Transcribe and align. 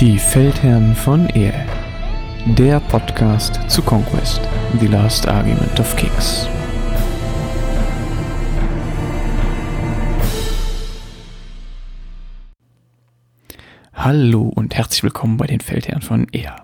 Die 0.00 0.16
Feldherren 0.16 0.94
von 0.94 1.28
Ehe. 1.30 1.66
Der 2.56 2.78
Podcast 2.78 3.68
zu 3.68 3.82
Conquest, 3.82 4.40
The 4.78 4.86
Last 4.86 5.26
Argument 5.26 5.80
of 5.80 5.96
Kings. 5.96 6.48
Hallo 13.92 14.42
und 14.42 14.76
herzlich 14.76 15.02
willkommen 15.02 15.36
bei 15.36 15.48
den 15.48 15.58
Feldherren 15.58 16.02
von 16.02 16.28
Ehe. 16.30 16.54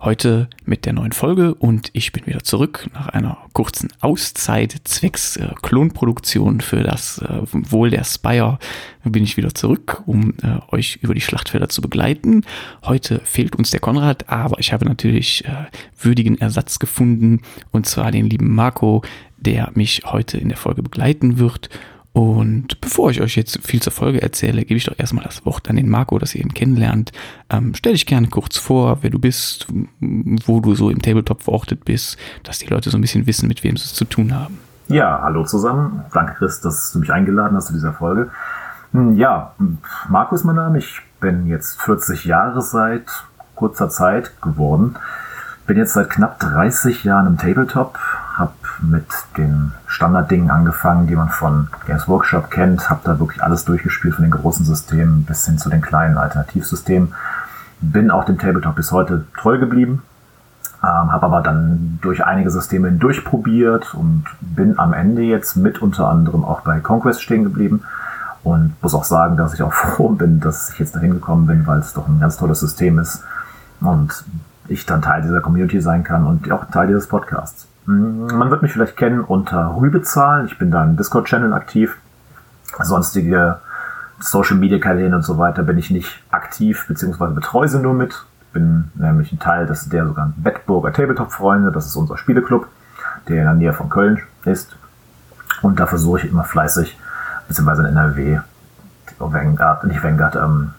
Heute 0.00 0.48
mit 0.64 0.86
der 0.86 0.92
neuen 0.92 1.10
Folge 1.10 1.56
und 1.56 1.90
ich 1.92 2.12
bin 2.12 2.24
wieder 2.24 2.44
zurück 2.44 2.88
nach 2.94 3.08
einer 3.08 3.36
kurzen 3.52 3.88
Auszeit 4.00 4.76
zwecks 4.84 5.36
äh, 5.36 5.48
Klonproduktion 5.60 6.60
für 6.60 6.84
das 6.84 7.18
äh, 7.18 7.40
Wohl 7.50 7.90
der 7.90 8.04
Spire 8.04 8.60
bin 9.02 9.24
ich 9.24 9.36
wieder 9.36 9.52
zurück, 9.54 10.04
um 10.06 10.34
äh, 10.40 10.60
euch 10.72 11.00
über 11.02 11.14
die 11.14 11.20
Schlachtfelder 11.20 11.68
zu 11.68 11.82
begleiten. 11.82 12.44
Heute 12.84 13.20
fehlt 13.24 13.56
uns 13.56 13.70
der 13.70 13.80
Konrad, 13.80 14.28
aber 14.28 14.60
ich 14.60 14.72
habe 14.72 14.84
natürlich 14.84 15.44
äh, 15.46 15.64
würdigen 16.00 16.38
Ersatz 16.38 16.78
gefunden 16.78 17.40
und 17.72 17.86
zwar 17.86 18.12
den 18.12 18.30
lieben 18.30 18.54
Marco, 18.54 19.02
der 19.36 19.72
mich 19.74 20.02
heute 20.04 20.38
in 20.38 20.48
der 20.48 20.58
Folge 20.58 20.84
begleiten 20.84 21.40
wird 21.40 21.70
und 22.18 22.80
bevor 22.80 23.12
ich 23.12 23.20
euch 23.20 23.36
jetzt 23.36 23.64
viel 23.64 23.80
zur 23.80 23.92
Folge 23.92 24.20
erzähle, 24.20 24.62
gebe 24.64 24.76
ich 24.76 24.86
doch 24.86 24.98
erstmal 24.98 25.22
das 25.22 25.46
Wort 25.46 25.70
an 25.70 25.76
den 25.76 25.88
Marco, 25.88 26.18
dass 26.18 26.34
ihr 26.34 26.40
ihn 26.40 26.52
kennenlernt. 26.52 27.12
Ähm, 27.48 27.74
stell 27.76 27.92
dich 27.92 28.06
gerne 28.06 28.26
kurz 28.26 28.56
vor, 28.56 28.98
wer 29.02 29.10
du 29.10 29.20
bist, 29.20 29.68
wo 30.00 30.58
du 30.58 30.74
so 30.74 30.90
im 30.90 31.00
Tabletop 31.00 31.42
verortet 31.42 31.84
bist, 31.84 32.18
dass 32.42 32.58
die 32.58 32.66
Leute 32.66 32.90
so 32.90 32.98
ein 32.98 33.02
bisschen 33.02 33.28
wissen, 33.28 33.46
mit 33.46 33.62
wem 33.62 33.76
sie 33.76 33.84
es 33.84 33.94
zu 33.94 34.04
tun 34.04 34.34
haben. 34.34 34.58
Ja, 34.88 35.20
hallo 35.22 35.44
zusammen. 35.44 36.02
Danke, 36.12 36.34
Chris, 36.38 36.60
dass 36.60 36.90
du 36.90 36.98
mich 36.98 37.12
eingeladen 37.12 37.56
hast 37.56 37.68
zu 37.68 37.72
dieser 37.72 37.92
Folge. 37.92 38.32
Hm, 38.90 39.14
ja, 39.16 39.54
Marco 40.08 40.34
ist 40.34 40.42
mein 40.42 40.56
Name. 40.56 40.78
Ich 40.78 41.00
bin 41.20 41.46
jetzt 41.46 41.80
40 41.82 42.24
Jahre 42.24 42.62
seit 42.62 43.06
kurzer 43.54 43.90
Zeit 43.90 44.32
geworden. 44.42 44.96
Bin 45.68 45.76
jetzt 45.76 45.92
seit 45.92 46.10
knapp 46.10 46.40
30 46.40 47.04
Jahren 47.04 47.28
im 47.28 47.38
Tabletop, 47.38 47.96
habe 48.38 48.52
mit 48.80 49.06
den 49.36 49.72
Standarddingen 49.86 50.50
angefangen, 50.50 51.06
die 51.06 51.16
man 51.16 51.28
von 51.28 51.68
Games 51.86 52.06
Workshop 52.06 52.50
kennt, 52.50 52.88
habe 52.88 53.00
da 53.04 53.18
wirklich 53.18 53.42
alles 53.42 53.64
durchgespielt 53.64 54.14
von 54.14 54.24
den 54.24 54.30
großen 54.30 54.64
Systemen 54.64 55.24
bis 55.24 55.44
hin 55.44 55.58
zu 55.58 55.68
den 55.68 55.80
kleinen 55.80 56.16
Alternativsystemen. 56.16 57.14
Bin 57.80 58.10
auch 58.10 58.24
dem 58.24 58.38
Tabletop 58.38 58.76
bis 58.76 58.92
heute 58.92 59.24
treu 59.36 59.58
geblieben, 59.58 60.02
ähm, 60.82 61.12
habe 61.12 61.26
aber 61.26 61.42
dann 61.42 61.98
durch 62.00 62.24
einige 62.24 62.50
Systeme 62.50 62.92
durchprobiert 62.92 63.94
und 63.94 64.24
bin 64.40 64.78
am 64.78 64.92
Ende 64.92 65.22
jetzt 65.22 65.56
mit 65.56 65.82
unter 65.82 66.08
anderem 66.08 66.44
auch 66.44 66.60
bei 66.60 66.80
Conquest 66.80 67.22
stehen 67.22 67.44
geblieben 67.44 67.82
und 68.44 68.74
muss 68.82 68.94
auch 68.94 69.04
sagen, 69.04 69.36
dass 69.36 69.54
ich 69.54 69.62
auch 69.62 69.72
froh 69.74 70.10
bin, 70.10 70.40
dass 70.40 70.70
ich 70.70 70.78
jetzt 70.78 70.94
dahin 70.94 71.12
gekommen 71.12 71.46
bin, 71.46 71.66
weil 71.66 71.80
es 71.80 71.92
doch 71.92 72.08
ein 72.08 72.20
ganz 72.20 72.36
tolles 72.36 72.60
System 72.60 72.98
ist 72.98 73.24
und 73.80 74.24
ich 74.68 74.86
dann 74.86 75.02
Teil 75.02 75.22
dieser 75.22 75.40
Community 75.40 75.80
sein 75.80 76.04
kann 76.04 76.26
und 76.26 76.50
auch 76.52 76.66
Teil 76.66 76.88
dieses 76.88 77.06
Podcasts. 77.06 77.67
Man 77.90 78.50
wird 78.50 78.60
mich 78.60 78.72
vielleicht 78.72 78.98
kennen 78.98 79.22
unter 79.22 79.74
Rübezahl. 79.80 80.44
Ich 80.44 80.58
bin 80.58 80.70
da 80.70 80.84
im 80.84 80.98
Discord-Channel 80.98 81.54
aktiv. 81.54 81.96
Sonstige 82.82 83.60
Social-Media-Kanäle 84.20 85.16
und 85.16 85.22
so 85.22 85.38
weiter 85.38 85.62
bin 85.62 85.78
ich 85.78 85.90
nicht 85.90 86.22
aktiv, 86.30 86.84
beziehungsweise 86.86 87.32
betreue 87.32 87.66
sie 87.66 87.78
nur 87.78 87.94
mit. 87.94 88.26
Ich 88.42 88.52
bin 88.52 88.90
nämlich 88.94 89.32
ein 89.32 89.38
Teil 89.38 89.64
des, 89.64 89.88
der 89.88 90.06
sogenannten 90.06 90.42
Bettburger 90.42 90.92
Tabletop-Freunde. 90.92 91.72
Das 91.72 91.86
ist 91.86 91.96
unser 91.96 92.18
Spieleclub, 92.18 92.66
der 93.26 93.38
in 93.38 93.44
der 93.44 93.54
Nähe 93.54 93.72
von 93.72 93.88
Köln 93.88 94.20
ist. 94.44 94.76
Und 95.62 95.80
da 95.80 95.86
versuche 95.86 96.18
ich 96.18 96.30
immer 96.30 96.44
fleißig, 96.44 96.94
beziehungsweise 97.48 97.88
in 97.88 97.96
NRW, 97.96 98.40
Vanguard, 99.18 99.84
nicht 99.84 100.04
Vanguard, 100.04 100.36
ähm, 100.36 100.74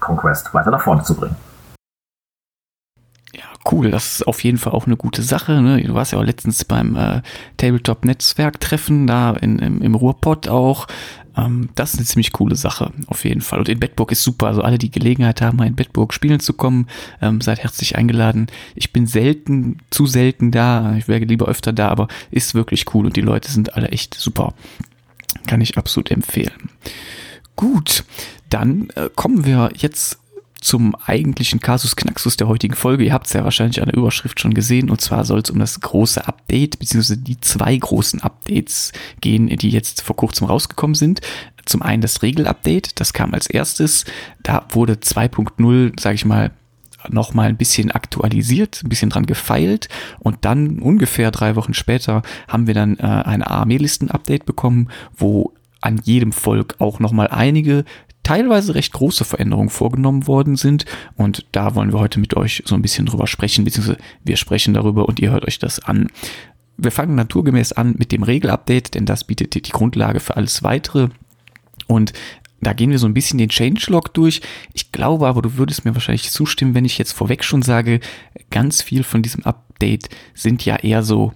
Conquest 0.00 0.52
weiter 0.54 0.72
nach 0.72 0.80
vorne 0.80 1.04
zu 1.04 1.14
bringen 1.14 1.36
cool. 3.72 3.90
Das 3.90 4.16
ist 4.16 4.26
auf 4.26 4.42
jeden 4.44 4.58
Fall 4.58 4.72
auch 4.72 4.86
eine 4.86 4.96
gute 4.96 5.22
Sache. 5.22 5.60
Ne? 5.60 5.82
Du 5.82 5.94
warst 5.94 6.12
ja 6.12 6.18
auch 6.18 6.24
letztens 6.24 6.64
beim 6.64 6.96
äh, 6.96 7.22
Tabletop-Netzwerk-Treffen 7.56 9.06
da 9.06 9.32
in, 9.32 9.58
im, 9.58 9.82
im 9.82 9.94
Ruhrpott 9.94 10.48
auch. 10.48 10.86
Ähm, 11.36 11.68
das 11.74 11.94
ist 11.94 11.98
eine 11.98 12.06
ziemlich 12.06 12.32
coole 12.32 12.56
Sache, 12.56 12.92
auf 13.06 13.24
jeden 13.24 13.40
Fall. 13.40 13.60
Und 13.60 13.68
in 13.68 13.78
Bedburg 13.78 14.12
ist 14.12 14.22
super. 14.22 14.48
Also 14.48 14.62
alle, 14.62 14.78
die 14.78 14.90
Gelegenheit 14.90 15.40
haben, 15.40 15.58
mal 15.58 15.66
in 15.66 15.76
Bedburg 15.76 16.12
spielen 16.12 16.40
zu 16.40 16.52
kommen, 16.52 16.88
ähm, 17.22 17.40
seid 17.40 17.60
herzlich 17.60 17.96
eingeladen. 17.96 18.48
Ich 18.74 18.92
bin 18.92 19.06
selten, 19.06 19.78
zu 19.90 20.06
selten 20.06 20.50
da. 20.50 20.96
Ich 20.96 21.08
wäre 21.08 21.24
lieber 21.24 21.46
öfter 21.46 21.72
da, 21.72 21.88
aber 21.88 22.08
ist 22.30 22.54
wirklich 22.54 22.92
cool 22.94 23.06
und 23.06 23.16
die 23.16 23.22
Leute 23.22 23.50
sind 23.50 23.74
alle 23.74 23.88
echt 23.88 24.14
super. 24.14 24.54
Kann 25.46 25.60
ich 25.60 25.78
absolut 25.78 26.10
empfehlen. 26.10 26.70
Gut, 27.56 28.04
dann 28.50 28.88
äh, 28.94 29.08
kommen 29.14 29.44
wir 29.44 29.70
jetzt 29.76 30.18
zum 30.60 30.94
eigentlichen 30.96 31.60
Kasus 31.60 31.96
Knaxus 31.96 32.36
der 32.36 32.48
heutigen 32.48 32.74
Folge. 32.74 33.04
Ihr 33.04 33.12
habt 33.12 33.26
es 33.26 33.32
ja 33.32 33.44
wahrscheinlich 33.44 33.80
an 33.80 33.88
der 33.88 33.96
Überschrift 33.96 34.40
schon 34.40 34.54
gesehen. 34.54 34.90
Und 34.90 35.00
zwar 35.00 35.24
soll 35.24 35.40
es 35.40 35.50
um 35.50 35.58
das 35.58 35.80
große 35.80 36.26
Update, 36.26 36.78
beziehungsweise 36.78 37.18
die 37.18 37.40
zwei 37.40 37.76
großen 37.76 38.20
Updates 38.20 38.92
gehen, 39.20 39.48
die 39.48 39.70
jetzt 39.70 40.02
vor 40.02 40.16
kurzem 40.16 40.46
rausgekommen 40.46 40.94
sind. 40.94 41.20
Zum 41.64 41.82
einen 41.82 42.02
das 42.02 42.22
Regelupdate, 42.22 42.98
das 43.00 43.12
kam 43.12 43.34
als 43.34 43.46
erstes. 43.46 44.04
Da 44.42 44.66
wurde 44.70 44.94
2.0, 44.94 46.00
sage 46.00 46.14
ich 46.14 46.24
mal, 46.24 46.50
noch 47.08 47.34
mal 47.34 47.48
ein 47.48 47.56
bisschen 47.56 47.90
aktualisiert, 47.90 48.82
ein 48.82 48.88
bisschen 48.88 49.10
dran 49.10 49.26
gefeilt 49.26 49.88
und 50.18 50.38
dann 50.44 50.80
ungefähr 50.80 51.30
drei 51.30 51.56
Wochen 51.56 51.72
später 51.72 52.22
haben 52.48 52.66
wir 52.66 52.74
dann 52.74 52.98
äh, 52.98 53.02
ein 53.02 53.42
Armeelisten-Update 53.42 54.46
bekommen, 54.46 54.88
wo 55.16 55.54
an 55.80 56.00
jedem 56.02 56.32
Volk 56.32 56.74
auch 56.78 56.98
noch 56.98 57.12
mal 57.12 57.28
einige 57.28 57.84
teilweise 58.28 58.74
recht 58.74 58.92
große 58.92 59.24
Veränderungen 59.24 59.70
vorgenommen 59.70 60.26
worden 60.26 60.56
sind. 60.56 60.84
Und 61.16 61.46
da 61.52 61.74
wollen 61.74 61.94
wir 61.94 61.98
heute 61.98 62.20
mit 62.20 62.36
euch 62.36 62.62
so 62.66 62.74
ein 62.74 62.82
bisschen 62.82 63.06
drüber 63.06 63.26
sprechen, 63.26 63.64
beziehungsweise 63.64 63.96
wir 64.22 64.36
sprechen 64.36 64.74
darüber 64.74 65.08
und 65.08 65.18
ihr 65.18 65.30
hört 65.30 65.48
euch 65.48 65.58
das 65.58 65.80
an. 65.80 66.08
Wir 66.76 66.90
fangen 66.90 67.14
naturgemäß 67.14 67.72
an 67.72 67.94
mit 67.96 68.12
dem 68.12 68.22
Regelupdate, 68.22 68.94
denn 68.94 69.06
das 69.06 69.24
bietet 69.24 69.54
die 69.54 69.62
Grundlage 69.62 70.20
für 70.20 70.36
alles 70.36 70.62
weitere. 70.62 71.08
Und 71.86 72.12
da 72.60 72.74
gehen 72.74 72.90
wir 72.90 72.98
so 72.98 73.06
ein 73.06 73.14
bisschen 73.14 73.38
den 73.38 73.48
Changelog 73.48 74.12
durch. 74.12 74.42
Ich 74.74 74.92
glaube 74.92 75.26
aber, 75.26 75.40
du 75.40 75.56
würdest 75.56 75.86
mir 75.86 75.94
wahrscheinlich 75.94 76.30
zustimmen, 76.30 76.74
wenn 76.74 76.84
ich 76.84 76.98
jetzt 76.98 77.12
vorweg 77.12 77.42
schon 77.42 77.62
sage, 77.62 77.98
ganz 78.50 78.82
viel 78.82 79.04
von 79.04 79.22
diesem 79.22 79.44
Update 79.44 80.10
sind 80.34 80.66
ja 80.66 80.76
eher 80.76 81.02
so 81.02 81.32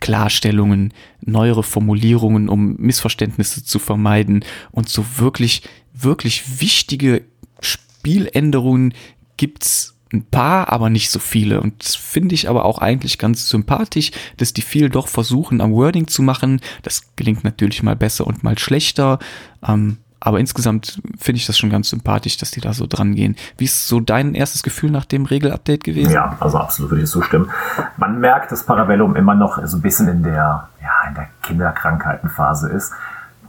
Klarstellungen, 0.00 0.92
neuere 1.22 1.62
Formulierungen, 1.62 2.50
um 2.50 2.76
Missverständnisse 2.76 3.64
zu 3.64 3.78
vermeiden 3.78 4.44
und 4.70 4.90
so 4.90 5.04
wirklich, 5.16 5.62
wirklich 5.96 6.60
wichtige 6.60 7.22
Spieländerungen 7.60 8.94
gibt's 9.36 9.96
ein 10.12 10.24
paar, 10.24 10.72
aber 10.72 10.88
nicht 10.88 11.10
so 11.10 11.18
viele. 11.18 11.60
Und 11.60 11.82
finde 11.82 12.34
ich 12.34 12.48
aber 12.48 12.64
auch 12.64 12.78
eigentlich 12.78 13.18
ganz 13.18 13.48
sympathisch, 13.48 14.12
dass 14.36 14.52
die 14.52 14.62
viel 14.62 14.88
doch 14.88 15.08
versuchen, 15.08 15.60
am 15.60 15.72
Wording 15.72 16.06
zu 16.06 16.22
machen. 16.22 16.60
Das 16.82 17.14
gelingt 17.16 17.44
natürlich 17.44 17.82
mal 17.82 17.96
besser 17.96 18.26
und 18.26 18.44
mal 18.44 18.58
schlechter. 18.58 19.18
Ähm, 19.66 19.98
aber 20.20 20.40
insgesamt 20.40 21.00
finde 21.18 21.38
ich 21.38 21.46
das 21.46 21.58
schon 21.58 21.70
ganz 21.70 21.90
sympathisch, 21.90 22.36
dass 22.36 22.50
die 22.50 22.60
da 22.60 22.72
so 22.72 22.86
dran 22.86 23.14
gehen. 23.14 23.36
Wie 23.58 23.64
ist 23.64 23.86
so 23.86 24.00
dein 24.00 24.34
erstes 24.34 24.62
Gefühl 24.62 24.90
nach 24.90 25.04
dem 25.04 25.26
Regelupdate 25.26 25.84
gewesen? 25.84 26.12
Ja, 26.12 26.36
also 26.40 26.58
absolut 26.58 26.90
würde 26.90 27.04
ich 27.04 27.10
zustimmen. 27.10 27.50
Man 27.96 28.18
merkt, 28.18 28.50
dass 28.50 28.64
Parabellum 28.64 29.14
immer 29.14 29.34
noch 29.34 29.64
so 29.66 29.76
ein 29.76 29.82
bisschen 29.82 30.08
in 30.08 30.22
der, 30.22 30.68
ja, 30.82 31.08
in 31.08 31.14
der 31.14 31.28
Kinderkrankheitenphase 31.42 32.70
ist. 32.70 32.92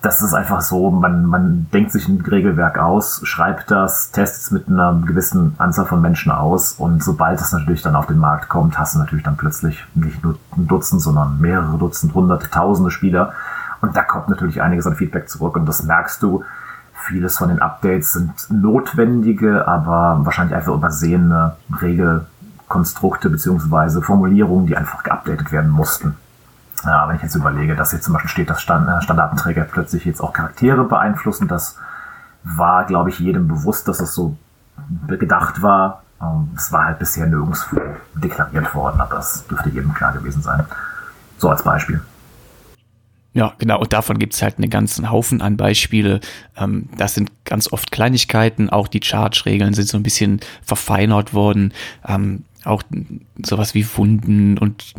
Das 0.02 0.22
ist 0.22 0.34
einfach 0.34 0.62
so, 0.62 0.91
man, 0.91 1.25
man 1.25 1.68
denkt 1.74 1.91
sich 1.91 2.08
ein 2.08 2.22
Regelwerk 2.22 2.78
aus, 2.78 3.22
schreibt 3.24 3.72
das, 3.72 4.12
testet 4.12 4.41
es 4.44 4.52
mit 4.52 4.68
einer 4.68 5.02
gewissen 5.06 5.56
Anzahl 5.58 5.85
von 5.85 6.02
Menschen 6.02 6.31
aus 6.31 6.74
und 6.74 7.03
sobald 7.03 7.41
es 7.41 7.52
natürlich 7.52 7.81
dann 7.81 7.96
auf 7.96 8.06
den 8.06 8.19
Markt 8.19 8.47
kommt, 8.47 8.78
hast 8.78 8.96
du 8.96 9.00
natürlich 9.00 9.24
dann 9.24 9.38
plötzlich 9.38 9.84
nicht 9.96 10.24
nur 10.24 10.38
ein 10.56 10.68
Dutzend, 10.68 11.02
sondern 11.02 11.40
mehrere 11.41 11.78
Dutzend, 11.78 12.13
hunderte, 12.13 12.50
tausende 12.50 12.91
Spieler. 12.91 13.34
Und 13.81 13.96
da 13.96 14.03
kommt 14.03 14.30
natürlich 14.30 14.62
einiges 14.62 14.86
an 14.86 14.96
Feedback 14.96 15.30
zurück 15.30 15.56
und 15.56 15.66
das 15.66 15.84
merkst 15.84 16.22
du, 16.22 16.44
Vieles 17.00 17.38
von 17.38 17.50
den 17.50 17.62
Updates 17.62 18.13
sind 18.13 18.34
notwendige, 18.50 19.68
aber 19.68 20.25
wahrscheinlich 20.25 20.56
einfach 20.56 20.74
übersehene 20.74 21.56
Regelkonstrukte 21.81 23.30
beziehungsweise 23.30 24.01
Formulierungen, 24.01 24.66
die 24.66 24.75
einfach 24.75 25.04
geupdatet 25.04 25.51
werden 25.51 25.69
mussten. 25.69 26.16
Ja, 26.83 27.07
wenn 27.07 27.15
ich 27.15 27.24
jetzt 27.24 27.35
überlege, 27.35 27.75
dass 27.75 27.91
hier 27.91 28.01
zum 28.01 28.13
Beispiel 28.13 28.29
steht, 28.29 28.50
dass 28.50 28.62
Stand 28.62 28.88
äh, 28.88 29.01
Standardenträger 29.01 29.63
plötzlich 29.63 30.06
jetzt 30.06 30.21
auch 30.21 30.33
Charaktere 30.33 30.83
beeinflussen, 30.83 31.47
das 31.47 31.77
war, 32.44 32.85
glaube 32.85 33.09
ich, 33.09 33.19
jedem 33.19 33.47
bewusst, 33.47 33.88
dass 33.88 33.97
das 33.97 34.13
so 34.13 34.38
gedacht 35.07 35.62
war. 35.62 36.03
Ähm, 36.21 36.51
es 36.56 36.71
war 36.71 36.85
halt 36.85 37.00
bisher 37.00 37.25
nirgendwo 37.25 37.81
deklariert 38.15 38.74
worden, 38.75 39.01
aber 39.01 39.15
das 39.15 39.45
dürfte 39.47 39.69
jedem 39.69 39.94
klar 39.94 40.13
gewesen 40.13 40.41
sein. 40.41 40.65
So 41.38 41.50
als 41.50 41.63
Beispiel. 41.63 42.01
Ja, 43.33 43.53
genau. 43.59 43.80
Und 43.80 43.94
davon 43.94 44.18
gibt 44.18 44.33
es 44.33 44.41
halt 44.41 44.57
einen 44.57 44.71
ganzen 44.71 45.12
Haufen 45.12 45.44
an 45.44 45.57
Beispiele. 45.57 46.21
Ähm, 46.56 46.89
das 46.97 47.13
sind 47.13 47.31
ganz 47.45 47.71
oft 47.71 47.91
Kleinigkeiten. 47.91 48.71
Auch 48.71 48.88
die 48.88 49.01
Charge-Regeln 49.03 49.75
sind 49.75 49.88
so 49.88 49.97
ein 49.97 50.01
bisschen 50.01 50.39
verfeinert 50.63 51.35
worden. 51.35 51.71
Auch 52.68 52.84
sowas 53.44 53.74
wie 53.74 53.86
Wunden 53.96 54.58
und 54.58 54.94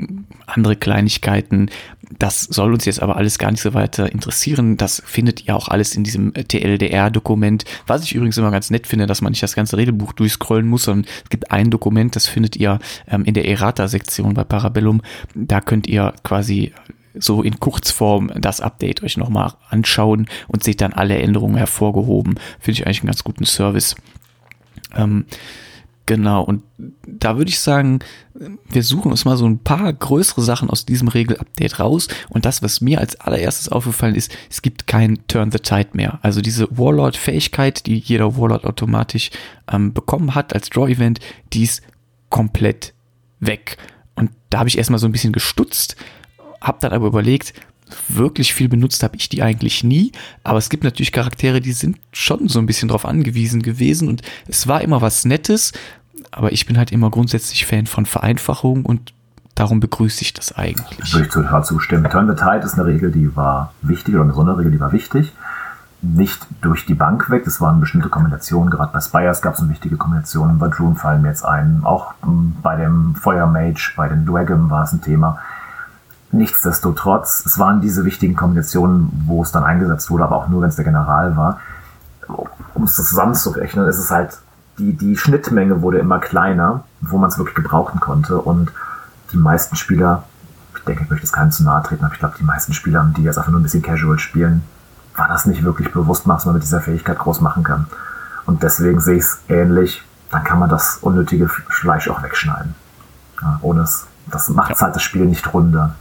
andere 0.46 0.76
Kleinigkeiten. 0.76 1.70
Das 2.18 2.42
soll 2.42 2.72
uns 2.72 2.84
jetzt 2.84 3.02
aber 3.02 3.16
alles 3.16 3.38
gar 3.38 3.50
nicht 3.50 3.60
so 3.60 3.74
weiter 3.74 4.10
interessieren. 4.10 4.76
Das 4.76 5.02
findet 5.04 5.46
ihr 5.46 5.54
auch 5.54 5.68
alles 5.68 5.94
in 5.94 6.04
diesem 6.04 6.32
TLDR-Dokument. 6.32 7.64
Was 7.86 8.04
ich 8.04 8.14
übrigens 8.14 8.38
immer 8.38 8.50
ganz 8.50 8.70
nett 8.70 8.86
finde, 8.86 9.06
dass 9.06 9.20
man 9.20 9.32
nicht 9.32 9.42
das 9.42 9.54
ganze 9.54 9.76
Regelbuch 9.76 10.12
durchscrollen 10.12 10.66
muss, 10.66 10.84
sondern 10.84 11.10
es 11.24 11.30
gibt 11.30 11.50
ein 11.50 11.70
Dokument, 11.70 12.16
das 12.16 12.26
findet 12.26 12.56
ihr 12.56 12.78
ähm, 13.06 13.24
in 13.24 13.34
der 13.34 13.46
Errata-Sektion 13.46 14.34
bei 14.34 14.44
Parabellum. 14.44 15.02
Da 15.34 15.60
könnt 15.60 15.86
ihr 15.86 16.14
quasi 16.22 16.72
so 17.14 17.42
in 17.42 17.60
Kurzform 17.60 18.30
das 18.36 18.60
Update 18.60 19.02
euch 19.02 19.16
nochmal 19.16 19.54
anschauen 19.70 20.28
und 20.46 20.64
seht 20.64 20.80
dann 20.80 20.92
alle 20.92 21.18
Änderungen 21.18 21.56
hervorgehoben. 21.56 22.38
Finde 22.58 22.80
ich 22.80 22.86
eigentlich 22.86 23.00
einen 23.00 23.08
ganz 23.08 23.24
guten 23.24 23.44
Service. 23.44 23.96
Ähm, 24.94 25.26
genau, 26.08 26.42
und 26.42 26.64
da 27.06 27.36
würde 27.36 27.50
ich 27.50 27.60
sagen, 27.60 28.00
wir 28.68 28.82
suchen 28.82 29.10
uns 29.10 29.24
mal 29.24 29.36
so 29.36 29.46
ein 29.46 29.58
paar 29.58 29.92
größere 29.92 30.42
Sachen 30.42 30.70
aus 30.70 30.86
diesem 30.86 31.06
Regelupdate 31.06 31.78
raus. 31.78 32.08
Und 32.30 32.46
das, 32.46 32.62
was 32.62 32.80
mir 32.80 32.98
als 32.98 33.20
allererstes 33.20 33.68
aufgefallen 33.68 34.14
ist, 34.14 34.34
es 34.50 34.62
gibt 34.62 34.86
kein 34.86 35.18
Turn 35.28 35.52
the 35.52 35.58
Tide 35.58 35.90
mehr. 35.92 36.18
Also 36.22 36.40
diese 36.40 36.66
Warlord-Fähigkeit, 36.70 37.86
die 37.86 37.98
jeder 37.98 38.36
Warlord 38.36 38.64
automatisch 38.64 39.30
ähm, 39.70 39.92
bekommen 39.92 40.34
hat 40.34 40.54
als 40.54 40.70
Draw-Event, 40.70 41.20
die 41.52 41.64
ist 41.64 41.82
komplett 42.30 42.94
weg. 43.40 43.76
Und 44.14 44.30
da 44.50 44.60
habe 44.60 44.68
ich 44.68 44.78
erstmal 44.78 44.98
so 44.98 45.06
ein 45.06 45.12
bisschen 45.12 45.32
gestutzt, 45.32 45.96
habe 46.60 46.78
dann 46.80 46.92
aber 46.92 47.06
überlegt, 47.06 47.52
wirklich 48.08 48.54
viel 48.54 48.68
benutzt 48.68 49.02
habe 49.02 49.16
ich 49.16 49.28
die 49.28 49.42
eigentlich 49.42 49.84
nie, 49.84 50.12
aber 50.44 50.58
es 50.58 50.68
gibt 50.68 50.84
natürlich 50.84 51.12
Charaktere, 51.12 51.60
die 51.60 51.72
sind 51.72 51.98
schon 52.12 52.48
so 52.48 52.58
ein 52.58 52.66
bisschen 52.66 52.88
drauf 52.88 53.04
angewiesen 53.04 53.62
gewesen 53.62 54.08
und 54.08 54.22
es 54.46 54.66
war 54.66 54.82
immer 54.82 55.00
was 55.00 55.24
Nettes, 55.24 55.72
aber 56.30 56.52
ich 56.52 56.66
bin 56.66 56.78
halt 56.78 56.92
immer 56.92 57.10
grundsätzlich 57.10 57.66
Fan 57.66 57.86
von 57.86 58.06
Vereinfachung 58.06 58.84
und 58.84 59.12
darum 59.54 59.80
begrüße 59.80 60.22
ich 60.22 60.34
das 60.34 60.52
eigentlich. 60.52 61.12
Würde 61.12 61.26
ich 61.26 61.32
total 61.32 61.64
zustimmen. 61.64 62.08
Turn 62.10 62.28
the 62.28 62.34
Tide 62.34 62.64
ist 62.64 62.74
eine 62.74 62.86
Regel, 62.86 63.10
die 63.10 63.34
war 63.36 63.72
wichtig 63.82 64.14
oder 64.14 64.24
eine 64.24 64.34
Sonderregel, 64.34 64.72
die 64.72 64.80
war 64.80 64.92
wichtig. 64.92 65.32
Nicht 66.00 66.46
durch 66.60 66.86
die 66.86 66.94
Bank 66.94 67.28
weg, 67.28 67.44
es 67.46 67.60
waren 67.60 67.80
bestimmte 67.80 68.08
Kombinationen, 68.08 68.70
gerade 68.70 68.92
bei 68.92 69.00
Spires 69.00 69.42
gab 69.42 69.54
es 69.54 69.60
eine 69.60 69.70
wichtige 69.70 69.96
Kombination, 69.96 70.58
bei 70.58 70.68
Drune 70.68 70.94
fallen 70.94 71.22
mir 71.22 71.28
jetzt 71.28 71.44
ein, 71.44 71.80
auch 71.82 72.14
hm, 72.22 72.56
bei 72.62 72.76
dem 72.76 73.16
Feuermage, 73.16 73.94
bei 73.96 74.08
den 74.08 74.24
Dragon 74.24 74.70
war 74.70 74.84
es 74.84 74.92
ein 74.92 75.02
Thema 75.02 75.40
Nichtsdestotrotz, 76.30 77.44
es 77.46 77.58
waren 77.58 77.80
diese 77.80 78.04
wichtigen 78.04 78.36
Kombinationen, 78.36 79.10
wo 79.26 79.42
es 79.42 79.50
dann 79.50 79.64
eingesetzt 79.64 80.10
wurde, 80.10 80.24
aber 80.24 80.36
auch 80.36 80.48
nur, 80.48 80.60
wenn 80.60 80.68
es 80.68 80.76
der 80.76 80.84
General 80.84 81.36
war. 81.36 81.60
Um 82.74 82.84
es 82.84 82.94
zusammenzurechnen, 82.94 83.88
ist 83.88 83.98
es 83.98 84.10
halt, 84.10 84.38
die, 84.78 84.92
die 84.92 85.16
Schnittmenge 85.16 85.82
wurde 85.82 85.98
immer 85.98 86.18
kleiner, 86.18 86.84
wo 87.00 87.18
man 87.18 87.28
es 87.30 87.38
wirklich 87.38 87.56
gebrauchen 87.56 88.00
konnte. 88.00 88.38
Und 88.38 88.72
die 89.32 89.36
meisten 89.36 89.76
Spieler, 89.76 90.24
ich 90.76 90.82
denke, 90.84 91.04
ich 91.04 91.10
möchte 91.10 91.26
es 91.26 91.32
keinem 91.32 91.50
zu 91.50 91.64
nahe 91.64 91.82
treten, 91.82 92.04
aber 92.04 92.14
ich 92.14 92.20
glaube, 92.20 92.36
die 92.38 92.44
meisten 92.44 92.72
Spieler, 92.72 93.12
die 93.16 93.22
jetzt 93.22 93.38
einfach 93.38 93.50
nur 93.50 93.60
ein 93.60 93.64
bisschen 93.64 93.82
casual 93.82 94.18
spielen, 94.18 94.62
war 95.16 95.28
das 95.28 95.46
nicht 95.46 95.64
wirklich 95.64 95.92
bewusst, 95.92 96.26
was 96.26 96.44
man 96.44 96.54
mit 96.54 96.62
dieser 96.62 96.80
Fähigkeit 96.80 97.18
groß 97.18 97.40
machen 97.40 97.64
kann. 97.64 97.86
Und 98.46 98.62
deswegen 98.62 99.00
sehe 99.00 99.16
ich 99.16 99.24
es 99.24 99.40
ähnlich, 99.48 100.02
dann 100.30 100.44
kann 100.44 100.58
man 100.58 100.70
das 100.70 100.98
unnötige 100.98 101.48
Fleisch 101.48 102.08
auch 102.08 102.22
wegschneiden. 102.22 102.74
Ja, 103.42 103.58
ohne 103.62 103.82
es, 103.82 104.06
das 104.30 104.48
macht 104.48 104.70
ja. 104.70 104.80
halt 104.80 104.94
das 104.94 105.02
Spiel 105.02 105.26
nicht 105.26 105.52
runder. 105.52 105.94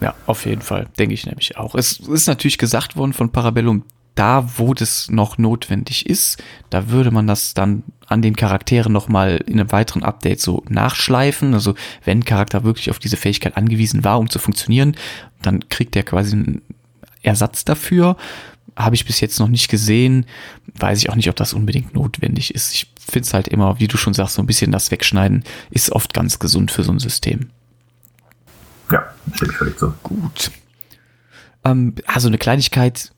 Ja, 0.00 0.14
auf 0.26 0.44
jeden 0.44 0.62
Fall, 0.62 0.86
denke 0.98 1.14
ich 1.14 1.26
nämlich 1.26 1.56
auch. 1.56 1.74
Es 1.74 1.98
ist 1.98 2.28
natürlich 2.28 2.58
gesagt 2.58 2.96
worden 2.96 3.12
von 3.12 3.30
Parabellum, 3.30 3.84
da 4.14 4.44
wo 4.58 4.74
das 4.74 5.08
noch 5.10 5.38
notwendig 5.38 6.08
ist, 6.08 6.42
da 6.70 6.90
würde 6.90 7.10
man 7.10 7.26
das 7.26 7.54
dann 7.54 7.84
an 8.08 8.22
den 8.22 8.36
Charakteren 8.36 8.92
nochmal 8.92 9.42
in 9.46 9.60
einem 9.60 9.70
weiteren 9.70 10.02
Update 10.02 10.40
so 10.40 10.64
nachschleifen. 10.68 11.54
Also 11.54 11.74
wenn 12.04 12.20
ein 12.20 12.24
Charakter 12.24 12.64
wirklich 12.64 12.90
auf 12.90 12.98
diese 12.98 13.16
Fähigkeit 13.16 13.56
angewiesen 13.56 14.02
war, 14.02 14.18
um 14.18 14.30
zu 14.30 14.38
funktionieren, 14.38 14.96
dann 15.42 15.68
kriegt 15.68 15.94
er 15.94 16.02
quasi 16.02 16.32
einen 16.32 16.62
Ersatz 17.22 17.64
dafür. 17.64 18.16
Habe 18.76 18.94
ich 18.94 19.04
bis 19.04 19.20
jetzt 19.20 19.38
noch 19.38 19.48
nicht 19.48 19.68
gesehen. 19.68 20.24
Weiß 20.78 20.98
ich 20.98 21.10
auch 21.10 21.16
nicht, 21.16 21.28
ob 21.28 21.36
das 21.36 21.52
unbedingt 21.52 21.94
notwendig 21.94 22.54
ist. 22.54 22.74
Ich 22.74 22.90
finde 22.98 23.26
es 23.26 23.34
halt 23.34 23.48
immer, 23.48 23.78
wie 23.78 23.88
du 23.88 23.96
schon 23.96 24.14
sagst, 24.14 24.34
so 24.34 24.42
ein 24.42 24.46
bisschen 24.46 24.72
das 24.72 24.90
Wegschneiden 24.90 25.44
ist 25.70 25.92
oft 25.92 26.14
ganz 26.14 26.38
gesund 26.38 26.70
für 26.70 26.82
so 26.82 26.92
ein 26.92 26.98
System. 26.98 27.50
Ja, 28.90 29.04
stimme 29.34 29.52
ich 29.52 29.58
völlig 29.58 29.78
zu. 29.78 29.92
Gut. 30.02 30.50
Ähm, 31.64 31.94
also 32.06 32.28
eine 32.28 32.38
Kleinigkeit, 32.38 33.12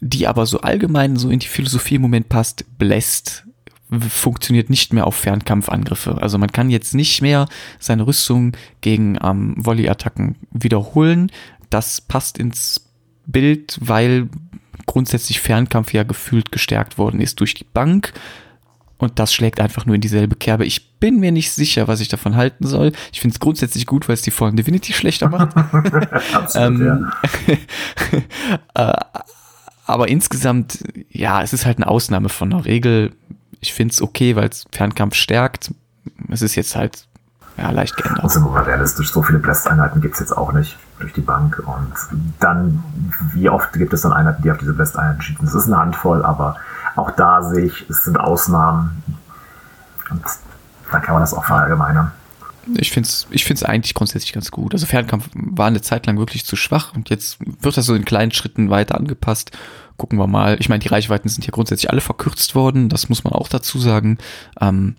die 0.00 0.26
aber 0.26 0.46
so 0.46 0.60
allgemein 0.60 1.16
so 1.16 1.30
in 1.30 1.38
die 1.38 1.46
Philosophie 1.46 1.96
im 1.96 2.02
Moment 2.02 2.28
passt, 2.28 2.64
Blessed 2.78 3.44
funktioniert 4.00 4.70
nicht 4.70 4.92
mehr 4.92 5.06
auf 5.06 5.14
Fernkampfangriffe. 5.14 6.20
Also 6.20 6.38
man 6.38 6.50
kann 6.52 6.70
jetzt 6.70 6.94
nicht 6.94 7.22
mehr 7.22 7.46
seine 7.78 8.06
Rüstung 8.06 8.56
gegen 8.80 9.18
ähm, 9.22 9.54
Volley-Attacken 9.56 10.36
wiederholen. 10.50 11.30
Das 11.70 12.00
passt 12.00 12.38
ins 12.38 12.90
Bild, 13.26 13.78
weil 13.80 14.28
grundsätzlich 14.86 15.40
Fernkampf 15.40 15.92
ja 15.92 16.02
gefühlt 16.02 16.52
gestärkt 16.52 16.98
worden 16.98 17.20
ist 17.20 17.40
durch 17.40 17.54
die 17.54 17.64
Bank. 17.64 18.12
Und 18.98 19.18
das 19.18 19.34
schlägt 19.34 19.58
einfach 19.58 19.84
nur 19.84 19.96
in 19.96 20.00
dieselbe 20.00 20.36
Kerbe. 20.36 20.64
Ich 20.64 20.98
bin 21.00 21.18
mir 21.18 21.32
nicht 21.32 21.50
sicher, 21.50 21.88
was 21.88 22.00
ich 22.00 22.08
davon 22.08 22.36
halten 22.36 22.66
soll. 22.66 22.92
Ich 23.12 23.20
finde 23.20 23.34
es 23.34 23.40
grundsätzlich 23.40 23.86
gut, 23.86 24.08
weil 24.08 24.14
es 24.14 24.22
die 24.22 24.30
Fallen 24.30 24.54
Divinity 24.54 24.92
schlechter 24.92 25.28
macht. 25.28 25.56
Absolut, 26.32 26.80
ähm, 26.80 27.12
äh, 28.74 28.92
aber 29.86 30.08
insgesamt, 30.08 30.84
ja, 31.10 31.42
es 31.42 31.52
ist 31.52 31.66
halt 31.66 31.78
eine 31.78 31.88
Ausnahme 31.88 32.28
von 32.28 32.50
der 32.50 32.64
Regel. 32.64 33.12
Ich 33.62 33.72
finde 33.72 33.92
es 33.92 34.02
okay, 34.02 34.36
weil 34.36 34.48
es 34.48 34.66
Fernkampf 34.72 35.14
stärkt. 35.14 35.72
Es 36.28 36.42
ist 36.42 36.56
jetzt 36.56 36.76
halt 36.76 37.06
ja, 37.56 37.70
leicht 37.70 37.96
geändert. 37.96 38.24
Und 38.24 38.30
sind 38.30 38.44
wir 38.44 38.50
mal 38.50 38.64
realistisch, 38.64 39.12
so 39.12 39.22
viele 39.22 39.38
Blast-Einheiten 39.38 40.00
gibt 40.00 40.14
es 40.14 40.20
jetzt 40.20 40.36
auch 40.36 40.52
nicht 40.52 40.76
durch 40.98 41.12
die 41.12 41.20
Bank. 41.20 41.62
Und 41.64 41.92
dann, 42.40 42.82
wie 43.32 43.48
oft 43.48 43.72
gibt 43.72 43.92
es 43.92 44.02
dann 44.02 44.12
Einheiten, 44.12 44.42
die 44.42 44.50
auf 44.50 44.58
diese 44.58 44.72
Blast-Einheiten 44.72 45.22
schießen? 45.22 45.44
Das 45.44 45.54
ist 45.54 45.66
eine 45.66 45.78
Handvoll, 45.78 46.24
aber 46.24 46.56
auch 46.96 47.12
da 47.12 47.42
sehe 47.42 47.66
ich, 47.66 47.88
es 47.88 48.04
sind 48.04 48.18
Ausnahmen. 48.18 49.02
Und 50.10 50.22
dann 50.90 51.02
kann 51.02 51.14
man 51.14 51.22
das 51.22 51.32
auch 51.32 51.44
verallgemeinern. 51.44 52.10
Ich 52.76 52.92
finde 52.92 53.08
es 53.08 53.26
ich 53.30 53.44
find's 53.44 53.62
eigentlich 53.62 53.94
grundsätzlich 53.94 54.32
ganz 54.32 54.50
gut. 54.50 54.72
Also 54.72 54.86
Fernkampf 54.86 55.28
war 55.34 55.66
eine 55.66 55.82
Zeit 55.82 56.06
lang 56.06 56.18
wirklich 56.18 56.44
zu 56.44 56.56
schwach 56.56 56.94
und 56.94 57.10
jetzt 57.10 57.38
wird 57.40 57.76
das 57.76 57.86
so 57.86 57.94
in 57.94 58.04
kleinen 58.04 58.30
Schritten 58.30 58.70
weiter 58.70 58.96
angepasst. 58.96 59.50
Gucken 60.02 60.18
wir 60.18 60.26
mal. 60.26 60.56
Ich 60.58 60.68
meine, 60.68 60.80
die 60.80 60.88
Reichweiten 60.88 61.28
sind 61.28 61.46
ja 61.46 61.52
grundsätzlich 61.52 61.88
alle 61.88 62.00
verkürzt 62.00 62.56
worden, 62.56 62.88
das 62.88 63.08
muss 63.08 63.22
man 63.22 63.34
auch 63.34 63.46
dazu 63.46 63.78
sagen. 63.78 64.18
Ähm, 64.60 64.96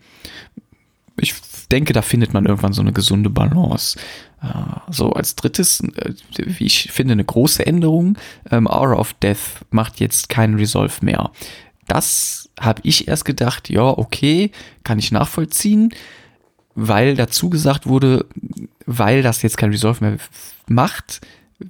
ich 1.17 1.33
denke, 1.73 1.91
da 1.91 2.01
findet 2.01 2.33
man 2.33 2.45
irgendwann 2.45 2.71
so 2.71 2.81
eine 2.81 2.93
gesunde 2.93 3.29
Balance. 3.29 3.99
Äh, 4.41 4.47
so 4.89 5.11
als 5.11 5.35
drittes, 5.35 5.81
äh, 5.81 6.13
wie 6.37 6.63
ich 6.63 6.89
finde, 6.89 7.11
eine 7.11 7.25
große 7.25 7.65
Änderung. 7.65 8.17
Ähm, 8.49 8.65
Aura 8.65 8.95
of 8.95 9.13
Death 9.15 9.65
macht 9.71 9.99
jetzt 9.99 10.29
keinen 10.29 10.55
Resolve 10.55 10.93
mehr. 11.01 11.31
Das 11.89 12.49
habe 12.57 12.79
ich 12.85 13.09
erst 13.09 13.25
gedacht, 13.25 13.69
ja, 13.69 13.83
okay, 13.83 14.51
kann 14.85 14.99
ich 14.99 15.11
nachvollziehen, 15.11 15.93
weil 16.75 17.15
dazu 17.15 17.49
gesagt 17.49 17.87
wurde, 17.87 18.25
weil 18.85 19.21
das 19.21 19.41
jetzt 19.41 19.57
kein 19.57 19.71
Resolve 19.71 20.05
mehr 20.05 20.17
macht, 20.67 21.19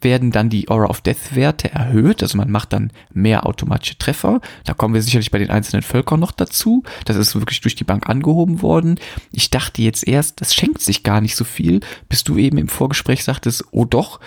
werden 0.01 0.31
dann 0.31 0.49
die 0.49 0.69
Aura 0.69 0.87
of 0.87 1.01
Death 1.01 1.35
Werte 1.35 1.71
erhöht. 1.71 2.21
Also 2.21 2.37
man 2.37 2.49
macht 2.49 2.73
dann 2.73 2.91
mehr 3.11 3.45
automatische 3.45 3.97
Treffer. 3.97 4.41
Da 4.65 4.73
kommen 4.73 4.93
wir 4.93 5.01
sicherlich 5.01 5.31
bei 5.31 5.39
den 5.39 5.49
einzelnen 5.49 5.83
Völkern 5.83 6.19
noch 6.19 6.31
dazu. 6.31 6.83
Das 7.05 7.15
ist 7.15 7.35
wirklich 7.35 7.61
durch 7.61 7.75
die 7.75 7.83
Bank 7.83 8.09
angehoben 8.09 8.61
worden. 8.61 8.99
Ich 9.31 9.49
dachte 9.49 9.81
jetzt 9.81 10.07
erst, 10.07 10.41
das 10.41 10.53
schenkt 10.53 10.81
sich 10.81 11.03
gar 11.03 11.21
nicht 11.21 11.35
so 11.35 11.43
viel, 11.43 11.81
bis 12.09 12.23
du 12.23 12.37
eben 12.37 12.57
im 12.57 12.67
Vorgespräch 12.67 13.23
sagtest, 13.23 13.65
oh 13.71 13.85
doch, 13.85 14.19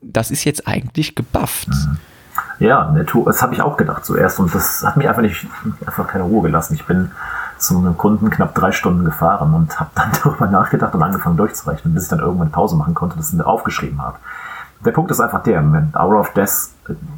das 0.00 0.30
ist 0.30 0.44
jetzt 0.44 0.66
eigentlich 0.66 1.14
gebufft. 1.14 1.68
Mhm. 1.68 1.98
Ja, 2.58 2.94
das 3.26 3.42
habe 3.42 3.54
ich 3.54 3.60
auch 3.60 3.76
gedacht 3.76 4.04
zuerst 4.04 4.38
und 4.38 4.54
das 4.54 4.84
hat 4.84 4.96
mich 4.96 5.08
einfach 5.08 5.22
nicht, 5.22 5.46
einfach 5.84 6.06
keine 6.06 6.24
Ruhe 6.24 6.42
gelassen. 6.42 6.74
Ich 6.74 6.86
bin 6.86 7.10
zu 7.58 7.78
einem 7.78 7.96
Kunden 7.96 8.30
knapp 8.30 8.54
drei 8.54 8.72
Stunden 8.72 9.04
gefahren 9.04 9.54
und 9.54 9.78
habe 9.78 9.90
dann 9.94 10.12
darüber 10.22 10.46
nachgedacht 10.46 10.94
und 10.94 11.02
angefangen 11.02 11.36
durchzurechnen, 11.36 11.94
bis 11.94 12.04
ich 12.04 12.08
dann 12.10 12.20
irgendwann 12.20 12.50
Pause 12.50 12.76
machen 12.76 12.94
konnte 12.94 13.16
das 13.16 13.38
aufgeschrieben 13.40 14.00
habe. 14.02 14.18
Der 14.84 14.90
Punkt 14.90 15.10
ist 15.12 15.20
einfach 15.20 15.44
der, 15.44 15.60
wenn 15.72 15.92
Hour 15.94 16.18
of 16.18 16.32
Death 16.32 16.70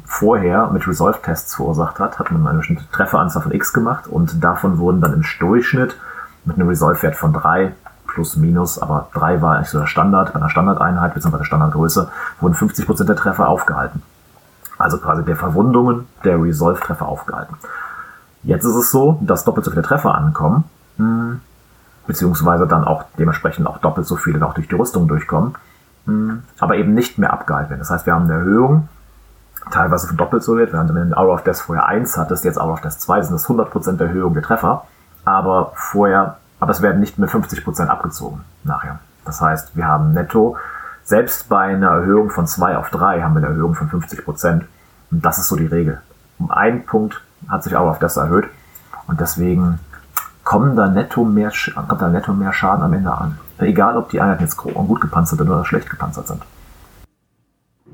vorher 0.05 0.69
mit 0.71 0.87
Resolve-Tests 0.87 1.55
verursacht 1.55 1.99
hat, 1.99 2.19
hat 2.19 2.31
man 2.31 2.45
eine 2.45 2.59
bestimmte 2.59 2.83
Trefferanzahl 2.91 3.41
von 3.41 3.51
X 3.51 3.73
gemacht 3.73 4.07
und 4.07 4.43
davon 4.43 4.77
wurden 4.77 5.01
dann 5.01 5.13
im 5.13 5.23
Durchschnitt 5.39 5.97
mit 6.45 6.57
einem 6.57 6.67
Resolve-Wert 6.67 7.15
von 7.15 7.33
drei 7.33 7.73
plus 8.07 8.37
minus, 8.37 8.79
aber 8.79 9.09
drei 9.13 9.41
war 9.41 9.55
eigentlich 9.55 9.69
so 9.69 9.79
der 9.79 9.87
Standard, 9.87 10.31
bei 10.33 10.39
einer 10.39 10.49
Standardeinheit 10.49 11.15
bzw. 11.15 11.43
Standardgröße, 11.43 12.09
wurden 12.39 12.53
50% 12.53 13.03
der 13.05 13.15
Treffer 13.15 13.49
aufgehalten. 13.49 14.03
Also 14.77 14.99
quasi 14.99 15.23
der 15.23 15.35
Verwundungen 15.35 16.07
der 16.23 16.41
Resolve-Treffer 16.41 17.07
aufgehalten. 17.07 17.55
Jetzt 18.43 18.63
ist 18.63 18.75
es 18.75 18.91
so, 18.91 19.17
dass 19.21 19.43
doppelt 19.43 19.65
so 19.65 19.71
viele 19.71 19.81
Treffer 19.81 20.13
ankommen, 20.13 20.65
hm, 20.97 21.41
beziehungsweise 22.05 22.67
dann 22.67 22.83
auch 22.83 23.05
dementsprechend 23.17 23.65
auch 23.65 23.79
doppelt 23.79 24.05
so 24.05 24.15
viele 24.17 24.37
noch 24.37 24.53
durch 24.53 24.67
die 24.67 24.75
Rüstung 24.75 25.07
durchkommen, 25.07 25.55
aber 26.59 26.75
eben 26.75 26.93
nicht 26.93 27.17
mehr 27.17 27.33
abgehalten 27.33 27.71
werden. 27.71 27.79
Das 27.79 27.89
heißt, 27.89 28.05
wir 28.05 28.13
haben 28.13 28.25
eine 28.25 28.33
Erhöhung, 28.33 28.89
teilweise 29.71 30.07
von 30.07 30.17
doppelt 30.17 30.43
so 30.43 30.57
wird, 30.57 30.73
während 30.73 30.89
du 30.89 30.95
in 30.95 31.13
Hour 31.13 31.33
of 31.33 31.43
Death 31.43 31.57
vorher 31.57 31.87
1 31.87 32.17
hattest, 32.17 32.45
jetzt 32.45 32.57
Hour 32.59 32.73
of 32.73 32.81
Death 32.81 32.99
2 32.99 33.21
sind 33.23 33.33
das 33.33 33.47
100% 33.47 33.99
Erhöhung 33.99 34.33
der 34.33 34.43
Treffer, 34.43 34.85
aber 35.23 35.71
vorher 35.75 36.37
Aber 36.59 36.71
es 36.71 36.81
werden 36.81 36.99
nicht 36.99 37.19
mehr 37.19 37.29
50% 37.29 37.87
abgezogen 37.87 38.41
nachher. 38.63 38.99
Das 39.25 39.41
heißt, 39.41 39.75
wir 39.75 39.87
haben 39.87 40.13
netto, 40.13 40.57
selbst 41.03 41.49
bei 41.49 41.75
einer 41.75 41.89
Erhöhung 41.89 42.29
von 42.29 42.47
2 42.47 42.77
auf 42.77 42.89
3 42.89 43.21
haben 43.21 43.33
wir 43.33 43.39
eine 43.39 43.47
Erhöhung 43.47 43.75
von 43.75 43.89
50%. 43.89 44.61
Und 45.11 45.25
das 45.25 45.37
ist 45.37 45.47
so 45.47 45.55
die 45.55 45.67
Regel. 45.67 46.01
Um 46.39 46.51
einen 46.51 46.85
Punkt 46.85 47.21
hat 47.47 47.63
sich 47.63 47.75
auch 47.75 47.87
auf 47.87 47.99
das 47.99 48.17
erhöht. 48.17 48.45
Und 49.07 49.19
deswegen 49.19 49.79
kommen 50.43 50.75
da 50.75 50.87
netto 50.87 51.23
mehr, 51.23 51.51
kommt 51.87 52.01
da 52.01 52.07
netto 52.07 52.33
mehr 52.33 52.53
Schaden 52.53 52.83
am 52.83 52.93
Ende 52.93 53.11
an. 53.11 53.37
Egal, 53.59 53.97
ob 53.97 54.09
die 54.09 54.19
Einheiten 54.19 54.43
jetzt 54.43 54.57
gut 54.57 55.01
gepanzert 55.01 55.39
sind 55.39 55.49
oder 55.49 55.65
schlecht 55.65 55.89
gepanzert 55.89 56.27
sind. 56.27 56.41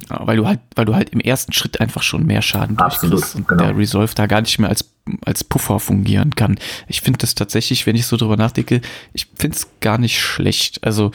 Ja, 0.09 0.25
weil 0.25 0.37
du 0.37 0.47
halt, 0.47 0.59
weil 0.75 0.85
du 0.85 0.95
halt 0.95 1.09
im 1.09 1.19
ersten 1.19 1.53
Schritt 1.53 1.79
einfach 1.79 2.01
schon 2.01 2.25
mehr 2.25 2.41
Schaden 2.41 2.77
durchkriegst 2.77 3.35
und 3.35 3.47
genau. 3.47 3.63
der 3.63 3.77
Resolve 3.77 4.13
da 4.15 4.25
gar 4.25 4.41
nicht 4.41 4.57
mehr 4.57 4.69
als, 4.69 4.89
als 5.25 5.43
Puffer 5.43 5.79
fungieren 5.79 6.35
kann. 6.35 6.57
Ich 6.87 7.01
finde 7.01 7.19
das 7.19 7.35
tatsächlich, 7.35 7.85
wenn 7.85 7.95
ich 7.95 8.07
so 8.07 8.17
drüber 8.17 8.37
nachdenke, 8.37 8.81
ich 9.13 9.27
finde 9.35 9.57
es 9.57 9.67
gar 9.79 9.97
nicht 9.97 10.19
schlecht. 10.19 10.83
Also 10.83 11.11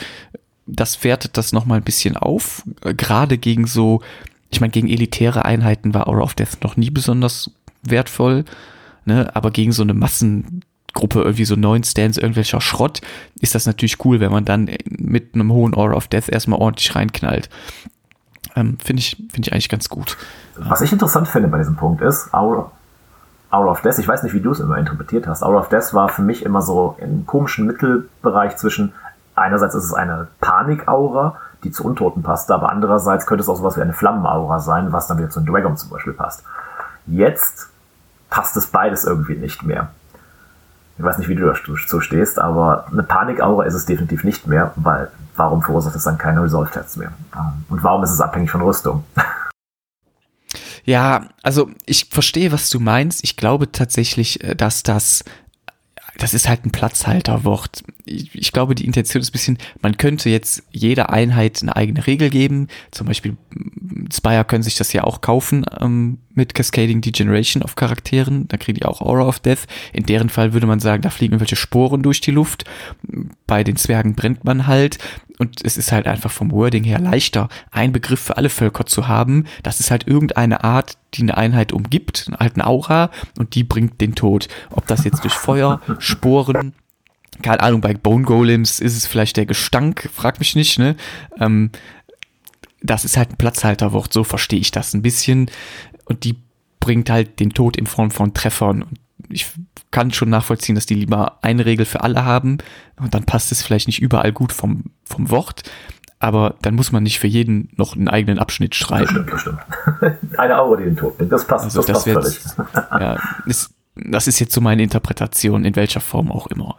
das 0.66 1.04
wertet 1.04 1.36
das 1.36 1.52
nochmal 1.52 1.78
ein 1.78 1.84
bisschen 1.84 2.16
auf. 2.16 2.62
Gerade 2.80 3.38
gegen 3.38 3.66
so, 3.66 4.02
ich 4.50 4.60
meine, 4.60 4.72
gegen 4.72 4.88
elitäre 4.88 5.44
Einheiten 5.44 5.94
war 5.94 6.08
Aura 6.08 6.22
of 6.22 6.34
Death 6.34 6.62
noch 6.62 6.76
nie 6.76 6.90
besonders 6.90 7.50
wertvoll, 7.82 8.44
ne? 9.04 9.34
aber 9.34 9.50
gegen 9.50 9.72
so 9.72 9.82
eine 9.82 9.94
Massengruppe, 10.96 11.20
irgendwie 11.20 11.44
so 11.44 11.56
neun 11.56 11.84
Stands, 11.84 12.18
irgendwelcher 12.18 12.60
Schrott, 12.60 13.00
ist 13.40 13.54
das 13.54 13.66
natürlich 13.66 14.04
cool, 14.04 14.20
wenn 14.20 14.32
man 14.32 14.44
dann 14.44 14.70
mit 14.86 15.34
einem 15.34 15.52
hohen 15.52 15.74
Aura 15.74 15.94
of 15.94 16.08
Death 16.08 16.28
erstmal 16.28 16.60
ordentlich 16.60 16.94
reinknallt. 16.94 17.48
Ähm, 18.54 18.78
finde 18.82 19.00
ich, 19.00 19.16
finde 19.16 19.48
ich 19.48 19.52
eigentlich 19.52 19.68
ganz 19.68 19.88
gut. 19.88 20.16
Was 20.56 20.80
ich 20.80 20.92
interessant 20.92 21.28
finde 21.28 21.48
bei 21.48 21.58
diesem 21.58 21.76
Punkt 21.76 22.00
ist, 22.00 22.32
Aura, 22.32 22.70
Hour 23.52 23.70
of 23.70 23.82
Death, 23.82 23.98
ich 23.98 24.08
weiß 24.08 24.22
nicht, 24.22 24.34
wie 24.34 24.40
du 24.40 24.50
es 24.50 24.60
immer 24.60 24.78
interpretiert 24.78 25.26
hast. 25.26 25.42
Hour 25.42 25.60
of 25.60 25.68
Death 25.68 25.92
war 25.92 26.08
für 26.08 26.22
mich 26.22 26.44
immer 26.44 26.62
so 26.62 26.96
im 26.98 27.26
komischen 27.26 27.66
Mittelbereich 27.66 28.56
zwischen, 28.56 28.92
einerseits 29.34 29.74
ist 29.74 29.84
es 29.84 29.94
eine 29.94 30.28
Panik-Aura, 30.40 31.36
die 31.64 31.70
zu 31.70 31.84
Untoten 31.84 32.22
passt, 32.22 32.50
aber 32.50 32.70
andererseits 32.70 33.26
könnte 33.26 33.42
es 33.42 33.48
auch 33.48 33.56
sowas 33.56 33.76
wie 33.76 33.82
eine 33.82 33.92
Flammenaura 33.92 34.58
sein, 34.60 34.92
was 34.92 35.06
dann 35.06 35.18
wieder 35.18 35.30
zu 35.30 35.40
einem 35.40 35.52
Dragon 35.52 35.76
zum 35.76 35.90
Beispiel 35.90 36.12
passt. 36.12 36.44
Jetzt 37.06 37.68
passt 38.30 38.56
es 38.56 38.66
beides 38.68 39.04
irgendwie 39.04 39.36
nicht 39.36 39.62
mehr. 39.62 39.90
Ich 40.98 41.04
weiß 41.04 41.18
nicht, 41.18 41.28
wie 41.28 41.34
du 41.34 41.46
dazu 41.46 42.00
stehst, 42.00 42.38
aber 42.38 42.86
eine 42.90 43.02
Panikaura 43.02 43.64
ist 43.64 43.74
es 43.74 43.84
definitiv 43.84 44.24
nicht 44.24 44.46
mehr, 44.46 44.72
weil 44.76 45.10
warum 45.36 45.62
verursacht 45.62 45.94
es 45.94 46.04
dann 46.04 46.16
keine 46.16 46.42
Resolve-Tests 46.42 46.96
mehr? 46.96 47.12
Und 47.68 47.82
warum 47.82 48.02
ist 48.02 48.10
es 48.10 48.20
abhängig 48.20 48.50
von 48.50 48.62
Rüstung? 48.62 49.04
Ja, 50.88 51.30
also 51.42 51.68
ich 51.84 52.10
verstehe, 52.12 52.52
was 52.52 52.70
du 52.70 52.78
meinst. 52.78 53.24
Ich 53.24 53.36
glaube 53.36 53.72
tatsächlich, 53.72 54.44
äh, 54.44 54.54
dass 54.54 54.84
das 54.84 55.24
das 56.18 56.34
ist 56.34 56.48
halt 56.48 56.64
ein 56.64 56.70
Platzhalterwort. 56.70 57.82
Ich, 58.04 58.34
ich, 58.34 58.52
glaube, 58.52 58.74
die 58.74 58.86
Intention 58.86 59.20
ist 59.20 59.30
ein 59.30 59.32
bisschen, 59.32 59.58
man 59.82 59.96
könnte 59.96 60.30
jetzt 60.30 60.62
jeder 60.70 61.10
Einheit 61.10 61.58
eine 61.60 61.76
eigene 61.76 62.06
Regel 62.06 62.30
geben. 62.30 62.68
Zum 62.90 63.06
Beispiel 63.06 63.36
Spire 64.12 64.44
können 64.44 64.62
sich 64.62 64.76
das 64.76 64.92
ja 64.92 65.04
auch 65.04 65.20
kaufen 65.20 65.66
ähm, 65.78 66.18
mit 66.36 66.54
Cascading 66.54 67.00
Degeneration 67.00 67.62
auf 67.62 67.74
Charakteren. 67.74 68.46
Da 68.48 68.56
kriegen 68.56 68.78
die 68.78 68.84
auch 68.84 69.00
Aura 69.00 69.26
of 69.26 69.40
Death. 69.40 69.66
In 69.92 70.06
deren 70.06 70.28
Fall 70.28 70.52
würde 70.52 70.66
man 70.66 70.80
sagen, 70.80 71.02
da 71.02 71.10
fliegen 71.10 71.32
irgendwelche 71.32 71.56
Sporen 71.56 72.02
durch 72.02 72.20
die 72.20 72.30
Luft. 72.30 72.64
Bei 73.46 73.64
den 73.64 73.76
Zwergen 73.76 74.14
brennt 74.14 74.44
man 74.44 74.66
halt. 74.66 74.98
Und 75.38 75.64
es 75.64 75.76
ist 75.76 75.92
halt 75.92 76.06
einfach 76.06 76.30
vom 76.30 76.50
Wording 76.50 76.84
her 76.84 76.98
leichter, 76.98 77.48
einen 77.70 77.92
Begriff 77.92 78.20
für 78.20 78.36
alle 78.36 78.48
Völker 78.48 78.86
zu 78.86 79.06
haben. 79.06 79.44
Das 79.62 79.80
ist 79.80 79.90
halt 79.90 80.06
irgendeine 80.06 80.64
Art, 80.64 80.96
die 81.14 81.22
eine 81.22 81.36
Einheit 81.36 81.72
umgibt, 81.72 82.30
halt 82.38 82.54
eine 82.54 82.66
Aura, 82.66 83.10
und 83.38 83.54
die 83.54 83.64
bringt 83.64 84.00
den 84.00 84.14
Tod. 84.14 84.48
Ob 84.70 84.86
das 84.86 85.04
jetzt 85.04 85.24
durch 85.24 85.34
Feuer, 85.34 85.80
Sporen, 85.98 86.72
keine 87.42 87.60
Ahnung, 87.60 87.80
bei 87.80 87.92
Bone 87.92 88.24
Golems 88.24 88.80
ist 88.80 88.96
es 88.96 89.06
vielleicht 89.06 89.36
der 89.36 89.46
Gestank, 89.46 90.08
frag 90.14 90.38
mich 90.38 90.56
nicht, 90.56 90.78
ne? 90.78 90.96
Ähm, 91.38 91.70
das 92.82 93.04
ist 93.04 93.16
halt 93.16 93.30
ein 93.30 93.36
Platzhalterwort, 93.36 94.12
so 94.12 94.24
verstehe 94.24 94.60
ich 94.60 94.70
das 94.70 94.94
ein 94.94 95.02
bisschen. 95.02 95.50
Und 96.06 96.24
die 96.24 96.36
bringt 96.80 97.10
halt 97.10 97.40
den 97.40 97.50
Tod 97.50 97.76
in 97.76 97.86
Form 97.86 98.10
von 98.10 98.32
Treffern. 98.32 98.82
Und 98.82 98.98
ich 99.28 99.46
kann 99.90 100.12
schon 100.12 100.30
nachvollziehen, 100.30 100.74
dass 100.74 100.86
die 100.86 100.94
lieber 100.94 101.38
eine 101.42 101.66
Regel 101.66 101.84
für 101.84 102.02
alle 102.02 102.24
haben. 102.24 102.58
Und 102.96 103.14
dann 103.14 103.24
passt 103.24 103.52
es 103.52 103.62
vielleicht 103.62 103.86
nicht 103.86 104.00
überall 104.00 104.32
gut 104.32 104.52
vom, 104.52 104.84
vom 105.04 105.30
Wort. 105.30 105.62
Aber 106.18 106.54
dann 106.62 106.74
muss 106.74 106.92
man 106.92 107.02
nicht 107.02 107.18
für 107.18 107.26
jeden 107.26 107.68
noch 107.76 107.94
einen 107.94 108.08
eigenen 108.08 108.38
Abschnitt 108.38 108.74
schreiben. 108.74 109.26
Das 109.30 109.40
stimmt, 109.40 109.60
das 109.64 110.00
stimmt. 110.00 110.38
Eine 110.38 110.58
Aura, 110.58 110.78
die 110.78 110.84
den 110.84 110.96
Tod 110.96 111.18
bringt. 111.18 111.30
Das 111.30 111.46
passt, 111.46 111.64
also 111.64 111.82
das, 111.82 112.04
das 112.04 112.14
passt 112.14 112.38
völlig. 112.38 112.78
ja, 112.90 113.20
ist, 113.44 113.70
das 113.96 114.26
ist 114.26 114.38
jetzt 114.38 114.54
so 114.54 114.60
meine 114.62 114.82
Interpretation, 114.82 115.64
in 115.64 115.76
welcher 115.76 116.00
Form 116.00 116.32
auch 116.32 116.46
immer. 116.46 116.78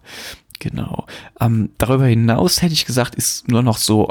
Genau. 0.59 1.05
Ähm, 1.39 1.69
darüber 1.77 2.05
hinaus 2.05 2.61
hätte 2.61 2.73
ich 2.73 2.85
gesagt, 2.85 3.13
ist 3.13 3.47
nur 3.47 3.61
noch 3.61 3.77
so 3.77 4.09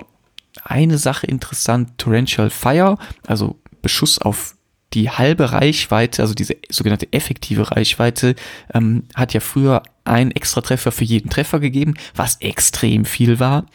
eine 0.63 0.99
Sache 0.99 1.27
interessant, 1.27 1.99
Torrential 1.99 2.51
Fire, 2.51 2.97
also 3.27 3.57
Beschuss 3.83 4.21
auf 4.21 4.56
die 4.95 5.11
halbe 5.11 5.53
Reichweite, 5.53 6.23
also 6.23 6.35
diese 6.35 6.57
sogenannte 6.71 7.13
effektive 7.13 7.71
Reichweite, 7.71 8.35
ähm, 8.73 9.05
hat 9.15 9.35
ja 9.35 9.41
früher 9.41 9.83
einen 10.05 10.31
extra 10.31 10.61
Treffer 10.61 10.93
für 10.93 11.05
jeden 11.05 11.31
Treffer 11.31 11.61
gegeben, 11.61 11.95
was 12.15 12.37
extrem 12.41 13.05
viel 13.05 13.41
war. 13.41 13.67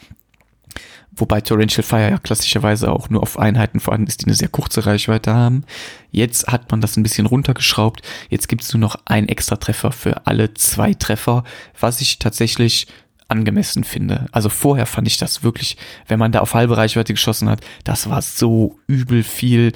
Wobei 1.14 1.42
Torrential 1.42 1.82
Fire 1.82 2.10
ja 2.10 2.18
klassischerweise 2.18 2.90
auch 2.90 3.10
nur 3.10 3.22
auf 3.22 3.38
Einheiten 3.38 3.80
vorhanden 3.80 4.06
ist, 4.06 4.22
die 4.22 4.26
eine 4.26 4.34
sehr 4.34 4.48
kurze 4.48 4.86
Reichweite 4.86 5.34
haben. 5.34 5.64
Jetzt 6.10 6.48
hat 6.48 6.70
man 6.70 6.80
das 6.80 6.96
ein 6.96 7.02
bisschen 7.02 7.26
runtergeschraubt. 7.26 8.00
Jetzt 8.30 8.48
gibt 8.48 8.62
es 8.62 8.72
nur 8.72 8.80
noch 8.80 8.96
einen 9.04 9.28
extra 9.28 9.56
Treffer 9.56 9.92
für 9.92 10.26
alle 10.26 10.54
zwei 10.54 10.94
Treffer, 10.94 11.44
was 11.78 12.00
ich 12.00 12.18
tatsächlich 12.18 12.86
angemessen 13.28 13.84
finde. 13.84 14.26
Also 14.32 14.48
vorher 14.48 14.86
fand 14.86 15.06
ich 15.06 15.18
das 15.18 15.42
wirklich, 15.42 15.76
wenn 16.08 16.18
man 16.18 16.32
da 16.32 16.40
auf 16.40 16.54
halbe 16.54 16.78
Reichweite 16.78 17.12
geschossen 17.12 17.48
hat, 17.48 17.60
das 17.84 18.08
war 18.08 18.22
so 18.22 18.78
übel 18.86 19.22
viel. 19.22 19.72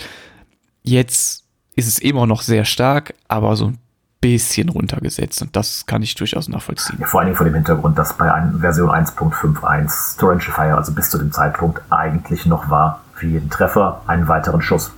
Jetzt 0.87 1.43
ist 1.75 1.89
es 1.89 1.99
immer 1.99 2.27
noch 2.27 2.43
sehr 2.43 2.65
stark, 2.65 3.15
aber 3.27 3.57
so 3.57 3.67
ein 3.67 3.79
bisschen 4.21 4.69
runtergesetzt 4.69 5.43
und 5.43 5.57
das 5.57 5.85
kann 5.87 6.01
ich 6.03 6.15
durchaus 6.15 6.49
nachvollziehen. 6.49 6.99
Ja, 7.01 7.07
vor 7.07 7.21
allen 7.21 7.27
Dingen 7.27 7.37
vor 7.37 7.45
dem 7.45 7.55
Hintergrund, 7.55 7.99
dass 7.99 8.15
bei 8.15 8.31
Version 8.61 8.89
1.51 8.89 10.19
Torrential 10.19 10.55
Fire, 10.55 10.77
also 10.77 10.93
bis 10.93 11.11
zu 11.11 11.19
dem 11.19 11.33
Zeitpunkt, 11.33 11.83
eigentlich 11.91 12.47
noch 12.47 12.71
war 12.71 13.01
für 13.15 13.27
jeden 13.27 13.51
Treffer 13.51 14.01
einen 14.07 14.29
weiteren 14.29 14.63
Schuss. 14.63 14.93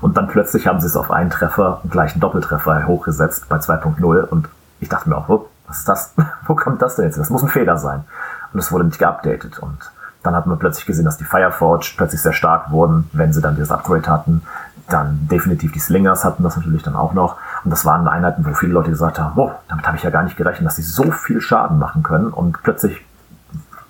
Und 0.00 0.16
dann 0.16 0.26
plötzlich 0.26 0.66
haben 0.66 0.80
sie 0.80 0.86
es 0.86 0.96
auf 0.96 1.10
einen 1.10 1.30
Treffer, 1.30 1.82
gleich 1.88 2.12
einen 2.12 2.20
Doppeltreffer 2.20 2.86
hochgesetzt 2.86 3.48
bei 3.48 3.56
2.0 3.56 4.24
und 4.24 4.48
ich 4.80 4.88
dachte 4.88 5.08
mir 5.08 5.16
auch, 5.16 5.28
oh, 5.28 5.48
was 5.68 5.78
ist 5.78 5.88
das? 5.88 6.14
Wo 6.46 6.56
kommt 6.56 6.82
das 6.82 6.96
denn 6.96 7.04
jetzt? 7.04 7.18
Das 7.18 7.30
muss 7.30 7.42
ein 7.42 7.48
Fehler 7.48 7.78
sein. 7.78 8.04
Und 8.52 8.58
es 8.58 8.72
wurde 8.72 8.84
nicht 8.84 8.98
geupdatet. 8.98 9.58
Und 9.58 9.78
dann 10.22 10.34
hat 10.34 10.46
man 10.46 10.58
plötzlich 10.58 10.86
gesehen, 10.86 11.04
dass 11.04 11.16
die 11.16 11.24
Fireforge 11.24 11.92
plötzlich 11.96 12.20
sehr 12.20 12.32
stark 12.32 12.70
wurden, 12.70 13.08
wenn 13.12 13.32
sie 13.32 13.40
dann 13.40 13.54
dieses 13.54 13.70
Upgrade 13.70 14.08
hatten. 14.08 14.42
Dann 14.88 15.28
definitiv 15.28 15.72
die 15.72 15.78
Slingers 15.78 16.24
hatten 16.24 16.42
das 16.42 16.56
natürlich 16.56 16.82
dann 16.82 16.96
auch 16.96 17.12
noch. 17.12 17.36
Und 17.64 17.70
das 17.70 17.84
waren 17.84 18.08
Einheiten, 18.08 18.46
wo 18.46 18.54
viele 18.54 18.72
Leute 18.72 18.90
gesagt 18.90 19.18
haben, 19.18 19.32
wow, 19.36 19.52
damit 19.68 19.86
habe 19.86 19.96
ich 19.96 20.02
ja 20.02 20.10
gar 20.10 20.22
nicht 20.22 20.36
gerechnet, 20.36 20.66
dass 20.66 20.76
sie 20.76 20.82
so 20.82 21.10
viel 21.12 21.40
Schaden 21.40 21.78
machen 21.78 22.02
können 22.02 22.28
und 22.28 22.62
plötzlich 22.62 23.04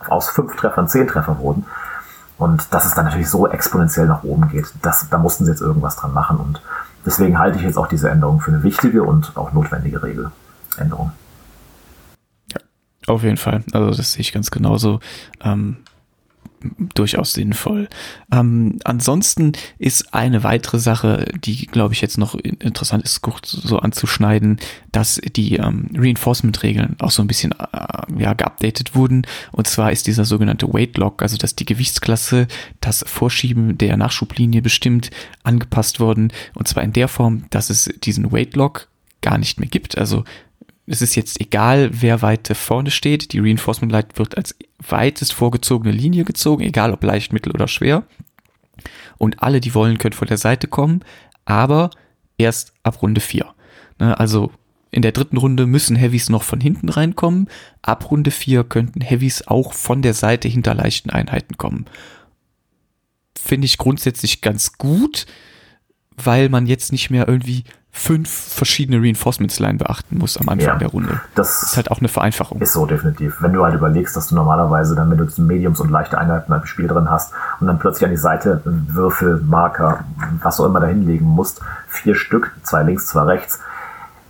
aus 0.08 0.28
fünf 0.28 0.56
Treffern 0.56 0.88
zehn 0.88 1.06
Treffer 1.06 1.38
wurden. 1.38 1.66
Und 2.36 2.72
dass 2.72 2.86
es 2.86 2.94
dann 2.94 3.04
natürlich 3.04 3.28
so 3.28 3.48
exponentiell 3.48 4.06
nach 4.06 4.22
oben 4.22 4.48
geht, 4.48 4.72
das, 4.82 5.08
da 5.08 5.18
mussten 5.18 5.44
sie 5.44 5.50
jetzt 5.50 5.60
irgendwas 5.60 5.96
dran 5.96 6.12
machen. 6.12 6.38
Und 6.38 6.62
deswegen 7.04 7.38
halte 7.38 7.58
ich 7.58 7.64
jetzt 7.64 7.76
auch 7.76 7.88
diese 7.88 8.10
Änderung 8.10 8.40
für 8.40 8.52
eine 8.52 8.62
wichtige 8.62 9.02
und 9.02 9.36
auch 9.36 9.52
notwendige 9.52 10.02
Regeländerung. 10.02 11.12
Auf 13.08 13.22
jeden 13.22 13.38
Fall. 13.38 13.64
Also 13.72 13.90
das 13.90 14.12
sehe 14.12 14.20
ich 14.20 14.32
ganz 14.32 14.50
genauso. 14.50 15.00
Ähm, 15.42 15.78
durchaus 16.94 17.32
sinnvoll. 17.32 17.88
Ähm, 18.32 18.78
ansonsten 18.84 19.52
ist 19.78 20.14
eine 20.14 20.44
weitere 20.44 20.78
Sache, 20.78 21.26
die 21.44 21.66
glaube 21.66 21.94
ich 21.94 22.00
jetzt 22.00 22.18
noch 22.18 22.34
interessant 22.34 23.04
ist, 23.04 23.22
kurz 23.22 23.50
so 23.50 23.78
anzuschneiden, 23.78 24.58
dass 24.92 25.20
die 25.36 25.56
ähm, 25.56 25.90
Reinforcement-Regeln 25.94 26.96
auch 26.98 27.10
so 27.10 27.22
ein 27.22 27.28
bisschen 27.28 27.52
äh, 27.52 28.22
ja, 28.22 28.34
geupdatet 28.34 28.94
wurden. 28.94 29.26
Und 29.52 29.66
zwar 29.66 29.92
ist 29.92 30.06
dieser 30.06 30.24
sogenannte 30.24 30.72
Weight 30.72 30.96
Lock, 30.96 31.22
also 31.22 31.36
dass 31.36 31.56
die 31.56 31.66
Gewichtsklasse, 31.66 32.46
das 32.80 33.04
Vorschieben 33.06 33.78
der 33.78 33.96
Nachschublinie 33.96 34.62
bestimmt, 34.62 35.10
angepasst 35.42 36.00
worden. 36.00 36.32
Und 36.54 36.68
zwar 36.68 36.82
in 36.82 36.92
der 36.92 37.08
Form, 37.08 37.44
dass 37.50 37.70
es 37.70 37.90
diesen 38.02 38.32
Weight 38.32 38.54
Lock 38.56 38.88
gar 39.20 39.38
nicht 39.38 39.58
mehr 39.58 39.68
gibt. 39.68 39.98
Also 39.98 40.24
es 40.88 41.02
ist 41.02 41.14
jetzt 41.16 41.40
egal, 41.40 41.90
wer 41.92 42.22
weiter 42.22 42.54
vorne 42.54 42.90
steht. 42.90 43.32
Die 43.32 43.40
Reinforcement 43.40 43.92
Light 43.92 44.18
wird 44.18 44.36
als 44.36 44.56
weitest 44.78 45.34
vorgezogene 45.34 45.92
Linie 45.92 46.24
gezogen, 46.24 46.62
egal 46.62 46.92
ob 46.92 47.04
leicht, 47.04 47.32
mittel 47.32 47.52
oder 47.52 47.68
schwer. 47.68 48.04
Und 49.18 49.42
alle, 49.42 49.60
die 49.60 49.74
wollen, 49.74 49.98
können 49.98 50.14
von 50.14 50.28
der 50.28 50.38
Seite 50.38 50.66
kommen, 50.66 51.04
aber 51.44 51.90
erst 52.38 52.72
ab 52.82 53.02
Runde 53.02 53.20
4. 53.20 53.46
Ne, 53.98 54.18
also 54.18 54.50
in 54.90 55.02
der 55.02 55.12
dritten 55.12 55.36
Runde 55.36 55.66
müssen 55.66 55.96
Heavies 55.96 56.30
noch 56.30 56.42
von 56.42 56.60
hinten 56.60 56.88
reinkommen. 56.88 57.48
Ab 57.82 58.10
Runde 58.10 58.30
4 58.30 58.64
könnten 58.64 59.02
Heavies 59.02 59.46
auch 59.46 59.74
von 59.74 60.00
der 60.00 60.14
Seite 60.14 60.48
hinter 60.48 60.74
leichten 60.74 61.10
Einheiten 61.10 61.58
kommen. 61.58 61.86
Finde 63.38 63.66
ich 63.66 63.76
grundsätzlich 63.76 64.40
ganz 64.40 64.78
gut, 64.78 65.26
weil 66.16 66.48
man 66.48 66.66
jetzt 66.66 66.92
nicht 66.92 67.10
mehr 67.10 67.28
irgendwie 67.28 67.64
fünf 67.90 68.30
verschiedene 68.30 69.02
Reinforcements-Line 69.02 69.78
beachten 69.78 70.18
muss 70.18 70.36
am 70.36 70.48
Anfang 70.48 70.74
ja, 70.74 70.76
der 70.76 70.88
Runde. 70.88 71.20
Das 71.34 71.62
ist 71.62 71.76
halt 71.76 71.90
auch 71.90 71.98
eine 71.98 72.08
Vereinfachung. 72.08 72.60
Ist 72.60 72.72
so, 72.72 72.86
definitiv. 72.86 73.36
Wenn 73.40 73.52
du 73.52 73.64
halt 73.64 73.74
überlegst, 73.74 74.16
dass 74.16 74.28
du 74.28 74.34
normalerweise 74.34 74.94
dann, 74.94 75.10
wenn 75.10 75.18
du 75.18 75.42
Mediums 75.42 75.80
und 75.80 75.90
leichte 75.90 76.18
Einheiten 76.18 76.52
im 76.52 76.66
Spiel 76.66 76.86
drin 76.86 77.10
hast 77.10 77.32
und 77.60 77.66
dann 77.66 77.78
plötzlich 77.78 78.04
an 78.04 78.10
die 78.10 78.16
Seite 78.16 78.62
Würfel, 78.64 79.40
Marker, 79.40 80.04
was 80.42 80.60
auch 80.60 80.66
immer 80.66 80.80
da 80.80 80.86
hinlegen 80.86 81.26
musst, 81.26 81.60
vier 81.88 82.14
Stück, 82.14 82.52
zwei 82.62 82.82
links, 82.82 83.06
zwei 83.06 83.22
rechts. 83.22 83.60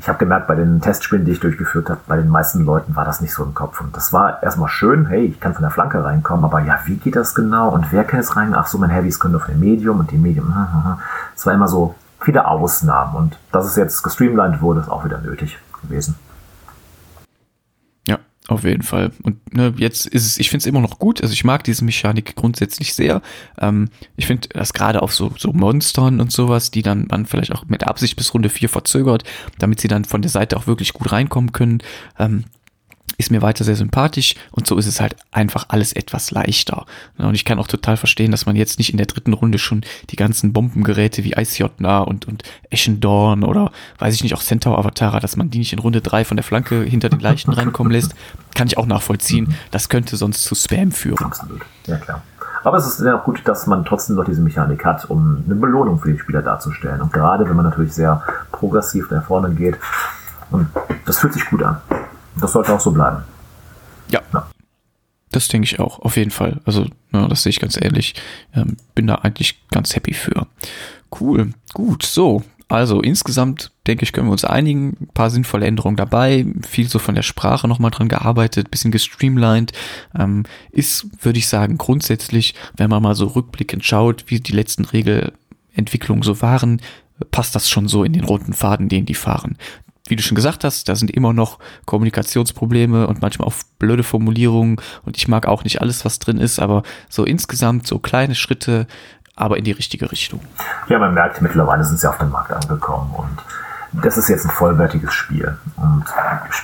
Ich 0.00 0.08
habe 0.08 0.18
gemerkt, 0.18 0.46
bei 0.46 0.54
den 0.54 0.80
Testspielen, 0.80 1.24
die 1.24 1.32
ich 1.32 1.40
durchgeführt 1.40 1.90
habe, 1.90 2.00
bei 2.06 2.16
den 2.16 2.28
meisten 2.28 2.64
Leuten 2.64 2.94
war 2.94 3.04
das 3.04 3.20
nicht 3.20 3.34
so 3.34 3.42
im 3.42 3.52
Kopf. 3.52 3.80
Und 3.80 3.96
das 3.96 4.12
war 4.12 4.42
erstmal 4.42 4.68
schön, 4.68 5.06
hey, 5.06 5.24
ich 5.24 5.40
kann 5.40 5.54
von 5.54 5.62
der 5.62 5.72
Flanke 5.72 6.02
reinkommen, 6.04 6.44
aber 6.44 6.60
ja, 6.60 6.78
wie 6.86 6.96
geht 6.96 7.16
das 7.16 7.34
genau? 7.34 7.70
Und 7.70 7.92
wer 7.92 8.04
kann 8.04 8.20
jetzt 8.20 8.36
rein? 8.36 8.54
Ach 8.54 8.68
so, 8.68 8.78
mein 8.78 8.90
Heavies 8.90 9.18
können 9.18 9.32
nur 9.32 9.40
von 9.40 9.54
dem 9.54 9.60
Medium 9.60 9.98
und 9.98 10.10
die 10.10 10.18
Medium. 10.18 10.54
Es 11.36 11.46
war 11.46 11.54
immer 11.54 11.68
so, 11.68 11.94
viele 12.20 12.46
Ausnahmen. 12.46 13.14
Und 13.14 13.38
dass 13.52 13.66
es 13.66 13.76
jetzt 13.76 14.02
gestreamlined 14.02 14.60
wurde, 14.60 14.80
ist 14.80 14.88
auch 14.88 15.04
wieder 15.04 15.20
nötig 15.20 15.58
gewesen. 15.82 16.16
Ja, 18.06 18.18
auf 18.48 18.64
jeden 18.64 18.82
Fall. 18.82 19.12
Und 19.22 19.54
ne, 19.54 19.74
jetzt 19.76 20.06
ist 20.06 20.26
es, 20.26 20.38
ich 20.38 20.50
finde 20.50 20.62
es 20.62 20.66
immer 20.66 20.80
noch 20.80 20.98
gut. 20.98 21.22
Also 21.22 21.32
ich 21.32 21.44
mag 21.44 21.64
diese 21.64 21.84
Mechanik 21.84 22.34
grundsätzlich 22.36 22.94
sehr. 22.94 23.22
Ähm, 23.58 23.90
ich 24.16 24.26
finde 24.26 24.48
das 24.50 24.72
gerade 24.72 25.02
auf 25.02 25.14
so, 25.14 25.32
so 25.36 25.52
Monstern 25.52 26.20
und 26.20 26.32
sowas, 26.32 26.70
die 26.70 26.82
dann 26.82 27.06
man 27.10 27.26
vielleicht 27.26 27.52
auch 27.52 27.66
mit 27.66 27.86
Absicht 27.86 28.16
bis 28.16 28.34
Runde 28.34 28.48
4 28.48 28.68
verzögert, 28.68 29.24
damit 29.58 29.80
sie 29.80 29.88
dann 29.88 30.04
von 30.04 30.22
der 30.22 30.30
Seite 30.30 30.56
auch 30.56 30.66
wirklich 30.66 30.92
gut 30.92 31.12
reinkommen 31.12 31.52
können. 31.52 31.82
Ähm, 32.18 32.44
ist 33.16 33.30
mir 33.30 33.42
weiter 33.42 33.64
sehr 33.64 33.76
sympathisch 33.76 34.34
und 34.50 34.66
so 34.66 34.76
ist 34.76 34.86
es 34.86 35.00
halt 35.00 35.16
einfach 35.32 35.66
alles 35.68 35.92
etwas 35.92 36.30
leichter. 36.30 36.86
Und 37.16 37.34
ich 37.34 37.44
kann 37.44 37.58
auch 37.58 37.66
total 37.66 37.96
verstehen, 37.96 38.30
dass 38.30 38.46
man 38.46 38.56
jetzt 38.56 38.78
nicht 38.78 38.90
in 38.90 38.98
der 38.98 39.06
dritten 39.06 39.32
Runde 39.32 39.58
schon 39.58 39.82
die 40.10 40.16
ganzen 40.16 40.52
Bombengeräte 40.52 41.24
wie 41.24 41.32
ICJNA 41.32 42.00
und, 42.00 42.28
und 42.28 42.42
Eschendorn 42.70 43.44
oder 43.44 43.72
weiß 43.98 44.14
ich 44.14 44.22
nicht, 44.22 44.34
auch 44.34 44.42
Centaur 44.42 44.78
Avatara, 44.78 45.20
dass 45.20 45.36
man 45.36 45.50
die 45.50 45.58
nicht 45.58 45.72
in 45.72 45.78
Runde 45.78 46.00
drei 46.00 46.24
von 46.24 46.36
der 46.36 46.44
Flanke 46.44 46.82
hinter 46.82 47.08
den 47.08 47.20
Leichen 47.20 47.52
reinkommen 47.52 47.92
lässt, 47.92 48.14
kann 48.54 48.66
ich 48.66 48.78
auch 48.78 48.86
nachvollziehen. 48.86 49.54
Das 49.70 49.88
könnte 49.88 50.16
sonst 50.16 50.44
zu 50.44 50.54
Spam 50.54 50.92
führen. 50.92 51.32
Ja 51.86 51.96
klar. 51.96 52.22
Aber 52.64 52.76
es 52.76 52.86
ist 52.86 53.06
auch 53.06 53.24
gut, 53.24 53.42
dass 53.46 53.66
man 53.66 53.84
trotzdem 53.84 54.16
noch 54.16 54.24
diese 54.24 54.40
Mechanik 54.40 54.84
hat, 54.84 55.08
um 55.08 55.44
eine 55.46 55.54
Belohnung 55.54 56.00
für 56.00 56.08
den 56.08 56.18
Spieler 56.18 56.42
darzustellen. 56.42 57.00
Und 57.00 57.12
gerade 57.12 57.48
wenn 57.48 57.56
man 57.56 57.64
natürlich 57.64 57.92
sehr 57.92 58.22
progressiv 58.52 59.10
nach 59.10 59.24
vorne 59.24 59.50
geht, 59.54 59.76
und 60.50 60.68
das 61.04 61.18
fühlt 61.18 61.34
sich 61.34 61.44
gut 61.48 61.62
an. 61.62 61.78
Das 62.40 62.52
sollte 62.52 62.74
auch 62.74 62.80
so 62.80 62.90
bleiben. 62.90 63.24
Ja. 64.10 64.20
ja. 64.32 64.46
Das 65.30 65.48
denke 65.48 65.66
ich 65.66 65.78
auch, 65.78 65.98
auf 66.00 66.16
jeden 66.16 66.30
Fall. 66.30 66.60
Also, 66.64 66.86
ja, 67.12 67.28
das 67.28 67.42
sehe 67.42 67.50
ich 67.50 67.60
ganz 67.60 67.78
ehrlich. 67.80 68.14
Ähm, 68.54 68.76
bin 68.94 69.06
da 69.06 69.16
eigentlich 69.16 69.60
ganz 69.70 69.94
happy 69.94 70.14
für. 70.14 70.46
Cool, 71.20 71.52
gut, 71.74 72.02
so. 72.02 72.42
Also 72.70 73.00
insgesamt 73.00 73.72
denke 73.86 74.02
ich, 74.02 74.12
können 74.12 74.28
wir 74.28 74.32
uns 74.32 74.44
einigen. 74.44 74.96
Ein 75.00 75.08
paar 75.14 75.30
sinnvolle 75.30 75.66
Änderungen 75.66 75.96
dabei. 75.96 76.46
Viel 76.66 76.86
so 76.86 76.98
von 76.98 77.14
der 77.14 77.22
Sprache 77.22 77.66
nochmal 77.66 77.90
dran 77.90 78.08
gearbeitet, 78.08 78.70
bisschen 78.70 78.90
gestreamlined. 78.90 79.72
Ähm, 80.18 80.44
ist, 80.70 81.06
würde 81.24 81.38
ich 81.38 81.48
sagen, 81.48 81.78
grundsätzlich, 81.78 82.54
wenn 82.76 82.90
man 82.90 83.02
mal 83.02 83.14
so 83.14 83.26
rückblickend 83.28 83.84
schaut, 83.84 84.24
wie 84.26 84.40
die 84.40 84.52
letzten 84.52 84.84
Regelentwicklungen 84.84 86.22
so 86.22 86.42
waren, 86.42 86.82
passt 87.30 87.54
das 87.54 87.70
schon 87.70 87.88
so 87.88 88.04
in 88.04 88.12
den 88.12 88.24
roten 88.24 88.52
Faden, 88.52 88.90
den 88.90 89.06
die 89.06 89.14
fahren 89.14 89.56
wie 90.10 90.16
du 90.16 90.22
schon 90.22 90.34
gesagt 90.34 90.64
hast, 90.64 90.88
da 90.88 90.96
sind 90.96 91.10
immer 91.10 91.32
noch 91.32 91.58
Kommunikationsprobleme 91.86 93.06
und 93.06 93.22
manchmal 93.22 93.48
auch 93.48 93.54
blöde 93.78 94.02
Formulierungen 94.02 94.80
und 95.04 95.16
ich 95.16 95.28
mag 95.28 95.46
auch 95.46 95.64
nicht 95.64 95.80
alles, 95.80 96.04
was 96.04 96.18
drin 96.18 96.38
ist, 96.38 96.58
aber 96.58 96.82
so 97.08 97.24
insgesamt 97.24 97.86
so 97.86 97.98
kleine 97.98 98.34
Schritte, 98.34 98.86
aber 99.36 99.56
in 99.56 99.64
die 99.64 99.72
richtige 99.72 100.10
Richtung. 100.10 100.40
Ja, 100.88 100.98
man 100.98 101.14
merkt, 101.14 101.40
mittlerweile 101.42 101.84
sind 101.84 102.00
sie 102.00 102.08
auf 102.08 102.18
dem 102.18 102.30
Markt 102.30 102.52
angekommen 102.52 103.14
und 103.16 103.38
das 103.92 104.18
ist 104.18 104.28
jetzt 104.28 104.44
ein 104.44 104.50
vollwertiges 104.50 105.14
Spiel. 105.14 105.56
Und 105.76 106.04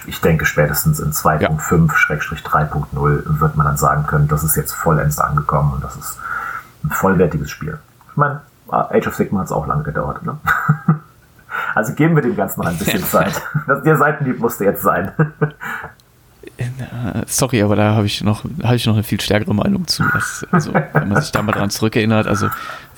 ich 0.07 0.21
denke, 0.21 0.45
spätestens 0.45 1.01
in 1.01 1.13
2.5-3.0 1.13 3.41
wird 3.41 3.57
man 3.57 3.67
dann 3.67 3.77
sagen 3.77 4.07
können, 4.07 4.29
das 4.29 4.45
ist 4.45 4.55
jetzt 4.57 4.73
vollends 4.73 5.19
angekommen 5.19 5.73
und 5.75 5.83
das 5.83 5.97
ist 5.97 6.21
ein 6.85 6.91
vollwertiges 6.91 7.51
Spiel. 7.51 7.79
Ich 8.11 8.17
meine, 8.17 8.43
Age 8.71 9.07
of 9.07 9.15
Sigma 9.15 9.41
hat 9.41 9.47
es 9.47 9.53
auch 9.53 9.67
lange 9.67 9.85
gedauert, 9.85 10.23
ne? 10.25 10.37
Also 11.75 11.95
geben 11.95 12.15
wir 12.15 12.23
dem 12.23 12.37
Ganzen 12.37 12.61
noch 12.61 12.69
ein 12.69 12.79
bisschen 12.79 13.05
Zeit. 13.05 13.43
Das, 13.67 13.83
der 13.83 13.97
Seitenlieb 13.97 14.39
musste 14.39 14.65
jetzt 14.65 14.83
sein. 14.83 15.13
Äh, 16.57 17.23
sorry, 17.27 17.63
aber 17.63 17.75
da 17.75 17.95
habe 17.95 18.07
ich 18.07 18.23
noch, 18.23 18.45
habe 18.63 18.77
ich 18.77 18.87
noch 18.87 18.95
eine 18.95 19.03
viel 19.03 19.21
stärkere 19.21 19.55
Meinung 19.55 19.87
zu. 19.89 20.05
Dass, 20.13 20.47
also, 20.53 20.73
wenn 20.73 21.09
man 21.09 21.21
sich 21.21 21.33
da 21.33 21.43
mal 21.43 21.53
dran 21.53 21.71
zurückerinnert, 21.71 22.29
also 22.29 22.49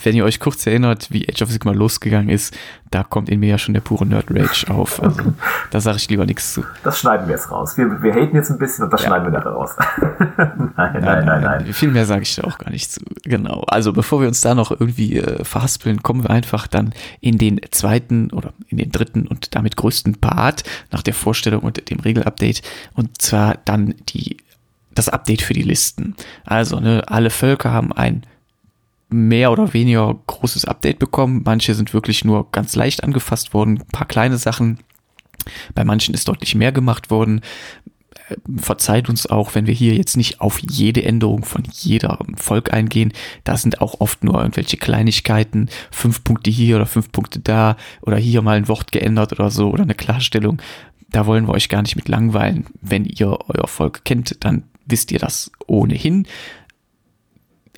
wenn 0.06 0.14
ihr 0.14 0.24
euch 0.24 0.38
kurz 0.38 0.64
erinnert, 0.66 1.08
wie 1.10 1.28
Age 1.28 1.42
of 1.42 1.50
Sigma 1.50 1.72
losgegangen 1.72 2.30
ist, 2.30 2.56
da 2.92 3.02
kommt 3.02 3.28
in 3.28 3.40
mir 3.40 3.50
ja 3.50 3.58
schon 3.58 3.74
der 3.74 3.80
pure 3.80 4.06
Nerd 4.06 4.26
Rage 4.30 4.70
auf. 4.70 5.02
Also 5.02 5.34
da 5.72 5.80
sage 5.80 5.96
ich 5.96 6.08
lieber 6.08 6.24
nichts 6.24 6.54
zu. 6.54 6.64
Das 6.84 7.00
schneiden 7.00 7.26
wir 7.26 7.34
jetzt 7.34 7.50
raus. 7.50 7.76
Wir, 7.76 8.00
wir 8.00 8.14
haten 8.14 8.36
jetzt 8.36 8.50
ein 8.50 8.58
bisschen 8.58 8.84
und 8.84 8.92
das 8.92 9.02
ja. 9.02 9.08
schneiden 9.08 9.26
wir 9.26 9.36
nachher 9.36 9.50
raus. 9.50 9.74
nein, 10.38 10.72
nein, 10.76 11.02
nein, 11.02 11.24
nein, 11.26 11.42
nein. 11.42 11.72
Viel 11.72 11.90
mehr 11.90 12.06
sage 12.06 12.22
ich 12.22 12.36
da 12.36 12.44
auch 12.44 12.56
gar 12.56 12.70
nicht 12.70 12.92
zu. 12.92 13.00
Genau. 13.24 13.64
Also 13.66 13.92
bevor 13.92 14.20
wir 14.20 14.28
uns 14.28 14.40
da 14.40 14.54
noch 14.54 14.70
irgendwie 14.70 15.16
äh, 15.16 15.44
verhaspeln, 15.44 16.04
kommen 16.04 16.22
wir 16.22 16.30
einfach 16.30 16.68
dann 16.68 16.94
in 17.20 17.36
den 17.36 17.60
zweiten 17.72 18.30
oder 18.30 18.52
in 18.68 18.78
den 18.78 18.92
dritten 18.92 19.26
und 19.26 19.56
damit 19.56 19.76
größten 19.76 20.20
Part 20.20 20.62
nach 20.92 21.02
der 21.02 21.14
Vorstellung 21.14 21.62
und 21.62 21.90
dem 21.90 21.98
Regelupdate. 21.98 22.62
Und 22.94 23.20
zwar 23.20 23.58
dann 23.64 23.96
die 24.08 24.36
das 24.94 25.08
Update 25.08 25.42
für 25.42 25.52
die 25.52 25.62
Listen. 25.62 26.14
Also, 26.44 26.80
ne, 26.80 27.02
alle 27.06 27.28
Völker 27.28 27.70
haben 27.70 27.92
ein 27.92 28.22
mehr 29.08 29.52
oder 29.52 29.72
weniger 29.72 30.18
großes 30.26 30.64
Update 30.64 30.98
bekommen. 30.98 31.42
Manche 31.44 31.74
sind 31.74 31.94
wirklich 31.94 32.24
nur 32.24 32.50
ganz 32.50 32.74
leicht 32.74 33.04
angefasst 33.04 33.54
worden, 33.54 33.78
ein 33.78 33.88
paar 33.92 34.06
kleine 34.06 34.38
Sachen. 34.38 34.78
Bei 35.74 35.84
manchen 35.84 36.14
ist 36.14 36.28
deutlich 36.28 36.54
mehr 36.54 36.72
gemacht 36.72 37.10
worden. 37.10 37.40
Äh, 38.28 38.36
verzeiht 38.56 39.08
uns 39.08 39.26
auch, 39.26 39.54
wenn 39.54 39.66
wir 39.66 39.74
hier 39.74 39.94
jetzt 39.94 40.16
nicht 40.16 40.40
auf 40.40 40.58
jede 40.58 41.04
Änderung 41.04 41.44
von 41.44 41.62
jeder 41.70 42.18
Volk 42.34 42.72
eingehen. 42.72 43.12
Da 43.44 43.56
sind 43.56 43.80
auch 43.80 44.00
oft 44.00 44.24
nur 44.24 44.40
irgendwelche 44.40 44.76
Kleinigkeiten, 44.76 45.68
fünf 45.90 46.24
Punkte 46.24 46.50
hier 46.50 46.76
oder 46.76 46.86
fünf 46.86 47.12
Punkte 47.12 47.38
da 47.38 47.76
oder 48.02 48.16
hier 48.16 48.42
mal 48.42 48.56
ein 48.56 48.68
Wort 48.68 48.90
geändert 48.90 49.32
oder 49.32 49.50
so 49.50 49.70
oder 49.70 49.84
eine 49.84 49.94
Klarstellung. 49.94 50.60
Da 51.08 51.26
wollen 51.26 51.46
wir 51.46 51.54
euch 51.54 51.68
gar 51.68 51.82
nicht 51.82 51.94
mit 51.94 52.08
langweilen. 52.08 52.66
Wenn 52.80 53.04
ihr 53.04 53.38
euer 53.48 53.68
Volk 53.68 54.04
kennt, 54.04 54.44
dann 54.44 54.64
wisst 54.86 55.12
ihr 55.12 55.20
das 55.20 55.52
ohnehin 55.66 56.26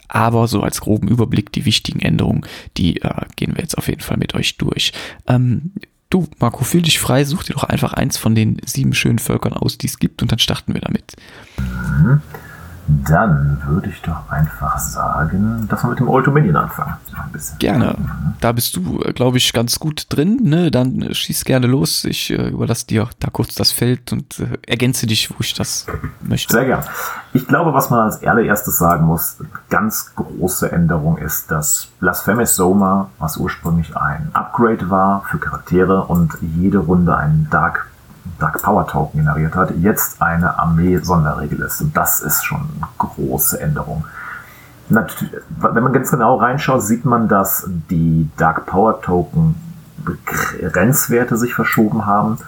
aber 0.09 0.49
so 0.49 0.63
als 0.63 0.81
groben 0.81 1.09
Überblick 1.09 1.53
die 1.53 1.65
wichtigen 1.65 2.01
Änderungen, 2.01 2.43
die 2.77 3.01
äh, 3.03 3.27
gehen 3.37 3.55
wir 3.55 3.63
jetzt 3.63 3.79
auf 3.79 3.89
jeden 3.89 4.01
Fall 4.01 4.17
mit 4.17 4.35
euch 4.35 4.57
durch. 4.57 4.93
Ähm, 5.27 5.73
du, 6.11 6.27
Marco, 6.39 6.65
fühl 6.65 6.83
dich 6.83 6.99
frei, 6.99 7.25
such 7.25 7.45
dir 7.45 7.55
doch 7.55 7.65
einfach 7.65 7.93
eins 7.93 8.17
von 8.17 8.35
den 8.35 8.59
sieben 8.65 8.95
schönen 8.95 9.19
Völkern 9.19 9.53
aus, 9.53 9.79
die 9.79 9.87
es 9.87 9.99
gibt 9.99 10.23
und 10.23 10.33
dann 10.33 10.39
starten 10.39 10.75
wir 10.75 10.81
damit. 10.81 11.17
Mhm. 11.59 12.21
Dann 12.89 13.61
würde 13.67 13.91
ich 13.91 14.01
doch 14.01 14.31
einfach 14.31 14.79
sagen, 14.79 15.67
dass 15.69 15.85
wir 15.85 15.91
mit 15.91 16.01
dem 16.01 16.09
Old 16.09 16.27
Dominion 16.27 16.57
anfangen. 16.57 16.95
Gerne. 17.59 17.97
Mhm. 17.99 18.35
Da 18.41 18.53
bist 18.53 18.77
du, 18.77 19.03
äh, 19.03 19.13
glaube 19.13 19.37
ich, 19.37 19.53
ganz 19.53 19.79
gut 19.79 20.07
drin. 20.09 20.41
Ne? 20.43 20.71
Dann 20.71 21.03
äh, 21.03 21.15
schieß 21.15 21.45
gerne 21.45 21.67
los. 21.67 22.05
Ich 22.05 22.31
äh, 22.31 22.49
überlasse 22.49 22.87
dir 22.87 23.09
da 23.21 23.29
kurz 23.31 23.55
das 23.55 23.73
Feld 23.73 24.13
und 24.13 24.41
äh, 24.41 24.59
ergänze 24.67 25.07
dich, 25.07 25.31
wo 25.31 25.37
ich 25.41 25.53
das 25.53 25.87
möchte. 26.23 26.53
Sehr 26.53 26.65
gern. 26.65 26.83
Ich 27.35 27.47
glaube, 27.47 27.75
was 27.75 27.91
man 27.91 28.01
als 28.01 28.25
allererstes 28.25 28.79
sagen 28.79 29.05
muss, 29.05 29.37
ganz 29.69 30.15
große 30.17 30.73
Änderung 30.73 31.19
ist, 31.19 31.51
dass 31.51 31.89
Blasphemous 32.01 32.57
Soma, 32.57 33.11
was 33.19 33.37
ursprünglich 33.37 33.95
ein 33.97 34.31
Upgrade 34.33 34.89
war 34.89 35.25
für 35.31 35.39
Charaktere 35.39 36.05
und 36.05 36.39
jede 36.41 36.79
Runde 36.79 37.15
einen 37.17 37.49
Dark 37.51 37.89
Dark 38.39 38.63
Power 38.63 38.87
Token 38.87 39.21
generiert 39.21 39.55
hat, 39.55 39.73
jetzt 39.77 40.21
eine 40.23 40.59
Armee-Sonderregel 40.59 41.61
ist. 41.63 41.81
Und 41.81 41.97
das 41.97 42.21
ist 42.21 42.45
schon 42.45 42.61
eine 42.77 42.89
große 42.99 43.61
Änderung. 43.61 44.05
wenn 44.89 45.83
man 45.83 45.93
ganz 45.93 46.11
genau 46.11 46.37
reinschaut, 46.37 46.83
sieht 46.83 47.05
man, 47.05 47.29
dass 47.29 47.69
die 47.91 48.31
Dark 48.37 48.67
Power 48.67 49.01
Token 49.01 49.55
Grenzwerte 50.73 51.37
sich 51.37 51.55
verschoben 51.55 52.07
haben. 52.07 52.39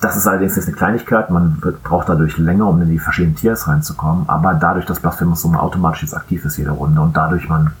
Das 0.00 0.16
ist 0.16 0.26
allerdings 0.26 0.56
jetzt 0.56 0.66
eine 0.66 0.76
Kleinigkeit. 0.76 1.30
Man 1.30 1.62
braucht 1.84 2.08
dadurch 2.08 2.36
länger, 2.36 2.66
um 2.66 2.82
in 2.82 2.88
die 2.88 2.98
verschiedenen 2.98 3.36
Tiers 3.36 3.68
reinzukommen. 3.68 4.28
Aber 4.28 4.54
dadurch, 4.54 4.84
dass 4.84 5.00
Blasphemous 5.00 5.44
automatisch 5.44 6.02
jetzt 6.02 6.16
aktiv 6.16 6.44
ist 6.44 6.56
jede 6.56 6.72
Runde 6.72 7.00
und 7.00 7.16
dadurch 7.16 7.48
man 7.48 7.72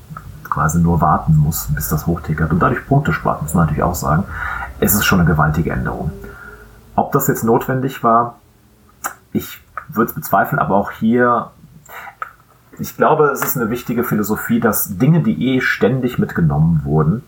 quasi 0.48 0.78
nur 0.78 1.00
warten 1.00 1.36
muss, 1.36 1.68
bis 1.74 1.88
das 1.88 2.06
hochtickert 2.06 2.52
und 2.52 2.60
dadurch 2.60 2.86
Punkte 2.86 3.12
spart, 3.12 3.42
muss 3.42 3.54
man 3.54 3.64
natürlich 3.64 3.82
auch 3.82 3.94
sagen, 3.94 4.24
ist 4.80 4.94
es 4.94 5.04
schon 5.04 5.20
eine 5.20 5.28
gewaltige 5.28 5.70
Änderung. 5.70 6.10
Ob 6.94 7.12
das 7.12 7.28
jetzt 7.28 7.44
notwendig 7.44 8.02
war, 8.04 8.38
ich 9.32 9.60
würde 9.88 10.10
es 10.10 10.14
bezweifeln, 10.14 10.58
aber 10.58 10.76
auch 10.76 10.90
hier, 10.90 11.50
ich 12.78 12.96
glaube, 12.96 13.26
es 13.26 13.42
ist 13.42 13.56
eine 13.56 13.70
wichtige 13.70 14.04
Philosophie, 14.04 14.60
dass 14.60 14.98
Dinge, 14.98 15.22
die 15.22 15.54
eh 15.54 15.60
ständig 15.60 16.18
mitgenommen 16.18 16.82
wurden, 16.84 17.22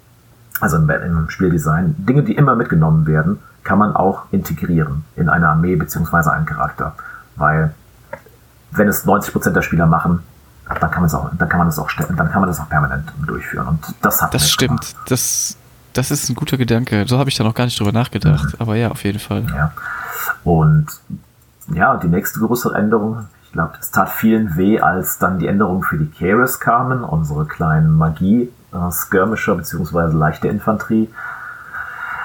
also 0.61 0.77
im, 0.77 1.31
Spieldesign, 1.31 1.94
Dinge, 1.98 2.22
die 2.22 2.35
immer 2.35 2.57
mitgenommen 2.57 3.07
werden, 3.07 3.40
kann 3.64 3.79
man 3.79 3.96
auch 3.96 4.24
integrieren 4.31 5.05
in 5.16 5.29
eine 5.29 5.48
Armee 5.48 5.77
beziehungsweise 5.77 6.33
einen 6.33 6.46
Charakter. 6.46 6.94
Weil 7.37 7.74
wenn 8.70 8.88
es 8.88 9.07
90% 9.07 9.50
der 9.50 9.62
Spieler 9.62 9.87
machen, 9.87 10.20
dann 10.68 10.79
kann 10.79 11.00
man 11.00 11.05
es 11.05 11.14
auch, 11.14 11.31
dann 11.37 11.48
kann 11.48 11.59
man 11.59 11.68
das 11.68 11.79
auch, 11.79 11.90
dann 11.92 12.31
kann 12.31 12.40
man 12.40 12.48
das 12.48 12.61
auch 12.61 12.68
permanent 12.68 13.12
durchführen. 13.27 13.68
Und 13.68 13.94
das 14.03 14.22
hat 14.22 14.33
Das 14.33 14.50
stimmt. 14.50 14.81
Gemacht. 14.81 15.11
Das 15.11 15.57
das 15.94 16.11
ist 16.11 16.28
ein 16.28 16.35
guter 16.35 16.57
Gedanke. 16.57 17.04
So 17.07 17.18
habe 17.18 17.30
ich 17.30 17.37
da 17.37 17.44
noch 17.44 17.54
gar 17.54 17.64
nicht 17.64 17.78
drüber 17.78 17.92
nachgedacht. 17.92 18.52
Mhm. 18.52 18.57
Aber 18.59 18.76
ja, 18.76 18.90
auf 18.90 19.04
jeden 19.04 19.18
Fall. 19.18 19.44
Ja. 19.48 19.72
Und 20.44 20.87
ja, 21.72 21.96
die 21.96 22.09
nächste 22.09 22.40
größere 22.40 22.74
Änderung, 22.76 23.26
ich 23.44 23.52
glaube, 23.52 23.72
es 23.80 23.90
tat 23.90 24.11
vielen 24.11 24.57
weh, 24.57 24.80
als 24.80 25.18
dann 25.18 25.38
die 25.38 25.46
Änderungen 25.46 25.83
für 25.83 25.96
die 25.96 26.11
Keres 26.11 26.61
kamen, 26.61 27.02
unsere 27.02 27.46
kleinen 27.46 27.96
Magie-Skirmisher 27.96 29.54
bzw. 29.54 30.16
leichte 30.16 30.48
Infanterie. 30.48 31.09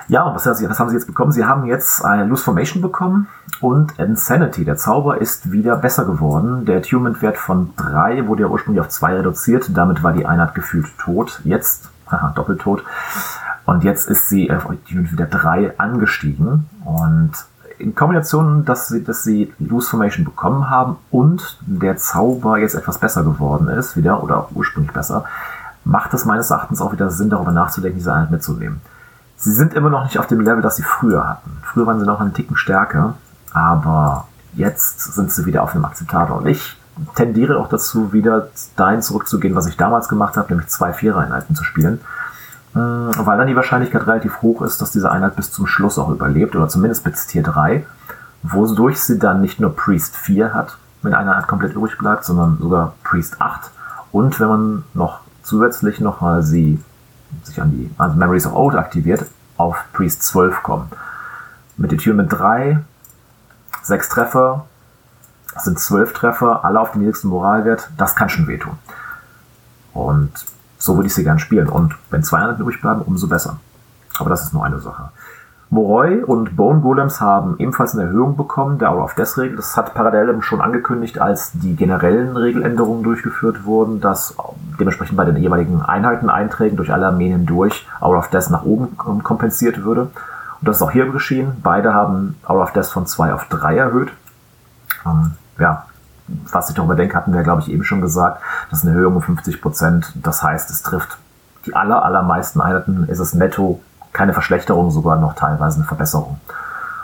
Ja, 0.09 0.23
und 0.23 0.33
was, 0.33 0.47
was, 0.47 0.79
haben 0.79 0.89
sie 0.89 0.95
jetzt 0.95 1.05
bekommen? 1.05 1.31
Sie 1.31 1.45
haben 1.45 1.65
jetzt 1.65 2.03
eine 2.03 2.25
Loose 2.25 2.43
Formation 2.43 2.81
bekommen 2.81 3.27
und 3.61 3.97
Insanity. 3.99 4.65
Der 4.65 4.75
Zauber 4.75 5.21
ist 5.21 5.51
wieder 5.51 5.75
besser 5.75 6.03
geworden. 6.05 6.65
Der 6.65 6.77
Attunement-Wert 6.77 7.37
von 7.37 7.73
3 7.77 8.25
wurde 8.25 8.41
ja 8.41 8.47
ursprünglich 8.47 8.81
auf 8.81 8.89
2 8.89 9.17
reduziert. 9.17 9.69
Damit 9.71 10.01
war 10.01 10.13
die 10.13 10.25
Einheit 10.25 10.55
gefühlt 10.55 10.97
tot. 10.97 11.39
Jetzt, 11.43 11.91
haha, 12.11 12.31
doppelt 12.35 12.59
tot. 12.59 12.83
Und 13.69 13.83
jetzt 13.83 14.09
ist 14.09 14.29
sie 14.29 14.51
auf 14.51 14.67
Attunement 14.67 15.11
wieder 15.11 15.27
3 15.27 15.77
angestiegen. 15.77 16.67
Und 16.85 17.33
in 17.77 17.93
Kombination, 17.93 18.65
dass 18.65 18.87
sie, 18.87 19.03
dass 19.03 19.23
sie 19.23 19.53
Loose 19.59 19.91
Formation 19.91 20.25
bekommen 20.25 20.71
haben 20.71 20.97
und 21.11 21.59
der 21.61 21.95
Zauber 21.97 22.57
jetzt 22.57 22.73
etwas 22.73 22.97
besser 22.97 23.23
geworden 23.23 23.67
ist, 23.67 23.95
wieder, 23.95 24.23
oder 24.23 24.49
ursprünglich 24.55 24.91
besser, 24.91 25.23
macht 25.85 26.15
es 26.15 26.25
meines 26.25 26.49
Erachtens 26.49 26.81
auch 26.81 26.91
wieder 26.93 27.11
Sinn, 27.11 27.29
darüber 27.29 27.51
nachzudenken, 27.51 27.99
diese 27.99 28.11
Einheit 28.11 28.31
mitzunehmen. 28.31 28.81
Sie 29.37 29.53
sind 29.53 29.75
immer 29.75 29.91
noch 29.91 30.03
nicht 30.03 30.17
auf 30.17 30.25
dem 30.25 30.41
Level, 30.41 30.63
das 30.63 30.77
sie 30.77 30.83
früher 30.83 31.29
hatten. 31.29 31.59
Früher 31.61 31.85
waren 31.85 31.99
sie 31.99 32.07
noch 32.07 32.19
einen 32.19 32.33
Ticken 32.33 32.57
stärker, 32.57 33.13
aber 33.53 34.27
jetzt 34.55 35.13
sind 35.13 35.31
sie 35.31 35.45
wieder 35.45 35.61
auf 35.61 35.75
einem 35.75 35.85
akzeptablen. 35.85 36.39
Und 36.39 36.47
ich 36.47 36.75
tendiere 37.13 37.59
auch 37.59 37.69
dazu, 37.69 38.13
wieder 38.13 38.47
dahin 38.75 39.03
zurückzugehen, 39.03 39.53
was 39.53 39.67
ich 39.67 39.77
damals 39.77 40.09
gemacht 40.09 40.37
habe, 40.37 40.49
nämlich 40.49 40.69
zwei 40.69 40.91
Vierer-Einheiten 40.91 41.53
zu 41.53 41.63
spielen. 41.63 42.01
Äh, 42.75 42.77
weil 42.77 43.37
dann 43.37 43.47
die 43.47 43.55
Wahrscheinlichkeit 43.55 44.05
relativ 44.05 44.41
hoch 44.41 44.61
ist, 44.61 44.81
dass 44.81 44.91
diese 44.91 45.11
Einheit 45.11 45.35
bis 45.35 45.51
zum 45.51 45.65
Schluss 45.65 45.97
auch 45.97 46.09
überlebt, 46.09 46.55
oder 46.55 46.67
zumindest 46.67 47.03
bis 47.03 47.27
Tier 47.27 47.43
3, 47.43 47.85
wodurch 48.43 48.99
sie 49.01 49.17
dann 49.17 49.41
nicht 49.41 49.59
nur 49.59 49.75
Priest 49.75 50.15
4 50.15 50.53
hat, 50.53 50.77
wenn 51.01 51.13
eine 51.13 51.31
Einheit 51.31 51.47
komplett 51.47 51.73
übrig 51.73 51.97
bleibt, 51.97 52.25
sondern 52.25 52.57
sogar 52.59 52.93
Priest 53.03 53.41
8. 53.41 53.71
Und 54.11 54.39
wenn 54.39 54.47
man 54.47 54.83
noch 54.93 55.21
zusätzlich 55.43 55.99
nochmal 55.99 56.43
sie 56.43 56.79
sich 57.43 57.61
an 57.61 57.71
die 57.71 57.91
also 57.97 58.15
Memories 58.15 58.45
of 58.45 58.55
Old 58.55 58.75
aktiviert, 58.75 59.25
auf 59.57 59.77
Priest 59.93 60.23
12 60.23 60.63
kommen. 60.63 60.89
Mit 61.77 61.93
Attunement 61.93 62.31
3, 62.31 62.79
6 63.83 64.09
Treffer, 64.09 64.65
das 65.53 65.65
sind 65.65 65.79
12 65.79 66.13
Treffer, 66.13 66.63
alle 66.63 66.79
auf 66.79 66.91
den 66.91 67.01
niedrigsten 67.01 67.29
Moralwert, 67.29 67.89
das 67.97 68.15
kann 68.15 68.29
schon 68.29 68.47
wehtun. 68.47 68.77
Und 69.93 70.31
so 70.79 70.95
würde 70.95 71.07
ich 71.07 71.13
sie 71.13 71.23
gern 71.23 71.37
spielen. 71.37 71.69
Und 71.69 71.95
wenn 72.09 72.23
200 72.23 72.59
übrig 72.59 72.81
bleiben, 72.81 73.01
umso 73.01 73.27
besser. 73.27 73.59
Aber 74.17 74.31
das 74.31 74.43
ist 74.43 74.53
nur 74.53 74.65
eine 74.65 74.79
Sache. 74.79 75.11
Moroi 75.71 76.23
und 76.23 76.55
Bone 76.55 76.79
Golems 76.81 77.21
haben 77.21 77.55
ebenfalls 77.59 77.93
eine 77.93 78.05
Erhöhung 78.05 78.35
bekommen, 78.35 78.79
der 78.79 78.91
Hour 78.91 79.03
of 79.03 79.13
Death 79.13 79.37
Regel. 79.37 79.57
Das 79.57 79.77
hat 79.77 79.93
parallel 79.93 80.41
schon 80.41 80.61
angekündigt, 80.61 81.21
als 81.21 81.51
die 81.53 81.75
generellen 81.75 82.35
Regeländerungen 82.35 83.03
durchgeführt 83.03 83.65
wurden, 83.65 84.01
dass 84.01 84.35
dementsprechend 84.79 85.15
bei 85.15 85.25
den 85.25 85.37
jeweiligen 85.37 85.83
Einheiten 85.83 86.31
Einträgen 86.31 86.75
durch 86.75 86.91
alle 86.91 87.05
Armeen 87.05 87.45
durch 87.45 87.87
Hour 88.01 88.17
of 88.17 88.29
Death 88.29 88.49
nach 88.49 88.63
oben 88.63 88.97
kompensiert 88.97 89.83
würde. 89.83 90.03
Und 90.03 90.67
das 90.67 90.77
ist 90.77 90.81
auch 90.81 90.91
hier 90.91 91.05
geschehen. 91.11 91.51
Beide 91.61 91.93
haben 91.93 92.35
Hour 92.47 92.63
of 92.63 92.73
Death 92.73 92.87
von 92.87 93.05
2 93.05 93.33
auf 93.33 93.45
3 93.45 93.77
erhöht. 93.77 94.09
Ähm, 95.05 95.33
ja, 95.59 95.85
was 96.51 96.69
ich 96.69 96.75
darüber 96.75 96.95
denke, 96.95 97.15
hatten 97.15 97.33
wir, 97.33 97.43
glaube 97.43 97.61
ich, 97.61 97.71
eben 97.71 97.83
schon 97.83 98.01
gesagt. 98.01 98.41
Das 98.69 98.79
ist 98.79 98.85
eine 98.85 98.95
Erhöhung 98.95 99.17
um 99.17 99.21
50 99.21 99.61
Prozent. 99.61 100.13
Das 100.15 100.43
heißt, 100.43 100.69
es 100.69 100.81
trifft 100.81 101.17
die 101.65 101.75
aller, 101.75 102.03
allermeisten 102.03 102.61
Einheiten, 102.61 103.05
ist 103.07 103.19
es 103.19 103.33
netto 103.33 103.81
keine 104.13 104.33
Verschlechterung, 104.33 104.91
sogar 104.91 105.17
noch 105.17 105.33
teilweise 105.35 105.77
eine 105.77 105.85
Verbesserung. 105.85 106.39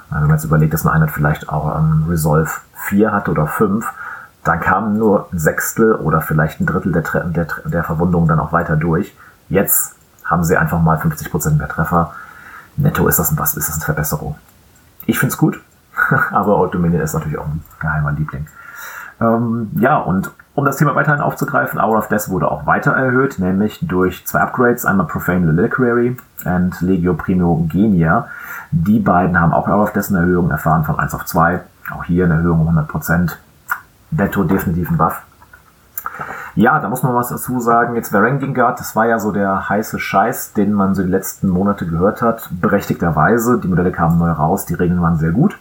Wenn 0.10 0.22
man 0.22 0.32
jetzt 0.32 0.44
überlegt, 0.44 0.74
dass 0.74 0.86
eine 0.86 0.94
Einheit 0.94 1.12
vielleicht 1.12 1.50
auch 1.50 1.78
ähm, 1.78 2.06
Resolve 2.08 2.50
4 2.88 3.12
hatte 3.12 3.32
oder 3.32 3.48
5, 3.48 3.86
dann 4.44 4.60
kam 4.60 4.98
nur 4.98 5.28
ein 5.32 5.40
Sechstel 5.40 5.94
oder 5.94 6.22
vielleicht 6.22 6.60
ein 6.62 6.66
Drittel 6.66 6.92
der, 6.92 7.02
der, 7.02 7.48
der 7.66 7.84
Verwundungen 7.84 8.28
dann 8.28 8.40
auch 8.40 8.52
weiter 8.52 8.76
durch. 8.76 9.16
Jetzt 9.50 9.96
haben 10.24 10.44
sie 10.44 10.58
einfach 10.58 10.82
mal 10.82 10.98
50% 10.98 11.58
mehr 11.58 11.68
Treffer. 11.68 12.14
Netto 12.78 13.08
ist 13.08 13.20
das, 13.20 13.32
ein, 13.32 13.40
was 13.40 13.56
ist 13.56 13.70
das 13.70 13.76
eine 13.76 13.86
Verbesserung. 13.86 14.36
Ich 15.06 15.20
finde 15.20 15.34
es 15.34 15.38
gut, 15.38 15.62
aber 16.32 16.58
Old 16.58 16.74
Dominion 16.74 17.02
ist 17.02 17.14
natürlich 17.14 17.38
auch 17.38 17.46
ein 17.46 17.64
geheimer 17.80 18.12
Liebling. 18.12 18.48
Ähm, 19.22 19.72
ja, 19.76 19.98
und 19.98 20.32
um 20.56 20.64
das 20.64 20.78
Thema 20.78 20.96
weiterhin 20.96 21.22
aufzugreifen, 21.22 21.80
Hour 21.80 21.98
of 21.98 22.08
Death 22.08 22.30
wurde 22.30 22.50
auch 22.50 22.66
weiter 22.66 22.92
erhöht, 22.92 23.40
nämlich 23.40 23.80
durch 23.82 24.26
zwei 24.26 24.40
Upgrades, 24.40 24.86
einmal 24.86 25.08
Profane 25.08 25.48
Reliquary 25.48 26.16
und 26.46 26.82
Legio 26.82 27.14
Primo 27.14 27.68
Genia. 27.70 28.28
Die 28.72 29.00
beiden 29.00 29.40
haben 29.40 29.54
auch 29.54 29.68
Hour 29.68 29.84
of 29.84 29.94
Death 29.94 30.10
eine 30.10 30.20
Erhöhung 30.20 30.52
erfahren 30.52 30.86
von 30.86 30.98
1 30.98 31.14
auf 31.14 31.26
2. 31.26 31.62
Auch 31.92 32.04
hier 32.06 32.26
eine 32.26 32.36
Erhöhung 32.36 32.68
um 32.68 32.78
100%. 32.78 33.32
Netto 34.12 34.44
definitiv 34.44 34.90
ein 34.90 34.98
Buff. 34.98 35.22
Ja, 36.56 36.80
da 36.80 36.88
muss 36.88 37.04
man 37.04 37.14
was 37.14 37.30
dazu 37.30 37.60
sagen. 37.60 37.96
Jetzt 37.96 38.12
Guard, 38.12 38.80
das 38.80 38.96
war 38.96 39.08
ja 39.08 39.20
so 39.20 39.34
der 39.34 39.68
heiße 39.68 40.00
Scheiß, 40.00 40.54
den 40.54 40.72
man 40.72 40.96
so 40.96 41.04
die 41.04 41.10
letzten 41.10 41.50
Monate 41.50 41.86
gehört 41.86 42.22
hat. 42.22 42.48
Berechtigterweise. 42.50 43.60
Die 43.60 43.68
Modelle 43.68 43.92
kamen 43.92 44.18
neu 44.18 44.32
raus, 44.32 44.66
die 44.66 44.76
Regeln 44.76 45.02
waren 45.02 45.18
sehr 45.18 45.32
gut 45.32 45.58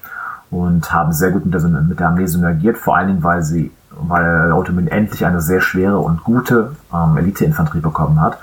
und 0.55 0.93
haben 0.93 1.13
sehr 1.13 1.31
gut 1.31 1.45
mit 1.45 1.55
der, 1.55 1.63
mit 1.63 2.01
der 2.01 2.09
Armee 2.09 2.27
synergiert, 2.27 2.79
vor 2.79 2.97
allen 2.97 3.09
Dingen, 3.09 3.23
weil 3.23 3.43
sie 3.43 3.73
weil 3.97 4.53
Automin 4.53 4.89
endlich 4.89 5.25
eine 5.25 5.41
sehr 5.41 5.61
schwere 5.61 5.99
und 5.99 6.25
gute 6.25 6.75
ähm, 6.93 7.17
Elite-Infanterie 7.17 7.81
bekommen 7.81 8.21
hat. 8.21 8.39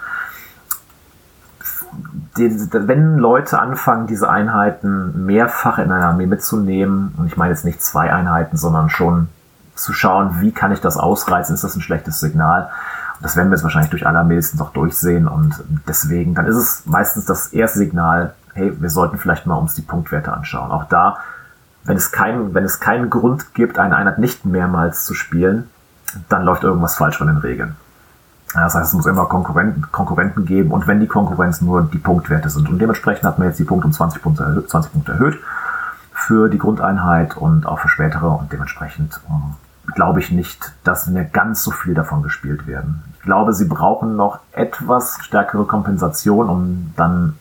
Die, 2.38 2.50
wenn 2.72 3.18
Leute 3.18 3.60
anfangen, 3.60 4.08
diese 4.08 4.30
Einheiten 4.30 5.26
mehrfach 5.26 5.78
in 5.78 5.92
einer 5.92 6.08
Armee 6.08 6.26
mitzunehmen, 6.26 7.14
und 7.18 7.28
ich 7.28 7.36
meine 7.36 7.52
jetzt 7.52 7.66
nicht 7.66 7.84
zwei 7.84 8.14
Einheiten, 8.14 8.56
sondern 8.56 8.90
schon 8.90 9.28
zu 9.76 9.92
schauen, 9.94 10.40
wie 10.40 10.52
kann 10.52 10.72
ich 10.72 10.80
das 10.80 10.96
ausreizen, 10.96 11.54
ist 11.54 11.64
das 11.64 11.76
ein 11.76 11.82
schlechtes 11.82 12.20
Signal. 12.20 12.70
Und 13.16 13.26
das 13.26 13.36
werden 13.36 13.50
wir 13.50 13.56
jetzt 13.56 13.64
wahrscheinlich 13.64 13.92
durch 13.92 14.08
alle 14.08 14.20
Armees 14.20 14.54
noch 14.56 14.72
durchsehen 14.72 15.28
und 15.28 15.62
deswegen, 15.88 16.34
dann 16.34 16.46
ist 16.46 16.56
es 16.56 16.86
meistens 16.86 17.26
das 17.26 17.48
erste 17.48 17.80
Signal, 17.80 18.34
hey, 18.54 18.74
wir 18.80 18.90
sollten 18.90 19.18
vielleicht 19.18 19.46
mal 19.46 19.56
uns 19.56 19.76
die 19.76 19.82
Punktwerte 19.82 20.32
anschauen. 20.32 20.72
Auch 20.72 20.86
da 20.86 21.18
wenn 21.84 21.98
es, 21.98 22.12
kein, 22.12 22.54
wenn 22.54 22.64
es 22.64 22.80
keinen 22.80 23.10
Grund 23.10 23.54
gibt, 23.54 23.80
eine 23.80 23.96
Einheit 23.96 24.20
nicht 24.20 24.46
mehrmals 24.46 25.06
zu 25.06 25.14
spielen, 25.14 25.70
dann 26.30 26.44
läuft 26.44 26.64
irgendwas 26.64 26.96
falsch 26.96 27.18
von 27.18 27.28
den 27.28 27.38
Regeln. 27.38 27.76
Das 28.54 28.76
heißt, 28.76 28.88
es 28.88 28.94
muss 28.94 29.06
immer 29.06 29.26
Konkurrenten, 29.26 29.92
Konkurrenten 29.92 30.46
geben 30.46 30.72
und 30.72 30.86
wenn 30.88 31.00
die 31.00 31.08
Konkurrenz 31.08 31.62
nur 31.62 31.84
die 31.84 31.98
Punktwerte 31.98 32.50
sind. 32.50 32.70
Und 32.70 32.80
dementsprechend 32.80 33.24
hat 33.24 33.40
man 33.40 33.48
jetzt 33.48 33.60
die 33.60 33.64
Punkte 33.64 33.88
um 33.88 33.94
20 33.94 34.22
Punkte, 34.22 34.44
erhöht, 34.44 34.70
20 34.70 34.92
Punkte 34.92 35.14
erhöht 35.14 35.40
für 36.14 36.50
die 36.50 36.58
Grundeinheit 36.58 37.38
und 37.38 37.66
auch 37.66 37.80
für 37.80 37.88
spätere 37.88 38.30
und 38.30 38.52
dementsprechend 38.52 39.22
um, 39.28 39.56
ähm, 39.88 39.94
glaube 39.96 40.20
ich 40.20 40.32
nicht, 40.32 40.74
dass 40.84 41.08
mehr 41.08 41.26
ganz 41.26 41.64
so 41.64 41.72
viel 41.72 41.94
davon 41.94 42.22
gespielt 42.24 42.68
werden. 42.68 43.04
Ich 43.16 43.22
glaube, 43.24 43.54
sie 43.54 43.66
brauchen 43.66 44.16
noch 44.16 44.40
etwas 44.52 45.18
stärkere 45.22 45.66
Kompensation, 45.66 46.50
um 46.50 46.94
dann 46.96 47.38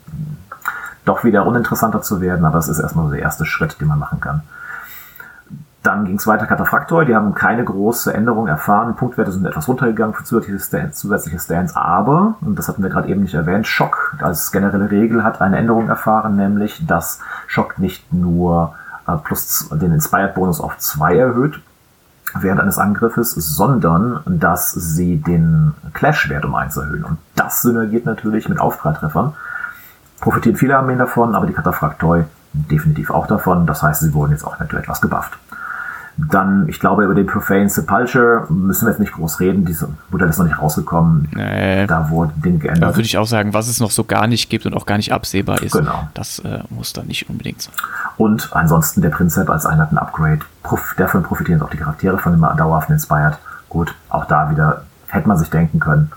doch 1.04 1.24
wieder 1.24 1.46
uninteressanter 1.46 2.02
zu 2.02 2.20
werden, 2.20 2.44
aber 2.44 2.58
es 2.58 2.68
ist 2.68 2.78
erstmal 2.78 3.10
der 3.10 3.20
erste 3.20 3.44
Schritt, 3.46 3.80
den 3.80 3.88
man 3.88 3.98
machen 3.98 4.20
kann. 4.20 4.42
Dann 5.82 6.04
ging 6.04 6.16
es 6.16 6.26
weiter 6.26 6.46
Kataphractor, 6.46 7.06
die 7.06 7.16
haben 7.16 7.34
keine 7.34 7.64
große 7.64 8.12
Änderung 8.12 8.48
erfahren. 8.48 8.96
Punktwerte 8.96 9.32
sind 9.32 9.46
etwas 9.46 9.66
runtergegangen 9.66 10.14
für 10.14 10.24
zusätzliche 10.24 10.58
Stands, 10.58 10.98
zusätzliche 10.98 11.38
Stands 11.38 11.74
aber, 11.74 12.34
und 12.42 12.58
das 12.58 12.68
hatten 12.68 12.82
wir 12.82 12.90
gerade 12.90 13.08
eben 13.08 13.22
nicht 13.22 13.32
erwähnt, 13.32 13.66
Schock 13.66 14.14
als 14.20 14.52
generelle 14.52 14.90
Regel 14.90 15.24
hat 15.24 15.40
eine 15.40 15.56
Änderung 15.56 15.88
erfahren, 15.88 16.36
nämlich 16.36 16.86
dass 16.86 17.20
Schock 17.46 17.78
nicht 17.78 18.12
nur 18.12 18.74
äh, 19.06 19.16
plus 19.24 19.70
den 19.72 19.92
Inspired 19.92 20.34
Bonus 20.34 20.60
auf 20.60 20.76
2 20.76 21.16
erhöht 21.16 21.60
während 22.34 22.60
eines 22.60 22.78
Angriffes, 22.78 23.32
sondern 23.32 24.20
dass 24.26 24.72
sie 24.72 25.16
den 25.16 25.74
Clash-Wert 25.94 26.44
um 26.44 26.54
1 26.54 26.76
erhöhen. 26.76 27.04
Und 27.04 27.18
das 27.34 27.62
synergiert 27.62 28.04
natürlich 28.04 28.48
mit 28.48 28.60
Aufpralltreffern 28.60 29.34
profitieren 30.20 30.56
viele 30.56 30.76
Armeen 30.76 30.98
davon, 30.98 31.34
aber 31.34 31.46
die 31.46 31.52
Kataphraktoi 31.52 32.24
definitiv 32.52 33.10
auch 33.10 33.26
davon. 33.26 33.66
Das 33.66 33.82
heißt, 33.82 34.00
sie 34.00 34.12
wurden 34.12 34.32
jetzt 34.32 34.44
auch 34.44 34.58
natürlich 34.58 34.84
etwas 34.84 35.00
gebufft. 35.00 35.38
Dann, 36.16 36.68
ich 36.68 36.80
glaube, 36.80 37.04
über 37.04 37.14
den 37.14 37.26
Profane 37.26 37.68
Sepulture 37.70 38.44
müssen 38.50 38.84
wir 38.84 38.90
jetzt 38.90 38.98
nicht 38.98 39.12
groß 39.12 39.40
reden. 39.40 39.64
Diese 39.64 39.88
Modell 40.10 40.28
ist 40.28 40.38
noch 40.38 40.44
nicht 40.44 40.60
rausgekommen. 40.60 41.28
Nee. 41.32 41.86
Da 41.86 42.10
wurde 42.10 42.32
Dinge 42.36 42.58
geändert. 42.58 42.90
Da 42.90 42.96
würde 42.96 43.06
ich 43.06 43.16
auch 43.16 43.26
sagen, 43.26 43.54
was 43.54 43.68
es 43.68 43.80
noch 43.80 43.90
so 43.90 44.04
gar 44.04 44.26
nicht 44.26 44.50
gibt 44.50 44.66
und 44.66 44.74
auch 44.74 44.84
gar 44.84 44.98
nicht 44.98 45.14
absehbar 45.14 45.62
ist. 45.62 45.72
Genau. 45.72 46.08
Das 46.12 46.40
äh, 46.40 46.58
muss 46.68 46.92
da 46.92 47.02
nicht 47.04 47.30
unbedingt 47.30 47.62
sein. 47.62 47.72
Und 48.18 48.50
ansonsten 48.52 49.00
der 49.00 49.10
Prinzip 49.10 49.48
als 49.48 49.64
Einheiten-Upgrade. 49.64 50.40
Davon 50.98 51.22
profitieren 51.22 51.62
auch 51.62 51.70
die 51.70 51.78
Charaktere 51.78 52.18
von 52.18 52.32
dem 52.32 52.42
dauerhaften 52.56 52.94
Inspired. 52.94 53.38
Gut, 53.70 53.94
auch 54.10 54.26
da 54.26 54.50
wieder 54.50 54.82
hätte 55.06 55.26
man 55.26 55.38
sich 55.38 55.48
denken 55.48 55.80
können. 55.80 56.12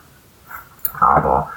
Aber 1.00 1.50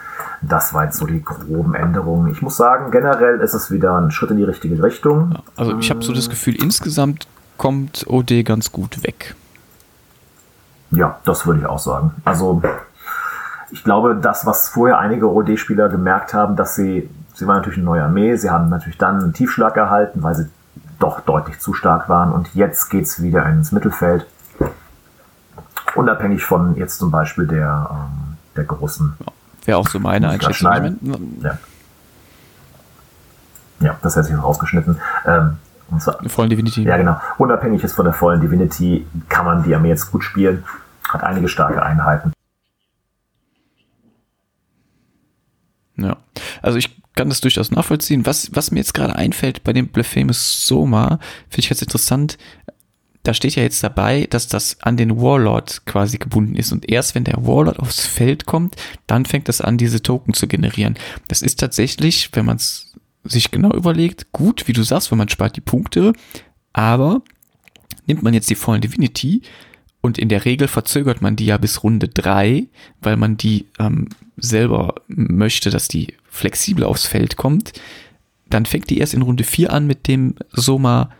das 0.43 0.75
war 0.75 0.85
jetzt 0.85 0.99
so 0.99 1.07
die 1.07 1.23
groben 1.23 1.75
Änderungen. 1.75 2.31
Ich 2.31 2.43
muss 2.43 2.57
sagen, 2.57 2.91
generell 2.91 3.41
ist 3.41 3.55
es 3.55 3.71
wieder 3.71 3.97
ein 3.97 4.11
Schritt 4.11 4.31
in 4.31 4.37
die 4.37 4.45
richtige 4.45 4.83
Richtung. 4.83 5.35
Also 5.57 5.79
ich 5.79 5.91
habe 5.91 6.03
so 6.03 6.13
das 6.13 6.29
Gefühl, 6.29 6.57
insgesamt 6.57 7.27
kommt 7.57 8.05
OD 8.09 8.45
ganz 8.45 8.73
gut 8.73 9.03
weg. 9.03 9.35
Ja, 10.91 11.19
das 11.25 11.47
würde 11.47 11.61
ich 11.61 11.67
auch 11.67 11.79
sagen. 11.79 12.13
Also 12.25 12.63
ich 13.71 13.83
glaube, 13.83 14.17
das, 14.17 14.47
was 14.47 14.69
vorher 14.69 14.99
einige 14.99 15.33
OD-Spieler 15.33 15.89
gemerkt 15.89 16.35
haben, 16.35 16.55
dass 16.57 16.77
sie 16.77 17.09
sie 17.37 17.47
waren 17.47 17.57
natürlich 17.57 17.79
eine 17.79 17.85
neue 17.85 18.03
Armee, 18.03 18.37
sie 18.37 18.51
haben 18.51 18.69
natürlich 18.71 18.99
dann 18.99 19.23
einen 19.23 19.33
Tiefschlag 19.33 19.77
erhalten, 19.77 20.23
weil 20.23 20.35
sie 20.35 20.47
doch 20.99 21.21
deutlich 21.21 21.61
zu 21.61 21.75
stark 21.75 22.09
waren 22.09 22.33
und 22.33 22.55
jetzt 22.55 22.89
geht's 22.89 23.23
wieder 23.23 23.47
ins 23.47 23.73
Mittelfeld. 23.73 24.27
Unabhängig 25.95 26.45
von 26.45 26.77
jetzt 26.77 26.99
zum 26.99 27.11
Beispiel 27.11 27.47
der, 27.47 27.91
ähm, 27.91 28.37
der 28.57 28.65
großen. 28.65 29.17
Wäre 29.67 29.79
auch 29.79 29.89
so 29.89 29.99
meine 29.99 30.31
Einschätzung. 30.31 30.99
Ja. 31.43 31.59
ja, 33.81 33.99
das 34.03 34.17
hätte 34.17 34.33
ich 34.33 34.43
rausgeschnitten. 34.43 35.01
Ähm, 35.27 35.59
und 35.91 36.01
zwar, 36.03 36.19
vollen 36.29 36.51
Divinity. 36.51 36.83
Ja, 36.83 36.97
genau. 36.97 37.21
Unabhängig 37.39 37.85
ist 37.85 37.95
von 37.95 38.05
der 38.05 38.15
vollen 38.15 38.41
Divinity, 38.41 39.07
kann 39.29 39.45
man 39.45 39.63
die 39.63 39.75
Armee 39.75 39.89
jetzt 39.89 40.11
gut 40.11 40.25
spielen. 40.25 40.65
Hat 41.09 41.23
einige 41.23 41.49
starke 41.49 41.83
Einheiten. 41.83 42.33
Ja, 45.97 46.17
also 46.63 46.79
ich 46.79 46.97
kann 47.15 47.29
das 47.29 47.41
durchaus 47.41 47.71
nachvollziehen. 47.71 48.27
Was, 48.27 48.55
was 48.55 48.71
mir 48.71 48.79
jetzt 48.79 48.95
gerade 48.95 49.17
einfällt 49.17 49.65
bei 49.65 49.73
dem 49.73 49.89
Blasphemous 49.89 50.67
Soma, 50.67 51.19
finde 51.49 51.61
ich 51.61 51.71
jetzt 51.71 51.83
interessant. 51.83 52.39
Da 53.27 53.35
steht 53.35 53.57
ja 53.57 53.65
jetzt 53.65 53.83
dabei, 53.83 54.29
dass 54.31 54.47
das 54.47 54.81
an 54.83 54.97
den 54.97 55.21
Warlord 55.21 55.85
quasi 55.85 56.17
gebunden 56.17 56.55
ist 56.55 56.71
und 56.71 56.89
erst 56.89 57.17
wenn 57.17 57.25
der 57.25 57.45
Warlord 57.45 57.81
aufs 57.81 58.07
Feld 58.07 58.47
kommt, 58.47 58.77
dann 59.09 59.25
fängt 59.25 59.49
das 59.49 59.61
an, 59.61 59.79
diese 59.79 60.01
Token 60.01 60.33
zu 60.33 60.47
generieren. 60.47 60.97
Das 61.27 61.43
ist 61.43 61.59
tatsächlich, 61.59 62.31
wenn 62.35 62.47
man 62.47 62.55
es 62.55 62.93
sich 63.25 63.51
genau 63.51 63.73
überlegt, 63.73 64.31
gut, 64.31 64.69
wie 64.69 64.73
du 64.73 64.85
sagst, 64.85 65.11
weil 65.11 65.19
man 65.19 65.29
spart 65.29 65.57
die 65.57 65.61
Punkte, 65.61 66.13
aber 66.73 67.23
nimmt 68.07 68.23
man 68.23 68.33
jetzt 68.33 68.49
die 68.49 68.55
vollen 68.55 68.81
Divinity 68.81 69.43
und 70.03 70.19
in 70.19 70.29
der 70.29 70.45
Regel 70.45 70.69
verzögert 70.69 71.21
man 71.21 71.35
die 71.35 71.47
ja 71.47 71.59
bis 71.59 71.83
Runde 71.83 72.07
drei, 72.07 72.69
weil 73.01 73.17
man 73.17 73.37
die 73.37 73.67
ähm, 73.81 74.09
selber 74.37 74.95
möchte, 75.09 75.71
dass 75.71 75.89
die 75.89 76.15
flexibel 76.29 76.85
aufs 76.85 77.07
Feld 77.07 77.37
kommt, 77.37 77.73
dann 78.49 78.67
fängt 78.67 78.89
die 78.89 78.99
erst 78.99 79.15
in 79.15 79.23
Runde 79.23 79.43
vier 79.43 79.73
an 79.73 79.89
mit 79.89 80.07
dem 80.07 80.37
Soma 80.53 81.11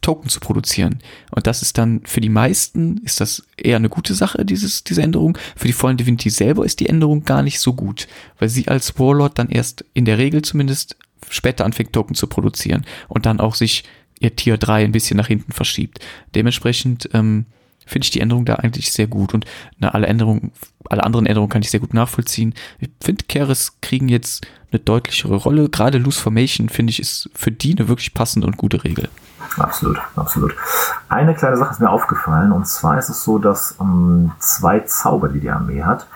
Token 0.00 0.28
zu 0.28 0.40
produzieren. 0.40 1.00
Und 1.30 1.46
das 1.46 1.62
ist 1.62 1.76
dann 1.78 2.00
für 2.04 2.20
die 2.20 2.28
meisten 2.28 2.98
ist 2.98 3.20
das 3.20 3.42
eher 3.56 3.76
eine 3.76 3.88
gute 3.88 4.14
Sache, 4.14 4.44
dieses, 4.44 4.84
diese 4.84 5.02
Änderung. 5.02 5.36
Für 5.56 5.66
die 5.66 5.72
vollen 5.72 5.96
Divinity 5.96 6.30
selber 6.30 6.64
ist 6.64 6.80
die 6.80 6.88
Änderung 6.88 7.24
gar 7.24 7.42
nicht 7.42 7.60
so 7.60 7.74
gut, 7.74 8.08
weil 8.38 8.48
sie 8.48 8.68
als 8.68 8.98
Warlord 8.98 9.38
dann 9.38 9.48
erst 9.48 9.84
in 9.94 10.04
der 10.04 10.18
Regel 10.18 10.42
zumindest 10.42 10.96
später 11.28 11.64
anfängt, 11.64 11.92
Token 11.92 12.14
zu 12.14 12.26
produzieren 12.26 12.86
und 13.08 13.26
dann 13.26 13.40
auch 13.40 13.54
sich 13.54 13.84
ihr 14.20 14.34
Tier 14.34 14.56
3 14.56 14.84
ein 14.84 14.92
bisschen 14.92 15.16
nach 15.16 15.28
hinten 15.28 15.52
verschiebt. 15.52 16.00
Dementsprechend 16.34 17.10
ähm, 17.12 17.46
finde 17.88 18.04
ich 18.04 18.10
die 18.10 18.20
Änderung 18.20 18.44
da 18.44 18.54
eigentlich 18.54 18.92
sehr 18.92 19.06
gut 19.06 19.34
und 19.34 19.44
na, 19.78 19.88
alle 19.90 20.06
Änderungen, 20.06 20.52
alle 20.88 21.04
anderen 21.04 21.26
Änderungen 21.26 21.50
kann 21.50 21.62
ich 21.62 21.70
sehr 21.70 21.80
gut 21.80 21.94
nachvollziehen. 21.94 22.54
Ich 22.78 22.90
finde, 23.02 23.24
Keres 23.24 23.80
kriegen 23.80 24.08
jetzt 24.08 24.46
eine 24.70 24.80
deutlichere 24.80 25.36
Rolle. 25.36 25.68
Gerade 25.68 25.98
Loose 25.98 26.20
Formation, 26.20 26.68
finde 26.68 26.90
ich, 26.90 27.00
ist 27.00 27.30
für 27.34 27.50
die 27.50 27.76
eine 27.76 27.88
wirklich 27.88 28.14
passende 28.14 28.46
und 28.46 28.56
gute 28.56 28.84
Regel. 28.84 29.08
Absolut, 29.56 29.98
absolut. 30.14 30.54
Eine 31.08 31.34
kleine 31.34 31.56
Sache 31.56 31.72
ist 31.72 31.80
mir 31.80 31.90
aufgefallen 31.90 32.52
und 32.52 32.66
zwar 32.66 32.98
ist 32.98 33.08
es 33.08 33.24
so, 33.24 33.38
dass 33.38 33.72
um, 33.72 33.88
ähm, 33.88 34.32
zwei 34.38 34.80
Zauber, 34.80 35.28
die 35.28 35.40
die 35.40 35.50
Armee 35.50 35.82
hat, 35.82 36.06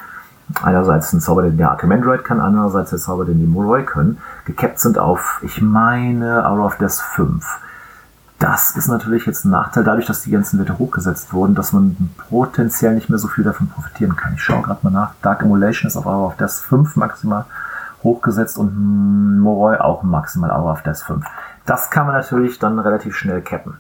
einerseits 0.63 1.13
ein 1.13 1.21
Zauber, 1.21 1.43
den 1.43 1.57
der 1.57 1.71
Archimandrite 1.71 2.23
kann, 2.23 2.41
andererseits 2.41 2.91
der 2.91 2.99
Zauber, 2.99 3.25
den 3.25 3.39
die 3.39 3.47
Moroi 3.47 3.85
können, 3.85 4.19
gekappt 4.45 4.81
sind 4.81 4.99
auf, 4.99 5.41
ich 5.43 5.61
meine, 5.63 6.45
Hour 6.47 6.67
of 6.67 6.77
Death 6.77 7.01
5. 7.15 7.45
Das 8.43 8.73
ist 8.73 8.89
natürlich 8.89 9.25
jetzt 9.25 9.45
ein 9.45 9.53
Nachteil, 9.53 9.85
dadurch, 9.85 10.07
dass 10.07 10.23
die 10.23 10.33
ganzen 10.33 10.59
Werte 10.59 10.77
hochgesetzt 10.77 11.33
wurden, 11.33 11.55
dass 11.55 11.73
man 11.73 12.11
potenziell 12.29 12.93
nicht 12.93 13.09
mehr 13.09 13.21
so 13.21 13.29
viel 13.29 13.45
davon 13.45 13.69
profitieren 13.69 14.17
kann. 14.17 14.35
Ich 14.35 14.43
schaue 14.43 14.63
gerade 14.63 14.81
mal 14.83 14.91
nach. 14.91 15.13
Dark 15.23 15.43
Emulation 15.43 15.87
ist 15.87 15.97
auf 15.97 16.07
Hour 16.07 16.27
of 16.27 16.37
Death 16.39 16.51
5 16.51 16.97
maximal 16.97 17.45
hochgesetzt 18.03 18.59
und 18.59 19.39
Moroi 19.39 19.77
auch 19.79 20.03
maximal 20.03 20.51
Hour 20.51 20.73
of 20.73 20.83
Death 20.83 21.03
5. 21.07 21.25
Das 21.67 21.91
kann 21.91 22.07
man 22.07 22.17
natürlich 22.17 22.59
dann 22.59 22.81
relativ 22.81 23.15
schnell 23.15 23.43
cappen. 23.43 23.75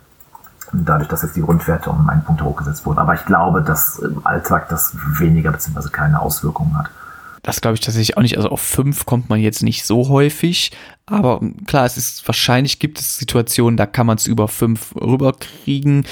Dadurch, 0.72 1.08
dass 1.08 1.22
jetzt 1.22 1.34
die 1.34 1.42
Grundwerte 1.42 1.90
um 1.90 2.08
einen 2.08 2.22
Punkt 2.22 2.42
hochgesetzt 2.42 2.86
wurden. 2.86 3.00
Aber 3.00 3.14
ich 3.14 3.24
glaube, 3.24 3.62
dass 3.62 3.98
im 3.98 4.24
Alltag 4.24 4.68
das 4.68 4.96
weniger 5.18 5.50
bzw. 5.50 5.88
keine 5.88 6.20
Auswirkungen 6.20 6.78
hat. 6.78 6.88
Das 7.42 7.60
glaube 7.60 7.74
ich 7.74 7.80
tatsächlich 7.80 8.16
auch 8.16 8.22
nicht. 8.22 8.36
Also 8.36 8.50
auf 8.50 8.60
fünf 8.60 9.04
kommt 9.04 9.28
man 9.28 9.40
jetzt 9.40 9.62
nicht 9.62 9.84
so 9.84 10.08
häufig. 10.08 10.70
Aber 11.06 11.40
klar, 11.66 11.84
es 11.84 11.96
ist 11.96 12.26
wahrscheinlich 12.28 12.78
gibt 12.78 13.00
es 13.00 13.18
Situationen, 13.18 13.76
da 13.76 13.86
kann 13.86 14.06
man 14.06 14.16
es 14.16 14.26
über 14.26 14.46
fünf 14.46 14.94
rüberkriegen. 14.94 16.06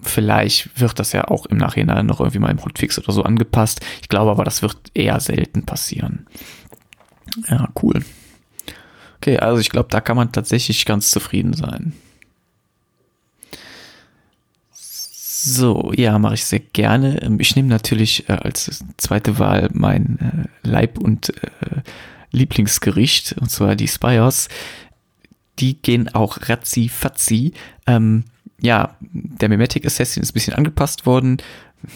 Vielleicht 0.00 0.80
wird 0.80 0.98
das 0.98 1.12
ja 1.12 1.28
auch 1.28 1.46
im 1.46 1.58
Nachhinein 1.58 2.06
noch 2.06 2.20
irgendwie 2.20 2.40
mal 2.40 2.50
im 2.50 2.64
Hotfix 2.64 2.98
oder 2.98 3.12
so 3.12 3.22
angepasst. 3.22 3.80
Ich 4.00 4.08
glaube 4.08 4.30
aber, 4.30 4.44
das 4.44 4.62
wird 4.62 4.76
eher 4.94 5.20
selten 5.20 5.64
passieren. 5.64 6.26
Ja, 7.48 7.68
cool. 7.82 8.04
Okay, 9.18 9.38
also 9.38 9.60
ich 9.60 9.70
glaube, 9.70 9.88
da 9.90 10.00
kann 10.00 10.16
man 10.16 10.32
tatsächlich 10.32 10.84
ganz 10.84 11.10
zufrieden 11.10 11.52
sein. 11.52 11.92
So, 15.44 15.92
ja, 15.96 16.20
mache 16.20 16.34
ich 16.34 16.44
sehr 16.44 16.60
gerne. 16.60 17.20
Ähm, 17.20 17.40
ich 17.40 17.56
nehme 17.56 17.68
natürlich 17.68 18.28
äh, 18.28 18.34
als 18.34 18.84
zweite 18.96 19.40
Wahl 19.40 19.70
mein 19.72 20.48
äh, 20.62 20.68
Leib- 20.68 20.98
und 20.98 21.30
äh, 21.30 21.80
Lieblingsgericht, 22.30 23.34
und 23.40 23.50
zwar 23.50 23.74
die 23.74 23.88
Spires. 23.88 24.48
Die 25.58 25.82
gehen 25.82 26.14
auch 26.14 26.38
ratzi-fatzi. 26.42 27.54
Ähm, 27.88 28.22
ja, 28.60 28.96
der 29.00 29.48
Mimetic 29.48 29.84
Assassin 29.84 30.22
ist 30.22 30.30
ein 30.30 30.34
bisschen 30.34 30.54
angepasst 30.54 31.06
worden. 31.06 31.38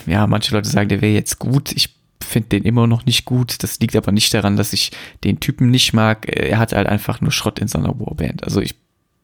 Ja, 0.07 0.27
manche 0.27 0.53
Leute 0.53 0.69
sagen, 0.69 0.89
der 0.89 1.01
wäre 1.01 1.15
jetzt 1.15 1.39
gut. 1.39 1.71
Ich 1.71 1.95
finde 2.21 2.49
den 2.49 2.65
immer 2.65 2.89
noch 2.89 3.07
nicht 3.07 3.27
gut. 3.27 3.63
Das 3.63 3.79
liegt 3.79 3.95
aber 3.95 4.11
nicht 4.11 4.35
daran, 4.35 4.57
dass 4.57 4.73
ich 4.73 4.91
den 5.23 5.39
Typen 5.39 5.71
nicht 5.71 5.93
mag. 5.93 6.27
Er 6.29 6.59
hat 6.59 6.73
halt 6.73 6.89
einfach 6.89 7.21
nur 7.21 7.31
Schrott 7.31 7.61
in 7.61 7.69
seiner 7.69 8.01
Warband. 8.01 8.43
Also 8.43 8.61
ich 8.61 8.75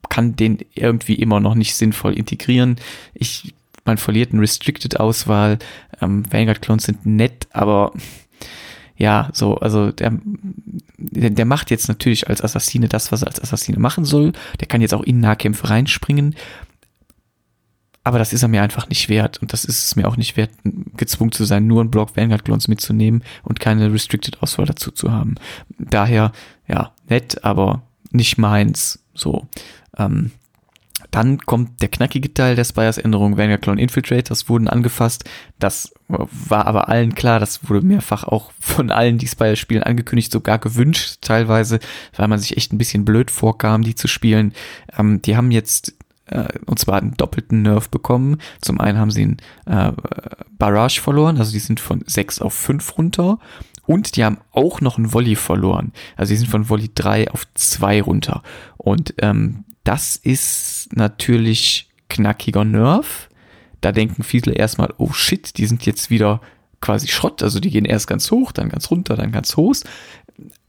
kann 0.09 0.37
den 0.37 0.59
irgendwie 0.75 1.17
immer 1.17 1.41
noch 1.41 1.57
nicht 1.57 1.75
sinnvoll 1.75 2.17
integrieren. 2.17 2.77
Ich 3.15 3.53
man 3.85 3.99
verliert 3.99 4.33
eine 4.33 4.43
Restricted-Auswahl. 4.43 5.59
Ähm, 6.01 6.25
Vanguard-Clones 6.31 6.85
sind 6.85 7.07
nett, 7.07 7.49
aber 7.53 7.93
ja, 8.97 9.31
so, 9.33 9.57
also 9.57 9.91
der, 9.91 10.13
der 10.99 11.45
macht 11.45 11.71
jetzt 11.71 11.89
natürlich 11.89 12.29
als 12.29 12.43
Assassine 12.43 12.89
das, 12.89 13.11
was 13.11 13.23
er 13.23 13.29
als 13.29 13.43
Assassine 13.43 13.79
machen 13.79 14.05
soll. 14.05 14.33
Der 14.61 14.69
kann 14.69 14.81
jetzt 14.81 14.95
auch 14.95 15.03
in 15.03 15.21
Nahkämpfe 15.21 15.71
reinspringen. 15.71 16.37
Aber 18.05 18.19
das 18.19 18.33
ist 18.33 18.43
er 18.43 18.49
mir 18.49 18.63
einfach 18.63 18.89
nicht 18.89 19.09
wert. 19.09 19.39
Und 19.41 19.53
das 19.53 19.65
ist 19.65 19.85
es 19.85 19.97
mir 19.97 20.09
auch 20.09 20.17
nicht 20.17 20.37
wert, 20.37 20.51
gezwungen 20.97 21.33
zu 21.33 21.45
sein, 21.45 21.67
nur 21.67 21.81
einen 21.81 21.91
Block 21.91 22.17
Vanguard 22.17 22.45
Clones 22.45 22.69
mitzunehmen 22.69 23.23
und 23.45 23.61
keine 23.61 23.93
Restricted 23.93 24.43
Auswahl 24.43 24.67
dazu 24.67 24.91
zu 24.91 25.13
haben. 25.13 25.37
Daher, 25.79 26.33
ja, 26.67 26.93
nett, 27.09 27.45
aber 27.45 27.83
nicht 28.11 28.39
meins. 28.39 29.03
So. 29.15 29.47
Ähm, 29.97 30.33
dann 31.13 31.39
kommt 31.39 31.83
der 31.83 31.89
knackige 31.89 32.33
Teil 32.33 32.57
der 32.57 32.65
Spires-Änderung. 32.65 33.37
Vanguard 33.37 33.61
Clone 33.61 33.81
Infiltrators 33.81 34.49
wurden 34.49 34.67
angefasst. 34.67 35.29
Das 35.59 35.93
war 36.09 36.67
aber 36.67 36.89
allen 36.89 37.15
klar. 37.15 37.39
Das 37.39 37.69
wurde 37.69 37.87
mehrfach 37.87 38.25
auch 38.25 38.51
von 38.59 38.91
allen, 38.91 39.19
die 39.19 39.29
Spires 39.29 39.59
spielen, 39.59 39.83
angekündigt, 39.83 40.33
sogar 40.33 40.59
gewünscht 40.59 41.19
teilweise, 41.21 41.81
weil 42.17 42.29
man 42.29 42.39
sich 42.39 42.57
echt 42.57 42.73
ein 42.73 42.79
bisschen 42.79 43.05
blöd 43.05 43.31
vorkam, 43.31 43.83
die 43.83 43.95
zu 43.95 44.09
spielen. 44.09 44.55
Ähm, 44.99 45.21
die 45.21 45.37
haben 45.37 45.51
jetzt 45.51 45.95
äh, 46.27 46.49
und 46.65 46.79
zwar 46.79 46.97
einen 46.97 47.15
doppelten 47.15 47.61
Nerf 47.61 47.91
bekommen. 47.91 48.39
Zum 48.63 48.81
einen 48.81 48.99
haben 48.99 49.11
sie 49.11 49.23
einen 49.23 49.37
äh, 49.67 49.93
Barrage 50.59 51.01
verloren, 51.01 51.37
also 51.37 51.53
die 51.53 51.59
sind 51.59 51.79
von 51.79 52.03
6 52.07 52.41
auf 52.41 52.55
5 52.55 52.97
runter. 52.97 53.39
Und 53.85 54.17
die 54.17 54.25
haben 54.25 54.39
auch 54.53 54.81
noch 54.81 54.97
einen 54.97 55.13
Volley 55.13 55.37
verloren. 55.37 55.93
Also 56.17 56.31
die 56.31 56.39
sind 56.39 56.49
von 56.49 56.71
Volley 56.71 56.91
3 56.95 57.31
auf 57.33 57.47
2 57.55 58.01
runter. 58.01 58.43
Und 58.79 59.13
ähm, 59.19 59.65
das 59.85 60.17
ist 60.17 60.89
natürlich 60.93 61.91
knackiger 62.09 62.65
Nerv. 62.65 63.29
Da 63.81 63.93
denken 63.93 64.23
viele 64.23 64.53
erstmal, 64.53 64.95
oh 64.99 65.13
shit, 65.13 65.57
die 65.59 65.67
sind 65.67 65.85
jetzt 65.87 66.11
wieder 66.11 66.41
quasi 66.81 67.09
Schrott. 67.09 67.43
Also 67.43 67.59
die 67.61 67.71
gehen 67.71 67.85
erst 67.85 68.07
ganz 68.07 68.31
hoch, 68.31 68.53
dann 68.53 68.69
ganz 68.69 68.91
runter, 68.91 69.17
dann 69.17 69.33
ganz 69.33 69.57
hoch. 69.57 69.77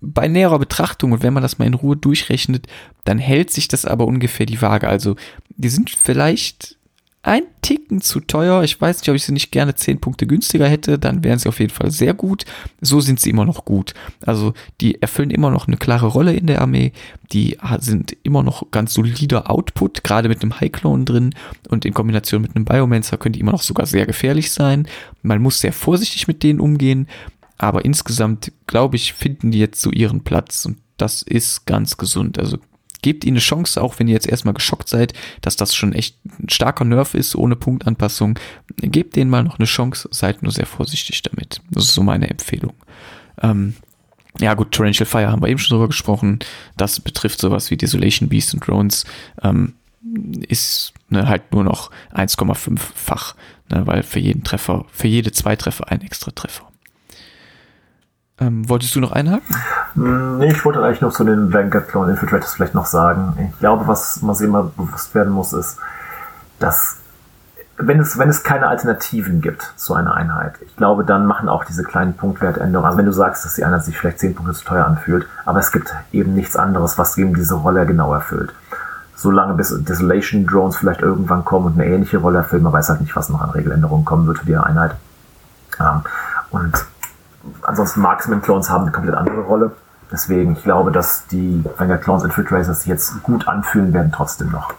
Bei 0.02 0.28
näherer 0.28 0.60
Betrachtung 0.60 1.12
und 1.12 1.24
wenn 1.24 1.34
man 1.34 1.44
das 1.44 1.58
mal 1.58 1.66
in 1.66 1.74
Ruhe 1.74 1.96
durchrechnet, 1.96 2.68
dann 3.04 3.18
hält 3.18 3.52
sich 3.52 3.68
das 3.68 3.86
aber 3.86 4.06
ungefähr 4.06 4.46
die 4.46 4.62
Waage. 4.62 4.88
Also 4.88 5.16
die 5.50 5.70
sind 5.70 5.90
vielleicht 5.90 6.78
ein 7.24 7.44
Ticken 7.62 8.02
zu 8.02 8.20
teuer. 8.20 8.64
Ich 8.64 8.80
weiß 8.80 9.00
nicht, 9.00 9.10
ob 9.10 9.16
ich 9.16 9.24
sie 9.24 9.32
nicht 9.32 9.52
gerne 9.52 9.74
10 9.74 10.02
Punkte 10.02 10.28
günstiger 10.28 10.68
hätte, 10.68 11.00
dann 11.00 11.24
wären 11.24 11.40
sie 11.40 11.48
auf 11.48 11.62
jeden 11.62 11.74
Fall 11.74 11.90
sehr 11.90 12.14
gut. 12.14 12.44
So 12.82 13.00
sind 13.00 13.20
sie 13.22 13.30
immer 13.30 13.46
noch 13.46 13.64
gut. 13.64 13.94
Also 14.26 14.54
die 14.82 15.02
erfüllen 15.02 15.32
immer 15.32 15.50
noch 15.50 15.68
eine 15.68 15.78
klare 15.78 16.08
Rolle 16.08 16.34
in 16.34 16.48
der 16.48 16.62
Armee. 16.62 16.92
Die 17.32 17.58
sind 17.80 18.16
immer 18.24 18.44
noch 18.44 18.70
ganz 18.72 18.94
solider 18.94 19.50
Output, 19.50 20.04
gerade 20.04 20.28
mit 20.28 20.42
einem 20.42 20.60
High 20.60 20.72
Clone 20.72 21.06
drin 21.06 21.34
und 21.70 21.86
in 21.86 21.94
Kombination 21.94 22.42
mit 22.42 22.56
einem 22.56 22.66
Biomancer 22.66 23.18
können 23.18 23.34
die 23.34 23.40
immer 23.40 23.54
noch 23.54 23.64
sogar 23.64 23.86
sehr 23.86 24.06
gefährlich 24.06 24.52
sein. 24.52 24.88
Man 25.22 25.42
muss 25.42 25.62
sehr 25.62 25.74
vorsichtig 25.74 26.28
mit 26.28 26.44
denen 26.44 26.60
umgehen, 26.60 27.08
aber 27.58 27.86
insgesamt 27.86 28.52
glaube 28.68 28.98
ich, 28.98 29.14
finden 29.14 29.52
die 29.52 29.60
jetzt 29.60 29.82
so 29.82 29.92
ihren 29.92 30.26
Platz 30.26 30.66
und 30.66 30.78
das 30.98 31.22
ist 31.22 31.66
ganz 31.66 31.96
gesund. 31.96 32.38
Also 32.38 32.58
gebt 33.04 33.24
ihnen 33.24 33.36
eine 33.36 33.42
Chance, 33.42 33.80
auch 33.82 34.00
wenn 34.00 34.08
ihr 34.08 34.16
jetzt 34.16 34.28
erstmal 34.28 34.56
geschockt 34.56 34.90
seid, 34.90 35.14
dass 35.42 35.56
das 35.56 35.76
schon 35.76 35.94
echt 35.94 36.18
ein 36.40 36.50
starker 36.50 36.86
Nerv 36.86 37.14
ist, 37.14 37.36
ohne 37.36 37.56
Punktanpassung. 37.56 38.40
Gebt 38.78 39.16
denen 39.16 39.30
mal 39.30 39.44
noch 39.44 39.60
eine 39.60 39.68
Chance, 39.68 40.10
seid 40.12 40.42
nur 40.42 40.52
sehr 40.52 40.66
vorsichtig 40.66 41.22
damit. 41.22 41.62
Das 41.70 41.84
ist 41.86 41.94
so 41.94 42.02
meine 42.02 42.30
Empfehlung. 42.30 42.74
Ähm, 43.42 43.76
ja 44.40 44.56
gut, 44.56 44.72
Torrential 44.72 45.06
Fire 45.06 45.28
haben 45.28 45.44
wir 45.44 45.50
eben 45.50 45.60
schon 45.60 45.76
drüber 45.76 45.88
gesprochen. 45.88 46.40
Das 46.76 47.00
betrifft 47.00 47.40
sowas 47.40 47.70
wie 47.70 47.78
Desolation 47.78 48.30
Beast 48.30 48.56
und 48.56 48.66
Drones. 48.66 49.06
Ähm, 49.44 49.76
ist 50.48 50.94
ne, 51.10 51.28
halt 51.28 51.52
nur 51.54 51.64
noch 51.64 51.92
1,5-fach, 52.14 53.36
ne, 53.70 53.86
weil 53.86 54.04
für 54.04 54.20
jeden 54.20 54.44
Treffer, 54.44 54.86
für 54.92 55.08
jede 55.08 55.32
zwei 55.32 55.56
Treffer 55.56 55.92
ein 55.92 56.02
extra 56.02 56.32
Treffer. 56.32 56.73
Ähm, 58.44 58.68
wolltest 58.68 58.96
du 58.96 59.00
noch 59.00 59.12
einhaken? 59.12 59.56
Hm, 59.96 60.38
nee, 60.40 60.52
ich 60.52 60.66
wollte 60.66 60.84
eigentlich 60.84 61.02
noch 61.02 61.14
zu 61.14 61.24
den 61.24 61.54
Vanguard 61.54 61.88
Clone 61.88 62.12
Infiltrators 62.12 62.54
vielleicht 62.54 62.74
noch 62.74 62.86
sagen. 62.86 63.52
Ich 63.52 63.60
glaube, 63.60 63.88
was 63.88 64.22
man 64.22 64.36
sich 64.36 64.48
immer 64.48 64.64
bewusst 64.64 65.14
werden 65.16 65.32
muss, 65.32 65.54
ist, 65.54 65.78
dass 66.60 66.98
wenn 67.78 68.00
es, 68.00 68.18
wenn 68.18 68.30
es 68.30 68.44
keine 68.44 68.68
Alternativen 68.68 69.42
gibt 69.42 69.74
zu 69.76 69.94
einer 69.96 70.14
Einheit, 70.14 70.54
ich 70.62 70.76
glaube, 70.76 71.04
dann 71.04 71.26
machen 71.26 71.50
auch 71.50 71.66
diese 71.66 71.84
kleinen 71.84 72.16
Punktwertänderungen, 72.16 72.86
also 72.86 72.98
wenn 72.98 73.06
du 73.06 73.12
sagst, 73.12 73.46
dass 73.46 73.56
die 73.56 73.66
Einheit 73.66 73.84
sich 73.84 73.98
vielleicht 73.98 74.20
10 74.20 74.36
Punkte 74.36 74.54
zu 74.54 74.66
teuer 74.66 74.86
anfühlt, 74.86 75.28
aber 75.46 75.60
es 75.60 75.72
gibt 75.72 75.94
eben 76.12 76.34
nichts 76.34 76.56
anderes, 76.56 76.98
was 76.98 77.18
eben 77.18 77.34
diese 77.34 77.56
Rolle 77.56 77.86
genau 77.86 78.14
erfüllt. 78.14 78.54
Solange 79.16 79.54
bis 79.54 79.76
Desolation 79.84 80.46
Drones 80.46 80.76
vielleicht 80.76 81.02
irgendwann 81.02 81.46
kommen 81.46 81.68
und 81.68 81.74
eine 81.74 81.86
ähnliche 81.88 82.18
Rolle 82.18 82.40
erfüllen, 82.40 82.64
man 82.64 82.74
weiß 82.74 82.90
halt 82.90 83.02
nicht, 83.02 83.16
was 83.16 83.30
noch 83.30 83.42
an 83.42 83.52
Regeländerungen 83.52 84.06
kommen 84.06 84.28
wird 84.28 84.40
für 84.40 84.46
die 84.46 84.58
Einheit. 84.58 84.96
Ähm, 85.80 86.02
und 86.52 86.86
ansonsten 87.64 88.02
Marksman 88.02 88.42
Clones 88.42 88.70
haben 88.70 88.84
eine 88.84 88.92
komplett 88.92 89.16
andere 89.16 89.42
Rolle. 89.42 89.76
Deswegen, 90.12 90.54
ich 90.54 90.64
glaube, 90.64 90.92
dass 90.92 91.28
die 91.28 91.64
Vanguard 91.78 92.04
Clones 92.04 92.24
Infiltrators 92.24 92.82
sich 92.82 92.88
jetzt 92.88 93.24
gut 93.24 93.48
anfühlen 93.48 93.94
werden 93.94 94.12
trotzdem 94.14 94.52
noch. 94.52 94.74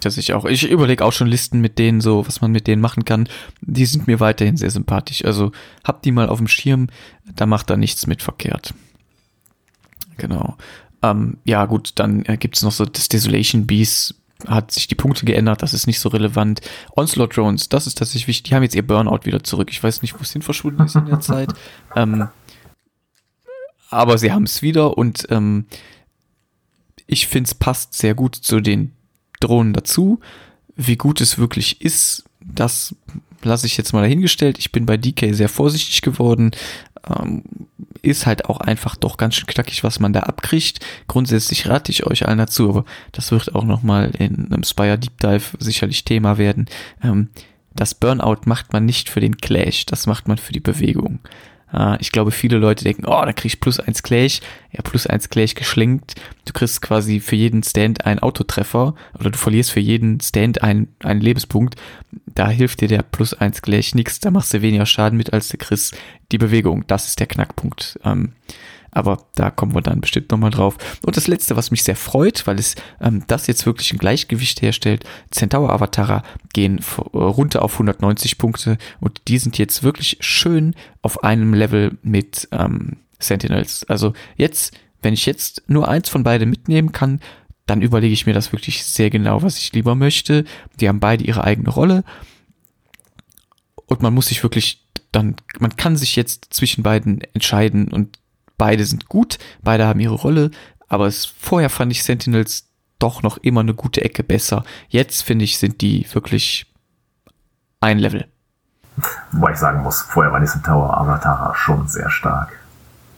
Das 0.00 0.16
ich 0.16 0.32
auch. 0.32 0.44
Ich 0.44 0.68
überlege 0.68 1.04
auch 1.04 1.12
schon 1.12 1.28
Listen 1.28 1.60
mit 1.60 1.78
denen 1.78 2.00
so, 2.00 2.26
was 2.26 2.40
man 2.40 2.50
mit 2.50 2.66
denen 2.66 2.82
machen 2.82 3.04
kann. 3.04 3.28
Die 3.60 3.86
sind 3.86 4.08
mir 4.08 4.18
weiterhin 4.18 4.56
sehr 4.56 4.70
sympathisch. 4.70 5.24
Also 5.24 5.52
habt 5.84 6.04
die 6.04 6.10
mal 6.10 6.28
auf 6.28 6.38
dem 6.38 6.48
Schirm, 6.48 6.88
da 7.36 7.46
macht 7.46 7.70
da 7.70 7.76
nichts 7.76 8.08
mit 8.08 8.22
verkehrt. 8.22 8.74
Genau. 10.16 10.56
Ähm, 11.02 11.38
ja, 11.44 11.66
gut, 11.66 11.92
dann 11.96 12.24
äh, 12.24 12.36
gibt 12.36 12.56
es 12.56 12.62
noch 12.62 12.72
so 12.72 12.84
das 12.84 13.08
Desolation 13.08 13.66
Beast, 13.66 14.14
hat 14.46 14.70
sich 14.72 14.88
die 14.88 14.94
Punkte 14.94 15.24
geändert, 15.24 15.62
das 15.62 15.74
ist 15.74 15.86
nicht 15.86 16.00
so 16.00 16.08
relevant. 16.08 16.60
Onslaught 16.96 17.36
Drones, 17.36 17.68
das 17.68 17.86
ist 17.86 17.98
tatsächlich 17.98 18.28
wichtig. 18.28 18.50
Die 18.50 18.54
haben 18.54 18.62
jetzt 18.62 18.74
ihr 18.74 18.86
Burnout 18.86 19.24
wieder 19.24 19.42
zurück. 19.42 19.68
Ich 19.70 19.82
weiß 19.82 20.02
nicht, 20.02 20.14
wo 20.14 20.22
es 20.22 20.32
hin 20.32 20.42
verschwunden 20.42 20.82
ist 20.82 20.96
in 20.96 21.06
der 21.06 21.20
Zeit. 21.20 21.52
Ähm, 21.96 22.28
aber 23.90 24.18
sie 24.18 24.32
haben 24.32 24.44
es 24.44 24.62
wieder 24.62 24.96
und 24.96 25.26
ähm, 25.30 25.66
ich 27.06 27.26
finde 27.26 27.48
es 27.48 27.54
passt 27.54 27.94
sehr 27.94 28.14
gut 28.14 28.34
zu 28.34 28.60
den 28.60 28.92
Drohnen 29.40 29.74
dazu. 29.74 30.20
Wie 30.76 30.96
gut 30.96 31.20
es 31.20 31.36
wirklich 31.36 31.82
ist, 31.82 32.24
das 32.40 32.94
lasse 33.42 33.66
ich 33.66 33.76
jetzt 33.76 33.92
mal 33.92 34.00
dahingestellt. 34.00 34.58
Ich 34.58 34.72
bin 34.72 34.86
bei 34.86 34.96
DK 34.96 35.34
sehr 35.34 35.48
vorsichtig 35.48 36.00
geworden. 36.00 36.52
Ähm, 37.06 37.42
ist 38.02 38.26
halt 38.26 38.46
auch 38.46 38.60
einfach 38.60 38.96
doch 38.96 39.16
ganz 39.16 39.36
schön 39.36 39.46
knackig, 39.46 39.84
was 39.84 40.00
man 40.00 40.12
da 40.12 40.20
abkriegt. 40.20 40.80
Grundsätzlich 41.06 41.68
rate 41.68 41.90
ich 41.92 42.06
euch 42.06 42.26
allen 42.26 42.38
dazu, 42.38 42.68
aber 42.68 42.84
das 43.12 43.30
wird 43.30 43.54
auch 43.54 43.64
nochmal 43.64 44.10
in 44.18 44.52
einem 44.52 44.64
Spire 44.64 44.98
Deep 44.98 45.18
Dive 45.20 45.56
sicherlich 45.58 46.04
Thema 46.04 46.36
werden. 46.36 46.66
Ähm, 47.02 47.28
das 47.74 47.94
Burnout 47.94 48.40
macht 48.44 48.72
man 48.72 48.84
nicht 48.84 49.08
für 49.08 49.20
den 49.20 49.38
Clash, 49.38 49.86
das 49.86 50.06
macht 50.06 50.28
man 50.28 50.36
für 50.36 50.52
die 50.52 50.60
Bewegung. 50.60 51.20
Uh, 51.72 51.96
ich 52.00 52.12
glaube, 52.12 52.32
viele 52.32 52.58
Leute 52.58 52.84
denken, 52.84 53.06
oh, 53.06 53.24
da 53.24 53.32
krieg 53.32 53.54
ich 53.54 53.60
plus 53.60 53.80
eins 53.80 54.02
Clash. 54.02 54.40
Ja, 54.72 54.82
plus 54.82 55.06
eins 55.06 55.30
Clash 55.30 55.54
geschlingt. 55.54 56.14
Du 56.44 56.52
kriegst 56.52 56.82
quasi 56.82 57.20
für 57.20 57.36
jeden 57.36 57.62
Stand 57.62 58.04
einen 58.04 58.18
Autotreffer 58.18 58.94
oder 59.18 59.30
du 59.30 59.38
verlierst 59.38 59.70
für 59.70 59.80
jeden 59.80 60.20
Stand 60.20 60.62
einen, 60.62 60.88
einen 61.00 61.20
Lebenspunkt. 61.20 61.76
Da 62.26 62.48
hilft 62.48 62.80
dir 62.82 62.88
der 62.88 63.02
plus 63.02 63.32
eins 63.34 63.62
Clash 63.62 63.94
nichts. 63.94 64.20
Da 64.20 64.30
machst 64.30 64.52
du 64.52 64.60
weniger 64.60 64.86
Schaden 64.86 65.16
mit, 65.16 65.32
als 65.32 65.48
du 65.48 65.56
kriegst 65.56 65.96
die 66.30 66.38
Bewegung. 66.38 66.84
Das 66.86 67.08
ist 67.08 67.20
der 67.20 67.26
Knackpunkt. 67.26 67.98
Ähm, 68.04 68.32
aber 68.92 69.26
da 69.34 69.50
kommen 69.50 69.74
wir 69.74 69.80
dann 69.80 70.00
bestimmt 70.00 70.30
nochmal 70.30 70.50
drauf. 70.50 70.76
Und 71.04 71.16
das 71.16 71.26
letzte, 71.26 71.56
was 71.56 71.70
mich 71.70 71.82
sehr 71.82 71.96
freut, 71.96 72.46
weil 72.46 72.58
es 72.58 72.76
ähm, 73.00 73.24
das 73.26 73.46
jetzt 73.46 73.66
wirklich 73.66 73.92
ein 73.92 73.98
Gleichgewicht 73.98 74.62
herstellt, 74.62 75.04
Centaur 75.30 75.72
Avatara 75.72 76.22
gehen 76.52 76.78
äh, 76.78 77.18
runter 77.18 77.62
auf 77.62 77.72
190 77.72 78.38
Punkte 78.38 78.78
und 79.00 79.22
die 79.28 79.38
sind 79.38 79.58
jetzt 79.58 79.82
wirklich 79.82 80.18
schön 80.20 80.74
auf 81.00 81.24
einem 81.24 81.54
Level 81.54 81.98
mit 82.02 82.48
ähm, 82.52 82.98
Sentinels. 83.18 83.84
Also 83.88 84.12
jetzt, 84.36 84.76
wenn 85.00 85.14
ich 85.14 85.26
jetzt 85.26 85.62
nur 85.68 85.88
eins 85.88 86.10
von 86.10 86.22
beiden 86.22 86.50
mitnehmen 86.50 86.92
kann, 86.92 87.20
dann 87.66 87.80
überlege 87.80 88.12
ich 88.12 88.26
mir 88.26 88.34
das 88.34 88.52
wirklich 88.52 88.84
sehr 88.84 89.08
genau, 89.08 89.42
was 89.42 89.56
ich 89.56 89.72
lieber 89.72 89.94
möchte. 89.94 90.44
Die 90.80 90.88
haben 90.88 91.00
beide 91.00 91.24
ihre 91.24 91.44
eigene 91.44 91.70
Rolle. 91.70 92.04
Und 93.86 94.02
man 94.02 94.12
muss 94.12 94.28
sich 94.28 94.42
wirklich 94.42 94.82
dann, 95.12 95.36
man 95.58 95.76
kann 95.76 95.96
sich 95.96 96.16
jetzt 96.16 96.52
zwischen 96.52 96.82
beiden 96.82 97.20
entscheiden 97.34 97.88
und 97.88 98.18
Beide 98.62 98.84
sind 98.84 99.08
gut, 99.08 99.40
beide 99.60 99.88
haben 99.88 99.98
ihre 99.98 100.14
Rolle, 100.14 100.52
aber 100.86 101.08
es, 101.08 101.24
vorher 101.24 101.68
fand 101.68 101.90
ich 101.90 102.04
Sentinels 102.04 102.68
doch 103.00 103.24
noch 103.24 103.38
immer 103.38 103.58
eine 103.58 103.74
gute 103.74 104.04
Ecke 104.04 104.22
besser. 104.22 104.62
Jetzt 104.88 105.24
finde 105.24 105.44
ich, 105.44 105.58
sind 105.58 105.80
die 105.80 106.06
wirklich 106.12 106.72
ein 107.80 107.98
Level. 107.98 108.24
Wobei 109.32 109.50
ich 109.50 109.58
sagen 109.58 109.82
muss, 109.82 110.02
vorher 110.02 110.32
war 110.32 110.38
die 110.38 110.46
Tower 110.64 110.96
Avatara 110.96 111.56
schon 111.56 111.88
sehr 111.88 112.08
stark. 112.08 112.52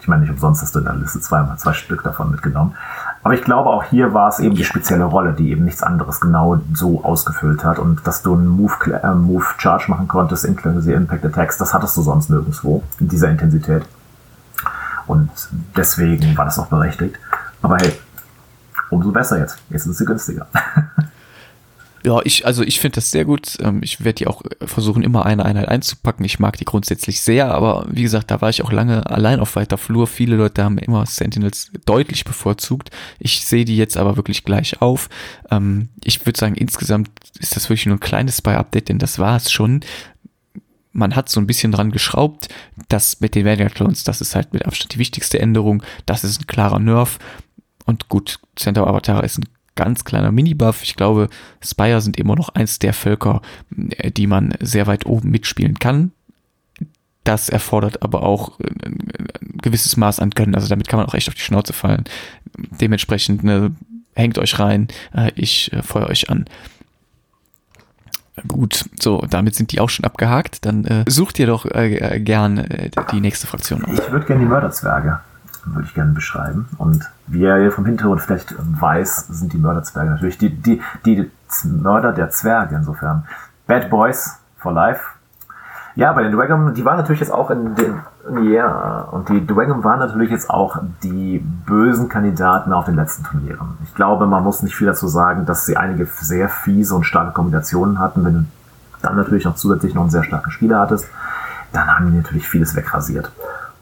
Ich 0.01 0.09
meine, 0.09 0.23
nicht 0.23 0.31
umsonst 0.31 0.63
hast 0.63 0.75
du 0.75 0.79
in 0.79 0.87
der 0.87 0.95
Liste 0.95 1.21
zweimal 1.21 1.59
zwei 1.59 1.75
Stück 1.75 2.03
davon 2.03 2.31
mitgenommen. 2.31 2.75
Aber 3.23 3.35
ich 3.35 3.43
glaube, 3.43 3.69
auch 3.69 3.85
hier 3.85 4.15
war 4.15 4.31
es 4.31 4.39
eben 4.39 4.55
die 4.55 4.65
spezielle 4.65 5.05
Rolle, 5.05 5.35
die 5.35 5.51
eben 5.51 5.67
nichts 5.67 5.83
anderes 5.83 6.23
genau 6.23 6.59
so 6.73 7.05
ausgefüllt 7.05 7.65
hat. 7.65 7.79
Und 7.79 8.07
dass 8.07 8.23
du 8.23 8.33
einen 8.33 8.49
Move, 8.49 8.99
äh, 9.03 9.13
Move 9.13 9.45
Charge 9.59 9.91
machen 9.91 10.09
konntest, 10.09 10.47
inklusive 10.47 10.95
Impact 10.95 11.27
Attacks, 11.27 11.59
das 11.59 11.75
hattest 11.75 11.99
du 11.99 12.01
sonst 12.01 12.31
nirgendwo 12.31 12.83
in 12.99 13.09
dieser 13.09 13.29
Intensität. 13.29 13.83
Und 15.07 15.31
deswegen 15.77 16.37
war 16.37 16.45
das 16.45 16.59
auch 16.59 16.67
berechtigt. 16.67 17.17
Aber 17.63 17.77
hey, 17.77 17.93
umso 18.91 19.11
besser 19.11 19.39
jetzt. 19.39 19.59
Jetzt 19.71 19.87
ist 19.87 19.99
sie 19.99 20.05
günstiger. 20.05 20.47
Ja, 22.07 22.21
ich, 22.23 22.45
also 22.45 22.63
ich 22.63 22.81
finde 22.81 22.97
das 22.97 23.11
sehr 23.11 23.25
gut. 23.25 23.57
Ähm, 23.61 23.81
ich 23.83 24.05
werde 24.05 24.17
die 24.17 24.27
auch 24.27 24.43
versuchen, 24.61 25.03
immer 25.03 25.25
eine 25.25 25.47
Einheit 25.47 25.69
einzupacken. 25.69 26.23
Ich 26.27 26.39
mag 26.39 26.59
die 26.59 26.67
grundsätzlich 26.67 27.23
sehr, 27.23 27.51
aber 27.51 27.87
wie 27.89 28.03
gesagt, 28.03 28.31
da 28.31 28.43
war 28.43 28.51
ich 28.51 28.63
auch 28.63 28.71
lange 28.71 29.09
allein 29.11 29.41
auf 29.41 29.57
weiter 29.57 29.79
Flur. 29.79 30.07
Viele 30.07 30.37
Leute 30.37 30.63
haben 30.63 30.77
immer 30.77 31.07
Sentinels 31.07 31.71
deutlich 31.87 32.27
bevorzugt. 32.27 32.91
Ich 33.19 33.47
sehe 33.47 33.65
die 33.65 33.79
jetzt 33.79 33.97
aber 33.97 34.17
wirklich 34.17 34.45
gleich 34.45 34.83
auf. 34.83 35.09
Ähm, 35.51 35.89
ich 36.05 36.27
würde 36.27 36.39
sagen, 36.39 36.57
insgesamt 36.57 37.09
ist 37.39 37.57
das 37.57 37.71
wirklich 37.71 37.87
nur 37.87 37.97
ein 37.97 38.01
kleines 38.01 38.37
Spy-Update, 38.37 38.91
denn 38.91 38.99
das 38.99 39.19
war 39.19 39.37
es 39.37 39.51
schon 39.51 39.81
man 40.95 41.15
hat 41.15 41.29
so 41.29 41.41
ein 41.41 41.47
bisschen 41.47 41.73
dran 41.73 41.91
geschraubt, 41.91 42.49
dass 42.89 43.21
mit 43.21 43.35
den 43.35 43.45
Vanguard 43.45 43.75
Clones, 43.75 44.05
das 44.05 44.23
ist 44.23 44.35
halt 44.35 44.55
mit 44.55 44.65
Abstand 44.65 44.95
die 44.95 44.99
wichtigste 44.99 45.39
Änderung, 45.39 45.83
das 46.07 46.25
ist 46.25 46.41
ein 46.41 46.47
klarer 46.47 46.79
Nerf 46.79 47.19
und 47.85 48.09
gut, 48.09 48.39
Centaur 48.57 48.87
Avatar 48.87 49.23
ist 49.25 49.39
ein 49.39 49.49
ganz 49.75 50.05
kleiner 50.05 50.31
Mini-Buff. 50.31 50.85
Ich 50.85 50.95
glaube, 50.95 51.29
Spire 51.61 52.01
sind 52.01 52.17
immer 52.17 52.37
noch 52.37 52.51
eins 52.51 52.79
der 52.79 52.95
Völker, 52.95 53.43
äh, 53.91 54.11
die 54.11 54.27
man 54.27 54.55
sehr 54.61 54.87
weit 54.87 55.05
oben 55.05 55.31
mitspielen 55.31 55.79
kann. 55.79 56.13
Das 57.25 57.49
erfordert 57.49 58.03
aber 58.03 58.23
auch 58.23 58.59
ein 58.61 58.99
gewisses 59.63 59.97
Maß 59.97 60.21
an 60.21 60.31
Können. 60.31 60.55
Also 60.55 60.69
damit 60.69 60.89
kann 60.89 60.99
man 60.99 61.07
auch 61.07 61.15
echt 61.15 61.29
auf 61.29 61.35
die 61.35 61.41
Schnauze 61.41 61.73
fallen. 61.73 62.05
Dementsprechend 62.81 63.43
ne, 63.43 63.75
hängt 64.15 64.39
euch 64.39 64.59
rein, 64.59 64.89
äh, 65.15 65.33
ich 65.35 65.73
äh, 65.73 65.83
feuer 65.83 66.09
euch 66.09 66.31
an. 66.31 66.45
Gut, 68.49 68.91
so, 69.01 69.25
damit 69.31 69.55
sind 69.55 69.71
die 69.71 69.81
auch 69.81 69.89
schon 69.89 70.05
abgehakt. 70.05 70.65
Dann 70.67 70.85
äh, 70.85 71.05
sucht 71.07 71.39
ihr 71.39 71.47
doch 71.47 71.67
äh, 71.67 71.97
äh 71.97 72.21
gern 72.21 72.59
äh, 72.59 72.91
die 73.13 73.21
nächste 73.21 73.47
Fraktion 73.47 73.85
aus. 73.85 73.99
Ich 73.99 74.11
würde 74.11 74.27
gerne 74.27 74.43
die 74.43 74.49
Mörderzwerge, 74.49 75.21
würde 75.67 75.87
ich 75.87 75.95
gerne 75.95 76.13
beschreiben. 76.13 76.69
Und 76.79 77.05
wie 77.29 77.39
hier 77.39 77.71
vom 77.71 77.87
Hintergrund 77.87 78.21
vielleicht 78.21 78.55
weiß, 78.59 79.29
sind 79.29 79.53
die 79.53 79.59
Mörderzwerge 79.59 80.11
natürlich 80.11 80.39
die, 80.39 80.51
die, 80.51 80.83
die 81.07 81.31
Mörder 81.65 82.13
der 82.13 82.31
Zwerge 82.31 82.75
insofern. 82.75 83.25
Bad 83.67 83.89
Boys 83.89 84.39
for 84.59 84.73
Life 84.73 85.01
ja, 85.97 86.13
bei 86.13 86.25
den 86.25 86.33
Dwagam, 86.33 86.75
die 86.75 86.85
waren 86.85 86.97
natürlich 86.97 87.21
jetzt 87.21 87.33
auch 87.33 87.51
in 87.51 87.75
den, 87.77 88.01
ja, 88.51 89.03
und 89.13 89.29
die 89.29 89.47
Dwagam 89.47 89.85
waren 89.85 90.01
natürlich 90.01 90.31
jetzt 90.31 90.51
auch 90.51 90.77
die 91.05 91.39
bösen 91.39 92.09
Kandidaten 92.09 92.73
auf 92.73 92.87
den 92.87 92.97
letzten 92.97 93.23
Turnieren. 93.23 93.79
Ich 93.85 93.95
glaube, 93.95 94.27
man 94.27 94.43
muss 94.43 94.63
nicht 94.63 94.75
viel 94.75 94.89
dazu 94.89 95.07
sagen, 95.07 95.47
dass 95.47 95.67
sie 95.67 95.77
einige 95.77 96.07
sehr 96.07 96.49
fiese 96.49 96.97
und 96.97 97.05
starke 97.05 97.33
Kombinationen 97.33 98.01
hatten. 98.01 98.25
Wenn 98.25 98.35
du 98.35 98.45
dann 99.03 99.17
natürlich 99.17 99.45
noch 99.45 99.55
zusätzlich 99.55 99.95
noch 99.95 100.03
einen 100.03 100.11
sehr 100.11 100.25
starken 100.25 100.51
Spieler 100.51 100.81
hattest, 100.81 101.09
dann 101.73 101.87
haben 101.87 102.11
die 102.11 102.17
natürlich 102.17 102.49
vieles 102.49 102.75
wegrasiert. 102.75 103.31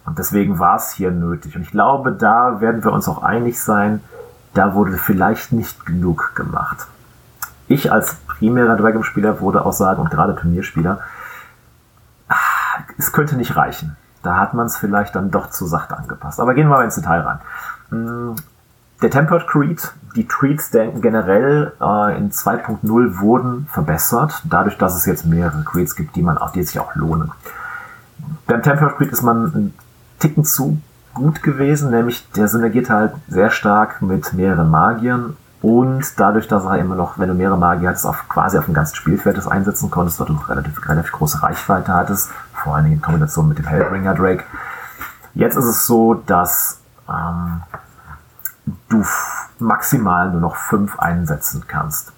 Und 0.05 0.19
deswegen 0.19 0.59
war 0.59 0.77
es 0.77 0.91
hier 0.91 1.13
nötig. 1.13 1.57
Und 1.57 1.63
ich 1.63 1.71
glaube, 1.71 2.13
da 2.13 2.61
werden 2.61 2.85
wir 2.85 2.93
uns 2.93 3.09
auch 3.09 3.23
einig 3.23 3.63
sein, 3.63 4.01
da 4.53 4.75
wurde 4.75 4.99
vielleicht 4.99 5.53
nicht 5.53 5.87
genug 5.87 6.33
gemacht. 6.35 6.87
Ich 7.69 7.91
als 7.91 8.17
primärer 8.27 8.77
Dragon-Spieler 8.77 9.41
würde 9.41 9.65
auch 9.65 9.73
sagen, 9.73 10.03
und 10.03 10.11
gerade 10.11 10.35
Turnierspieler, 10.35 11.01
es 12.99 13.13
könnte 13.13 13.37
nicht 13.37 13.57
reichen. 13.57 13.97
Da 14.23 14.37
hat 14.37 14.55
man 14.55 14.67
es 14.67 14.77
vielleicht 14.77 15.15
dann 15.17 15.31
doch 15.31 15.51
zu 15.51 15.67
sachte 15.67 15.97
angepasst. 15.97 16.41
Aber 16.41 16.55
gehen 16.55 16.69
wir 16.69 16.77
mal 16.77 16.85
ins 16.85 16.95
Detail 16.95 17.21
rein. 17.21 17.39
Hm, 17.91 18.37
der 19.03 19.11
Tempered 19.11 19.49
Creed, 19.49 19.93
die 20.15 20.29
Treats 20.29 20.71
generell 20.71 21.73
äh, 21.81 22.17
in 22.17 22.31
2.0 22.31 23.19
wurden 23.19 23.67
verbessert, 23.73 24.43
dadurch, 24.45 24.79
dass 24.79 24.95
es 24.95 25.07
jetzt 25.07 25.27
mehrere 25.27 25.65
Creeds 25.65 25.97
gibt, 25.97 26.15
die 26.15 26.23
man 26.23 26.39
auch, 26.39 26.53
die 26.53 26.63
sich 26.63 26.79
auch 26.79 26.95
lohnen. 26.95 27.33
Beim 28.47 28.63
Tempered 28.63 28.97
Creed 28.97 29.11
ist 29.11 29.23
man 29.23 29.53
einen 29.53 29.75
Ticken 30.21 30.45
zu 30.45 30.81
gut 31.15 31.43
gewesen, 31.43 31.91
nämlich 31.91 32.31
der 32.33 32.47
synergiert 32.47 32.91
halt 32.91 33.13
sehr 33.29 33.51
stark 33.51 34.03
mit 34.03 34.33
mehreren 34.35 34.71
Magiern 34.71 35.37
und 35.63 36.19
dadurch, 36.19 36.49
dass 36.49 36.65
er 36.65 36.79
immer 36.79 36.95
noch, 36.95 37.19
wenn 37.19 37.29
du 37.29 37.35
mehrere 37.35 37.59
Magier 37.59 37.91
hast, 37.91 38.05
auf 38.05 38.29
quasi 38.29 38.59
auf 38.59 38.65
dem 38.65 38.75
ganzen 38.75 38.97
Spielfeld 38.97 39.37
das 39.37 39.47
einsetzen 39.47 39.91
konntest, 39.91 40.21
weil 40.21 40.27
du 40.29 40.35
relativ, 40.49 40.89
relativ 40.89 41.13
große 41.13 41.43
Reichweite 41.43 41.93
hattest, 41.93 42.31
vor 42.63 42.75
allen 42.75 42.85
Dingen 42.85 42.97
in 42.97 43.03
Kombination 43.03 43.49
mit 43.49 43.59
dem 43.59 43.67
Hellbringer 43.67 44.15
Drake. 44.15 44.45
Jetzt 45.35 45.57
ist 45.57 45.65
es 45.65 45.87
so, 45.87 46.15
dass 46.15 46.81
ähm, 47.09 47.63
du 48.89 49.05
maximal 49.59 50.31
nur 50.31 50.41
noch 50.41 50.57
fünf 50.57 50.99
einsetzen 50.99 51.65
kannst 51.67 52.13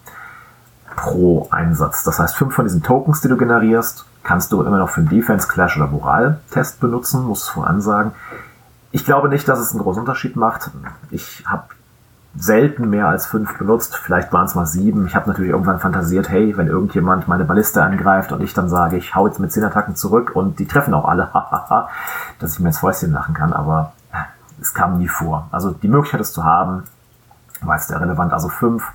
pro 0.97 1.49
Einsatz. 1.51 2.05
Das 2.05 2.19
heißt, 2.19 2.37
fünf 2.37 2.55
von 2.55 2.65
diesen 2.65 2.83
Tokens, 2.83 3.21
die 3.21 3.29
du 3.29 3.37
generierst, 3.37 4.05
kannst 4.23 4.53
du 4.53 4.63
immer 4.63 4.79
noch 4.79 4.91
für 4.91 5.01
einen 5.01 5.09
Defense 5.09 5.49
Clash 5.49 5.77
oder 5.77 5.87
Moral-Test 5.87 6.81
benutzen, 6.81 7.25
muss 7.25 7.45
ich 7.45 7.51
voran 7.51 7.81
sagen. 7.81 8.13
Ich 8.91 9.05
glaube 9.05 9.29
nicht, 9.29 9.49
dass 9.49 9.59
es 9.59 9.73
einen 9.73 9.83
großen 9.83 10.01
Unterschied 10.01 10.37
macht. 10.37 10.71
Ich 11.11 11.45
habe 11.47 11.65
selten 12.37 12.91
mehr 12.91 13.07
als 13.07 13.27
fünf 13.27 13.57
benutzt. 13.59 13.97
Vielleicht 13.97 14.33
waren 14.33 14.47
es 14.47 14.55
mal 14.55 14.67
sieben. 14.67 15.07
Ich 15.07 15.15
habe 15.15 15.29
natürlich 15.29 15.51
irgendwann 15.51 15.79
fantasiert, 15.79 16.29
hey, 16.29 16.57
wenn 16.57 16.67
irgendjemand 16.67 17.29
meine 17.29 17.45
Balliste 17.45 17.83
angreift 17.83 18.33
und 18.33 18.43
ich 18.43 18.55
dann 18.55 18.69
sage, 18.69 18.97
ich 18.97 19.15
hau 19.15 19.27
jetzt 19.27 19.39
mit 19.39 19.53
zehn 19.53 19.65
Attacken 19.65 19.95
zurück 19.95 20.33
und 20.35 20.59
die 20.59 20.67
treffen 20.67 20.95
auch 20.95 21.07
alle, 21.07 21.29
dass 22.41 22.55
ich 22.55 22.61
mir 22.61 22.69
ins 22.69 22.79
Fäustchen 22.79 23.13
lachen 23.13 23.35
kann, 23.35 23.53
aber 23.53 23.93
äh, 24.13 24.17
es 24.61 24.75
kam 24.75 24.99
nie 24.99 25.09
vor. 25.09 25.49
Also 25.53 25.71
die 25.71 25.89
Möglichkeit, 25.89 26.21
es 26.21 26.33
zu 26.33 26.45
haben, 26.45 26.85
war 27.61 27.77
jetzt 27.77 27.91
der 27.91 28.01
relevant. 28.01 28.33
Also 28.33 28.49
fünf 28.49 28.93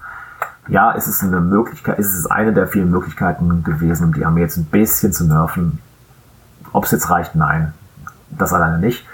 ja, 0.70 0.92
ist 0.92 1.08
es 1.08 1.24
eine 1.24 1.42
Möglichkeit, 1.42 1.98
ist 1.98 2.14
es 2.14 2.28
eine 2.28 2.54
der 2.54 2.68
vielen 2.68 2.92
Möglichkeiten 2.92 3.64
gewesen, 3.64 4.06
um 4.06 4.14
die 4.14 4.26
Armee 4.26 4.42
jetzt 4.42 4.58
ein 4.58 4.66
bisschen 4.66 5.14
zu 5.14 5.26
nerven. 5.26 5.80
Ob 6.72 6.86
es 6.86 6.92
jetzt 6.92 7.10
reicht, 7.10 7.36
nein. 7.36 7.74
Das 8.30 8.54
alleine 8.54 8.78
nicht. 8.78 9.08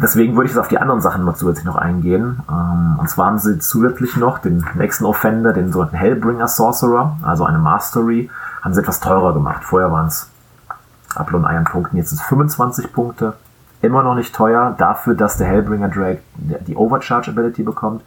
Deswegen 0.00 0.34
würde 0.34 0.46
ich 0.46 0.52
jetzt 0.52 0.60
auf 0.60 0.68
die 0.68 0.78
anderen 0.78 1.00
Sachen 1.00 1.24
mal 1.24 1.34
zusätzlich 1.34 1.64
noch 1.64 1.76
eingehen. 1.76 2.40
Ähm, 2.48 2.98
und 2.98 3.10
zwar 3.10 3.26
haben 3.26 3.38
sie 3.38 3.58
zusätzlich 3.58 4.16
noch 4.16 4.38
den 4.38 4.64
nächsten 4.74 5.04
Offender, 5.04 5.52
den 5.52 5.72
sogenannten 5.72 5.96
Hellbringer 5.96 6.48
Sorcerer, 6.48 7.16
also 7.22 7.44
eine 7.44 7.58
Mastery, 7.58 8.30
haben 8.62 8.74
sie 8.74 8.80
etwas 8.80 9.00
teurer 9.00 9.34
gemacht. 9.34 9.64
Vorher 9.64 9.90
waren 9.90 10.06
es 10.06 10.30
Upload 11.14 11.46
Iron 11.52 11.64
Punkten, 11.64 11.96
jetzt 11.96 12.10
sind 12.10 12.20
es 12.20 12.26
25 12.26 12.92
Punkte. 12.92 13.34
Immer 13.80 14.02
noch 14.02 14.14
nicht 14.14 14.34
teuer, 14.34 14.74
dafür, 14.76 15.14
dass 15.14 15.36
der 15.36 15.46
Hellbringer 15.46 15.88
Drake 15.88 16.20
die 16.36 16.76
Overcharge 16.76 17.30
Ability 17.30 17.62
bekommt 17.62 18.02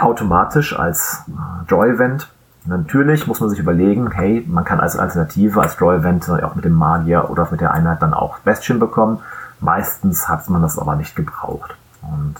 automatisch 0.00 0.78
als 0.78 1.24
äh, 1.28 1.68
Draw-Event. 1.68 2.28
Natürlich 2.64 3.26
muss 3.26 3.40
man 3.40 3.50
sich 3.50 3.58
überlegen, 3.58 4.10
hey, 4.10 4.44
man 4.46 4.64
kann 4.64 4.80
als 4.80 4.96
Alternative, 4.96 5.60
als 5.60 5.76
Draw-Event 5.76 6.28
auch 6.42 6.54
mit 6.54 6.64
dem 6.64 6.74
Magier 6.74 7.30
oder 7.30 7.48
mit 7.50 7.60
der 7.60 7.72
Einheit 7.72 8.02
dann 8.02 8.14
auch 8.14 8.38
Bastion 8.40 8.78
bekommen. 8.78 9.20
Meistens 9.60 10.28
hat 10.28 10.48
man 10.48 10.62
das 10.62 10.78
aber 10.78 10.96
nicht 10.96 11.16
gebraucht. 11.16 11.76
Und 12.02 12.36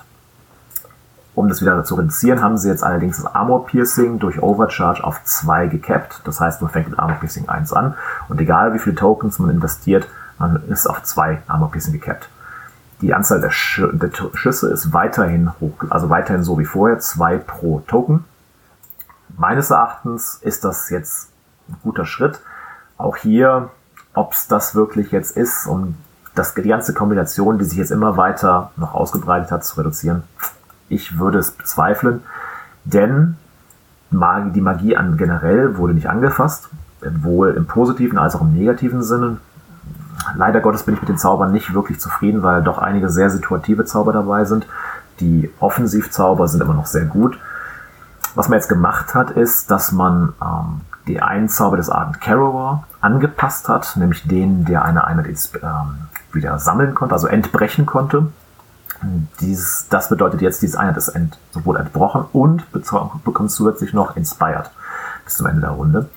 um 1.34 1.48
das 1.48 1.60
wieder 1.60 1.84
zu 1.84 1.94
reduzieren, 1.94 2.42
haben 2.42 2.58
sie 2.58 2.68
jetzt 2.68 2.82
allerdings 2.82 3.16
das 3.16 3.32
Armor 3.32 3.66
Piercing 3.66 4.18
durch 4.18 4.42
Overcharge 4.42 5.04
auf 5.04 5.22
2 5.22 5.68
gecapped. 5.68 6.20
Das 6.24 6.40
heißt, 6.40 6.62
man 6.62 6.70
fängt 6.70 6.90
mit 6.90 6.98
Armor 6.98 7.18
Piercing 7.18 7.48
1 7.48 7.72
an 7.72 7.94
und 8.28 8.40
egal 8.40 8.74
wie 8.74 8.80
viele 8.80 8.96
Tokens 8.96 9.38
man 9.38 9.50
investiert, 9.50 10.08
man 10.38 10.68
ist 10.68 10.88
auf 10.88 11.02
2 11.02 11.42
Armor 11.46 11.70
Piercing 11.70 11.92
gecapped. 11.92 12.28
Die 13.00 13.14
Anzahl 13.14 13.40
der, 13.40 13.50
Sch 13.50 13.82
der 13.92 14.10
Schüsse 14.34 14.68
ist 14.70 14.92
weiterhin 14.92 15.52
hoch, 15.60 15.74
also 15.90 16.10
weiterhin 16.10 16.42
so 16.42 16.58
wie 16.58 16.64
vorher, 16.64 16.98
zwei 16.98 17.38
pro 17.38 17.80
Token. 17.86 18.24
Meines 19.36 19.70
Erachtens 19.70 20.40
ist 20.42 20.64
das 20.64 20.90
jetzt 20.90 21.30
ein 21.68 21.76
guter 21.84 22.04
Schritt. 22.04 22.40
Auch 22.96 23.16
hier, 23.16 23.70
ob 24.14 24.32
es 24.32 24.48
das 24.48 24.74
wirklich 24.74 25.12
jetzt 25.12 25.36
ist, 25.36 25.66
um 25.68 25.94
das, 26.38 26.54
die 26.54 26.68
ganze 26.68 26.94
Kombination, 26.94 27.58
die 27.58 27.64
sich 27.64 27.78
jetzt 27.78 27.90
immer 27.90 28.16
weiter 28.16 28.70
noch 28.76 28.94
ausgebreitet 28.94 29.50
hat, 29.50 29.64
zu 29.64 29.76
reduzieren, 29.78 30.22
ich 30.88 31.18
würde 31.18 31.38
es 31.38 31.50
bezweifeln, 31.50 32.22
denn 32.84 33.36
die 34.10 34.60
Magie 34.62 34.96
an 34.96 35.18
generell 35.18 35.76
wurde 35.76 35.92
nicht 35.92 36.08
angefasst, 36.08 36.70
sowohl 37.02 37.50
im 37.50 37.66
positiven 37.66 38.18
als 38.18 38.34
auch 38.34 38.40
im 38.40 38.54
negativen 38.54 39.02
Sinne 39.02 39.36
leider 40.36 40.60
Gottes 40.60 40.82
bin 40.82 40.94
ich 40.94 41.00
mit 41.00 41.08
den 41.08 41.18
Zaubern 41.18 41.52
nicht 41.52 41.74
wirklich 41.74 42.00
zufrieden, 42.00 42.42
weil 42.42 42.62
doch 42.62 42.78
einige 42.78 43.08
sehr 43.08 43.30
situative 43.30 43.84
Zauber 43.84 44.12
dabei 44.12 44.44
sind. 44.44 44.66
Die 45.20 45.50
Offensivzauber 45.60 46.48
sind 46.48 46.62
immer 46.62 46.74
noch 46.74 46.86
sehr 46.86 47.04
gut. 47.04 47.38
Was 48.34 48.48
man 48.48 48.58
jetzt 48.58 48.68
gemacht 48.68 49.14
hat, 49.14 49.30
ist, 49.32 49.70
dass 49.70 49.92
man 49.92 50.32
ähm, 50.42 50.80
die 51.06 51.20
einen 51.20 51.48
Zauber 51.48 51.76
des 51.76 51.90
Ardent 51.90 52.20
Carrower 52.20 52.84
angepasst 53.00 53.68
hat, 53.68 53.96
nämlich 53.96 54.26
den, 54.28 54.64
der 54.64 54.84
eine 54.84 55.04
Einheit 55.04 55.26
ähm, 55.62 56.08
wieder 56.38 56.58
sammeln 56.58 56.94
konnte, 56.94 57.14
also 57.14 57.26
entbrechen 57.26 57.86
konnte. 57.86 58.28
Dieses, 59.40 59.86
das 59.90 60.08
bedeutet 60.08 60.40
jetzt, 60.40 60.62
diese 60.62 60.78
Einheit 60.78 60.96
ist 60.96 61.08
ent, 61.08 61.38
sowohl 61.52 61.76
entbrochen 61.76 62.24
und 62.32 62.64
bekommt 63.24 63.50
zusätzlich 63.50 63.92
noch 63.92 64.16
Inspired 64.16 64.70
bis 65.24 65.36
zum 65.36 65.46
Ende 65.46 65.60
der 65.60 65.70
Runde 65.70 66.08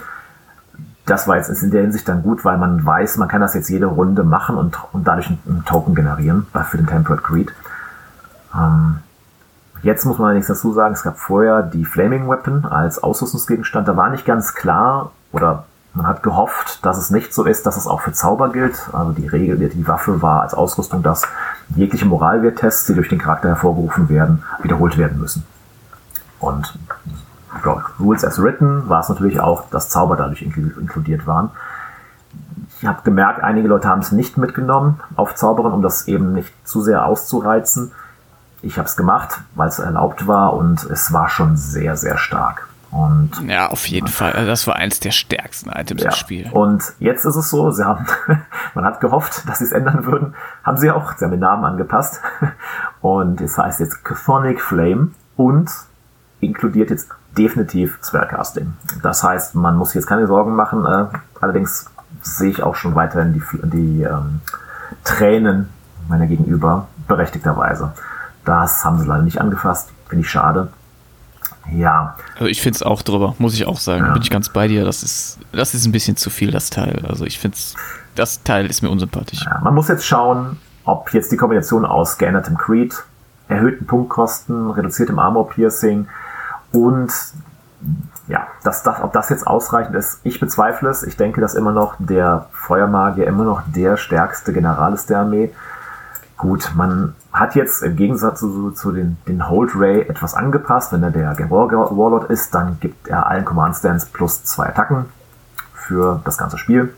das 1.06 1.28
war 1.28 1.38
jetzt 1.38 1.50
in 1.50 1.72
der 1.72 1.82
Hinsicht 1.82 2.08
dann 2.08 2.24
gut, 2.24 2.46
weil 2.46 2.58
man 2.58 2.86
weiß, 2.86 3.18
man 3.18 3.28
kann 3.28 3.42
das 3.42 3.54
jetzt 3.54 3.70
jede 3.70 3.88
Runde 3.88 4.24
machen 4.24 4.56
und, 4.56 4.78
und 4.94 5.08
dadurch 5.08 5.28
einen, 5.28 5.64
Token 5.66 5.96
generieren 5.96 6.48
für 6.70 6.78
den 6.78 6.88
Temperate 6.88 7.22
Greed. 7.22 7.52
Ähm, 8.56 9.00
jetzt 9.82 10.06
muss 10.06 10.18
man 10.18 10.28
allerdings 10.28 10.48
dazu 10.48 10.74
sagen, 10.74 10.94
es 10.94 11.04
gab 11.04 11.18
vorher 11.18 11.64
die 11.64 11.86
Flaming 11.86 12.30
Weapon 12.30 12.66
als 12.66 13.02
Ausrüstungsgegenstand. 13.02 13.88
Da 13.88 13.98
war 13.98 14.10
nicht 14.10 14.26
ganz 14.26 14.54
klar 14.54 15.12
oder 15.32 15.66
man 15.94 16.08
hat 16.08 16.24
gehofft, 16.24 16.86
dass 16.86 16.98
es 16.98 17.10
nicht 17.10 17.34
so 17.34 17.44
ist, 17.44 17.66
dass 17.66 17.76
es 17.76 17.86
auch 17.86 18.02
für 18.02 18.14
Zauber 18.14 18.50
gilt. 18.50 18.90
Also 18.94 19.12
die 19.12 19.28
Regel, 19.28 19.58
die 19.58 19.88
Waffe 19.88 20.22
war 20.22 20.42
als 20.42 20.54
Ausrüstung, 20.54 21.04
dass 21.04 21.28
jegliche 21.76 22.06
Moralwerttests, 22.06 22.86
die 22.86 22.94
durch 22.94 23.10
den 23.10 23.20
Charakter 23.20 23.50
hervorgerufen 23.50 24.08
werden, 24.08 24.44
wiederholt 24.62 24.98
werden 24.98 25.20
müssen. 25.20 25.46
Und 26.40 26.78
Rules 28.00 28.24
as 28.24 28.42
Written 28.42 28.88
war 28.88 29.02
es 29.02 29.10
natürlich 29.10 29.42
auch, 29.42 29.70
dass 29.70 29.90
Zauber 29.90 30.16
dadurch 30.16 30.42
inkludiert 30.42 31.28
waren. 31.28 31.52
Ich 32.80 32.88
habe 32.88 33.02
gemerkt, 33.04 33.44
einige 33.44 33.68
Leute 33.68 33.90
haben 33.90 34.00
es 34.00 34.12
nicht 34.12 34.38
mitgenommen 34.38 35.02
auf 35.16 35.36
Zauberin, 35.36 35.74
um 35.74 35.82
das 35.82 36.08
eben 36.08 36.34
nicht 36.34 36.52
zu 36.68 36.82
sehr 36.82 37.06
auszureizen. 37.06 37.92
Ich 38.62 38.78
habe 38.78 38.88
es 38.88 38.96
gemacht, 38.96 39.42
weil 39.56 39.68
es 39.68 39.80
erlaubt 39.80 40.26
war 40.26 40.54
und 40.54 40.84
es 40.86 41.12
war 41.12 41.30
schon 41.30 41.58
sehr, 41.58 41.98
sehr 41.98 42.18
stark. 42.18 42.68
Und 42.92 43.32
ja, 43.48 43.70
auf 43.70 43.88
jeden 43.88 44.08
Fall. 44.08 44.34
Also 44.34 44.48
das 44.48 44.68
war 44.68 44.76
eins 44.76 45.00
der 45.00 45.12
stärksten 45.12 45.70
Items 45.70 46.04
ja. 46.04 46.10
im 46.10 46.16
Spiel. 46.16 46.50
Und 46.52 46.84
jetzt 47.00 47.26
ist 47.26 47.38
es 47.38 47.50
so, 47.50 47.72
sie 47.72 47.86
haben, 47.86 48.06
man 48.76 48.86
hat 48.86 49.00
gehofft, 49.00 49.48
dass 49.48 49.60
sie 49.60 49.66
es 49.66 49.72
ändern 49.72 50.06
würden, 50.06 50.36
haben 50.64 50.78
sie 50.78 50.92
auch, 50.92 51.18
sie 51.18 51.24
haben 51.24 51.32
den 51.32 51.40
Namen 51.40 51.64
angepasst. 51.64 52.20
Und 53.02 53.40
es 53.40 53.58
heißt 53.58 53.80
jetzt 53.80 54.04
Chthonic 54.04 54.62
Flame 54.62 55.12
und 55.36 55.72
inkludiert 56.40 56.92
jetzt 56.92 57.10
definitiv 57.36 57.98
Spellcasting. 58.04 58.74
Das 59.02 59.24
heißt, 59.24 59.56
man 59.56 59.76
muss 59.76 59.94
jetzt 59.96 60.06
keine 60.06 60.28
Sorgen 60.28 60.56
machen. 60.56 60.86
Äh, 60.86 61.06
allerdings 61.40 61.86
sehe 62.22 62.50
ich 62.50 62.62
auch 62.62 62.76
schon 62.76 62.94
weiterhin 62.94 63.34
die, 63.34 63.42
die 63.70 64.04
ähm, 64.04 64.42
Tränen 65.04 65.70
meiner 66.08 66.28
Gegenüber 66.28 66.88
berechtigterweise. 67.08 67.94
Das 68.46 68.84
haben 68.86 69.00
sie 69.00 69.08
leider 69.08 69.24
nicht 69.24 69.40
angefasst. 69.40 69.90
Finde 70.08 70.24
ich 70.26 70.30
schade. 70.30 70.72
Ja. 71.72 72.16
Also 72.36 72.46
ich 72.46 72.62
finde 72.62 72.76
es 72.76 72.84
auch 72.84 73.02
drüber, 73.02 73.36
muss 73.38 73.54
ich 73.54 73.66
auch 73.66 73.80
sagen. 73.80 74.06
Ja. 74.06 74.14
Bin 74.14 74.22
ich 74.22 74.30
ganz 74.30 74.50
bei 74.50 74.68
dir. 74.68 74.86
Das 74.86 75.04
ist, 75.04 75.40
das 75.52 75.74
ist 75.74 75.86
ein 75.86 75.92
bisschen 75.92 76.18
zu 76.18 76.30
viel, 76.30 76.52
das 76.52 76.70
Teil. 76.70 77.06
Also 77.08 77.26
ich 77.26 77.40
finde 77.40 77.58
das 78.16 78.44
Teil 78.44 78.68
ist 78.68 78.82
mir 78.82 78.90
unsympathisch. 78.90 79.46
Ja, 79.46 79.60
man 79.64 79.74
muss 79.74 79.88
jetzt 79.88 80.06
schauen, 80.06 80.58
ob 80.84 81.14
jetzt 81.14 81.32
die 81.32 81.38
Kombination 81.38 81.86
aus 81.86 82.18
geändertem 82.18 82.58
Creed, 82.58 82.94
erhöhten 83.48 83.86
Punktkosten, 83.86 84.72
reduziertem 84.72 85.20
Armor 85.20 85.50
Piercing, 85.50 86.08
und 86.72 87.12
ja, 88.28 88.48
dass 88.64 88.84
das, 88.84 89.02
ob 89.02 89.12
das 89.14 89.30
jetzt 89.30 89.46
ausreichend 89.46 89.96
ist, 89.96 90.20
ich 90.24 90.40
bezweifle 90.40 90.90
es. 90.90 91.04
Ich 91.04 91.18
denke, 91.18 91.42
dass 91.42 91.56
immer 91.56 91.72
noch 91.72 91.96
der 92.00 92.48
Feuermagier 92.54 93.28
immer 93.28 93.44
noch 93.44 93.62
der 93.66 93.98
stärkste 93.98 94.54
General 94.54 94.94
ist 94.94 95.10
der 95.10 95.20
Armee. 95.20 95.52
Gut, 96.42 96.72
man 96.74 97.14
hat 97.32 97.54
jetzt 97.54 97.84
im 97.84 97.96
Gegensatz 97.96 98.40
zu, 98.40 98.72
zu 98.72 98.92
den, 98.92 99.16
den 99.28 99.48
Hold 99.48 99.74
Ray 99.76 100.02
etwas 100.02 100.34
angepasst. 100.34 100.92
Wenn 100.92 101.04
er 101.04 101.12
der 101.12 101.52
Warlord 101.52 102.32
ist, 102.32 102.56
dann 102.56 102.80
gibt 102.80 103.08
er 103.08 103.28
allen 103.28 103.46
Command 103.46 103.76
Stands 103.76 104.08
plus 104.08 104.44
zwei 104.44 104.70
Attacken 104.70 105.06
für 105.76 106.20
das 106.26 106.40
ganze 106.40 106.58
Spiel. 106.58 106.96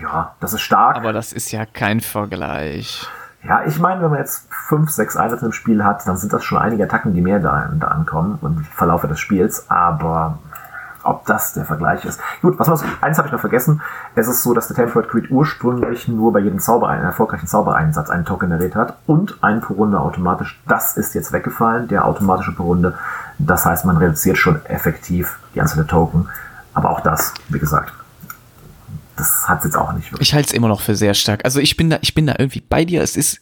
Ja, 0.00 0.34
das 0.40 0.54
ist 0.54 0.62
stark. 0.62 0.96
Aber 0.96 1.12
das 1.12 1.32
ist 1.32 1.52
ja 1.52 1.66
kein 1.66 2.00
Vergleich. 2.00 3.06
Ja, 3.44 3.62
ich 3.64 3.78
meine, 3.78 4.02
wenn 4.02 4.10
man 4.10 4.18
jetzt 4.18 4.48
fünf, 4.50 4.90
sechs 4.90 5.16
Einsätze 5.16 5.46
im 5.46 5.52
Spiel 5.52 5.84
hat, 5.84 6.04
dann 6.08 6.16
sind 6.16 6.32
das 6.32 6.42
schon 6.42 6.58
einige 6.58 6.82
Attacken, 6.82 7.14
die 7.14 7.20
mehr 7.20 7.38
da, 7.38 7.70
da 7.78 7.86
ankommen 7.86 8.40
im 8.42 8.64
Verlauf 8.64 9.02
des 9.02 9.20
Spiels. 9.20 9.70
Aber 9.70 10.40
ob 11.04 11.26
das 11.26 11.52
der 11.54 11.64
Vergleich 11.64 12.04
ist. 12.04 12.20
Gut, 12.42 12.58
was 12.58 12.68
man 12.68 12.78
eins 13.00 13.18
habe 13.18 13.28
ich 13.28 13.32
noch 13.32 13.40
vergessen. 13.40 13.82
Es 14.14 14.28
ist 14.28 14.42
so, 14.42 14.54
dass 14.54 14.68
der 14.68 14.76
Temperate 14.76 15.08
Creed 15.08 15.30
ursprünglich 15.30 16.08
nur 16.08 16.32
bei 16.32 16.40
jedem 16.40 16.58
Zauber, 16.58 16.88
einen 16.88 17.04
erfolgreichen 17.04 17.46
Zaubereinsatz 17.46 18.10
einen 18.10 18.24
Token 18.24 18.50
generiert 18.50 18.74
hat 18.74 18.96
und 19.06 19.42
einen 19.42 19.60
pro 19.60 19.74
Runde 19.74 20.00
automatisch. 20.00 20.60
Das 20.66 20.96
ist 20.96 21.14
jetzt 21.14 21.32
weggefallen, 21.32 21.88
der 21.88 22.06
automatische 22.06 22.52
pro 22.52 22.64
Runde. 22.64 22.94
Das 23.38 23.66
heißt, 23.66 23.84
man 23.84 23.96
reduziert 23.96 24.38
schon 24.38 24.64
effektiv 24.66 25.38
die 25.54 25.60
Anzahl 25.60 25.78
der 25.78 25.86
Token. 25.86 26.28
Aber 26.72 26.90
auch 26.90 27.00
das, 27.00 27.34
wie 27.48 27.58
gesagt, 27.58 27.92
das 29.16 29.48
hat 29.48 29.64
jetzt 29.64 29.76
auch 29.76 29.92
nicht 29.92 30.10
wirklich. 30.10 30.28
Ich 30.28 30.34
halte 30.34 30.48
es 30.48 30.54
immer 30.54 30.68
noch 30.68 30.80
für 30.80 30.96
sehr 30.96 31.14
stark. 31.14 31.44
Also 31.44 31.60
ich 31.60 31.76
bin 31.76 31.90
da, 31.90 31.98
ich 32.00 32.14
bin 32.14 32.26
da 32.26 32.34
irgendwie 32.38 32.60
bei 32.60 32.84
dir. 32.84 33.02
Es 33.02 33.16
ist 33.16 33.40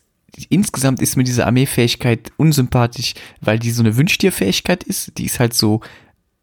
insgesamt 0.48 1.02
ist 1.02 1.16
mir 1.16 1.24
diese 1.24 1.46
Armeefähigkeit 1.46 2.32
unsympathisch, 2.36 3.14
weil 3.40 3.58
die 3.58 3.70
so 3.70 3.82
eine 3.82 3.96
Wünsch 3.96 4.18
dir 4.18 4.32
Fähigkeit 4.32 4.82
ist. 4.82 5.18
Die 5.18 5.26
ist 5.26 5.40
halt 5.40 5.54
so 5.54 5.80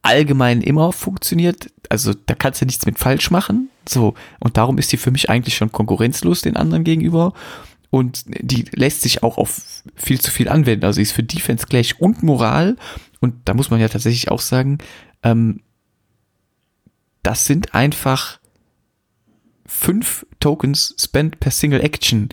allgemein 0.01 0.61
immer 0.61 0.91
funktioniert. 0.91 1.71
Also 1.89 2.13
da 2.13 2.35
kannst 2.35 2.61
du 2.61 2.65
nichts 2.65 2.85
mit 2.85 2.99
falsch 2.99 3.31
machen. 3.31 3.69
So 3.87 4.13
und 4.39 4.57
darum 4.57 4.77
ist 4.77 4.91
die 4.91 4.97
für 4.97 5.11
mich 5.11 5.29
eigentlich 5.29 5.55
schon 5.55 5.71
konkurrenzlos 5.71 6.41
den 6.41 6.55
anderen 6.55 6.83
gegenüber. 6.83 7.33
Und 7.91 8.23
die 8.27 8.65
lässt 8.71 9.01
sich 9.01 9.23
auch 9.23 9.37
auf 9.37 9.83
viel 9.95 10.21
zu 10.21 10.31
viel 10.31 10.47
anwenden. 10.47 10.85
Also 10.85 11.01
ist 11.01 11.11
für 11.11 11.23
Defense 11.23 11.65
gleich 11.67 11.99
und 11.99 12.21
Moral. 12.23 12.75
Und 13.19 13.35
da 13.45 13.53
muss 13.53 13.71
man 13.71 13.79
ja 13.79 13.89
tatsächlich 13.89 14.29
auch 14.29 14.41
sagen, 14.41 14.77
ähm, 15.23 15.61
das 17.23 17.45
sind 17.45 17.73
einfach 17.73 18.39
fünf 19.65 20.25
Tokens 20.39 20.95
spent 20.99 21.39
per 21.39 21.51
Single 21.51 21.81
Action. 21.81 22.29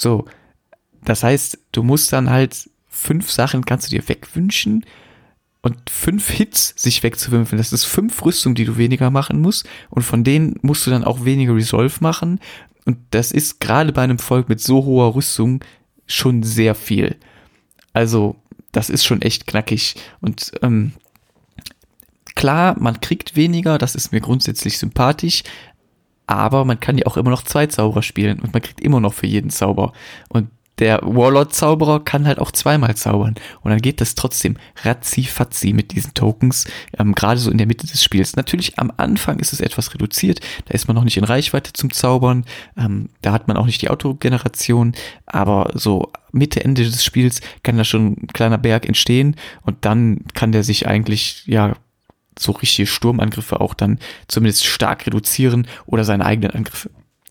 So, 0.00 0.26
das 1.04 1.22
heißt, 1.22 1.58
du 1.72 1.82
musst 1.82 2.12
dann 2.12 2.28
halt 2.28 2.68
fünf 2.88 3.30
Sachen 3.30 3.64
kannst 3.64 3.86
du 3.86 3.96
dir 3.96 4.08
wegwünschen 4.08 4.84
und 5.66 5.90
fünf 5.90 6.30
Hits 6.30 6.74
sich 6.76 7.02
wegzuwünschen. 7.02 7.58
Das 7.58 7.72
ist 7.72 7.84
fünf 7.84 8.24
Rüstungen, 8.24 8.54
die 8.54 8.64
du 8.64 8.76
weniger 8.76 9.10
machen 9.10 9.40
musst 9.40 9.68
und 9.90 10.02
von 10.02 10.24
denen 10.24 10.58
musst 10.62 10.86
du 10.86 10.90
dann 10.90 11.04
auch 11.04 11.24
weniger 11.24 11.54
Resolve 11.54 11.96
machen 12.00 12.40
und 12.84 12.98
das 13.10 13.32
ist 13.32 13.60
gerade 13.60 13.92
bei 13.92 14.02
einem 14.02 14.18
Volk 14.18 14.48
mit 14.48 14.60
so 14.60 14.84
hoher 14.84 15.14
Rüstung 15.14 15.64
schon 16.06 16.44
sehr 16.44 16.74
viel. 16.76 17.16
Also, 17.92 18.36
das 18.70 18.90
ist 18.90 19.04
schon 19.04 19.22
echt 19.22 19.46
knackig 19.46 19.96
und 20.20 20.52
ähm, 20.62 20.92
Klar, 22.36 22.76
man 22.78 23.00
kriegt 23.00 23.34
weniger, 23.34 23.78
das 23.78 23.94
ist 23.94 24.12
mir 24.12 24.20
grundsätzlich 24.20 24.76
sympathisch, 24.76 25.42
aber 26.26 26.66
man 26.66 26.78
kann 26.78 26.98
ja 26.98 27.06
auch 27.06 27.16
immer 27.16 27.30
noch 27.30 27.42
zwei 27.42 27.66
Zauberer 27.66 28.02
spielen 28.02 28.40
und 28.40 28.52
man 28.52 28.60
kriegt 28.60 28.80
immer 28.82 29.00
noch 29.00 29.14
für 29.14 29.26
jeden 29.26 29.48
Zauber. 29.48 29.94
Und 30.28 30.50
der 30.78 31.00
Warlord-Zauberer 31.02 32.04
kann 32.04 32.26
halt 32.26 32.38
auch 32.38 32.50
zweimal 32.50 32.94
zaubern. 32.96 33.34
Und 33.62 33.70
dann 33.70 33.80
geht 33.80 34.00
das 34.00 34.14
trotzdem 34.14 34.56
ratzi-fatzi 34.82 35.72
mit 35.72 35.92
diesen 35.92 36.14
Tokens, 36.14 36.66
ähm, 36.98 37.14
gerade 37.14 37.40
so 37.40 37.50
in 37.50 37.58
der 37.58 37.66
Mitte 37.66 37.86
des 37.86 38.02
Spiels. 38.04 38.36
Natürlich 38.36 38.78
am 38.78 38.92
Anfang 38.96 39.38
ist 39.38 39.52
es 39.52 39.60
etwas 39.60 39.94
reduziert, 39.94 40.40
da 40.66 40.74
ist 40.74 40.86
man 40.88 40.94
noch 40.94 41.04
nicht 41.04 41.16
in 41.16 41.24
Reichweite 41.24 41.72
zum 41.72 41.92
Zaubern, 41.92 42.44
ähm, 42.76 43.08
da 43.22 43.32
hat 43.32 43.48
man 43.48 43.56
auch 43.56 43.66
nicht 43.66 43.82
die 43.82 43.90
Autogeneration, 43.90 44.92
aber 45.24 45.70
so 45.74 46.10
Mitte, 46.32 46.62
Ende 46.62 46.84
des 46.84 47.04
Spiels 47.04 47.40
kann 47.62 47.78
da 47.78 47.84
schon 47.84 48.16
ein 48.22 48.26
kleiner 48.28 48.58
Berg 48.58 48.86
entstehen. 48.86 49.36
Und 49.62 49.84
dann 49.84 50.24
kann 50.34 50.52
der 50.52 50.62
sich 50.62 50.86
eigentlich, 50.86 51.44
ja, 51.46 51.74
so 52.38 52.52
richtige 52.52 52.86
Sturmangriffe 52.86 53.60
auch 53.60 53.72
dann 53.72 53.98
zumindest 54.28 54.66
stark 54.66 55.06
reduzieren 55.06 55.66
oder 55.86 56.04
seine 56.04 56.26
eigenen 56.26 56.50
Angriffe 56.50 56.90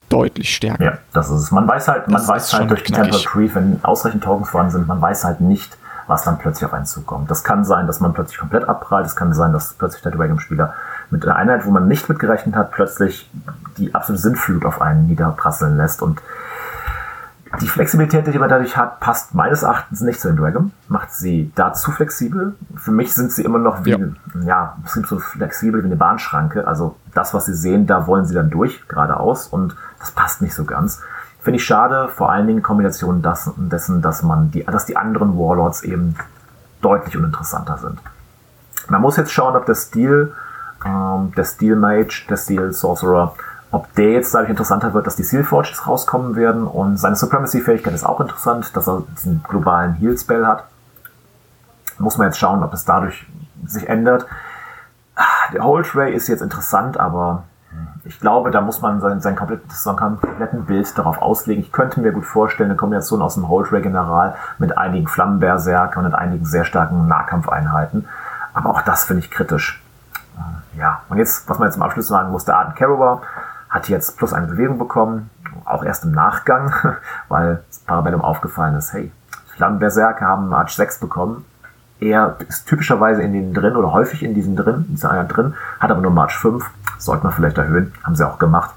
deutlich 0.10 0.53
stärken. 0.56 0.84
Ja, 0.84 0.97
das 1.14 1.30
ist 1.30 1.41
es. 1.41 1.51
Man 1.51 1.68
weiß 1.68 1.88
halt, 1.88 2.08
man 2.08 2.22
das 2.22 2.28
weiß 2.28 2.53
halt 2.53 2.72
durch 2.72 2.84
die 2.84 2.93
Temple 2.93 3.20
Creep, 3.20 3.56
wenn 3.56 3.80
ausreichend 3.84 4.24
Tokens 4.24 4.49
vorhanden 4.49 4.72
sind, 4.74 4.88
man 4.88 5.01
weiß 5.01 5.24
halt 5.24 5.41
nicht, 5.41 5.78
was 6.08 6.24
dann 6.24 6.38
plötzlich 6.38 6.66
auf 6.66 6.74
einen 6.74 6.86
zukommt. 6.86 7.32
Das 7.32 7.43
kann 7.43 7.66
sein, 7.66 7.88
dass 7.88 7.99
man 7.99 8.14
plötzlich 8.14 8.38
komplett 8.38 8.70
abprallt, 8.70 9.06
es 9.06 9.16
kann 9.16 9.34
sein, 9.34 9.53
dass 9.53 9.74
plötzlich 9.74 10.03
der 10.03 10.12
Dragon-Spieler 10.12 10.74
mit 11.10 11.26
einer 11.26 11.36
Einheit, 11.36 11.66
wo 11.66 11.72
man 11.72 11.88
nicht 11.88 12.10
mitgerechnet 12.10 12.56
hat, 12.56 12.72
plötzlich 12.72 13.30
die 13.78 13.93
absolute 13.93 14.22
Sinnflut 14.22 14.66
auf 14.66 14.82
einen 14.82 15.08
niederprasseln 15.08 15.78
lässt 15.78 16.01
und 16.01 16.22
die 17.60 17.68
Flexibilität, 17.68 18.28
die 18.28 18.39
man 18.39 18.49
dadurch 18.49 18.78
hat, 18.78 18.99
passt 18.99 19.34
meines 19.34 19.64
Erachtens 19.64 20.01
nicht 20.01 20.20
zu 20.20 20.28
den 20.28 20.38
Dragon. 20.38 20.72
Macht 20.88 21.14
sie 21.14 21.51
da 21.56 21.74
zu 21.74 21.91
flexibel. 21.91 22.56
Für 22.76 22.91
mich 22.91 23.14
sind 23.14 23.32
sie 23.32 23.43
immer 23.43 23.60
noch 23.60 23.86
wie, 23.86 23.91
ja, 23.91 23.97
ja 24.43 24.78
sind 24.86 25.08
so 25.08 25.20
flexibel 25.20 25.82
wie 25.82 25.88
eine 25.88 25.95
Bahnschranke. 25.95 26.68
Also 26.68 26.95
das, 27.14 27.34
was 27.34 27.45
sie 27.45 27.53
sehen, 27.53 27.88
da 27.88 28.08
wollen 28.08 28.26
sie 28.26 28.34
dann 28.34 28.49
durch, 28.49 28.88
geradeaus. 28.88 29.47
Und 29.47 29.76
das 29.99 30.12
passt 30.12 30.41
nicht 30.41 30.56
so 30.56 30.66
ganz. 30.66 31.01
Finde 31.41 31.58
ich 31.58 31.66
schade, 31.66 32.10
vor 32.10 32.32
allen 32.32 32.47
Dingen 32.47 32.64
Kombinationen 32.64 33.22
dessen, 33.22 34.01
dass 34.01 34.24
man 34.24 34.51
die, 34.51 34.64
dass 34.64 34.86
die 34.86 34.97
anderen 34.97 35.38
Warlords 35.38 35.84
eben 35.84 36.16
deutlich 36.82 37.18
uninteressanter 37.18 37.78
sind. 37.78 37.99
Man 38.89 39.01
muss 39.01 39.18
jetzt 39.18 39.32
schauen, 39.32 39.56
ob 39.56 39.66
der 39.66 39.76
Stil, 39.76 40.34
ähm, 40.86 41.32
der 41.36 41.43
Steel 41.43 41.76
Mage, 41.76 42.26
der 42.30 42.38
Steel 42.38 42.74
Sorcerer 42.74 43.36
ob 43.76 43.93
der 43.95 44.13
jetzt 44.13 44.34
dadurch 44.34 44.49
interessanter 44.49 44.93
wird, 44.93 45.05
dass 45.05 45.17
die 45.17 45.23
Seal 45.23 45.43
Forges 45.43 45.86
rauskommen 45.86 46.38
werden 46.38 46.65
und 46.65 46.95
seine 46.95 47.17
Supremacy-Fähigkeit 47.17 47.93
ist 47.93 48.05
auch 48.05 48.21
interessant, 48.21 48.73
dass 48.76 48.88
er 48.88 49.03
diesen 49.17 49.43
globalen 49.43 49.95
Heal-Spell 49.95 50.47
hat. 50.47 50.63
Muss 51.97 52.17
man 52.17 52.28
jetzt 52.28 52.39
schauen, 52.39 52.63
ob 52.63 52.73
es 52.73 52.86
dadurch 52.86 53.28
sich 53.65 53.89
ändert. 53.89 54.28
Der 55.53 55.63
Hold 55.63 55.93
Ray 55.93 56.13
ist 56.13 56.30
jetzt 56.30 56.41
interessant, 56.41 56.97
aber 56.97 57.43
ich 58.05 58.17
glaube, 58.21 58.49
da 58.49 58.61
muss 58.61 58.82
man 58.82 59.01
sein, 59.01 59.19
sein, 59.19 59.36
komplettes, 59.36 59.84
sein 59.84 59.97
kompletten 59.97 60.65
Bild 60.65 60.97
darauf 60.97 61.21
auslegen. 61.21 61.61
Ich 61.61 61.73
könnte 61.73 61.99
mir 61.99 62.13
gut 62.13 62.26
vorstellen, 62.26 62.69
eine 62.69 62.78
Kombination 62.78 63.21
aus 63.21 63.34
dem 63.34 63.49
Hold 63.49 63.73
Ray 63.73 63.82
General 63.82 64.36
mit 64.57 64.78
einigen 64.78 65.07
Flammenberserker 65.07 65.97
und 65.97 66.05
mit 66.05 66.15
einigen 66.15 66.45
sehr 66.45 66.63
starken 66.63 67.09
Nahkampfeinheiten. 67.09 68.07
Aber 68.53 68.69
auch 68.69 68.82
das 68.84 69.03
finde 69.03 69.19
ich 69.19 69.32
kritisch. 69.32 69.82
Ja, 70.78 71.01
und 71.09 71.17
jetzt, 71.17 71.49
was 71.49 71.59
man 71.59 71.67
jetzt 71.67 71.76
zum 71.76 71.84
Abschluss 71.84 72.07
sagen 72.07 72.32
muss, 72.32 72.45
der 72.45 72.57
Arten 72.57 72.76
Carobar 72.76 73.21
hat 73.76 73.89
jetzt 73.89 74.17
plus 74.17 74.32
eine 74.32 74.47
Bewegung 74.47 74.80
bekommen, 74.80 75.30
auch 75.65 75.84
erst 75.84 76.05
im 76.05 76.11
Nachgang, 76.11 76.73
weil 77.28 77.63
Parabellum 77.86 78.21
aufgefallen 78.21 78.76
ist, 78.76 78.93
hey, 78.93 79.11
Flammenberserker 79.55 80.26
haben 80.26 80.47
March 80.49 80.76
6 80.76 80.99
bekommen. 80.99 81.45
Er 81.99 82.38
ist 82.47 82.67
typischerweise 82.67 83.21
in 83.21 83.34
denen 83.34 83.53
drin 83.53 83.76
oder 83.76 83.91
häufig 83.91 84.23
in 84.23 84.34
diesen 84.34 84.55
drin, 84.55 84.86
in 84.89 85.05
einer 85.05 85.26
drin, 85.26 85.55
hat 85.80 85.91
aber 85.91 86.01
nur 86.01 86.11
March 86.11 86.38
5, 86.38 86.65
sollte 86.97 87.23
man 87.23 87.34
vielleicht 87.34 87.57
erhöhen, 87.57 87.93
haben 88.03 88.15
sie 88.15 88.26
auch 88.26 88.39
gemacht. 88.39 88.73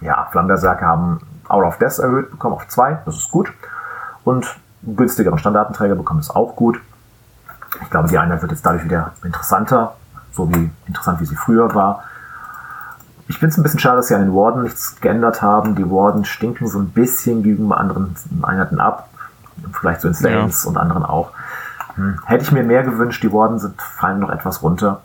Ja, 0.00 0.28
Flammenberserker 0.30 0.86
haben 0.86 1.20
Hour 1.48 1.66
of 1.66 1.78
Death 1.78 1.98
erhöht 1.98 2.30
bekommen 2.30 2.54
auf 2.54 2.68
2, 2.68 2.98
das 3.06 3.16
ist 3.16 3.30
gut. 3.30 3.52
Und 4.24 4.46
günstigere 4.82 5.38
Standardenträger 5.38 5.94
bekommen 5.94 6.20
es 6.20 6.30
auch 6.30 6.54
gut. 6.56 6.80
Ich 7.80 7.90
glaube, 7.90 8.08
die 8.08 8.18
Einheit 8.18 8.42
wird 8.42 8.52
jetzt 8.52 8.64
dadurch 8.64 8.84
wieder 8.84 9.12
interessanter, 9.24 9.94
so 10.32 10.52
wie 10.54 10.70
interessant 10.86 11.20
wie 11.20 11.24
sie 11.24 11.36
früher 11.36 11.74
war. 11.74 12.04
Ich 13.28 13.38
finde 13.38 13.52
es 13.52 13.58
ein 13.58 13.62
bisschen 13.62 13.78
schade, 13.78 13.96
dass 13.96 14.08
sie 14.08 14.14
an 14.14 14.22
den 14.22 14.34
Warden 14.34 14.62
nichts 14.62 15.00
geändert 15.00 15.42
haben. 15.42 15.74
Die 15.74 15.88
Warden 15.90 16.24
stinken 16.24 16.66
so 16.66 16.78
ein 16.78 16.90
bisschen 16.90 17.42
gegenüber 17.42 17.78
anderen 17.78 18.16
Einheiten 18.42 18.80
ab. 18.80 19.08
Vielleicht 19.72 20.00
so 20.00 20.08
in 20.08 20.14
Slanes 20.14 20.64
ja. 20.64 20.70
und 20.70 20.76
anderen 20.76 21.04
auch. 21.04 21.30
Hm. 21.94 22.18
Hätte 22.24 22.44
ich 22.44 22.52
mir 22.52 22.62
mehr 22.62 22.82
gewünscht, 22.82 23.22
die 23.22 23.32
Warden 23.32 23.58
sind, 23.58 23.80
fallen 23.80 24.20
noch 24.20 24.30
etwas 24.30 24.62
runter. 24.62 25.02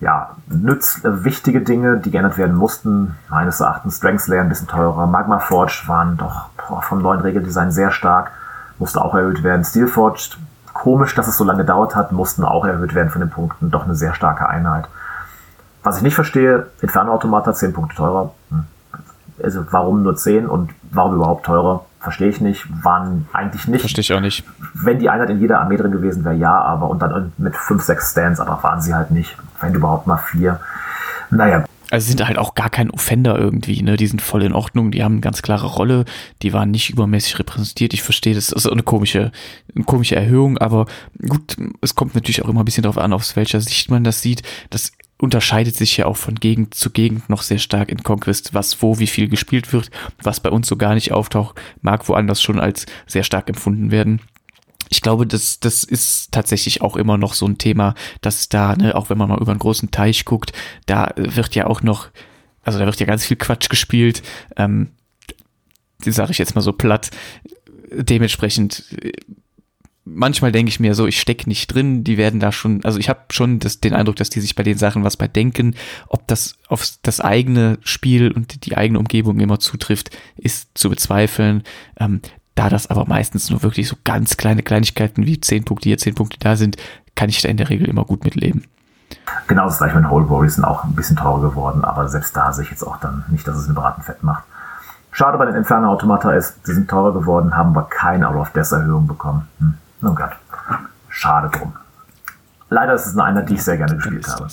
Ja, 0.00 0.36
nütz, 0.46 1.04
äh, 1.04 1.24
wichtige 1.24 1.60
Dinge, 1.60 1.98
die 1.98 2.10
geändert 2.10 2.38
werden 2.38 2.56
mussten. 2.56 3.16
Meines 3.28 3.60
Erachtens 3.60 3.96
Strength 3.96 4.22
Slayer 4.22 4.42
ein 4.42 4.48
bisschen 4.48 4.68
teurer. 4.68 5.06
Magma 5.06 5.38
Forge 5.38 5.82
waren 5.86 6.16
doch 6.16 6.50
boah, 6.68 6.82
vom 6.82 7.02
neuen 7.02 7.20
Regeldesign 7.20 7.72
sehr 7.72 7.90
stark. 7.90 8.30
Musste 8.78 9.02
auch 9.02 9.14
erhöht 9.14 9.42
werden. 9.42 9.64
Steel 9.64 9.88
Forged, 9.88 10.38
komisch, 10.72 11.14
dass 11.14 11.26
es 11.26 11.36
so 11.36 11.42
lange 11.42 11.58
gedauert 11.58 11.96
hat, 11.96 12.12
mussten 12.12 12.44
auch 12.44 12.64
erhöht 12.64 12.94
werden 12.94 13.10
von 13.10 13.20
den 13.20 13.30
Punkten. 13.30 13.70
Doch 13.70 13.84
eine 13.84 13.96
sehr 13.96 14.14
starke 14.14 14.48
Einheit. 14.48 14.88
Was 15.88 15.96
ich 15.96 16.02
nicht 16.02 16.16
verstehe, 16.16 16.66
Inferno-Automata 16.82 17.54
10 17.54 17.72
Punkte 17.72 17.96
teurer. 17.96 18.34
Hm. 18.50 18.64
Also 19.42 19.64
warum 19.70 20.02
nur 20.02 20.16
10 20.16 20.46
und 20.46 20.70
warum 20.90 21.14
überhaupt 21.14 21.46
teurer? 21.46 21.86
Verstehe 21.98 22.28
ich 22.28 22.42
nicht. 22.42 22.66
Waren 22.84 23.26
eigentlich 23.32 23.66
nicht. 23.68 23.80
Verstehe 23.80 24.02
ich 24.02 24.12
auch 24.12 24.20
nicht. 24.20 24.44
Wenn 24.74 24.98
die 24.98 25.08
Einheit 25.08 25.30
in 25.30 25.40
jeder 25.40 25.60
Armee 25.60 25.78
drin 25.78 25.90
gewesen 25.90 26.26
wäre, 26.26 26.34
ja, 26.34 26.60
aber 26.60 26.90
und 26.90 27.00
dann 27.00 27.32
mit 27.38 27.56
5, 27.56 27.82
6 27.82 28.10
Stands, 28.10 28.38
aber 28.38 28.62
waren 28.62 28.82
sie 28.82 28.94
halt 28.94 29.12
nicht. 29.12 29.34
Wenn 29.62 29.72
überhaupt 29.72 30.06
mal 30.06 30.18
4. 30.18 30.60
Naja, 31.30 31.64
also 31.90 32.04
sie 32.04 32.10
sind 32.10 32.26
halt 32.26 32.36
auch 32.38 32.54
gar 32.54 32.68
kein 32.68 32.90
Offender 32.90 33.38
irgendwie, 33.38 33.82
ne? 33.82 33.96
Die 33.96 34.06
sind 34.06 34.20
voll 34.20 34.42
in 34.42 34.52
Ordnung, 34.52 34.90
die 34.90 35.02
haben 35.02 35.14
eine 35.14 35.20
ganz 35.22 35.40
klare 35.40 35.66
Rolle, 35.66 36.04
die 36.42 36.52
waren 36.52 36.70
nicht 36.70 36.90
übermäßig 36.90 37.38
repräsentiert. 37.38 37.94
Ich 37.94 38.02
verstehe, 38.02 38.34
das 38.34 38.52
ist 38.52 38.68
eine 38.68 38.82
komische, 38.82 39.32
eine 39.74 39.84
komische 39.84 40.16
Erhöhung, 40.16 40.58
aber 40.58 40.84
gut, 41.26 41.56
es 41.80 41.94
kommt 41.94 42.14
natürlich 42.14 42.44
auch 42.44 42.48
immer 42.48 42.60
ein 42.60 42.66
bisschen 42.66 42.82
darauf 42.82 42.98
an, 42.98 43.12
aus 43.14 43.36
welcher 43.36 43.60
Sicht 43.62 43.90
man 43.90 44.04
das 44.04 44.20
sieht. 44.20 44.42
Das 44.68 44.92
unterscheidet 45.20 45.74
sich 45.74 45.96
ja 45.96 46.06
auch 46.06 46.16
von 46.16 46.36
Gegend 46.36 46.74
zu 46.74 46.90
Gegend 46.90 47.28
noch 47.28 47.42
sehr 47.42 47.58
stark 47.58 47.90
in 47.90 48.02
Conquest, 48.02 48.54
was 48.54 48.80
wo 48.82 48.98
wie 48.98 49.06
viel 49.06 49.28
gespielt 49.28 49.72
wird, 49.72 49.90
was 50.22 50.40
bei 50.40 50.50
uns 50.50 50.68
so 50.68 50.76
gar 50.76 50.94
nicht 50.94 51.12
auftaucht, 51.12 51.60
mag 51.82 52.08
woanders 52.08 52.40
schon 52.40 52.60
als 52.60 52.86
sehr 53.06 53.24
stark 53.24 53.48
empfunden 53.48 53.90
werden. 53.90 54.20
Ich 54.90 55.02
glaube, 55.02 55.26
das, 55.26 55.60
das 55.60 55.84
ist 55.84 56.32
tatsächlich 56.32 56.80
auch 56.80 56.96
immer 56.96 57.18
noch 57.18 57.34
so 57.34 57.46
ein 57.46 57.58
Thema, 57.58 57.94
dass 58.20 58.48
da, 58.48 58.74
ne, 58.74 58.94
auch 58.94 59.10
wenn 59.10 59.18
man 59.18 59.28
mal 59.28 59.40
über 59.40 59.50
einen 59.50 59.58
großen 59.58 59.90
Teich 59.90 60.24
guckt, 60.24 60.52
da 60.86 61.12
wird 61.16 61.54
ja 61.54 61.66
auch 61.66 61.82
noch, 61.82 62.08
also 62.62 62.78
da 62.78 62.86
wird 62.86 62.98
ja 63.00 63.06
ganz 63.06 63.26
viel 63.26 63.36
Quatsch 63.36 63.68
gespielt, 63.68 64.22
ähm, 64.56 64.92
sage 65.98 66.30
ich 66.30 66.38
jetzt 66.38 66.54
mal 66.54 66.62
so 66.62 66.72
platt. 66.72 67.10
Dementsprechend 67.90 68.84
manchmal 70.14 70.52
denke 70.52 70.70
ich 70.70 70.80
mir 70.80 70.94
so, 70.94 71.06
ich 71.06 71.20
stecke 71.20 71.48
nicht 71.48 71.72
drin, 71.72 72.04
die 72.04 72.16
werden 72.16 72.40
da 72.40 72.52
schon, 72.52 72.84
also 72.84 72.98
ich 72.98 73.08
habe 73.08 73.20
schon 73.30 73.58
das, 73.58 73.80
den 73.80 73.94
Eindruck, 73.94 74.16
dass 74.16 74.30
die 74.30 74.40
sich 74.40 74.54
bei 74.54 74.62
den 74.62 74.78
Sachen 74.78 75.04
was 75.04 75.16
bei 75.16 75.28
denken, 75.28 75.74
ob 76.08 76.26
das 76.26 76.56
auf 76.68 76.86
das 77.02 77.20
eigene 77.20 77.78
Spiel 77.82 78.32
und 78.32 78.66
die 78.66 78.76
eigene 78.76 78.98
Umgebung 78.98 79.40
immer 79.40 79.58
zutrifft, 79.58 80.16
ist 80.36 80.70
zu 80.74 80.90
bezweifeln. 80.90 81.62
Ähm, 81.98 82.20
da 82.54 82.68
das 82.68 82.88
aber 82.90 83.06
meistens 83.06 83.50
nur 83.50 83.62
wirklich 83.62 83.88
so 83.88 83.96
ganz 84.04 84.36
kleine 84.36 84.62
Kleinigkeiten 84.62 85.26
wie 85.26 85.40
zehn 85.40 85.64
Punkte 85.64 85.88
hier, 85.88 85.98
zehn 85.98 86.14
Punkte 86.14 86.38
da 86.40 86.56
sind, 86.56 86.76
kann 87.14 87.28
ich 87.28 87.40
da 87.40 87.48
in 87.48 87.56
der 87.56 87.70
Regel 87.70 87.88
immer 87.88 88.04
gut 88.04 88.24
mitleben. 88.24 88.64
Genau 89.46 89.66
das 89.66 89.78
gleiche 89.78 89.96
mit 89.96 90.10
Whole 90.10 90.28
Warriors 90.28 90.56
sind 90.56 90.64
auch 90.64 90.84
ein 90.84 90.94
bisschen 90.94 91.16
teurer 91.16 91.40
geworden, 91.40 91.84
aber 91.84 92.08
selbst 92.08 92.36
da 92.36 92.52
sehe 92.52 92.64
ich 92.64 92.70
jetzt 92.70 92.82
auch 92.82 92.98
dann 92.98 93.24
nicht, 93.28 93.46
dass 93.46 93.56
es 93.56 93.68
ein 93.68 93.74
Bratenfett 93.74 94.22
macht. 94.22 94.44
Schade 95.12 95.38
bei 95.38 95.46
den 95.46 95.54
Inferno 95.54 95.90
Automata 95.90 96.32
ist, 96.32 96.64
sie 96.66 96.74
sind 96.74 96.90
teurer 96.90 97.12
geworden, 97.12 97.56
haben 97.56 97.70
aber 97.70 97.88
keine 97.88 98.28
Out 98.28 98.36
of 98.36 98.50
Death 98.50 98.72
Erhöhung 98.72 99.06
bekommen. 99.06 99.48
Hm. 99.58 99.74
Oh 100.02 100.14
Gott. 100.14 100.32
Schade 101.08 101.50
drum. 101.56 101.74
Leider 102.70 102.94
ist 102.94 103.06
es 103.06 103.12
eine 103.14 103.24
Einheit, 103.24 103.48
die 103.48 103.54
ich 103.54 103.62
sehr 103.62 103.76
gerne 103.76 103.96
gespielt 103.96 104.28
habe. 104.28 104.48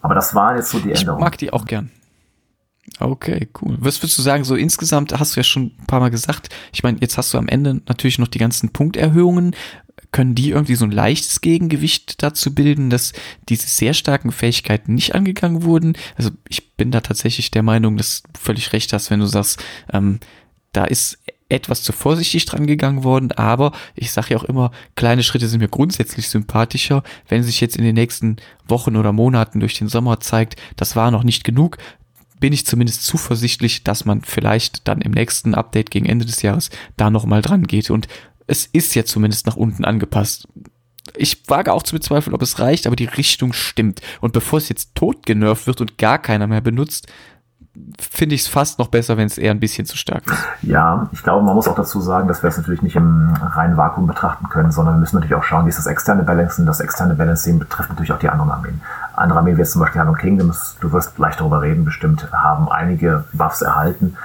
Aber 0.00 0.14
das 0.14 0.34
waren 0.34 0.56
jetzt 0.56 0.70
so 0.70 0.78
die 0.78 0.92
Änderungen. 0.92 1.20
Ich 1.20 1.24
mag 1.24 1.38
die 1.38 1.52
auch 1.52 1.64
gern. 1.64 1.90
Okay, 3.00 3.48
cool. 3.60 3.76
Was 3.80 4.00
würdest 4.00 4.18
du 4.18 4.22
sagen, 4.22 4.44
so 4.44 4.54
insgesamt 4.54 5.18
hast 5.18 5.36
du 5.36 5.40
ja 5.40 5.44
schon 5.44 5.72
ein 5.78 5.86
paar 5.86 6.00
Mal 6.00 6.10
gesagt, 6.10 6.48
ich 6.72 6.82
meine, 6.82 6.98
jetzt 7.00 7.18
hast 7.18 7.34
du 7.34 7.38
am 7.38 7.48
Ende 7.48 7.82
natürlich 7.86 8.18
noch 8.18 8.28
die 8.28 8.38
ganzen 8.38 8.70
Punkterhöhungen. 8.70 9.54
Können 10.10 10.34
die 10.34 10.50
irgendwie 10.50 10.74
so 10.74 10.86
ein 10.86 10.90
leichtes 10.90 11.42
Gegengewicht 11.42 12.22
dazu 12.22 12.54
bilden, 12.54 12.88
dass 12.88 13.12
diese 13.50 13.66
sehr 13.66 13.92
starken 13.92 14.32
Fähigkeiten 14.32 14.94
nicht 14.94 15.14
angegangen 15.14 15.64
wurden? 15.64 15.98
Also 16.16 16.30
ich 16.48 16.76
bin 16.76 16.90
da 16.90 17.00
tatsächlich 17.00 17.50
der 17.50 17.62
Meinung, 17.62 17.98
dass 17.98 18.22
du 18.22 18.40
völlig 18.40 18.72
recht 18.72 18.92
hast, 18.94 19.10
wenn 19.10 19.20
du 19.20 19.26
sagst, 19.26 19.62
ähm, 19.92 20.20
da 20.72 20.84
ist 20.84 21.17
etwas 21.48 21.82
zu 21.82 21.92
vorsichtig 21.92 22.44
dran 22.44 22.66
gegangen 22.66 23.04
worden, 23.04 23.32
aber 23.32 23.72
ich 23.94 24.12
sage 24.12 24.34
ja 24.34 24.36
auch 24.36 24.44
immer, 24.44 24.70
kleine 24.96 25.22
Schritte 25.22 25.48
sind 25.48 25.60
mir 25.60 25.68
grundsätzlich 25.68 26.28
sympathischer. 26.28 27.02
Wenn 27.28 27.42
sich 27.42 27.60
jetzt 27.60 27.76
in 27.76 27.84
den 27.84 27.94
nächsten 27.94 28.36
Wochen 28.66 28.96
oder 28.96 29.12
Monaten 29.12 29.60
durch 29.60 29.78
den 29.78 29.88
Sommer 29.88 30.20
zeigt, 30.20 30.56
das 30.76 30.94
war 30.94 31.10
noch 31.10 31.24
nicht 31.24 31.44
genug, 31.44 31.78
bin 32.38 32.52
ich 32.52 32.66
zumindest 32.66 33.04
zuversichtlich, 33.04 33.82
dass 33.82 34.04
man 34.04 34.22
vielleicht 34.22 34.86
dann 34.86 35.00
im 35.00 35.12
nächsten 35.12 35.54
Update 35.54 35.90
gegen 35.90 36.06
Ende 36.06 36.26
des 36.26 36.42
Jahres 36.42 36.70
da 36.96 37.10
nochmal 37.10 37.42
dran 37.42 37.66
geht. 37.66 37.90
Und 37.90 38.08
es 38.46 38.66
ist 38.66 38.94
ja 38.94 39.04
zumindest 39.04 39.46
nach 39.46 39.56
unten 39.56 39.84
angepasst. 39.84 40.46
Ich 41.16 41.48
wage 41.48 41.72
auch 41.72 41.82
zu 41.82 41.96
bezweifeln, 41.96 42.34
ob 42.34 42.42
es 42.42 42.58
reicht, 42.58 42.86
aber 42.86 42.96
die 42.96 43.06
Richtung 43.06 43.52
stimmt. 43.52 44.02
Und 44.20 44.32
bevor 44.32 44.58
es 44.58 44.68
jetzt 44.68 44.94
tot 44.94 45.24
genervt 45.26 45.66
wird 45.66 45.80
und 45.80 45.98
gar 45.98 46.18
keiner 46.18 46.46
mehr 46.46 46.60
benutzt, 46.60 47.08
finde 47.98 48.34
ich 48.34 48.42
es 48.42 48.48
fast 48.48 48.78
noch 48.78 48.88
besser, 48.88 49.16
wenn 49.16 49.26
es 49.26 49.38
eher 49.38 49.50
ein 49.50 49.60
bisschen 49.60 49.86
zu 49.86 49.96
stark 49.96 50.26
ist. 50.26 50.44
Ja, 50.62 51.08
ich 51.12 51.22
glaube, 51.22 51.44
man 51.44 51.54
muss 51.54 51.68
auch 51.68 51.74
dazu 51.74 52.00
sagen, 52.00 52.28
dass 52.28 52.42
wir 52.42 52.48
es 52.48 52.56
natürlich 52.56 52.82
nicht 52.82 52.96
im 52.96 53.34
reinen 53.40 53.76
Vakuum 53.76 54.06
betrachten 54.06 54.48
können, 54.48 54.70
sondern 54.70 54.96
wir 54.96 55.00
müssen 55.00 55.16
natürlich 55.16 55.34
auch 55.34 55.44
schauen, 55.44 55.64
wie 55.64 55.70
ist 55.70 55.78
das 55.78 55.86
externe 55.86 56.22
Balancing. 56.22 56.66
Das 56.66 56.80
externe 56.80 57.14
Balancing 57.14 57.58
betrifft 57.58 57.90
natürlich 57.90 58.12
auch 58.12 58.18
die 58.18 58.28
anderen 58.28 58.50
Armeen. 58.50 58.80
Andere 59.14 59.38
Armeen, 59.40 59.56
wie 59.56 59.60
jetzt 59.60 59.72
zum 59.72 59.80
Beispiel 59.80 60.00
Hanno 60.00 60.12
Kingdoms, 60.12 60.76
du 60.80 60.92
wirst 60.92 61.16
gleich 61.16 61.36
darüber 61.36 61.62
reden, 61.62 61.84
bestimmt, 61.84 62.30
haben 62.32 62.70
einige 62.70 63.24
Buffs 63.32 63.62
erhalten. 63.62 64.16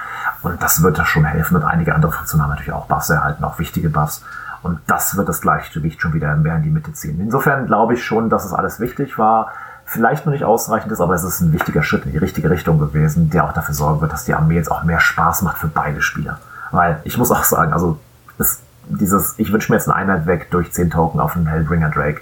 Und 0.42 0.62
das 0.62 0.82
wird 0.82 0.98
da 0.98 1.04
schon 1.04 1.24
helfen. 1.24 1.56
Und 1.56 1.64
einige 1.64 1.94
andere 1.94 2.12
Fraktionen 2.12 2.44
haben 2.44 2.50
natürlich 2.50 2.72
auch 2.72 2.86
Buffs 2.86 3.10
erhalten, 3.10 3.44
auch 3.44 3.58
wichtige 3.58 3.90
Buffs. 3.90 4.22
Und 4.62 4.78
das 4.86 5.16
wird 5.16 5.28
das 5.28 5.42
Gleichgewicht 5.42 6.00
schon 6.00 6.14
wieder 6.14 6.34
mehr 6.36 6.56
in 6.56 6.62
die 6.62 6.70
Mitte 6.70 6.92
ziehen. 6.92 7.20
Insofern 7.20 7.66
glaube 7.66 7.94
ich 7.94 8.04
schon, 8.04 8.30
dass 8.30 8.44
es 8.44 8.52
alles 8.52 8.80
wichtig 8.80 9.18
war 9.18 9.52
vielleicht 9.84 10.26
noch 10.26 10.32
nicht 10.32 10.44
ausreichend 10.44 10.92
ist, 10.92 11.00
aber 11.00 11.14
es 11.14 11.24
ist 11.24 11.40
ein 11.40 11.52
wichtiger 11.52 11.82
Schritt 11.82 12.06
in 12.06 12.12
die 12.12 12.18
richtige 12.18 12.50
Richtung 12.50 12.78
gewesen, 12.78 13.30
der 13.30 13.44
auch 13.44 13.52
dafür 13.52 13.74
sorgen 13.74 14.00
wird, 14.00 14.12
dass 14.12 14.24
die 14.24 14.34
Armee 14.34 14.54
jetzt 14.54 14.70
auch 14.70 14.82
mehr 14.84 15.00
Spaß 15.00 15.42
macht 15.42 15.58
für 15.58 15.68
beide 15.68 16.00
Spieler. 16.00 16.38
Weil 16.70 17.00
ich 17.04 17.18
muss 17.18 17.30
auch 17.30 17.44
sagen, 17.44 17.72
also 17.72 17.98
es, 18.38 18.60
dieses, 18.88 19.38
ich 19.38 19.52
wünsche 19.52 19.70
mir 19.70 19.76
jetzt 19.76 19.88
eine 19.88 19.96
Einheit 19.96 20.26
weg 20.26 20.50
durch 20.50 20.72
10 20.72 20.90
Token 20.90 21.20
auf 21.20 21.36
einen 21.36 21.46
Hellbringer 21.46 21.90
Drake. 21.90 22.20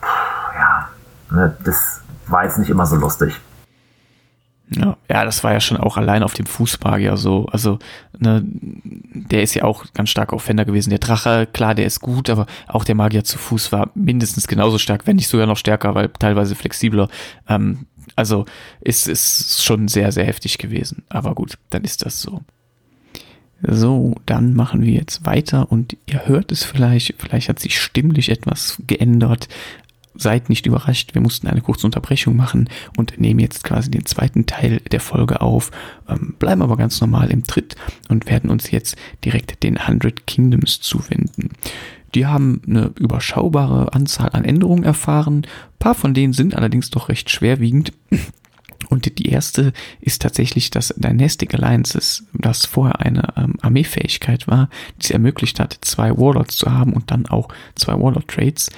Puh, 0.00 0.58
ja, 0.58 0.88
ne, 1.30 1.56
das 1.64 2.00
war 2.26 2.44
jetzt 2.44 2.58
nicht 2.58 2.70
immer 2.70 2.86
so 2.86 2.96
lustig. 2.96 3.40
Ja, 4.76 4.96
ja, 5.10 5.24
das 5.24 5.44
war 5.44 5.52
ja 5.52 5.60
schon 5.60 5.76
auch 5.76 5.96
allein 5.96 6.22
auf 6.22 6.34
dem 6.34 6.46
Fußmagier 6.46 7.16
so. 7.16 7.46
Also, 7.46 7.78
ne, 8.18 8.42
der 8.44 9.42
ist 9.42 9.54
ja 9.54 9.64
auch 9.64 9.84
ganz 9.94 10.10
stark 10.10 10.32
auf 10.32 10.42
Fender 10.42 10.64
gewesen. 10.64 10.90
Der 10.90 10.98
Drache, 10.98 11.46
klar, 11.52 11.74
der 11.74 11.86
ist 11.86 12.00
gut, 12.00 12.30
aber 12.30 12.46
auch 12.68 12.84
der 12.84 12.94
Magier 12.94 13.24
zu 13.24 13.38
Fuß 13.38 13.72
war 13.72 13.90
mindestens 13.94 14.46
genauso 14.46 14.78
stark, 14.78 15.06
wenn 15.06 15.16
nicht 15.16 15.28
sogar 15.28 15.46
noch 15.46 15.56
stärker, 15.56 15.94
weil 15.94 16.08
teilweise 16.18 16.54
flexibler. 16.54 17.08
Ähm, 17.48 17.86
also 18.16 18.44
ist 18.80 19.08
es 19.08 19.62
schon 19.64 19.88
sehr, 19.88 20.12
sehr 20.12 20.24
heftig 20.24 20.58
gewesen. 20.58 21.02
Aber 21.08 21.34
gut, 21.34 21.58
dann 21.70 21.84
ist 21.84 22.04
das 22.04 22.20
so. 22.20 22.42
So, 23.64 24.16
dann 24.26 24.54
machen 24.54 24.82
wir 24.82 24.92
jetzt 24.92 25.24
weiter 25.24 25.70
und 25.70 25.96
ihr 26.06 26.26
hört 26.26 26.50
es 26.50 26.64
vielleicht, 26.64 27.14
vielleicht 27.18 27.48
hat 27.48 27.60
sich 27.60 27.80
stimmlich 27.80 28.28
etwas 28.28 28.82
geändert 28.88 29.46
seid 30.14 30.48
nicht 30.48 30.66
überrascht, 30.66 31.14
wir 31.14 31.22
mussten 31.22 31.46
eine 31.46 31.60
kurze 31.60 31.86
Unterbrechung 31.86 32.36
machen 32.36 32.68
und 32.96 33.18
nehmen 33.20 33.40
jetzt 33.40 33.64
quasi 33.64 33.90
den 33.90 34.06
zweiten 34.06 34.46
Teil 34.46 34.80
der 34.90 35.00
Folge 35.00 35.40
auf, 35.40 35.70
ähm, 36.08 36.34
bleiben 36.38 36.62
aber 36.62 36.76
ganz 36.76 37.00
normal 37.00 37.30
im 37.30 37.44
Tritt 37.44 37.76
und 38.08 38.26
werden 38.26 38.50
uns 38.50 38.70
jetzt 38.70 38.96
direkt 39.24 39.62
den 39.62 39.78
100 39.78 40.26
Kingdoms 40.26 40.80
zuwenden. 40.80 41.50
Die 42.14 42.26
haben 42.26 42.60
eine 42.66 42.92
überschaubare 42.98 43.94
Anzahl 43.94 44.30
an 44.32 44.44
Änderungen 44.44 44.84
erfahren, 44.84 45.38
ein 45.38 45.78
paar 45.78 45.94
von 45.94 46.14
denen 46.14 46.32
sind 46.32 46.54
allerdings 46.54 46.90
doch 46.90 47.08
recht 47.08 47.30
schwerwiegend. 47.30 47.92
Und 48.88 49.18
die 49.18 49.30
erste 49.30 49.72
ist 50.02 50.20
tatsächlich 50.20 50.68
das 50.68 50.92
Dynastic 50.98 51.54
Alliances, 51.54 52.24
das 52.34 52.66
vorher 52.66 53.00
eine 53.00 53.32
ähm, 53.36 53.54
Armeefähigkeit 53.62 54.48
war, 54.48 54.68
die 54.98 55.04
es 55.04 55.10
ermöglicht 55.10 55.60
hat, 55.60 55.78
zwei 55.80 56.10
Warlords 56.10 56.56
zu 56.56 56.70
haben 56.70 56.92
und 56.92 57.10
dann 57.10 57.24
auch 57.24 57.48
zwei 57.74 57.94
Warlord-Trades 57.94 58.70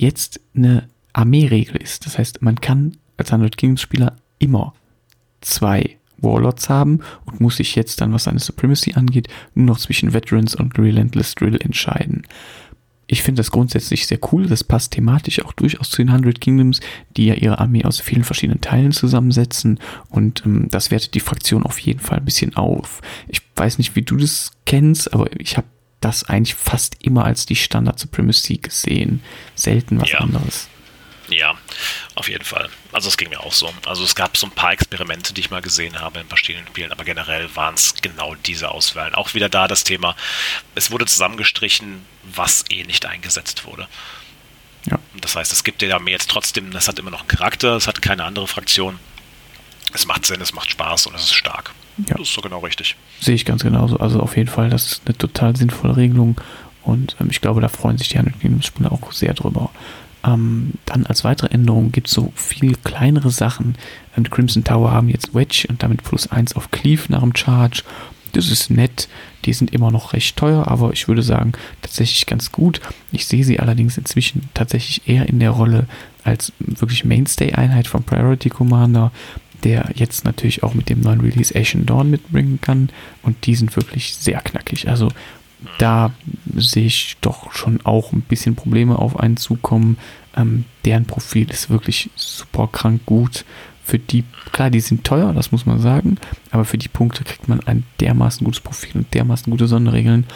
jetzt 0.00 0.40
eine 0.54 0.88
Armeeregel 1.12 1.76
ist. 1.76 2.06
Das 2.06 2.18
heißt, 2.18 2.42
man 2.42 2.60
kann 2.60 2.96
als 3.16 3.32
100 3.32 3.56
Kingdoms 3.56 3.82
Spieler 3.82 4.16
immer 4.38 4.74
zwei 5.40 5.96
Warlords 6.18 6.68
haben 6.68 7.00
und 7.24 7.40
muss 7.40 7.56
sich 7.56 7.74
jetzt 7.74 8.00
dann, 8.00 8.12
was 8.12 8.24
seine 8.24 8.38
Supremacy 8.38 8.94
angeht, 8.94 9.28
nur 9.54 9.66
noch 9.66 9.78
zwischen 9.78 10.12
Veterans 10.12 10.54
und 10.54 10.78
Relentless 10.78 11.34
Drill 11.34 11.60
entscheiden. 11.60 12.26
Ich 13.06 13.22
finde 13.22 13.40
das 13.40 13.50
grundsätzlich 13.50 14.06
sehr 14.06 14.20
cool. 14.30 14.46
Das 14.46 14.62
passt 14.62 14.92
thematisch 14.92 15.44
auch 15.44 15.52
durchaus 15.52 15.90
zu 15.90 15.96
den 15.96 16.10
100 16.10 16.40
Kingdoms, 16.40 16.80
die 17.16 17.26
ja 17.26 17.34
ihre 17.34 17.58
Armee 17.58 17.84
aus 17.84 17.98
vielen 17.98 18.22
verschiedenen 18.22 18.60
Teilen 18.60 18.92
zusammensetzen. 18.92 19.80
Und 20.10 20.44
ähm, 20.46 20.68
das 20.70 20.92
wertet 20.92 21.14
die 21.14 21.20
Fraktion 21.20 21.64
auf 21.64 21.80
jeden 21.80 21.98
Fall 21.98 22.18
ein 22.18 22.24
bisschen 22.24 22.54
auf. 22.54 23.00
Ich 23.26 23.42
weiß 23.56 23.78
nicht, 23.78 23.96
wie 23.96 24.02
du 24.02 24.16
das 24.16 24.52
kennst, 24.64 25.12
aber 25.12 25.26
ich 25.40 25.56
habe 25.56 25.66
das 26.00 26.24
eigentlich 26.24 26.54
fast 26.54 26.96
immer 27.02 27.24
als 27.24 27.46
die 27.46 27.56
Standard 27.56 27.98
Supremacy 27.98 28.56
gesehen. 28.58 29.22
Selten 29.54 30.00
was 30.00 30.10
ja. 30.10 30.18
anderes. 30.18 30.68
Ja, 31.30 31.54
auf 32.16 32.28
jeden 32.28 32.44
Fall. 32.44 32.68
Also 32.92 33.08
es 33.08 33.16
ging 33.16 33.28
mir 33.28 33.40
auch 33.40 33.52
so. 33.52 33.72
Also 33.86 34.02
es 34.02 34.16
gab 34.16 34.36
so 34.36 34.46
ein 34.46 34.52
paar 34.52 34.72
Experimente, 34.72 35.32
die 35.32 35.40
ich 35.40 35.50
mal 35.50 35.62
gesehen 35.62 36.00
habe 36.00 36.20
in 36.20 36.26
verschiedenen 36.26 36.66
Spielen, 36.66 36.90
aber 36.90 37.04
generell 37.04 37.54
waren 37.54 37.74
es 37.74 37.94
genau 38.02 38.34
diese 38.34 38.70
Auswahlen. 38.70 39.14
Auch 39.14 39.34
wieder 39.34 39.48
da 39.48 39.68
das 39.68 39.84
Thema, 39.84 40.16
es 40.74 40.90
wurde 40.90 41.06
zusammengestrichen, 41.06 42.04
was 42.24 42.64
eh 42.70 42.82
nicht 42.82 43.06
eingesetzt 43.06 43.64
wurde. 43.64 43.86
Ja. 44.90 44.98
Das 45.20 45.36
heißt, 45.36 45.52
es 45.52 45.62
gibt 45.62 45.82
der 45.82 45.94
Armee 45.94 46.10
jetzt 46.10 46.30
trotzdem, 46.30 46.72
das 46.72 46.88
hat 46.88 46.98
immer 46.98 47.10
noch 47.10 47.20
einen 47.20 47.28
Charakter, 47.28 47.76
es 47.76 47.86
hat 47.86 48.02
keine 48.02 48.24
andere 48.24 48.48
Fraktion. 48.48 48.98
Es 49.92 50.06
macht 50.06 50.26
Sinn, 50.26 50.40
es 50.40 50.52
macht 50.52 50.70
Spaß 50.70 51.06
und 51.06 51.14
es 51.14 51.22
ist 51.22 51.34
stark. 51.34 51.72
Ja. 52.08 52.16
Das 52.16 52.28
ist 52.28 52.34
so 52.34 52.40
genau 52.40 52.60
richtig. 52.60 52.96
Sehe 53.20 53.34
ich 53.34 53.44
ganz 53.44 53.62
genauso. 53.62 53.98
Also 53.98 54.20
auf 54.20 54.36
jeden 54.36 54.48
Fall, 54.48 54.70
das 54.70 54.92
ist 54.92 55.02
eine 55.06 55.16
total 55.16 55.56
sinnvolle 55.56 55.96
Regelung 55.96 56.40
und 56.82 57.16
ähm, 57.20 57.28
ich 57.30 57.40
glaube, 57.40 57.60
da 57.60 57.68
freuen 57.68 57.98
sich 57.98 58.08
die 58.08 58.18
anderen 58.18 58.62
Spieler 58.62 58.92
auch 58.92 59.12
sehr 59.12 59.34
drüber. 59.34 59.70
Ähm, 60.22 60.72
dann 60.84 61.06
als 61.06 61.24
weitere 61.24 61.48
Änderung 61.48 61.92
gibt 61.92 62.08
es 62.08 62.14
so 62.14 62.32
viel 62.34 62.76
kleinere 62.76 63.30
Sachen. 63.30 63.76
Ähm, 64.16 64.24
Crimson 64.24 64.64
Tower 64.64 64.92
haben 64.92 65.08
jetzt 65.08 65.34
Wedge 65.34 65.66
und 65.68 65.82
damit 65.82 66.02
plus 66.02 66.26
1 66.30 66.56
auf 66.56 66.70
Cleave 66.70 67.04
nach 67.08 67.20
dem 67.20 67.34
Charge. 67.34 67.82
Das 68.32 68.50
ist 68.50 68.70
nett. 68.70 69.08
Die 69.44 69.52
sind 69.52 69.72
immer 69.72 69.90
noch 69.90 70.12
recht 70.12 70.36
teuer, 70.36 70.68
aber 70.68 70.92
ich 70.92 71.08
würde 71.08 71.22
sagen, 71.22 71.52
tatsächlich 71.80 72.26
ganz 72.26 72.52
gut. 72.52 72.80
Ich 73.10 73.26
sehe 73.26 73.44
sie 73.44 73.58
allerdings 73.58 73.96
inzwischen 73.96 74.48
tatsächlich 74.54 75.08
eher 75.08 75.28
in 75.28 75.40
der 75.40 75.50
Rolle 75.50 75.86
als 76.22 76.52
wirklich 76.58 77.04
Mainstay-Einheit 77.04 77.88
vom 77.88 78.04
Priority 78.04 78.50
Commander 78.50 79.10
der 79.64 79.90
jetzt 79.94 80.24
natürlich 80.24 80.62
auch 80.62 80.74
mit 80.74 80.88
dem 80.88 81.00
neuen 81.00 81.20
Release 81.20 81.54
Ashen 81.54 81.86
Dawn 81.86 82.10
mitbringen 82.10 82.58
kann. 82.60 82.90
Und 83.22 83.46
die 83.46 83.54
sind 83.54 83.74
wirklich 83.76 84.14
sehr 84.14 84.40
knackig. 84.40 84.88
Also 84.88 85.08
da 85.78 86.12
sehe 86.56 86.86
ich 86.86 87.16
doch 87.20 87.52
schon 87.52 87.80
auch 87.84 88.12
ein 88.12 88.22
bisschen 88.22 88.54
Probleme 88.54 88.98
auf 88.98 89.18
einen 89.18 89.36
zukommen. 89.36 89.98
Ähm, 90.36 90.64
deren 90.84 91.04
Profil 91.04 91.50
ist 91.50 91.70
wirklich 91.70 92.10
super 92.16 92.68
krank 92.70 93.02
gut. 93.06 93.44
Für 93.84 93.98
die, 93.98 94.24
klar, 94.52 94.70
die 94.70 94.80
sind 94.80 95.04
teuer, 95.04 95.32
das 95.32 95.50
muss 95.50 95.66
man 95.66 95.80
sagen, 95.80 96.16
aber 96.52 96.64
für 96.64 96.78
die 96.78 96.88
Punkte 96.88 97.24
kriegt 97.24 97.48
man 97.48 97.60
ein 97.60 97.84
dermaßen 97.98 98.44
gutes 98.44 98.60
Profil 98.60 98.92
und 98.94 99.12
dermaßen 99.12 99.50
gute 99.50 99.66
Sonderregeln. 99.66 100.26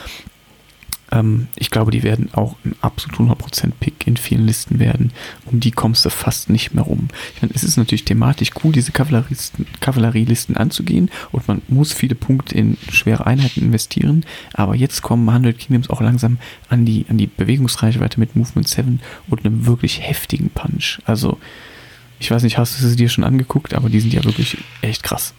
Ähm, 1.15 1.49
ich 1.57 1.71
glaube, 1.71 1.91
die 1.91 2.03
werden 2.03 2.29
auch 2.33 2.57
ein 2.65 2.75
absolut 2.81 3.19
100% 3.31 3.73
Pick 3.79 4.07
in 4.07 4.17
vielen 4.17 4.47
Listen 4.47 4.79
werden. 4.79 5.13
Um 5.47 5.61
die 5.61 5.71
kommst 5.71 6.05
du 6.05 6.11
fast 6.11 6.51
nicht 6.51 6.75
mehr 6.75 6.85
rum. 6.85 7.09
Ich 7.35 7.43
meine, 7.43 7.55
es 7.55 7.65
ist 7.65 7.77
natürlich 7.77 8.05
thematisch 8.05 8.51
cool, 8.63 8.73
diese 8.73 8.93
Kavallerielisten 8.93 10.57
anzugehen 10.57 11.11
und 11.33 11.47
man 11.49 11.63
muss 11.69 11.93
viele 11.93 12.15
Punkte 12.15 12.57
in 12.57 12.77
schwere 12.91 13.27
Einheiten 13.27 13.63
investieren. 13.63 14.27
Aber 14.53 14.75
jetzt 14.75 15.03
kommen 15.03 15.29
100 15.29 15.59
Kingdoms 15.59 15.91
auch 15.91 16.01
langsam 16.01 16.39
an 16.69 16.85
die, 16.85 17.07
an 17.09 17.19
die 17.19 17.29
Bewegungsreichweite 17.29 18.19
mit 18.19 18.37
Movement 18.37 18.69
7 18.69 19.01
und 19.29 19.45
einem 19.45 19.67
wirklich 19.67 20.01
heftigen 20.01 20.51
Punch. 20.51 21.01
Also, 21.05 21.39
ich 22.19 22.31
weiß 22.31 22.43
nicht, 22.43 22.59
hast 22.59 22.81
du 22.81 22.87
sie 22.87 22.97
dir 22.97 23.09
schon 23.09 23.25
angeguckt, 23.25 23.75
aber 23.75 23.89
die 23.89 24.01
sind 24.01 24.13
ja 24.13 24.25
wirklich 24.25 24.59
echt 24.83 25.03
krass. 25.03 25.35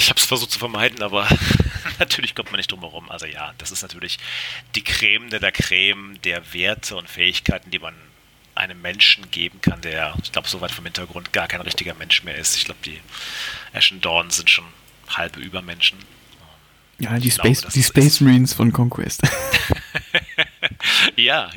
Ich 0.00 0.08
habe 0.08 0.18
es 0.18 0.24
versucht 0.24 0.50
zu 0.50 0.58
vermeiden, 0.58 1.02
aber 1.02 1.28
natürlich 1.98 2.34
kommt 2.34 2.50
man 2.50 2.58
nicht 2.58 2.72
drum 2.72 2.80
herum. 2.80 3.10
Also 3.10 3.26
ja, 3.26 3.52
das 3.58 3.70
ist 3.70 3.82
natürlich 3.82 4.18
die 4.74 4.82
Creme 4.82 5.28
der, 5.28 5.40
der 5.40 5.52
Creme 5.52 6.20
der 6.22 6.54
Werte 6.54 6.96
und 6.96 7.08
Fähigkeiten, 7.08 7.70
die 7.70 7.78
man 7.78 7.94
einem 8.54 8.80
Menschen 8.80 9.30
geben 9.30 9.60
kann, 9.60 9.80
der, 9.82 10.14
ich 10.22 10.32
glaube, 10.32 10.48
so 10.48 10.60
weit 10.60 10.70
vom 10.70 10.84
Hintergrund 10.84 11.32
gar 11.32 11.48
kein 11.48 11.60
richtiger 11.60 11.94
Mensch 11.94 12.22
mehr 12.24 12.34
ist. 12.36 12.56
Ich 12.56 12.64
glaube, 12.64 12.80
die 12.84 12.98
Ashen 13.74 14.00
Dawn 14.00 14.30
sind 14.30 14.48
schon 14.48 14.64
halbe 15.08 15.40
Übermenschen. 15.40 15.98
Ja, 16.98 17.18
die 17.18 17.30
Space, 17.30 17.60
glaube, 17.60 17.74
die 17.74 17.82
Space 17.82 18.20
Marines 18.20 18.54
von 18.54 18.72
Conquest. 18.72 19.22
ja, 21.16 21.50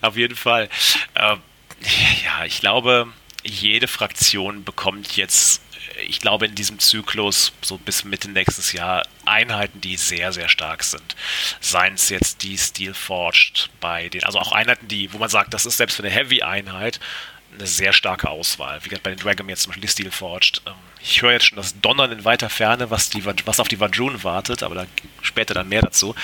auf 0.00 0.16
jeden 0.16 0.36
Fall. 0.36 0.68
Ähm, 1.14 1.38
ja, 2.24 2.44
ich 2.46 2.60
glaube, 2.60 3.08
jede 3.42 3.88
Fraktion 3.88 4.64
bekommt 4.64 5.16
jetzt, 5.16 5.62
ich 6.06 6.20
glaube, 6.20 6.46
in 6.46 6.54
diesem 6.54 6.78
Zyklus, 6.78 7.52
so 7.62 7.78
bis 7.78 8.04
Mitte 8.04 8.30
nächstes 8.30 8.72
Jahr, 8.72 9.06
Einheiten, 9.24 9.80
die 9.80 9.96
sehr, 9.96 10.32
sehr 10.32 10.48
stark 10.48 10.82
sind. 10.82 11.16
Seien 11.60 11.94
es 11.94 12.08
jetzt 12.08 12.42
die 12.42 12.56
Steel 12.58 12.94
Forged 12.94 13.70
bei 13.80 14.08
den, 14.08 14.24
also 14.24 14.38
auch 14.38 14.52
Einheiten, 14.52 14.88
die, 14.88 15.12
wo 15.12 15.18
man 15.18 15.28
sagt, 15.28 15.54
das 15.54 15.66
ist 15.66 15.76
selbst 15.76 15.96
für 15.96 16.02
eine 16.02 16.12
Heavy-Einheit 16.12 17.00
eine 17.52 17.66
sehr 17.66 17.92
starke 17.92 18.28
Auswahl. 18.28 18.78
Wie 18.82 18.88
gesagt, 18.88 19.02
bei 19.02 19.10
den 19.10 19.18
Dragon 19.18 19.48
jetzt 19.48 19.62
zum 19.62 19.70
Beispiel 19.70 19.82
die 19.82 19.88
Steel 19.88 20.10
Forged. 20.10 20.62
Ähm, 20.66 20.74
ich 21.02 21.22
höre 21.22 21.32
jetzt 21.32 21.46
schon 21.46 21.56
das 21.56 21.80
Donnern 21.80 22.12
in 22.12 22.24
weiter 22.24 22.50
Ferne, 22.50 22.90
was, 22.90 23.10
die, 23.10 23.24
was 23.24 23.60
auf 23.60 23.68
die 23.68 23.80
Vajun 23.80 24.22
wartet, 24.22 24.62
aber 24.62 24.74
da 24.74 24.86
später 25.22 25.54
dann 25.54 25.68
mehr 25.68 25.82
dazu. 25.82 26.14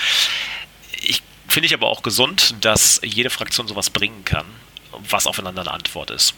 Ich 1.01 1.21
finde 1.47 1.67
ich 1.67 1.73
aber 1.73 1.87
auch 1.87 2.03
gesund, 2.03 2.55
dass 2.61 3.01
jede 3.03 3.29
Fraktion 3.29 3.67
sowas 3.67 3.89
bringen 3.89 4.23
kann, 4.25 4.45
was 4.91 5.27
aufeinander 5.27 5.61
eine 5.61 5.71
Antwort 5.71 6.11
ist. 6.11 6.33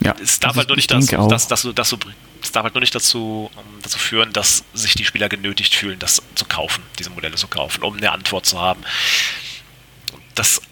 Ja, 0.00 0.14
es 0.22 0.38
darf 0.38 0.56
halt 0.56 0.68
nur 0.68 0.76
nicht, 0.76 0.90
dazu, 0.90 1.28
dass, 1.28 1.48
dass, 1.48 1.68
dass, 1.74 1.96
es 2.42 2.52
darf 2.52 2.64
halt 2.64 2.74
nur 2.74 2.80
nicht 2.80 2.94
dazu, 2.94 3.50
dazu 3.82 3.98
führen, 3.98 4.32
dass 4.32 4.64
sich 4.74 4.94
die 4.94 5.04
Spieler 5.04 5.28
genötigt 5.28 5.74
fühlen, 5.74 5.98
das 5.98 6.22
zu 6.34 6.44
kaufen, 6.44 6.82
diese 6.98 7.10
Modelle 7.10 7.36
zu 7.36 7.48
kaufen, 7.48 7.82
um 7.82 7.96
eine 7.96 8.12
Antwort 8.12 8.46
zu 8.46 8.60
haben. 8.60 8.82
Das 10.34 10.62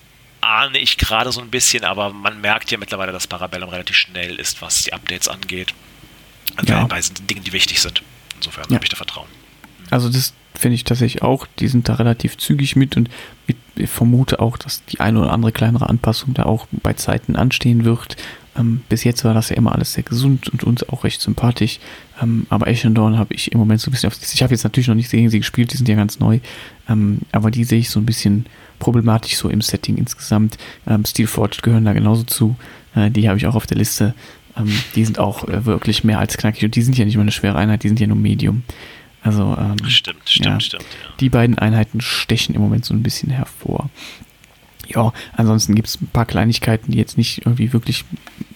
ahne 0.41 0.79
ich 0.79 0.97
gerade 0.97 1.33
so 1.33 1.41
ein 1.41 1.51
bisschen, 1.51 1.85
aber 1.85 2.13
man 2.13 2.41
merkt 2.41 2.71
ja 2.71 2.79
mittlerweile, 2.79 3.13
dass 3.13 3.27
Parabellum 3.27 3.69
relativ 3.69 3.97
schnell 3.97 4.37
ist, 4.37 4.63
was 4.63 4.83
die 4.83 4.93
Updates 4.93 5.29
angeht. 5.29 5.75
Also 6.55 6.73
ja. 6.73 6.87
bei 6.87 7.01
Dingen, 7.29 7.43
die 7.43 7.53
wichtig 7.53 7.81
sind. 7.81 8.03
Insofern 8.37 8.67
ja. 8.69 8.77
habe 8.77 8.85
ich 8.85 8.91
da 8.91 8.97
Vertrauen. 8.97 9.29
Also 9.91 10.09
das 10.09 10.35
finde 10.55 10.77
ich 10.77 10.85
tatsächlich 10.85 11.23
auch, 11.23 11.47
die 11.59 11.69
sind 11.69 11.89
da 11.89 11.95
relativ 11.95 12.39
zügig 12.39 12.77
mit 12.77 12.97
und 12.97 13.11
ich 13.47 13.91
vermute 13.91 14.41
auch, 14.41 14.57
dass 14.57 14.85
die 14.87 15.01
eine 15.01 15.21
oder 15.21 15.33
andere 15.33 15.53
kleinere 15.53 15.89
Anpassung 15.89 16.35
da 16.35 16.45
auch 16.45 16.67
bei 16.71 16.95
Zeiten 16.95 17.37
anstehen 17.37 17.85
wird. 17.85 18.17
Ähm, 18.59 18.83
bis 18.89 19.05
jetzt 19.05 19.25
war 19.25 19.35
das 19.35 19.51
ja 19.51 19.57
immer 19.57 19.73
alles 19.73 19.93
sehr 19.93 20.05
gesund 20.05 20.49
und 20.49 20.65
uns 20.65 20.89
auch 20.89 21.05
recht 21.05 21.21
sympathisch. 21.21 21.79
Ähm, 22.23 22.47
aber 22.49 22.69
Ashendorn 22.69 23.19
habe 23.19 23.35
ich 23.35 23.53
im 23.53 23.59
Moment 23.59 23.81
so 23.81 23.91
ein 23.91 23.93
bisschen 23.93 24.09
auf. 24.09 24.19
Ich 24.21 24.43
habe 24.43 24.53
jetzt 24.53 24.65
natürlich 24.65 24.89
noch 24.89 24.95
nicht 24.95 25.11
gegen 25.11 25.31
sie 25.31 25.39
gespielt, 25.39 25.73
die 25.73 25.77
sind 25.77 25.89
ja 25.89 25.97
ganz 25.97 26.19
neu. 26.19 26.41
Ähm, 26.89 27.21
aber 27.33 27.51
die 27.51 27.65
sehe 27.65 27.79
ich 27.79 27.91
so 27.91 28.01
ein 28.01 28.07
bisschen 28.07 28.47
problematisch 28.79 29.37
so 29.37 29.49
im 29.49 29.61
Setting 29.61 29.97
insgesamt. 29.97 30.59
Ähm, 30.87 31.05
Steelforged 31.05 31.63
gehören 31.63 31.85
da 31.85 31.93
genauso 31.93 32.23
zu. 32.23 32.57
Äh, 32.95 33.11
die 33.11 33.29
habe 33.29 33.39
ich 33.39 33.47
auch 33.47 33.55
auf 33.55 33.67
der 33.67 33.77
Liste. 33.77 34.15
Ähm, 34.57 34.73
die 34.95 35.05
sind 35.05 35.19
auch 35.19 35.47
äh, 35.49 35.65
wirklich 35.65 36.05
mehr 36.05 36.19
als 36.19 36.37
knackig 36.37 36.65
und 36.65 36.75
die 36.75 36.83
sind 36.83 36.97
ja 36.97 37.05
nicht 37.05 37.17
mal 37.17 37.23
eine 37.23 37.33
schwere 37.33 37.59
Einheit, 37.59 37.83
die 37.83 37.89
sind 37.89 38.01
ja 38.01 38.07
nur 38.07 38.17
Medium. 38.17 38.63
Also, 39.23 39.57
ähm, 39.59 39.77
stimmt, 39.89 40.29
stimmt, 40.29 40.47
ja, 40.47 40.61
stimmt. 40.61 40.85
Ja. 40.85 41.15
Die 41.19 41.29
beiden 41.29 41.59
Einheiten 41.59 42.01
stechen 42.01 42.55
im 42.55 42.61
Moment 42.61 42.85
so 42.85 42.95
ein 42.95 43.03
bisschen 43.03 43.31
hervor. 43.31 43.91
Ja, 44.87 45.13
ansonsten 45.33 45.75
gibt 45.75 45.89
es 45.89 46.01
ein 46.01 46.07
paar 46.07 46.27
Kleinigkeiten, 46.27 46.93
die 46.93 46.99
jetzt 46.99 47.19
nicht 47.19 47.45
irgendwie 47.45 47.73
wirklich 47.73 48.05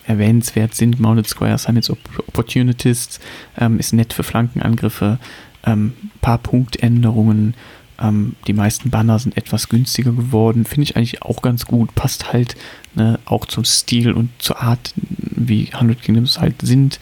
erwähnenswert 0.06 0.74
sind. 0.74 1.00
Mounted 1.00 1.28
Squares 1.28 1.68
haben 1.68 1.76
jetzt 1.76 1.90
Opportunities, 1.90 3.20
ähm, 3.58 3.78
ist 3.78 3.92
nett 3.92 4.12
für 4.12 4.22
Flankenangriffe, 4.22 5.18
ähm, 5.64 5.92
paar 6.20 6.38
Punktänderungen. 6.38 7.54
Ähm, 8.00 8.36
die 8.46 8.52
meisten 8.52 8.90
Banner 8.90 9.18
sind 9.18 9.36
etwas 9.36 9.68
günstiger 9.68 10.12
geworden. 10.12 10.64
Finde 10.64 10.84
ich 10.84 10.96
eigentlich 10.96 11.22
auch 11.22 11.42
ganz 11.42 11.66
gut. 11.66 11.94
Passt 11.94 12.32
halt 12.32 12.56
ne, 12.94 13.18
auch 13.24 13.46
zum 13.46 13.64
Stil 13.64 14.12
und 14.12 14.30
zur 14.38 14.60
Art, 14.62 14.94
wie 14.96 15.68
100 15.72 16.00
Kingdoms 16.00 16.40
halt 16.40 16.62
sind. 16.62 16.98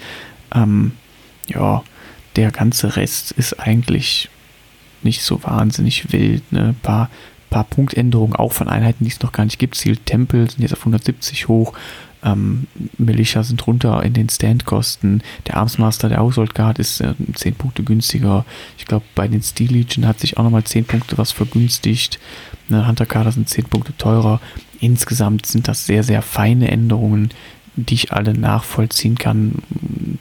Ähm, 0.55 0.92
ja, 1.46 1.82
der 2.36 2.51
ganze 2.51 2.96
Rest 2.96 3.32
ist 3.32 3.61
eigentlich 3.61 4.28
nicht 5.03 5.22
so 5.22 5.42
wahnsinnig 5.44 6.12
wild. 6.12 6.51
Ne? 6.53 6.74
Paar, 6.82 7.11
paar 7.51 7.64
Punktänderungen 7.64 8.36
auch 8.36 8.53
von 8.53 8.68
Einheiten, 8.68 9.05
die 9.05 9.11
es 9.11 9.20
noch 9.20 9.32
gar 9.32 9.44
nicht 9.44 9.59
gibt. 9.59 9.76
Ziel 9.76 9.96
Tempel 9.96 10.51
sind 10.51 10.62
jetzt 10.62 10.72
auf 10.72 10.80
170 10.80 11.49
hoch. 11.49 11.74
Ähm, 12.24 12.66
Militia 12.96 13.42
sind 13.42 13.66
runter 13.66 14.02
in 14.02 14.12
den 14.12 14.28
Standkosten. 14.28 15.22
Der 15.46 15.56
Armsmaster 15.56 16.08
der 16.08 16.18
Household 16.18 16.54
Guard 16.54 16.78
ist 16.78 17.00
äh, 17.00 17.14
10 17.34 17.54
Punkte 17.54 17.82
günstiger. 17.82 18.44
Ich 18.76 18.86
glaube, 18.86 19.04
bei 19.14 19.28
den 19.28 19.42
Steel 19.42 19.72
Legion 19.72 20.06
hat 20.06 20.20
sich 20.20 20.36
auch 20.36 20.42
nochmal 20.42 20.64
10 20.64 20.84
Punkte 20.84 21.18
was 21.18 21.32
vergünstigt. 21.32 22.18
Ne, 22.68 22.86
Hunter 22.86 23.06
Kader 23.06 23.32
sind 23.32 23.48
10 23.48 23.64
Punkte 23.64 23.96
teurer. 23.96 24.40
Insgesamt 24.80 25.46
sind 25.46 25.68
das 25.68 25.86
sehr, 25.86 26.02
sehr 26.02 26.22
feine 26.22 26.70
Änderungen, 26.70 27.30
die 27.76 27.94
ich 27.94 28.12
alle 28.12 28.34
nachvollziehen 28.34 29.16
kann. 29.16 29.62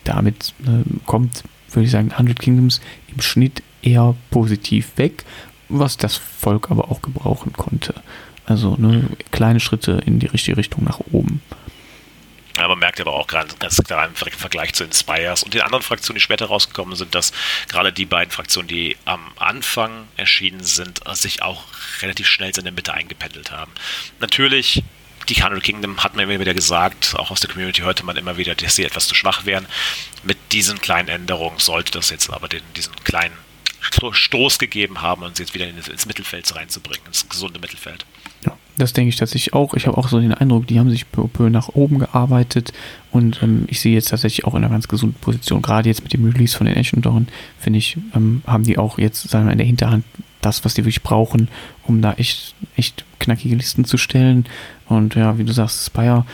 Damit 0.04 0.54
äh, 0.66 0.84
kommt, 1.06 1.44
würde 1.72 1.86
ich 1.86 1.92
sagen, 1.92 2.12
100 2.12 2.40
Kingdoms 2.40 2.82
im 3.14 3.22
Schnitt 3.22 3.64
eher 3.82 4.16
positiv 4.30 4.98
weg, 4.98 5.26
was 5.70 5.98
das 5.98 6.16
Volk 6.16 6.72
aber 6.72 6.92
auch 6.92 7.02
gebrauchen 7.02 7.54
konnte. 7.54 7.96
Also 8.46 8.76
ne, 8.78 9.10
kleine 9.32 9.60
Schritte 9.60 10.02
in 10.06 10.20
die 10.20 10.28
richtige 10.28 10.58
Richtung 10.58 10.84
nach 10.86 11.02
oben. 11.12 11.42
Ja, 12.58 12.68
man 12.68 12.80
merkt 12.80 13.00
aber 13.00 13.14
auch 13.14 13.28
gerade 13.28 13.54
ganz 13.60 13.78
klar 13.84 14.08
im 14.08 14.16
Vergleich 14.16 14.74
zu 14.74 14.84
Inspires 14.84 15.44
und 15.44 15.54
den 15.54 15.62
anderen 15.62 15.84
Fraktionen, 15.84 16.18
die 16.18 16.24
später 16.24 16.48
rausgekommen 16.48 16.96
sind, 16.96 17.14
dass 17.14 17.32
gerade 17.68 17.94
die 17.94 18.06
beiden 18.06 18.32
Fraktionen, 18.32 18.68
die 18.68 18.98
am 19.06 19.32
Anfang 19.38 20.08
erschienen 20.18 20.64
sind, 20.64 21.02
sich 21.14 21.44
auch 21.44 21.66
relativ 22.02 22.28
schnell 22.28 22.52
in 22.58 22.64
der 22.64 22.74
Mitte 22.74 22.94
eingependelt 22.94 23.52
haben. 23.52 23.72
Natürlich 24.20 24.84
die 25.30 25.36
Candle 25.36 25.62
Kingdom 25.62 26.04
hat 26.04 26.16
man 26.16 26.24
immer 26.24 26.40
wieder 26.40 26.54
gesagt, 26.54 27.14
auch 27.18 27.32
aus 27.32 27.42
der 27.42 27.50
Community 27.50 27.82
hörte 27.82 28.06
man 28.06 28.16
immer 28.16 28.38
wieder, 28.38 28.56
dass 28.56 28.76
sie 28.76 28.86
etwas 28.86 29.08
zu 29.08 29.16
schwach 29.16 29.46
wären. 29.46 29.68
Mit 30.24 30.38
diesen 30.54 30.80
kleinen 30.80 31.10
Änderungen 31.10 31.60
sollte 31.60 31.92
das 31.92 32.10
jetzt 32.10 32.32
aber 32.32 32.48
den, 32.48 32.64
diesen 32.76 32.96
kleinen 33.04 33.38
Stoß 33.80 34.60
gegeben 34.60 35.02
haben 35.02 35.24
und 35.24 35.38
sie 35.38 35.44
jetzt 35.44 35.54
wieder 35.54 35.68
ins 35.68 36.06
Mittelfeld 36.06 36.56
reinzubringen, 36.56 37.06
ins 37.08 37.28
gesunde 37.30 37.60
Mittelfeld. 37.60 38.06
Ja, 38.46 38.58
das 38.78 38.94
denke 38.94 39.10
ich 39.10 39.16
tatsächlich 39.16 39.54
auch. 39.54 39.74
Ich 39.74 39.88
habe 39.88 39.98
auch 39.98 40.08
so 40.08 40.20
den 40.20 40.34
Eindruck, 40.34 40.68
die 40.68 40.80
haben 40.80 40.90
sich 40.90 41.10
peu, 41.10 41.28
peu 41.28 41.50
nach 41.50 41.70
oben 41.70 42.00
gearbeitet 42.00 42.74
und 43.12 43.42
ähm, 43.42 43.66
ich 43.68 43.80
sehe 43.80 43.94
jetzt 43.94 44.10
tatsächlich 44.10 44.46
auch 44.46 44.54
in 44.56 44.64
einer 44.64 44.72
ganz 44.72 44.88
gesunden 44.88 45.20
Position. 45.20 45.62
Gerade 45.62 45.90
jetzt 45.90 46.04
mit 46.04 46.14
dem 46.14 46.26
Release 46.26 46.58
von 46.58 46.68
den 46.68 46.76
Action 46.76 47.02
Dawn, 47.02 47.28
finde 47.60 47.80
ich, 47.80 47.98
ähm, 48.16 48.42
haben 48.46 48.64
die 48.64 48.78
auch 48.78 48.98
jetzt, 48.98 49.30
sagen 49.30 49.46
wir, 49.46 49.52
in 49.52 49.58
der 49.58 49.68
Hinterhand 49.68 50.06
das, 50.42 50.64
was 50.64 50.74
die 50.74 50.84
wirklich 50.84 51.04
brauchen, 51.04 51.50
um 51.84 52.02
da 52.02 52.14
echt, 52.14 52.56
echt 52.76 53.06
knackige 53.20 53.56
Listen 53.56 53.86
zu 53.86 53.98
stellen. 53.98 54.46
Und 54.86 55.16
ja, 55.16 55.38
wie 55.38 55.44
du 55.44 55.54
sagst, 55.54 55.86
Spire, 55.86 56.26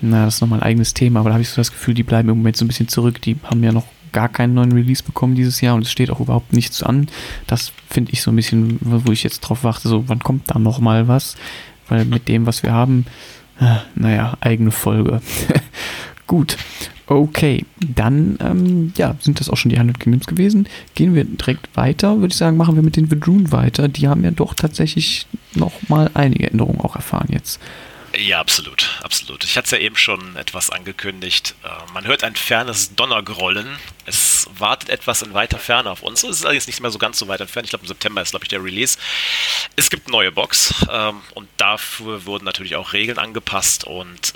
na, 0.00 0.24
das 0.24 0.36
ist 0.36 0.40
nochmal 0.40 0.60
ein 0.60 0.66
eigenes 0.66 0.94
Thema, 0.94 1.20
aber 1.20 1.30
da 1.30 1.34
habe 1.34 1.42
ich 1.42 1.50
so 1.50 1.56
das 1.56 1.70
Gefühl, 1.70 1.94
die 1.94 2.02
bleiben 2.02 2.28
im 2.30 2.38
Moment 2.38 2.56
so 2.56 2.64
ein 2.64 2.68
bisschen 2.68 2.88
zurück. 2.88 3.20
Die 3.22 3.36
haben 3.44 3.62
ja 3.62 3.72
noch 3.72 3.86
gar 4.12 4.28
keinen 4.28 4.54
neuen 4.54 4.72
Release 4.72 5.02
bekommen 5.02 5.34
dieses 5.34 5.60
Jahr 5.60 5.74
und 5.74 5.82
es 5.82 5.90
steht 5.90 6.10
auch 6.10 6.20
überhaupt 6.20 6.52
nichts 6.52 6.82
an. 6.82 7.08
Das 7.46 7.72
finde 7.88 8.12
ich 8.12 8.22
so 8.22 8.30
ein 8.30 8.36
bisschen, 8.36 8.78
wo 8.80 9.12
ich 9.12 9.22
jetzt 9.22 9.40
drauf 9.40 9.64
warte, 9.64 9.88
so 9.88 10.08
wann 10.08 10.20
kommt 10.20 10.50
da 10.50 10.58
nochmal 10.58 11.08
was? 11.08 11.36
Weil 11.88 12.04
mit 12.04 12.28
dem, 12.28 12.46
was 12.46 12.62
wir 12.62 12.72
haben, 12.72 13.06
äh, 13.60 13.76
naja, 13.94 14.36
eigene 14.40 14.70
Folge. 14.70 15.20
Gut. 16.26 16.56
Okay, 17.06 17.66
dann 17.80 18.38
ähm, 18.40 18.92
ja, 18.96 19.16
sind 19.18 19.40
das 19.40 19.50
auch 19.50 19.56
schon 19.56 19.70
die 19.70 19.76
100 19.76 19.98
Kingdoms 19.98 20.28
gewesen. 20.28 20.68
Gehen 20.94 21.16
wir 21.16 21.24
direkt 21.24 21.76
weiter, 21.76 22.20
würde 22.20 22.30
ich 22.30 22.38
sagen, 22.38 22.56
machen 22.56 22.76
wir 22.76 22.84
mit 22.84 22.94
den 22.94 23.10
Vedrun 23.10 23.50
weiter. 23.50 23.88
Die 23.88 24.06
haben 24.06 24.22
ja 24.22 24.30
doch 24.30 24.54
tatsächlich 24.54 25.26
noch 25.56 25.72
mal 25.88 26.08
einige 26.14 26.48
Änderungen 26.48 26.80
auch 26.80 26.94
erfahren 26.94 27.26
jetzt. 27.32 27.60
Ja, 28.16 28.40
absolut, 28.40 28.98
absolut. 29.04 29.44
Ich 29.44 29.56
hatte 29.56 29.66
es 29.66 29.70
ja 29.70 29.78
eben 29.78 29.96
schon 29.96 30.34
etwas 30.34 30.70
angekündigt. 30.70 31.54
Äh, 31.62 31.68
man 31.92 32.06
hört 32.06 32.24
ein 32.24 32.34
fernes 32.34 32.96
Donnergrollen. 32.96 33.78
Es 34.04 34.48
wartet 34.58 34.88
etwas 34.88 35.22
in 35.22 35.32
weiter 35.32 35.58
Ferne 35.58 35.90
auf 35.90 36.02
uns. 36.02 36.24
Es 36.24 36.42
ist 36.42 36.52
jetzt 36.52 36.66
nicht 36.66 36.80
mehr 36.80 36.90
so 36.90 36.98
ganz 36.98 37.18
so 37.18 37.28
weit 37.28 37.40
entfernt. 37.40 37.66
Ich 37.66 37.70
glaube, 37.70 37.84
im 37.84 37.88
September 37.88 38.20
ist, 38.20 38.30
glaube 38.30 38.44
ich, 38.44 38.48
der 38.48 38.64
Release. 38.64 38.98
Es 39.76 39.90
gibt 39.90 40.08
neue 40.08 40.32
Box 40.32 40.74
ähm, 40.90 41.20
und 41.34 41.48
dafür 41.56 42.26
wurden 42.26 42.44
natürlich 42.44 42.74
auch 42.74 42.92
Regeln 42.92 43.18
angepasst 43.18 43.84
und 43.84 44.34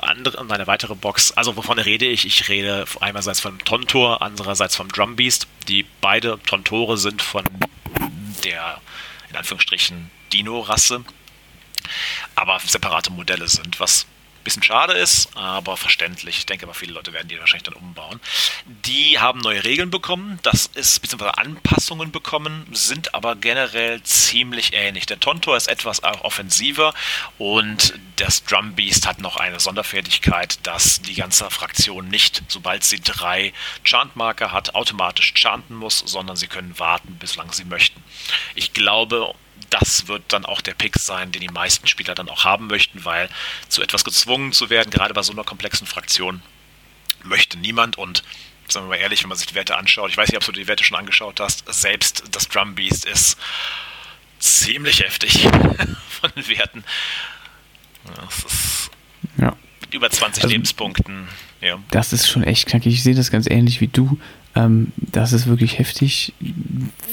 andere, 0.00 0.38
eine 0.38 0.66
weitere 0.66 0.94
Box. 0.94 1.32
Also, 1.32 1.54
wovon 1.56 1.78
rede 1.78 2.06
ich? 2.06 2.24
Ich 2.24 2.48
rede 2.48 2.86
einerseits 3.00 3.40
vom 3.40 3.62
Tontor, 3.62 4.22
andererseits 4.22 4.74
vom 4.74 4.88
Drumbeast. 4.88 5.46
Die 5.68 5.84
beide 6.00 6.38
Tontore 6.46 6.96
sind 6.96 7.20
von 7.20 7.44
der, 8.42 8.80
in 9.28 9.36
Anführungsstrichen, 9.36 10.10
Dino-Rasse 10.32 11.04
aber 12.34 12.60
separate 12.60 13.10
Modelle 13.10 13.48
sind, 13.48 13.80
was 13.80 14.04
ein 14.04 14.44
bisschen 14.46 14.62
schade 14.62 14.92
ist, 14.92 15.36
aber 15.36 15.76
verständlich. 15.76 16.38
Ich 16.38 16.46
denke 16.46 16.66
aber, 16.66 16.74
viele 16.74 16.92
Leute 16.92 17.12
werden 17.12 17.26
die 17.26 17.38
wahrscheinlich 17.40 17.64
dann 17.64 17.74
umbauen. 17.74 18.20
Die 18.64 19.18
haben 19.18 19.40
neue 19.40 19.64
Regeln 19.64 19.90
bekommen, 19.90 20.38
das 20.42 20.66
ist 20.66 21.00
beziehungsweise 21.02 21.36
Anpassungen 21.36 22.12
bekommen, 22.12 22.64
sind 22.70 23.12
aber 23.12 23.34
generell 23.34 24.00
ziemlich 24.04 24.72
ähnlich. 24.72 25.06
Der 25.06 25.18
Tontor 25.18 25.56
ist 25.56 25.66
etwas 25.66 26.04
offensiver 26.04 26.94
und 27.38 27.94
das 28.16 28.44
Drumbeast 28.44 29.06
hat 29.08 29.18
noch 29.18 29.36
eine 29.36 29.58
Sonderfertigkeit, 29.58 30.60
dass 30.62 31.02
die 31.02 31.14
ganze 31.14 31.50
Fraktion 31.50 32.06
nicht, 32.08 32.44
sobald 32.46 32.84
sie 32.84 33.00
drei 33.00 33.52
Chantmarker 33.82 34.52
hat, 34.52 34.76
automatisch 34.76 35.34
chanten 35.34 35.74
muss, 35.74 35.98
sondern 35.98 36.36
sie 36.36 36.46
können 36.46 36.78
warten, 36.78 37.16
bislang 37.16 37.52
sie 37.52 37.64
möchten. 37.64 38.02
Ich 38.54 38.72
glaube, 38.72 39.34
das 39.70 40.08
wird 40.08 40.22
dann 40.28 40.44
auch 40.44 40.60
der 40.60 40.74
Pick 40.74 40.98
sein, 40.98 41.32
den 41.32 41.40
die 41.40 41.48
meisten 41.48 41.86
Spieler 41.86 42.14
dann 42.14 42.28
auch 42.28 42.44
haben 42.44 42.66
möchten, 42.66 43.04
weil 43.04 43.28
zu 43.68 43.82
etwas 43.82 44.04
gezwungen 44.04 44.52
zu 44.52 44.70
werden, 44.70 44.90
gerade 44.90 45.14
bei 45.14 45.22
so 45.22 45.32
einer 45.32 45.44
komplexen 45.44 45.86
Fraktion, 45.86 46.42
möchte 47.24 47.58
niemand 47.58 47.98
und 47.98 48.22
sagen 48.68 48.86
wir 48.86 48.90
mal 48.90 49.02
ehrlich, 49.02 49.22
wenn 49.22 49.28
man 49.28 49.38
sich 49.38 49.46
die 49.46 49.54
Werte 49.54 49.76
anschaut, 49.76 50.10
ich 50.10 50.16
weiß 50.16 50.28
nicht, 50.28 50.36
ob 50.36 50.44
du 50.44 50.52
die 50.52 50.66
Werte 50.66 50.84
schon 50.84 50.96
angeschaut 50.96 51.40
hast, 51.40 51.64
selbst 51.72 52.24
das 52.32 52.48
Drum 52.48 52.74
Beast 52.74 53.04
ist 53.04 53.38
ziemlich 54.38 55.00
heftig 55.00 55.42
von 56.08 56.30
den 56.36 56.48
Werten. 56.48 56.84
Das 58.04 58.44
ist 58.44 58.90
ja. 59.38 59.56
über 59.90 60.10
20 60.10 60.44
also, 60.44 60.52
Lebenspunkten. 60.52 61.28
Ja. 61.60 61.78
Das 61.90 62.12
ist 62.12 62.28
schon 62.28 62.44
echt 62.44 62.66
knackig. 62.68 62.94
Ich 62.94 63.02
sehe 63.02 63.14
das 63.14 63.30
ganz 63.30 63.48
ähnlich 63.48 63.80
wie 63.80 63.88
du. 63.88 64.18
Ähm, 64.56 64.92
das 64.96 65.32
ist 65.32 65.46
wirklich 65.46 65.78
heftig. 65.78 66.32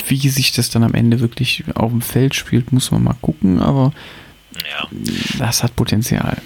Wie 0.07 0.29
sich 0.29 0.53
das 0.53 0.69
dann 0.69 0.83
am 0.83 0.93
Ende 0.93 1.19
wirklich 1.19 1.63
auf 1.75 1.91
dem 1.91 2.01
Feld 2.01 2.33
spielt, 2.35 2.71
muss 2.71 2.91
man 2.91 3.03
mal 3.03 3.17
gucken, 3.21 3.59
aber 3.61 3.91
ja. 4.53 4.87
das 5.37 5.61
hat 5.61 5.75
Potenzial. 5.75 6.41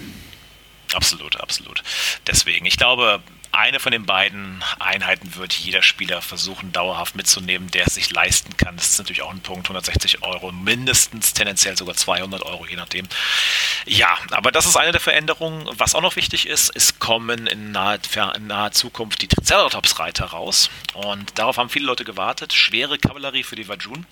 Absolut, 0.94 1.40
absolut. 1.40 1.82
Deswegen, 2.26 2.66
ich 2.66 2.76
glaube, 2.76 3.20
eine 3.52 3.80
von 3.80 3.92
den 3.92 4.06
beiden 4.06 4.62
Einheiten 4.78 5.34
wird 5.36 5.52
jeder 5.52 5.82
Spieler 5.82 6.22
versuchen, 6.22 6.72
dauerhaft 6.72 7.16
mitzunehmen, 7.16 7.70
der 7.70 7.86
es 7.86 7.94
sich 7.94 8.10
leisten 8.10 8.56
kann. 8.56 8.76
Das 8.76 8.88
ist 8.88 8.98
natürlich 8.98 9.22
auch 9.22 9.30
ein 9.30 9.40
Punkt, 9.40 9.66
160 9.66 10.22
Euro 10.22 10.52
mindestens, 10.52 11.32
tendenziell 11.32 11.76
sogar 11.76 11.94
200 11.94 12.42
Euro, 12.42 12.66
je 12.66 12.76
nachdem. 12.76 13.06
Ja, 13.86 14.16
aber 14.30 14.52
das 14.52 14.66
ist 14.66 14.76
eine 14.76 14.92
der 14.92 15.00
Veränderungen. 15.00 15.68
Was 15.78 15.94
auch 15.94 16.02
noch 16.02 16.16
wichtig 16.16 16.46
ist, 16.46 16.70
es 16.74 16.98
kommen 16.98 17.46
in 17.46 17.72
naher, 17.72 17.98
in 18.36 18.46
naher 18.46 18.72
Zukunft 18.72 19.22
die 19.22 19.28
Triceratops-Reiter 19.28 20.26
raus. 20.26 20.70
Und 20.94 21.38
darauf 21.38 21.56
haben 21.56 21.70
viele 21.70 21.86
Leute 21.86 22.04
gewartet. 22.04 22.52
Schwere 22.52 22.98
Kavallerie 22.98 23.44
für 23.44 23.56
die 23.56 23.68
Vajun. 23.68 24.06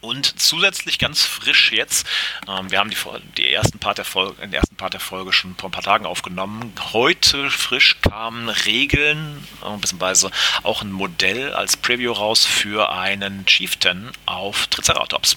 Und 0.00 0.40
zusätzlich 0.40 0.98
ganz 0.98 1.24
frisch 1.24 1.72
jetzt, 1.72 2.06
ähm, 2.46 2.70
wir 2.70 2.78
haben 2.78 2.90
die, 2.90 2.96
die 3.36 3.52
ersten 3.52 3.78
Part 3.80 3.98
der 3.98 4.04
Folge, 4.04 4.40
den 4.40 4.52
ersten 4.52 4.76
Part 4.76 4.92
der 4.92 5.00
Folge 5.00 5.32
schon 5.32 5.56
vor 5.56 5.68
ein 5.68 5.72
paar 5.72 5.82
Tagen 5.82 6.06
aufgenommen. 6.06 6.72
Heute 6.92 7.50
frisch 7.50 8.00
kamen 8.00 8.48
Regeln, 8.48 9.44
äh, 9.64 9.76
beziehungsweise 9.76 10.30
auch 10.62 10.82
ein 10.82 10.92
Modell 10.92 11.52
als 11.52 11.76
Preview 11.76 12.12
raus 12.12 12.46
für 12.46 12.92
einen 12.92 13.44
Chieftain 13.46 14.10
auf 14.24 14.68
Triceratops. 14.68 15.36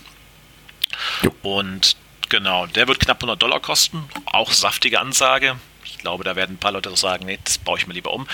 Jo. 1.24 1.34
Und 1.42 1.96
genau, 2.30 2.68
der 2.68 2.88
wird 2.88 3.00
knapp 3.00 3.18
100 3.18 3.42
Dollar 3.42 3.60
kosten. 3.60 4.08
Auch 4.26 4.52
saftige 4.52 5.00
Ansage 5.00 5.56
glaube, 6.02 6.24
da 6.24 6.36
werden 6.36 6.56
ein 6.56 6.60
paar 6.60 6.72
Leute 6.72 6.96
sagen, 6.96 7.26
nee, 7.26 7.40
das 7.44 7.58
baue 7.58 7.78
ich 7.78 7.88
mir 7.88 7.94
lieber 7.94 8.14
um. 8.14 8.28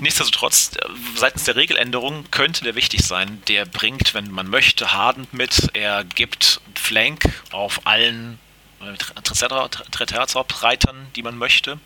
Nichtsdestotrotz, 0.00 0.72
äh, 0.76 0.88
seitens 1.16 1.44
der 1.44 1.56
Regeländerung 1.56 2.30
könnte 2.30 2.64
der 2.64 2.74
wichtig 2.74 3.02
sein. 3.02 3.42
Der 3.48 3.64
bringt, 3.64 4.14
wenn 4.14 4.30
man 4.30 4.48
möchte, 4.48 4.92
Hardened 4.92 5.32
mit. 5.32 5.70
Er 5.74 6.04
gibt 6.04 6.60
Flank 6.74 7.24
auf 7.52 7.86
allen 7.86 8.38
äh, 8.80 8.94
Triceratops-Reitern, 9.22 11.08
die 11.16 11.22
man 11.22 11.38
möchte. 11.38 11.78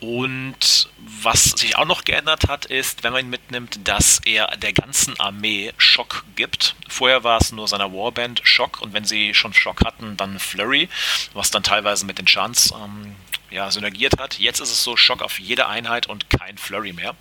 Und 0.00 0.88
was 0.98 1.44
sich 1.44 1.76
auch 1.76 1.84
noch 1.84 2.04
geändert 2.04 2.48
hat, 2.48 2.66
ist, 2.66 3.02
wenn 3.02 3.12
man 3.12 3.24
ihn 3.24 3.30
mitnimmt, 3.30 3.80
dass 3.82 4.20
er 4.24 4.56
der 4.56 4.72
ganzen 4.72 5.18
Armee 5.18 5.72
Schock 5.76 6.24
gibt. 6.36 6.76
Vorher 6.88 7.24
war 7.24 7.40
es 7.40 7.50
nur 7.50 7.66
seiner 7.66 7.92
Warband 7.92 8.40
Schock 8.44 8.80
und 8.80 8.92
wenn 8.92 9.04
sie 9.04 9.34
schon 9.34 9.52
Schock 9.52 9.84
hatten, 9.84 10.16
dann 10.16 10.38
Flurry, 10.38 10.88
was 11.34 11.50
dann 11.50 11.64
teilweise 11.64 12.06
mit 12.06 12.18
den 12.18 12.26
Chants 12.26 12.72
ähm, 12.72 13.16
ja, 13.50 13.70
synergiert 13.70 14.18
hat. 14.18 14.38
Jetzt 14.38 14.60
ist 14.60 14.70
es 14.70 14.82
so 14.82 14.96
Schock 14.96 15.22
auf 15.22 15.38
jede 15.38 15.66
Einheit 15.66 16.06
und 16.06 16.30
kein 16.30 16.58
Flurry 16.58 16.92
mehr. 16.92 17.14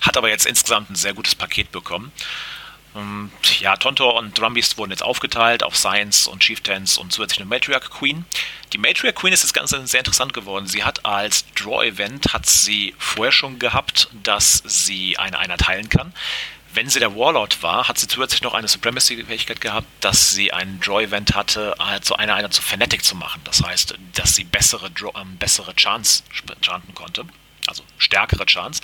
Hat 0.00 0.16
aber 0.16 0.28
jetzt 0.28 0.46
insgesamt 0.46 0.90
ein 0.90 0.96
sehr 0.96 1.14
gutes 1.14 1.34
Paket 1.34 1.72
bekommen. 1.72 2.12
Ähm, 2.94 3.30
ja, 3.60 3.76
Tontor 3.76 4.14
und 4.14 4.38
Drumbeast 4.38 4.78
wurden 4.78 4.90
jetzt 4.90 5.02
aufgeteilt 5.02 5.62
auf 5.62 5.76
Science 5.76 6.26
und 6.26 6.42
Chieftains 6.42 6.98
und 6.98 7.12
zusätzlich 7.12 7.40
eine 7.40 7.48
Matriarch 7.48 7.90
Queen. 7.90 8.24
Die 8.72 8.78
Matriarch 8.78 9.14
Queen 9.14 9.32
ist 9.32 9.44
das 9.44 9.52
Ganze 9.52 9.86
sehr 9.86 10.00
interessant 10.00 10.32
geworden. 10.32 10.66
Sie 10.66 10.84
hat 10.84 11.04
als 11.04 11.44
Draw-Event, 11.54 12.32
hat 12.32 12.46
sie 12.46 12.94
vorher 12.98 13.32
schon 13.32 13.58
gehabt, 13.58 14.08
dass 14.22 14.62
sie 14.64 15.18
eine 15.18 15.38
Einheit 15.38 15.68
heilen 15.68 15.88
kann. 15.88 16.12
Wenn 16.74 16.90
sie 16.90 17.00
der 17.00 17.16
Warlord 17.16 17.62
war, 17.62 17.88
hat 17.88 17.98
sie 17.98 18.06
zusätzlich 18.06 18.42
noch 18.42 18.54
eine 18.54 18.68
Supremacy-Fähigkeit 18.68 19.60
gehabt, 19.60 19.86
dass 20.00 20.32
sie 20.32 20.52
ein 20.52 20.78
Draw-Event 20.80 21.34
hatte, 21.34 21.74
zu 22.02 22.16
einer 22.16 22.34
Einheit 22.34 22.52
zu 22.52 22.62
Fanatic 22.62 23.02
zu 23.04 23.16
machen. 23.16 23.40
Das 23.44 23.62
heißt, 23.62 23.94
dass 24.14 24.34
sie 24.34 24.44
bessere, 24.44 24.90
Draw, 24.90 25.12
ähm, 25.18 25.36
bessere 25.38 25.74
Chance 25.74 26.22
chanten 26.60 26.94
konnte 26.94 27.24
also 27.66 27.82
stärkere 27.98 28.46
Chance. 28.46 28.80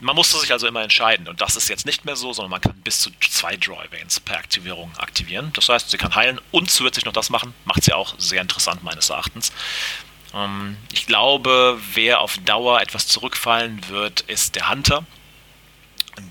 Man 0.00 0.16
musste 0.16 0.38
sich 0.38 0.52
also 0.52 0.66
immer 0.66 0.82
entscheiden 0.82 1.28
und 1.28 1.40
das 1.40 1.56
ist 1.56 1.68
jetzt 1.68 1.86
nicht 1.86 2.04
mehr 2.04 2.16
so, 2.16 2.32
sondern 2.32 2.50
man 2.50 2.60
kann 2.60 2.74
bis 2.82 3.00
zu 3.00 3.10
zwei 3.20 3.56
Draw 3.56 3.84
Events 3.84 4.20
per 4.20 4.38
Aktivierung 4.38 4.94
aktivieren. 4.98 5.52
Das 5.54 5.68
heißt, 5.68 5.90
sie 5.90 5.98
kann 5.98 6.14
heilen 6.14 6.40
und 6.50 6.70
zusätzlich 6.70 7.04
noch 7.04 7.12
das 7.12 7.30
machen, 7.30 7.54
macht 7.64 7.84
sie 7.84 7.92
auch 7.92 8.14
sehr 8.18 8.42
interessant 8.42 8.82
meines 8.82 9.10
Erachtens. 9.10 9.52
Ähm, 10.34 10.76
ich 10.92 11.06
glaube, 11.06 11.80
wer 11.94 12.20
auf 12.20 12.38
Dauer 12.38 12.80
etwas 12.80 13.06
zurückfallen 13.06 13.88
wird, 13.88 14.22
ist 14.22 14.54
der 14.54 14.68
Hunter. 14.68 15.04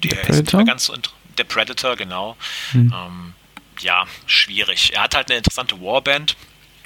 Der, 0.04 0.16
der 0.16 0.30
ist 0.30 0.42
nicht 0.42 0.54
mehr 0.54 0.66
ganz 0.66 0.86
so 0.86 0.96
der 1.38 1.44
Predator, 1.44 1.96
genau. 1.96 2.36
Hm. 2.72 2.94
Ähm, 2.96 3.34
ja, 3.80 4.06
schwierig. 4.26 4.94
Er 4.94 5.04
hat 5.04 5.16
halt 5.16 5.30
eine 5.30 5.38
interessante 5.38 5.80
Warband, 5.82 6.36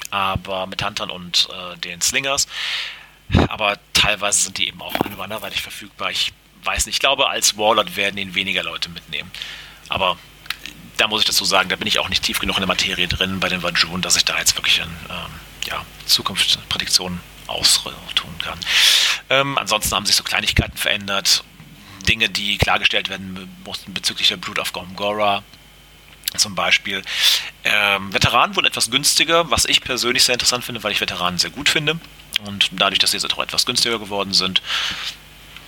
aber 0.09 0.67
mit 0.67 0.83
Huntern 0.83 1.09
und 1.09 1.47
äh, 1.51 1.77
den 1.77 2.01
Slingers. 2.01 2.47
Aber 3.47 3.79
teilweise 3.93 4.43
sind 4.43 4.57
die 4.57 4.67
eben 4.67 4.81
auch 4.81 4.93
anderweitig 5.19 5.61
verfügbar. 5.61 6.11
Ich 6.11 6.33
weiß 6.63 6.85
nicht, 6.85 6.95
ich 6.95 6.99
glaube, 6.99 7.29
als 7.29 7.57
Warlord 7.57 7.95
werden 7.95 8.17
ihn 8.17 8.35
weniger 8.35 8.63
Leute 8.63 8.89
mitnehmen. 8.89 9.31
Aber 9.87 10.17
da 10.97 11.07
muss 11.07 11.21
ich 11.21 11.27
dazu 11.27 11.45
sagen, 11.45 11.69
da 11.69 11.77
bin 11.77 11.87
ich 11.87 11.99
auch 11.99 12.09
nicht 12.09 12.23
tief 12.23 12.39
genug 12.39 12.57
in 12.57 12.61
der 12.61 12.67
Materie 12.67 13.07
drin 13.07 13.39
bei 13.39 13.47
den 13.47 13.63
Vajun, 13.63 14.01
dass 14.01 14.17
ich 14.17 14.25
da 14.25 14.37
jetzt 14.37 14.57
wirklich 14.57 14.81
an 14.81 14.89
ähm, 15.09 15.39
ja, 15.65 15.85
Zukunftsprädiktionen 16.05 17.21
austun 17.47 17.93
kann. 18.39 18.59
Ähm, 19.29 19.57
ansonsten 19.57 19.95
haben 19.95 20.05
sich 20.05 20.15
so 20.15 20.23
Kleinigkeiten 20.23 20.77
verändert. 20.77 21.43
Dinge, 22.03 22.29
die 22.29 22.57
klargestellt 22.57 23.09
werden 23.09 23.49
mussten 23.65 23.93
bezüglich 23.93 24.27
der 24.27 24.37
Brood 24.37 24.59
of 24.59 24.73
Gomgora 24.73 25.43
zum 26.37 26.55
Beispiel. 26.55 27.01
Ähm, 27.63 28.13
Veteranen 28.13 28.55
wurden 28.55 28.67
etwas 28.67 28.89
günstiger, 28.89 29.51
was 29.51 29.65
ich 29.65 29.81
persönlich 29.81 30.23
sehr 30.23 30.33
interessant 30.33 30.63
finde, 30.63 30.83
weil 30.83 30.91
ich 30.91 31.01
Veteranen 31.01 31.37
sehr 31.37 31.49
gut 31.49 31.69
finde. 31.69 31.99
Und 32.45 32.69
dadurch, 32.71 32.99
dass 32.99 33.11
sie 33.11 33.17
jetzt 33.17 33.33
auch 33.33 33.43
etwas 33.43 33.65
günstiger 33.65 33.99
geworden 33.99 34.33
sind, 34.33 34.61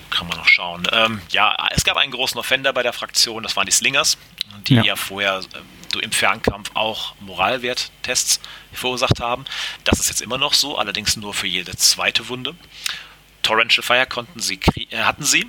kann 0.09 0.27
man 0.27 0.37
noch 0.37 0.47
schauen. 0.47 0.87
Ähm, 0.91 1.21
ja, 1.29 1.55
es 1.71 1.83
gab 1.83 1.97
einen 1.97 2.11
großen 2.11 2.39
Offender 2.39 2.71
bei 2.71 2.83
der 2.83 2.93
Fraktion, 2.93 3.43
das 3.43 3.55
waren 3.55 3.65
die 3.65 3.71
Slingers, 3.71 4.17
die 4.67 4.75
ja, 4.75 4.83
ja 4.83 4.95
vorher 4.95 5.39
äh, 5.39 5.99
im 5.99 6.11
Fernkampf 6.11 6.71
auch 6.75 7.15
Moralwerttests 7.19 8.39
verursacht 8.71 9.19
haben. 9.19 9.45
Das 9.83 9.99
ist 9.99 10.09
jetzt 10.09 10.21
immer 10.21 10.37
noch 10.37 10.53
so, 10.53 10.77
allerdings 10.77 11.17
nur 11.17 11.33
für 11.33 11.47
jede 11.47 11.75
zweite 11.75 12.29
Wunde. 12.29 12.55
Torrential 13.41 13.83
Fire 13.83 14.05
konnten 14.05 14.39
sie 14.39 14.59
äh, 14.89 14.99
hatten 14.99 15.23
sie. 15.23 15.47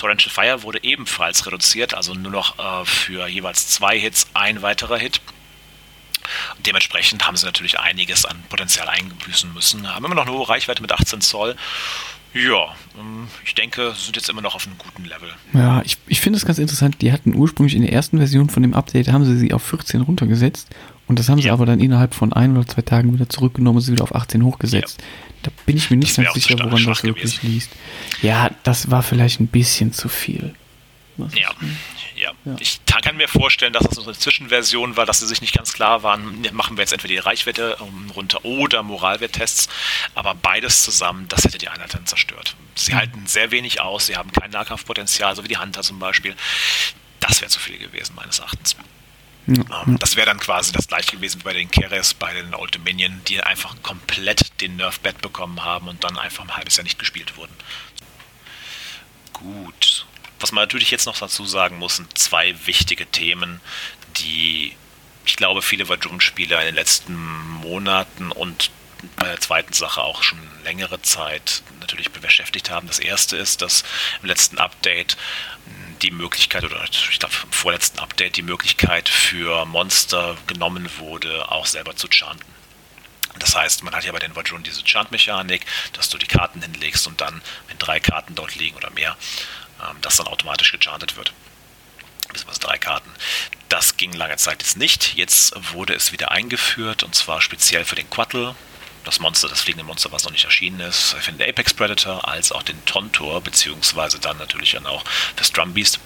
Torrential 0.00 0.32
Fire 0.32 0.62
wurde 0.62 0.82
ebenfalls 0.82 1.44
reduziert, 1.46 1.92
also 1.92 2.14
nur 2.14 2.32
noch 2.32 2.58
äh, 2.58 2.86
für 2.86 3.28
jeweils 3.28 3.68
zwei 3.68 3.98
Hits 3.98 4.28
ein 4.32 4.62
weiterer 4.62 4.96
Hit. 4.96 5.20
Dementsprechend 6.60 7.26
haben 7.26 7.36
sie 7.36 7.44
natürlich 7.44 7.78
einiges 7.78 8.24
an 8.24 8.42
Potenzial 8.48 8.88
eingebüßen 8.88 9.52
müssen. 9.52 9.92
Haben 9.92 10.06
immer 10.06 10.14
noch 10.14 10.26
eine 10.26 10.32
hohe 10.32 10.48
Reichweite 10.48 10.80
mit 10.80 10.92
18 10.92 11.20
Zoll. 11.20 11.54
Ja, 12.32 12.74
ähm, 12.98 13.26
ich 13.44 13.54
denke, 13.54 13.92
sind 13.96 14.14
jetzt 14.16 14.28
immer 14.28 14.42
noch 14.42 14.54
auf 14.54 14.66
einem 14.66 14.78
guten 14.78 15.04
Level. 15.04 15.30
Ja, 15.52 15.82
ich, 15.84 15.98
ich 16.06 16.20
finde 16.20 16.36
es 16.36 16.46
ganz 16.46 16.58
interessant. 16.58 17.02
Die 17.02 17.12
hatten 17.12 17.34
ursprünglich 17.34 17.74
in 17.74 17.82
der 17.82 17.92
ersten 17.92 18.18
Version 18.18 18.48
von 18.48 18.62
dem 18.62 18.74
Update, 18.74 19.08
haben 19.08 19.24
sie 19.24 19.36
sie 19.36 19.52
auf 19.52 19.62
14 19.62 20.00
runtergesetzt. 20.02 20.68
Und 21.08 21.18
das 21.18 21.28
haben 21.28 21.38
ja. 21.38 21.44
sie 21.44 21.50
aber 21.50 21.66
dann 21.66 21.80
innerhalb 21.80 22.14
von 22.14 22.32
ein 22.32 22.56
oder 22.56 22.66
zwei 22.68 22.82
Tagen 22.82 23.12
wieder 23.12 23.28
zurückgenommen 23.28 23.78
und 23.78 23.82
sie 23.82 23.92
wieder 23.92 24.04
auf 24.04 24.14
18 24.14 24.44
hochgesetzt. 24.44 25.00
Ja. 25.00 25.06
Da 25.42 25.50
bin 25.66 25.76
ich 25.76 25.90
mir 25.90 25.96
nicht 25.96 26.14
ganz 26.14 26.32
sicher, 26.34 26.56
woran 26.58 26.84
das 26.84 27.02
wirklich 27.02 27.42
liegt. 27.42 27.70
Ja, 28.22 28.50
das 28.62 28.90
war 28.90 29.02
vielleicht 29.02 29.40
ein 29.40 29.48
bisschen 29.48 29.92
zu 29.92 30.08
viel. 30.08 30.54
Ja. 31.18 31.50
Ja. 32.20 32.32
ja. 32.44 32.56
ich 32.60 32.80
kann 32.84 33.16
mir 33.16 33.28
vorstellen, 33.28 33.72
dass 33.72 33.84
das 33.84 33.94
so 33.94 34.02
eine 34.02 34.12
Zwischenversion 34.12 34.96
war, 34.96 35.06
dass 35.06 35.20
sie 35.20 35.26
sich 35.26 35.40
nicht 35.40 35.54
ganz 35.54 35.72
klar 35.72 36.02
waren, 36.02 36.46
machen 36.52 36.76
wir 36.76 36.82
jetzt 36.82 36.92
entweder 36.92 37.14
die 37.14 37.18
Reichwerte 37.18 37.78
ähm, 37.80 38.10
runter 38.10 38.44
oder 38.44 38.82
Moralwerttests, 38.82 39.68
aber 40.14 40.34
beides 40.34 40.82
zusammen, 40.82 41.26
das 41.28 41.44
hätte 41.44 41.58
die 41.58 41.68
Einheit 41.68 41.94
dann 41.94 42.06
zerstört. 42.06 42.56
Sie 42.74 42.92
mhm. 42.92 42.96
halten 42.96 43.26
sehr 43.26 43.50
wenig 43.50 43.80
aus, 43.80 44.06
sie 44.06 44.16
haben 44.16 44.30
kein 44.32 44.50
Nahkampfpotenzial, 44.50 45.34
so 45.34 45.44
wie 45.44 45.48
die 45.48 45.58
Hunter 45.58 45.82
zum 45.82 45.98
Beispiel. 45.98 46.36
Das 47.20 47.40
wäre 47.40 47.50
zu 47.50 47.60
viel 47.60 47.78
gewesen, 47.78 48.14
meines 48.16 48.38
Erachtens. 48.38 48.76
Ähm, 49.48 49.98
Das 49.98 50.16
wäre 50.16 50.26
dann 50.26 50.38
quasi 50.38 50.72
das 50.72 50.86
gleiche 50.88 51.16
gewesen 51.16 51.40
wie 51.40 51.44
bei 51.44 51.52
den 51.52 51.70
Keres, 51.70 52.14
bei 52.14 52.32
den 52.32 52.54
Old 52.54 52.74
Dominion, 52.74 53.20
die 53.28 53.42
einfach 53.42 53.74
komplett 53.82 54.60
den 54.60 54.76
Nerf-Bed 54.76 55.20
bekommen 55.20 55.64
haben 55.64 55.88
und 55.88 56.04
dann 56.04 56.18
einfach 56.18 56.44
ein 56.44 56.56
halbes 56.56 56.76
Jahr 56.76 56.84
nicht 56.84 56.98
gespielt 56.98 57.36
wurden. 57.36 57.52
Gut, 59.32 60.06
was 60.40 60.52
man 60.52 60.62
natürlich 60.62 60.90
jetzt 60.90 61.06
noch 61.06 61.18
dazu 61.18 61.46
sagen 61.46 61.78
muss, 61.78 61.96
sind 61.96 62.16
zwei 62.18 62.54
wichtige 62.66 63.06
Themen, 63.06 63.60
die 64.16 64.74
ich 65.24 65.36
glaube, 65.36 65.62
viele 65.62 65.88
Vajun-Spieler 65.88 66.60
in 66.60 66.66
den 66.66 66.74
letzten 66.74 67.14
Monaten 67.60 68.32
und 68.32 68.70
bei 69.16 69.26
der 69.26 69.40
zweiten 69.40 69.72
Sache 69.72 70.02
auch 70.02 70.22
schon 70.22 70.38
längere 70.64 71.00
Zeit 71.02 71.62
natürlich 71.80 72.10
beschäftigt 72.10 72.70
haben. 72.70 72.86
Das 72.86 72.98
erste 72.98 73.36
ist, 73.36 73.62
dass 73.62 73.84
im 74.22 74.28
letzten 74.28 74.58
Update 74.58 75.16
die 76.02 76.10
Möglichkeit, 76.10 76.64
oder 76.64 76.82
ich 76.84 77.18
glaube 77.18 77.34
im 77.44 77.52
vorletzten 77.52 77.98
Update, 77.98 78.36
die 78.36 78.42
Möglichkeit 78.42 79.08
für 79.08 79.64
Monster 79.66 80.36
genommen 80.46 80.88
wurde, 80.98 81.50
auch 81.50 81.66
selber 81.66 81.96
zu 81.96 82.08
chanten. 82.08 82.44
Das 83.38 83.54
heißt, 83.54 83.84
man 83.84 83.94
hat 83.94 84.04
ja 84.04 84.12
bei 84.12 84.18
den 84.18 84.34
Vajun 84.34 84.62
diese 84.62 84.82
Chant-Mechanik, 84.82 85.64
dass 85.92 86.08
du 86.08 86.18
die 86.18 86.26
Karten 86.26 86.62
hinlegst 86.62 87.06
und 87.06 87.20
dann, 87.20 87.40
wenn 87.68 87.78
drei 87.78 88.00
Karten 88.00 88.34
dort 88.34 88.54
liegen 88.56 88.76
oder 88.76 88.90
mehr, 88.90 89.16
das 90.02 90.16
dann 90.16 90.26
automatisch 90.26 90.72
gechantet 90.72 91.16
wird. 91.16 91.32
Beziehungsweise 92.28 92.60
drei 92.60 92.78
Karten. 92.78 93.10
Das 93.68 93.96
ging 93.96 94.12
lange 94.12 94.36
Zeit 94.36 94.62
jetzt 94.62 94.76
nicht. 94.76 95.14
Jetzt 95.14 95.52
wurde 95.72 95.94
es 95.94 96.12
wieder 96.12 96.30
eingeführt 96.30 97.02
und 97.02 97.14
zwar 97.14 97.40
speziell 97.40 97.84
für 97.84 97.96
den 97.96 98.10
Quattl, 98.10 98.54
das 99.04 99.20
Monster, 99.20 99.48
das 99.48 99.62
fliegende 99.62 99.84
Monster, 99.84 100.12
was 100.12 100.24
noch 100.24 100.32
nicht 100.32 100.44
erschienen 100.44 100.80
ist, 100.80 101.14
für 101.20 101.32
den 101.32 101.48
Apex 101.48 101.72
Predator, 101.72 102.28
als 102.28 102.52
auch 102.52 102.62
den 102.62 102.84
Tontor, 102.84 103.40
beziehungsweise 103.40 104.18
dann 104.18 104.38
natürlich 104.38 104.72
dann 104.72 104.86
auch 104.86 105.04
das 105.36 105.52
Drumbeast. 105.52 106.00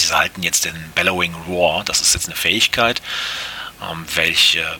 Diese 0.00 0.16
halten 0.16 0.42
jetzt 0.42 0.64
den 0.64 0.92
Bellowing 0.94 1.34
Roar, 1.46 1.84
das 1.84 2.00
ist 2.00 2.14
jetzt 2.14 2.26
eine 2.26 2.36
Fähigkeit, 2.36 3.02
ähm, 3.82 4.06
welche 4.14 4.78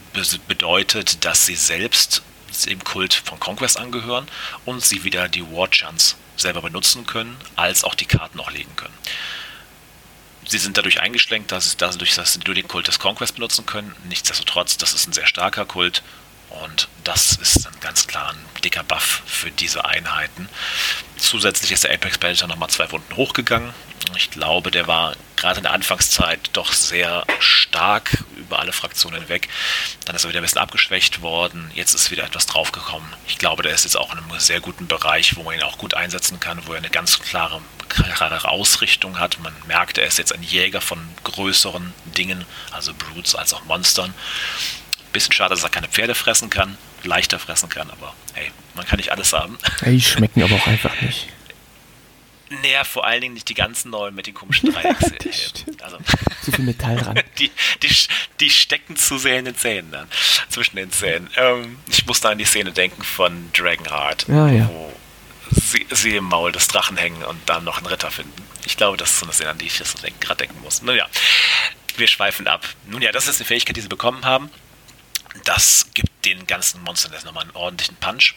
bedeutet, 0.48 1.24
dass 1.24 1.46
sie 1.46 1.56
selbst 1.56 2.22
dem 2.66 2.82
Kult 2.82 3.14
von 3.14 3.38
Conquest 3.40 3.78
angehören 3.78 4.26
und 4.64 4.84
sie 4.84 5.04
wieder 5.04 5.28
die 5.28 5.42
War 5.50 5.70
Chance 5.70 6.16
selber 6.36 6.62
benutzen 6.62 7.06
können, 7.06 7.36
als 7.56 7.84
auch 7.84 7.94
die 7.94 8.06
Karten 8.06 8.40
auch 8.40 8.50
legen 8.50 8.74
können. 8.76 8.94
Sie 10.46 10.58
sind 10.58 10.76
dadurch 10.76 11.00
eingeschränkt, 11.00 11.52
dass, 11.52 11.76
dadurch, 11.76 12.14
dass 12.14 12.32
sie 12.32 12.40
nur 12.44 12.54
den 12.54 12.68
Kult 12.68 12.88
des 12.88 12.98
Conquest 12.98 13.36
benutzen 13.36 13.64
können. 13.64 13.94
Nichtsdestotrotz, 14.08 14.76
das 14.76 14.92
ist 14.92 15.06
ein 15.06 15.12
sehr 15.12 15.26
starker 15.26 15.64
Kult 15.64 16.02
und 16.62 16.88
das 17.04 17.36
ist 17.36 17.64
dann 17.64 17.78
ganz 17.80 18.06
klar 18.06 18.32
ein 18.32 18.60
dicker 18.62 18.84
Buff 18.84 19.22
für 19.26 19.50
diese 19.50 19.84
Einheiten. 19.84 20.48
Zusätzlich 21.16 21.72
ist 21.72 21.84
der 21.84 21.92
Apex 21.92 22.18
Predator 22.18 22.48
nochmal 22.48 22.70
zwei 22.70 22.90
Wunden 22.90 23.16
hochgegangen. 23.16 23.72
Ich 24.16 24.30
glaube, 24.30 24.70
der 24.70 24.86
war 24.86 25.14
gerade 25.36 25.58
in 25.58 25.62
der 25.62 25.72
Anfangszeit 25.72 26.50
doch 26.52 26.72
sehr 26.72 27.24
stark 27.38 28.24
über 28.36 28.58
alle 28.58 28.72
Fraktionen 28.72 29.20
hinweg. 29.20 29.48
Dann 30.04 30.14
ist 30.14 30.24
er 30.24 30.30
wieder 30.30 30.40
ein 30.40 30.42
bisschen 30.42 30.60
abgeschwächt 30.60 31.22
worden. 31.22 31.70
Jetzt 31.74 31.94
ist 31.94 32.10
wieder 32.10 32.24
etwas 32.24 32.46
draufgekommen. 32.46 33.08
Ich 33.26 33.38
glaube, 33.38 33.62
der 33.62 33.72
ist 33.72 33.84
jetzt 33.84 33.96
auch 33.96 34.12
in 34.12 34.18
einem 34.18 34.38
sehr 34.38 34.60
guten 34.60 34.86
Bereich, 34.86 35.36
wo 35.36 35.42
man 35.42 35.54
ihn 35.54 35.62
auch 35.62 35.78
gut 35.78 35.94
einsetzen 35.94 36.40
kann, 36.40 36.66
wo 36.66 36.72
er 36.72 36.78
eine 36.78 36.90
ganz 36.90 37.20
klare, 37.20 37.62
klare 37.88 38.48
Ausrichtung 38.48 39.18
hat. 39.18 39.38
Man 39.40 39.54
merkt, 39.66 39.98
er 39.98 40.06
ist 40.06 40.18
jetzt 40.18 40.34
ein 40.34 40.42
Jäger 40.42 40.80
von 40.80 40.98
größeren 41.24 41.94
Dingen, 42.16 42.44
also 42.70 42.92
Brutes 42.94 43.34
als 43.34 43.54
auch 43.54 43.64
Monstern. 43.64 44.14
Bisschen 45.12 45.32
schade, 45.32 45.54
dass 45.54 45.62
er 45.62 45.68
keine 45.68 45.88
Pferde 45.88 46.14
fressen 46.14 46.48
kann, 46.50 46.78
leichter 47.04 47.38
fressen 47.38 47.68
kann, 47.68 47.90
aber 47.90 48.14
hey, 48.34 48.50
man 48.74 48.86
kann 48.86 48.96
nicht 48.96 49.12
alles 49.12 49.32
haben. 49.32 49.58
Die 49.84 50.00
schmecken 50.00 50.42
aber 50.42 50.54
auch 50.54 50.66
einfach 50.66 50.98
nicht. 51.02 51.28
Naja, 52.62 52.84
vor 52.84 53.06
allen 53.06 53.22
Dingen 53.22 53.34
nicht 53.34 53.48
die 53.48 53.54
ganzen 53.54 53.90
neuen 53.90 54.14
mit 54.14 54.26
den 54.26 54.34
komischen 54.34 54.72
Dreiecks. 54.72 55.64
also, 55.80 55.98
zu 56.42 56.52
viel 56.52 56.64
Metall 56.64 56.96
dran. 56.96 57.18
Die, 57.38 57.50
die, 57.82 57.94
die, 58.40 58.50
stecken 58.50 58.96
zu 58.96 59.18
sehr 59.18 59.38
in 59.38 59.46
den 59.46 59.56
Zähnen 59.56 59.90
dann, 59.90 60.08
zwischen 60.48 60.76
den 60.76 60.92
Zähnen. 60.92 61.28
Ähm, 61.36 61.78
ich 61.88 62.06
muss 62.06 62.20
da 62.20 62.30
an 62.30 62.38
die 62.38 62.44
Szene 62.44 62.72
denken 62.72 63.02
von 63.02 63.50
Dragonheart, 63.52 64.26
ja, 64.28 64.48
ja. 64.48 64.68
wo 64.68 64.92
sie, 65.50 65.86
sie, 65.90 66.16
im 66.16 66.24
Maul 66.24 66.52
des 66.52 66.68
Drachen 66.68 66.96
hängen 66.96 67.22
und 67.24 67.38
dann 67.46 67.64
noch 67.64 67.78
einen 67.78 67.86
Ritter 67.86 68.10
finden. 68.10 68.32
Ich 68.66 68.76
glaube, 68.76 68.96
das 68.96 69.10
ist 69.10 69.18
so 69.20 69.26
eine 69.26 69.32
Szene, 69.32 69.50
an 69.50 69.58
die 69.58 69.66
ich 69.66 69.82
gerade 70.20 70.38
denken 70.38 70.60
muss. 70.62 70.82
Nun 70.82 70.96
ja, 70.96 71.06
wir 71.96 72.06
schweifen 72.06 72.46
ab. 72.46 72.66
Nun 72.86 73.02
ja, 73.02 73.12
das 73.12 73.28
ist 73.28 73.40
eine 73.40 73.46
Fähigkeit, 73.46 73.76
die 73.76 73.80
sie 73.80 73.88
bekommen 73.88 74.24
haben. 74.24 74.50
Das 75.44 75.86
gibt 75.94 76.24
den 76.24 76.46
ganzen 76.46 76.82
Monstern 76.82 77.12
jetzt 77.12 77.24
nochmal 77.24 77.44
einen 77.44 77.56
ordentlichen 77.56 77.96
Punch. 77.96 78.34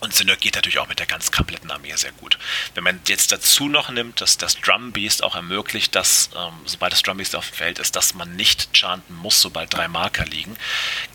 Und 0.00 0.14
synergiert 0.14 0.54
natürlich 0.54 0.78
auch 0.78 0.88
mit 0.88 0.98
der 0.98 1.06
ganz 1.06 1.30
kompletten 1.30 1.70
Armee 1.70 1.94
sehr 1.94 2.12
gut. 2.12 2.38
Wenn 2.74 2.84
man 2.84 3.00
jetzt 3.06 3.32
dazu 3.32 3.68
noch 3.68 3.90
nimmt, 3.90 4.22
dass 4.22 4.38
das 4.38 4.58
Drum 4.58 4.92
Beast 4.92 5.22
auch 5.22 5.34
ermöglicht, 5.34 5.94
dass, 5.94 6.30
ähm, 6.34 6.54
sobald 6.64 6.94
das 6.94 7.02
Drum 7.02 7.18
Beast 7.18 7.36
auf 7.36 7.50
dem 7.50 7.54
Feld 7.54 7.78
ist, 7.78 7.96
dass 7.96 8.14
man 8.14 8.34
nicht 8.34 8.74
chanten 8.74 9.14
muss, 9.14 9.42
sobald 9.42 9.74
drei 9.74 9.88
Marker 9.88 10.24
liegen, 10.24 10.56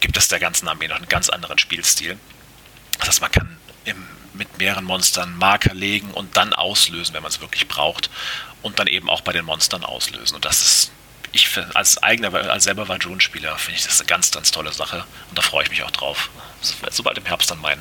gibt 0.02 0.18
es 0.18 0.28
der 0.28 0.40
ganzen 0.40 0.68
Armee 0.68 0.88
noch 0.88 0.98
einen 0.98 1.10
ganz 1.10 1.30
anderen 1.30 1.58
Spielstil. 1.58 2.20
Das 3.00 3.08
heißt, 3.08 3.22
man 3.22 3.32
kann 3.32 3.58
im, 3.86 4.08
mit 4.34 4.60
mehreren 4.60 4.86
Monstern 4.86 5.36
Marker 5.36 5.74
legen 5.74 6.12
und 6.12 6.38
dann 6.38 6.54
auslösen, 6.54 7.16
wenn 7.16 7.24
man 7.24 7.32
es 7.32 7.42
wirklich 7.42 7.68
braucht. 7.68 8.12
Und 8.62 8.78
dann 8.78 8.88
eben 8.88 9.10
auch 9.10 9.22
bei 9.22 9.32
den 9.32 9.46
Monstern 9.46 9.84
auslösen. 9.84 10.36
Und 10.36 10.46
das 10.46 10.62
ist 10.62 10.92
ich 11.36 11.50
als 11.74 12.02
eigener, 12.02 12.34
als 12.34 12.64
selber 12.64 12.88
Vajun-Spieler 12.88 13.58
finde 13.58 13.78
ich 13.78 13.86
das 13.86 14.00
eine 14.00 14.08
ganz, 14.08 14.32
ganz 14.32 14.52
tolle 14.52 14.72
Sache 14.72 15.04
und 15.30 15.38
da 15.38 15.42
freue 15.42 15.64
ich 15.64 15.70
mich 15.70 15.84
auch 15.84 15.92
drauf. 15.92 16.30
Sobald 16.92 17.18
im 17.18 17.26
Herbst 17.26 17.52
dann 17.52 17.62
mein 17.62 17.78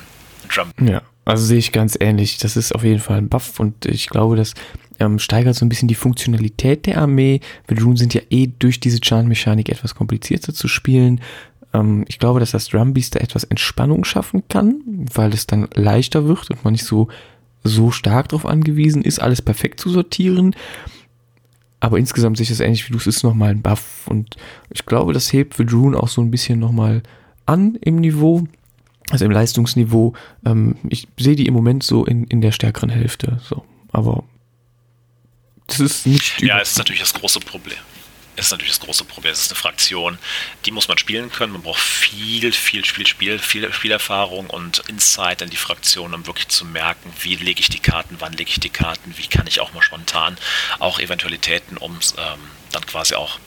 Drum. 0.53 0.71
Ja, 0.79 1.01
also 1.23 1.43
sehe 1.43 1.57
ich 1.57 1.71
ganz 1.71 1.97
ähnlich. 1.99 2.37
Das 2.37 2.55
ist 2.55 2.73
auf 2.75 2.83
jeden 2.83 2.99
Fall 2.99 3.17
ein 3.17 3.29
Buff 3.29 3.59
und 3.59 3.85
ich 3.85 4.09
glaube, 4.09 4.35
das 4.35 4.53
ähm, 4.99 5.19
steigert 5.19 5.55
so 5.55 5.65
ein 5.65 5.69
bisschen 5.69 5.87
die 5.87 5.95
Funktionalität 5.95 6.85
der 6.85 6.99
Armee. 6.99 7.41
Vajun 7.67 7.97
sind 7.97 8.13
ja 8.13 8.21
eh 8.29 8.47
durch 8.47 8.79
diese 8.79 8.99
Chant-Mechanik 8.99 9.69
etwas 9.69 9.95
komplizierter 9.95 10.53
zu 10.53 10.67
spielen. 10.67 11.21
Ähm, 11.73 12.05
ich 12.07 12.19
glaube, 12.19 12.39
dass 12.39 12.51
das 12.51 12.67
Drumbeast 12.67 13.15
da 13.15 13.19
etwas 13.19 13.43
Entspannung 13.43 14.05
schaffen 14.05 14.43
kann, 14.47 14.81
weil 14.85 15.33
es 15.33 15.47
dann 15.47 15.67
leichter 15.73 16.27
wird 16.27 16.51
und 16.51 16.63
man 16.63 16.73
nicht 16.73 16.85
so 16.85 17.07
so 17.67 17.89
stark 17.89 18.29
darauf 18.29 18.45
angewiesen 18.45 19.01
ist, 19.01 19.19
alles 19.19 19.41
perfekt 19.41 19.79
zu 19.79 19.89
sortieren. 19.89 20.55
Aber 21.85 21.99
insgesamt 21.99 22.35
sehe 22.35 22.45
ich 22.45 22.49
das 22.49 22.61
ähnlich 22.61 22.89
wie 22.89 22.93
du, 22.93 22.97
es 22.97 23.05
ist 23.05 23.21
nochmal 23.21 23.51
ein 23.51 23.61
Buff. 23.61 24.07
Und 24.07 24.37
ich 24.73 24.87
glaube, 24.87 25.13
das 25.13 25.31
hebt 25.31 25.59
Vedrune 25.59 25.95
auch 25.95 26.07
so 26.07 26.19
ein 26.19 26.31
bisschen 26.31 26.57
nochmal 26.57 27.03
an 27.45 27.75
im 27.79 27.97
Niveau, 27.97 28.47
also 29.11 29.23
im 29.23 29.29
Leistungsniveau. 29.29 30.13
Ähm, 30.47 30.77
ich 30.89 31.07
sehe 31.19 31.35
die 31.35 31.45
im 31.45 31.53
Moment 31.53 31.83
so 31.83 32.03
in, 32.03 32.23
in 32.23 32.41
der 32.41 32.51
stärkeren 32.51 32.89
Hälfte. 32.89 33.39
So. 33.47 33.63
Aber 33.91 34.23
das 35.67 35.79
ist 35.79 36.07
nicht. 36.07 36.41
Ja, 36.41 36.59
es 36.59 36.71
ist 36.71 36.79
natürlich 36.79 37.01
das 37.01 37.13
große 37.13 37.39
Problem 37.41 37.77
ist 38.35 38.51
natürlich 38.51 38.73
das 38.73 38.81
große 38.81 39.05
Problem. 39.05 39.33
Es 39.33 39.41
ist 39.41 39.51
eine 39.51 39.59
Fraktion, 39.59 40.17
die 40.65 40.71
muss 40.71 40.87
man 40.87 40.97
spielen 40.97 41.31
können. 41.31 41.53
Man 41.53 41.61
braucht 41.61 41.81
viel, 41.81 42.51
viel 42.51 42.85
Spiel, 42.85 43.07
Spiel, 43.07 43.39
viel 43.39 43.71
Spielerfahrung 43.71 44.49
und 44.49 44.79
Insight 44.89 45.41
in 45.41 45.49
die 45.49 45.57
Fraktion, 45.57 46.13
um 46.13 46.27
wirklich 46.27 46.47
zu 46.49 46.65
merken, 46.65 47.13
wie 47.21 47.35
lege 47.35 47.59
ich 47.59 47.69
die 47.69 47.79
Karten, 47.79 48.17
wann 48.19 48.33
lege 48.33 48.49
ich 48.49 48.59
die 48.59 48.69
Karten, 48.69 49.17
wie 49.17 49.27
kann 49.27 49.47
ich 49.47 49.59
auch 49.59 49.73
mal 49.73 49.81
spontan 49.81 50.37
auch 50.79 50.99
Eventualitäten 50.99 51.77
um 51.77 51.99
ähm, 52.17 52.39
dann 52.71 52.85
quasi 52.85 53.15
auch 53.15 53.39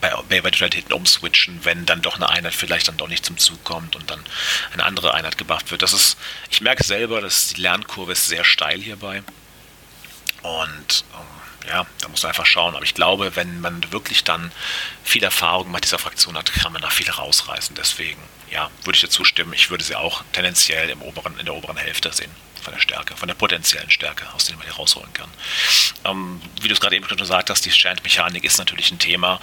bei, 0.00 0.36
Eventualitäten 0.36 0.92
umswitchen, 0.92 1.64
wenn 1.64 1.86
dann 1.86 2.02
doch 2.02 2.16
eine 2.16 2.28
Einheit 2.28 2.54
vielleicht 2.54 2.88
dann 2.88 2.96
doch 2.96 3.08
nicht 3.08 3.24
zum 3.24 3.38
Zug 3.38 3.62
kommt 3.64 3.96
und 3.96 4.10
dann 4.10 4.20
eine 4.72 4.84
andere 4.84 5.14
Einheit 5.14 5.38
gebufft 5.38 5.70
wird. 5.70 5.82
Das 5.82 5.92
ist, 5.92 6.18
ich 6.50 6.60
merke 6.60 6.84
selber, 6.84 7.20
dass 7.20 7.48
die 7.48 7.60
Lernkurve 7.60 8.12
ist 8.12 8.26
sehr 8.26 8.44
steil 8.44 8.80
hierbei. 8.80 9.22
Und 10.42 11.04
ähm, 11.14 11.33
ja, 11.68 11.86
da 12.00 12.08
muss 12.08 12.22
man 12.22 12.30
einfach 12.30 12.46
schauen. 12.46 12.74
Aber 12.74 12.84
ich 12.84 12.94
glaube, 12.94 13.36
wenn 13.36 13.60
man 13.60 13.92
wirklich 13.92 14.24
dann 14.24 14.52
viel 15.02 15.22
Erfahrung 15.22 15.70
mit 15.70 15.84
dieser 15.84 15.98
Fraktion 15.98 16.36
hat, 16.36 16.52
kann 16.52 16.72
man 16.72 16.82
da 16.82 16.90
viel 16.90 17.10
rausreißen. 17.10 17.74
Deswegen, 17.76 18.20
ja, 18.50 18.70
würde 18.82 18.96
ich 18.96 19.00
dir 19.00 19.08
zustimmen. 19.08 19.52
Ich 19.52 19.70
würde 19.70 19.84
sie 19.84 19.96
auch 19.96 20.22
tendenziell 20.32 20.90
im 20.90 21.02
oberen, 21.02 21.38
in 21.38 21.46
der 21.46 21.54
oberen 21.54 21.76
Hälfte 21.76 22.12
sehen. 22.12 22.30
Von 22.62 22.72
der 22.72 22.80
Stärke, 22.80 23.14
von 23.14 23.28
der 23.28 23.34
potenziellen 23.34 23.90
Stärke, 23.90 24.24
aus 24.32 24.46
der 24.46 24.56
man 24.56 24.64
hier 24.64 24.74
rausholen 24.74 25.12
kann. 25.12 25.28
Ähm, 26.04 26.40
wie 26.62 26.68
du 26.68 26.72
es 26.72 26.80
gerade 26.80 26.96
eben 26.96 27.06
schon 27.06 27.18
gesagt 27.18 27.50
hast, 27.50 27.66
die 27.66 27.70
Chant-Mechanik 27.70 28.42
ist 28.42 28.56
natürlich 28.56 28.90
ein 28.90 28.98
Thema, 28.98 29.38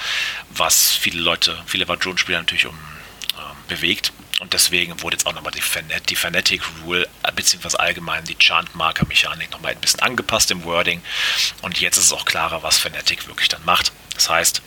was 0.49 0.91
viele 0.91 1.21
Leute, 1.21 1.61
viele 1.67 1.87
Vadron-Spieler 1.87 2.39
natürlich 2.39 2.65
um, 2.65 2.75
äh, 2.75 3.69
bewegt. 3.69 4.11
Und 4.41 4.53
deswegen 4.53 4.99
wurde 5.03 5.17
jetzt 5.17 5.27
auch 5.27 5.33
nochmal 5.33 5.51
die, 5.51 5.61
Phanet 5.61 6.09
die 6.09 6.15
Phonetic 6.15 6.63
Rule, 6.83 7.07
äh, 7.21 7.31
beziehungsweise 7.31 7.79
allgemein 7.79 8.25
die 8.25 8.35
Chant-Marker-Mechanik 8.35 9.51
nochmal 9.51 9.73
ein 9.73 9.79
bisschen 9.79 9.99
angepasst 9.99 10.49
im 10.49 10.63
Wording. 10.63 11.03
Und 11.61 11.79
jetzt 11.79 11.97
ist 11.97 12.05
es 12.05 12.11
auch 12.11 12.25
klarer, 12.25 12.63
was 12.63 12.79
Phonetic 12.79 13.27
wirklich 13.27 13.49
dann 13.49 13.63
macht. 13.65 13.91
Das 14.15 14.31
heißt, 14.31 14.63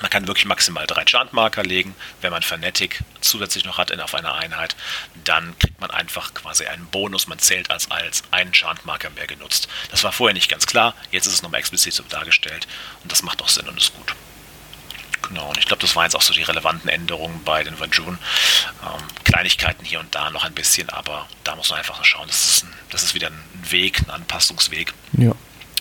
man 0.00 0.10
kann 0.10 0.26
wirklich 0.26 0.46
maximal 0.46 0.84
drei 0.88 1.04
Chant-Marker 1.04 1.62
legen. 1.62 1.94
Wenn 2.22 2.32
man 2.32 2.42
Phonetic 2.42 2.98
zusätzlich 3.20 3.64
noch 3.64 3.78
hat 3.78 3.92
in, 3.92 4.00
auf 4.00 4.16
einer 4.16 4.34
Einheit, 4.34 4.74
dann 5.22 5.56
kriegt 5.60 5.80
man 5.80 5.92
einfach 5.92 6.34
quasi 6.34 6.66
einen 6.66 6.86
Bonus. 6.86 7.28
Man 7.28 7.38
zählt 7.38 7.70
als, 7.70 7.88
als 7.92 8.24
einen 8.32 8.50
Chant-Marker 8.50 9.10
mehr 9.10 9.28
genutzt. 9.28 9.68
Das 9.92 10.02
war 10.02 10.10
vorher 10.10 10.34
nicht 10.34 10.50
ganz 10.50 10.66
klar. 10.66 10.96
Jetzt 11.12 11.26
ist 11.26 11.34
es 11.34 11.42
nochmal 11.42 11.60
explizit 11.60 11.94
so 11.94 12.02
dargestellt. 12.02 12.66
Und 13.04 13.12
das 13.12 13.22
macht 13.22 13.42
auch 13.42 13.48
Sinn 13.48 13.68
und 13.68 13.76
ist 13.76 13.94
gut. 13.94 14.16
Genau, 15.22 15.48
und 15.48 15.58
ich 15.58 15.66
glaube, 15.66 15.80
das 15.80 15.94
waren 15.96 16.04
jetzt 16.04 16.16
auch 16.16 16.22
so 16.22 16.32
die 16.32 16.42
relevanten 16.42 16.88
Änderungen 16.88 17.42
bei 17.44 17.64
den 17.64 17.78
Vajun. 17.78 18.18
Ähm, 18.82 19.04
Kleinigkeiten 19.24 19.84
hier 19.84 20.00
und 20.00 20.14
da 20.14 20.30
noch 20.30 20.44
ein 20.44 20.54
bisschen, 20.54 20.88
aber 20.90 21.28
da 21.44 21.56
muss 21.56 21.70
man 21.70 21.78
einfach 21.78 22.02
schauen. 22.04 22.26
Das 22.26 22.44
ist, 22.44 22.64
ein, 22.64 22.72
das 22.90 23.02
ist 23.02 23.14
wieder 23.14 23.28
ein 23.28 23.42
Weg, 23.70 24.00
ein 24.00 24.10
Anpassungsweg. 24.10 24.94
Ja. 25.12 25.32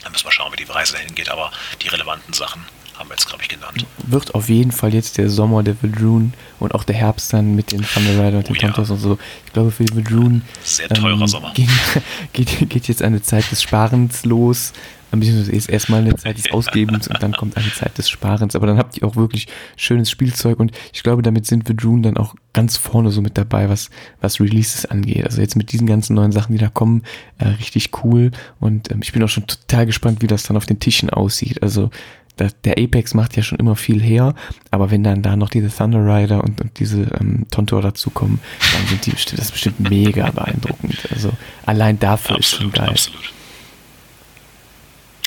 Da 0.04 0.10
müssen 0.10 0.26
wir 0.26 0.32
schauen, 0.32 0.52
wie 0.54 0.58
die 0.58 0.64
Reise 0.64 0.94
dahin 0.94 1.16
geht, 1.16 1.30
aber 1.30 1.52
die 1.82 1.88
relevanten 1.88 2.34
Sachen 2.34 2.66
haben 2.98 3.10
wir 3.10 3.16
jetzt, 3.16 3.28
glaube 3.28 3.44
ich, 3.44 3.50
genannt. 3.50 3.86
Wird 4.06 4.34
auf 4.36 4.50
jeden 4.50 4.72
Fall 4.72 4.94
jetzt 4.94 5.18
der 5.18 5.30
Sommer 5.30 5.64
der 5.64 5.76
Vadrun 5.82 6.34
und 6.60 6.74
auch 6.74 6.84
der 6.84 6.96
Herbst 6.96 7.34
dann 7.34 7.56
mit 7.56 7.72
den 7.72 7.84
Thunder 7.84 8.26
Rider 8.26 8.38
und 8.40 8.48
den 8.50 8.56
Oh 8.56 8.60
ja. 8.60 8.74
Und 8.74 9.00
so. 9.00 9.18
Ich 9.46 9.54
glaube, 9.54 9.72
für 9.72 9.86
die 9.86 9.96
Vadrun 9.96 10.42
Sehr 10.64 10.90
teurer 10.90 11.28
Sommer. 11.28 11.52
Geht, 11.54 11.70
geht, 12.34 12.70
geht 12.70 12.88
jetzt 12.88 13.02
eine 13.02 13.22
Zeit 13.22 13.52
des 13.52 13.62
Sparens 13.62 14.26
los. 14.26 14.74
Ähm, 15.12 15.20
Beziehungsweise 15.20 15.52
ist 15.52 15.70
erstmal 15.70 16.02
eine 16.02 16.16
Zeit 16.16 16.38
des. 16.38 16.52
Ausgebens 16.52 17.08
und 17.08 17.22
dann 17.22 17.34
kommt 17.34 17.56
eine 17.58 17.72
Zeit 17.72 17.98
des 17.98 18.10
Sparens. 18.10 18.56
Aber 18.56 18.68
dann 18.68 18.78
habt 18.78 18.98
ihr 18.98 19.08
auch 19.08 19.16
wirklich 19.16 19.48
schönes 19.76 20.10
Spielzeug 20.10 20.60
und 20.60 20.72
ich 20.94 21.04
glaube, 21.04 21.22
damit 21.22 21.46
sind 21.46 21.70
Vadrun 21.70 22.04
dann 22.04 22.18
auch 22.18 22.36
ganz 22.54 22.78
vorne 22.78 23.12
so 23.12 23.22
mit 23.22 23.38
dabei, 23.38 23.70
was, 23.70 23.90
was 24.22 24.40
Releases 24.40 24.86
angeht. 24.86 25.26
Also 25.26 25.42
jetzt 25.42 25.56
mit 25.56 25.72
diesen 25.72 25.88
ganzen 25.88 26.16
neuen 26.16 26.32
Sachen, 26.32 26.54
die 26.54 26.60
da 26.60 26.70
kommen, 26.70 27.04
äh, 27.38 27.48
richtig 27.48 27.92
cool. 28.04 28.32
Und 28.60 28.92
ähm, 28.92 29.00
ich 29.02 29.14
bin 29.14 29.24
auch 29.24 29.30
schon 29.30 29.48
total 29.48 29.86
gespannt, 29.86 30.22
wie 30.22 30.28
das 30.28 30.44
dann 30.44 30.58
auf 30.58 30.66
den 30.66 30.80
Tischen 30.80 31.10
aussieht. 31.10 31.64
Also 31.64 31.90
da, 32.38 32.48
der 32.64 32.78
Apex 32.78 33.14
macht 33.14 33.36
ja 33.36 33.44
schon 33.44 33.60
immer 33.60 33.76
viel 33.76 34.02
her, 34.02 34.36
aber 34.72 34.92
wenn 34.92 35.04
dann 35.04 35.22
da 35.22 35.36
noch 35.36 35.50
diese 35.50 35.76
Thunder 35.76 36.00
Rider 36.00 36.44
und, 36.44 36.62
und 36.62 36.80
diese 36.80 37.02
ähm, 37.20 37.46
Tontor 37.52 37.82
dazukommen, 37.82 38.40
dann 38.74 38.88
sind 38.88 39.06
die 39.06 39.12
bestimmt, 39.12 39.40
das 39.40 39.48
ist 39.48 39.52
bestimmt 39.52 39.80
mega 39.80 40.30
beeindruckend. 40.32 40.98
Also 41.12 41.34
allein 41.66 42.00
dafür 42.00 42.38
ist 42.40 42.52
schon 42.52 42.68
Absolut, 42.68 42.74
geil. 42.76 42.90
absolut. 42.90 43.34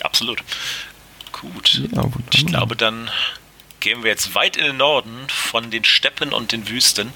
Absolut. 0.02 0.42
Gut. 1.32 1.82
Ja, 1.92 2.04
ich 2.32 2.46
glaube, 2.46 2.76
dann 2.76 3.10
gehen 3.80 4.02
wir 4.02 4.10
jetzt 4.10 4.34
weit 4.34 4.56
in 4.56 4.64
den 4.64 4.76
Norden 4.76 5.26
von 5.28 5.70
den 5.70 5.84
Steppen 5.84 6.32
und 6.32 6.52
den 6.52 6.68
Wüsten. 6.68 7.12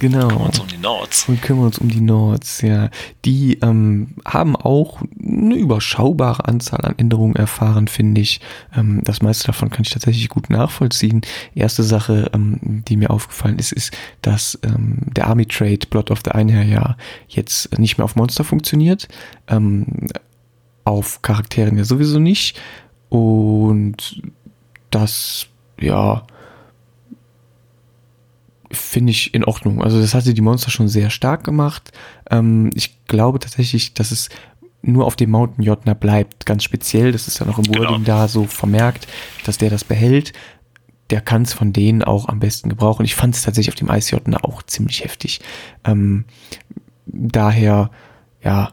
Genau. 0.00 0.28
Kümmern 0.28 0.46
uns 0.46 0.58
um 0.58 0.66
die 0.66 0.78
Nords. 0.78 1.28
Und 1.28 1.42
kümmern 1.42 1.66
uns 1.66 1.78
um 1.78 1.88
die 1.88 2.00
Nords, 2.00 2.62
ja. 2.62 2.90
Die 3.24 3.58
ähm, 3.60 4.16
haben 4.26 4.56
auch 4.56 5.00
eine 5.22 5.54
überschaubare 5.54 6.46
Anzahl 6.46 6.80
an 6.84 6.94
Änderungen 6.98 7.36
erfahren, 7.36 7.86
finde 7.86 8.20
ich. 8.20 8.40
Ähm, 8.76 9.02
das 9.04 9.22
meiste 9.22 9.46
davon 9.46 9.70
kann 9.70 9.82
ich 9.82 9.90
tatsächlich 9.90 10.28
gut 10.28 10.50
nachvollziehen. 10.50 11.20
Erste 11.54 11.82
Sache, 11.82 12.30
ähm, 12.34 12.82
die 12.88 12.96
mir 12.96 13.10
aufgefallen 13.10 13.58
ist, 13.58 13.72
ist, 13.72 13.96
dass 14.22 14.58
ähm, 14.64 14.98
der 15.14 15.28
Army 15.28 15.46
Trade 15.46 15.86
Blood 15.88 16.10
of 16.10 16.20
the 16.24 16.32
Einher 16.32 16.64
ja 16.64 16.96
jetzt 17.28 17.78
nicht 17.78 17.98
mehr 17.98 18.04
auf 18.04 18.16
Monster 18.16 18.42
funktioniert. 18.42 19.08
Ähm, 19.48 20.08
auf 20.84 21.22
Charakteren 21.22 21.78
ja 21.78 21.84
sowieso 21.84 22.18
nicht. 22.18 22.60
Und 23.08 24.22
das, 24.90 25.46
ja, 25.80 26.26
finde 28.70 29.10
ich 29.10 29.34
in 29.34 29.44
Ordnung. 29.44 29.82
Also 29.82 30.00
das 30.00 30.14
hatte 30.14 30.34
die 30.34 30.40
Monster 30.40 30.70
schon 30.70 30.88
sehr 30.88 31.10
stark 31.10 31.44
gemacht. 31.44 31.92
Ähm, 32.30 32.70
ich 32.74 33.04
glaube 33.06 33.38
tatsächlich, 33.38 33.94
dass 33.94 34.10
es 34.10 34.28
nur 34.82 35.06
auf 35.06 35.16
dem 35.16 35.30
Mountain 35.30 35.64
Jotner 35.64 35.94
bleibt, 35.94 36.46
ganz 36.46 36.64
speziell. 36.64 37.12
Das 37.12 37.28
ist 37.28 37.40
dann 37.40 37.50
auch 37.50 37.58
im 37.58 37.64
Genau. 37.64 37.90
Wording 37.90 38.04
da 38.04 38.28
so 38.28 38.44
vermerkt, 38.46 39.06
dass 39.44 39.58
der 39.58 39.70
das 39.70 39.84
behält. 39.84 40.32
Der 41.10 41.20
kann 41.20 41.42
es 41.42 41.52
von 41.52 41.72
denen 41.72 42.02
auch 42.04 42.28
am 42.28 42.38
besten 42.38 42.68
gebrauchen. 42.68 43.04
Ich 43.04 43.14
fand 43.14 43.34
es 43.34 43.42
tatsächlich 43.42 43.74
auf 43.74 43.78
dem 43.78 43.90
Ice 43.90 44.12
Jotner 44.14 44.44
auch 44.44 44.62
ziemlich 44.62 45.02
heftig. 45.04 45.40
Ähm, 45.84 46.24
daher, 47.06 47.90
ja, 48.42 48.72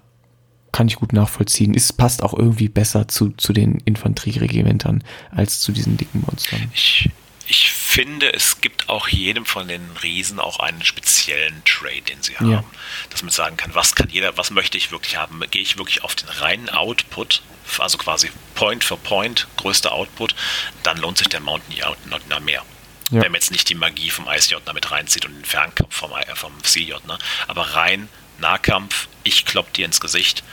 kann 0.72 0.88
ich 0.88 0.98
gut 0.98 1.12
nachvollziehen. 1.12 1.74
Es 1.74 1.92
passt 1.92 2.22
auch 2.22 2.36
irgendwie 2.38 2.70
besser 2.70 3.08
zu, 3.08 3.30
zu 3.32 3.52
den 3.52 3.80
Infanterieregimentern 3.86 5.04
als 5.32 5.60
zu 5.62 5.72
diesen 5.72 5.98
dicken 5.98 6.22
Monstern. 6.22 6.70
Ich, 6.74 7.10
ich 7.48 7.72
finde, 7.98 8.32
es 8.32 8.62
gibt 8.62 8.90
auch 8.90 9.08
jedem 9.08 9.44
von 9.44 9.68
den 9.68 9.90
Riesen 10.04 10.40
auch 10.40 10.60
einen 10.60 10.84
speziellen 10.84 11.64
Trade, 11.66 12.02
den 12.02 12.22
sie 12.22 12.38
haben. 12.38 12.52
Ja. 12.52 12.64
Dass 13.10 13.24
man 13.24 13.32
sagen 13.32 13.58
kann, 13.58 13.74
was 13.74 13.96
kann 13.96 14.08
jeder, 14.10 14.38
was 14.38 14.52
möchte 14.52 14.78
ich 14.78 14.92
wirklich 14.92 15.18
haben? 15.18 15.42
Gehe 15.50 15.64
ich 15.64 15.80
wirklich 15.80 16.04
auf 16.04 16.14
den 16.14 16.30
reinen 16.30 16.70
Output, 16.70 17.42
also 17.80 17.98
quasi 17.98 18.30
Point 18.54 18.84
für 18.84 18.98
Point, 18.98 19.48
größter 19.58 19.94
Output, 19.94 20.36
dann 20.84 20.98
lohnt 20.98 21.18
sich 21.18 21.28
der 21.28 21.40
Mountain 21.40 21.76
Jotner 21.76 22.40
mehr. 22.40 22.64
Ja. 23.10 23.24
Wenn 23.24 23.32
man 23.32 23.42
jetzt 23.42 23.50
nicht 23.50 23.68
die 23.68 23.76
Magie 23.76 24.12
vom 24.12 24.28
Eisjotner 24.28 24.74
mit 24.74 24.92
reinzieht 24.92 25.26
und 25.26 25.34
den 25.34 25.46
Fernkampf 25.46 25.96
vom, 25.96 26.12
äh, 26.12 26.36
vom 26.36 26.52
Seejotner, 26.64 27.18
aber 27.48 27.74
rein 27.74 28.10
Nahkampf, 28.38 29.08
ich 29.24 29.46
klopp 29.46 29.74
dir 29.74 29.86
ins 29.86 30.00
Gesicht, 30.00 30.44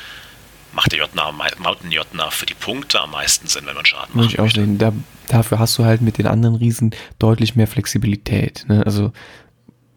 macht 0.72 0.92
der 0.92 1.00
Jotner, 1.00 1.30
Mountain 1.58 1.92
Jotner 1.92 2.30
für 2.30 2.46
die 2.46 2.54
Punkte 2.54 3.02
am 3.02 3.10
meisten 3.10 3.48
Sinn, 3.48 3.66
wenn 3.66 3.74
man 3.74 3.84
Schaden 3.84 4.16
macht. 4.16 4.32
ich 4.32 4.40
auch 4.40 4.50
sehen. 4.50 4.78
Da, 4.78 4.92
dafür 5.28 5.58
hast 5.58 5.78
du 5.78 5.84
halt 5.84 6.00
mit 6.02 6.18
den 6.18 6.26
anderen 6.26 6.54
Riesen 6.56 6.94
deutlich 7.18 7.56
mehr 7.56 7.66
Flexibilität. 7.66 8.64
Ne? 8.68 8.84
Also 8.84 9.12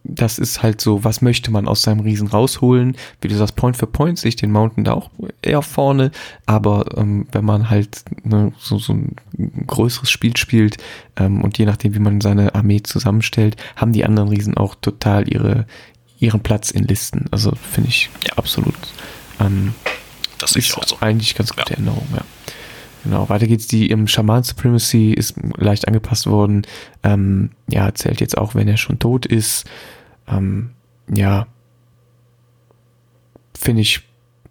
das 0.09 0.39
ist 0.39 0.63
halt 0.63 0.79
so, 0.79 1.03
was 1.03 1.21
möchte 1.21 1.51
man 1.51 1.67
aus 1.67 1.81
seinem 1.81 1.99
Riesen 1.99 2.27
rausholen? 2.29 2.95
Wie 3.19 3.27
du 3.27 3.35
sagst, 3.35 3.57
Point 3.57 3.75
für 3.75 3.87
Point 3.87 4.17
sehe 4.17 4.29
ich 4.29 4.37
den 4.37 4.53
Mountain 4.53 4.85
da 4.85 4.93
auch 4.93 5.09
eher 5.41 5.61
vorne, 5.61 6.11
aber 6.45 6.97
ähm, 6.97 7.27
wenn 7.33 7.43
man 7.43 7.69
halt 7.69 8.05
ne, 8.23 8.53
so, 8.57 8.79
so 8.79 8.93
ein 8.93 9.15
größeres 9.67 10.09
Spiel 10.09 10.37
spielt 10.37 10.77
ähm, 11.17 11.43
und 11.43 11.57
je 11.57 11.65
nachdem, 11.65 11.93
wie 11.93 11.99
man 11.99 12.21
seine 12.21 12.55
Armee 12.55 12.81
zusammenstellt, 12.83 13.57
haben 13.75 13.91
die 13.91 14.05
anderen 14.05 14.29
Riesen 14.29 14.55
auch 14.55 14.75
total 14.75 15.27
ihre, 15.31 15.65
ihren 16.19 16.39
Platz 16.39 16.71
in 16.71 16.85
Listen. 16.85 17.25
Also 17.31 17.51
finde 17.69 17.89
ich 17.89 18.09
Ja. 18.25 18.37
absolut 18.37 18.75
ähm, 19.41 19.73
Das 20.39 20.55
ist 20.55 20.77
auch 20.77 20.87
so. 20.87 20.97
eigentlich 21.01 21.35
ganz 21.35 21.53
gute 21.53 21.73
Ja. 21.73 21.79
Änderung, 21.79 22.07
ja. 22.13 22.21
Genau, 23.07 23.29
weiter 23.29 23.47
geht's. 23.47 23.67
Die 23.67 23.89
im 23.89 24.05
Shaman 24.05 24.43
Supremacy 24.43 25.13
ist 25.13 25.35
leicht 25.55 25.87
angepasst 25.87 26.27
worden. 26.27 26.67
Ähm, 27.03 27.51
ja, 27.69 27.93
zählt 27.95 28.19
jetzt 28.19 28.37
auch, 28.37 28.53
wenn 28.53 28.67
er 28.67 28.75
schon 28.75 28.99
tot 28.99 29.25
ist. 29.25 29.63
Ähm, 30.27 30.71
ja, 31.09 31.47
finde 33.57 33.81
ich 33.81 34.01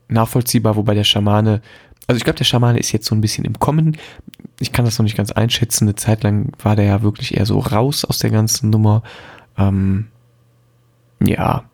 nachvollziehbar, 0.09 0.77
wobei 0.77 0.95
der 0.95 1.05
Schamane, 1.05 1.61
also 2.07 2.17
ich 2.17 2.25
glaube, 2.25 2.39
der 2.39 2.47
Schamane 2.47 2.79
ist 2.79 2.93
jetzt 2.93 3.05
so 3.05 3.15
ein 3.15 3.21
bisschen 3.21 3.45
im 3.45 3.59
Kommen. 3.59 3.99
Ich 4.59 4.73
kann 4.73 4.87
das 4.87 4.99
noch 4.99 5.05
nicht 5.05 5.19
ganz 5.19 5.33
einschätzen. 5.33 5.85
Eine 5.85 5.97
Zeit 5.97 6.23
lang 6.23 6.51
war 6.63 6.77
der 6.77 6.87
ja 6.87 7.03
wirklich 7.03 7.37
eher 7.37 7.45
so 7.45 7.59
raus 7.59 8.07
aus 8.07 8.21
der 8.21 8.31
ganzen 8.31 8.71
Nummer. 8.71 9.03
Ähm, 9.59 10.07
ja, 11.23 11.65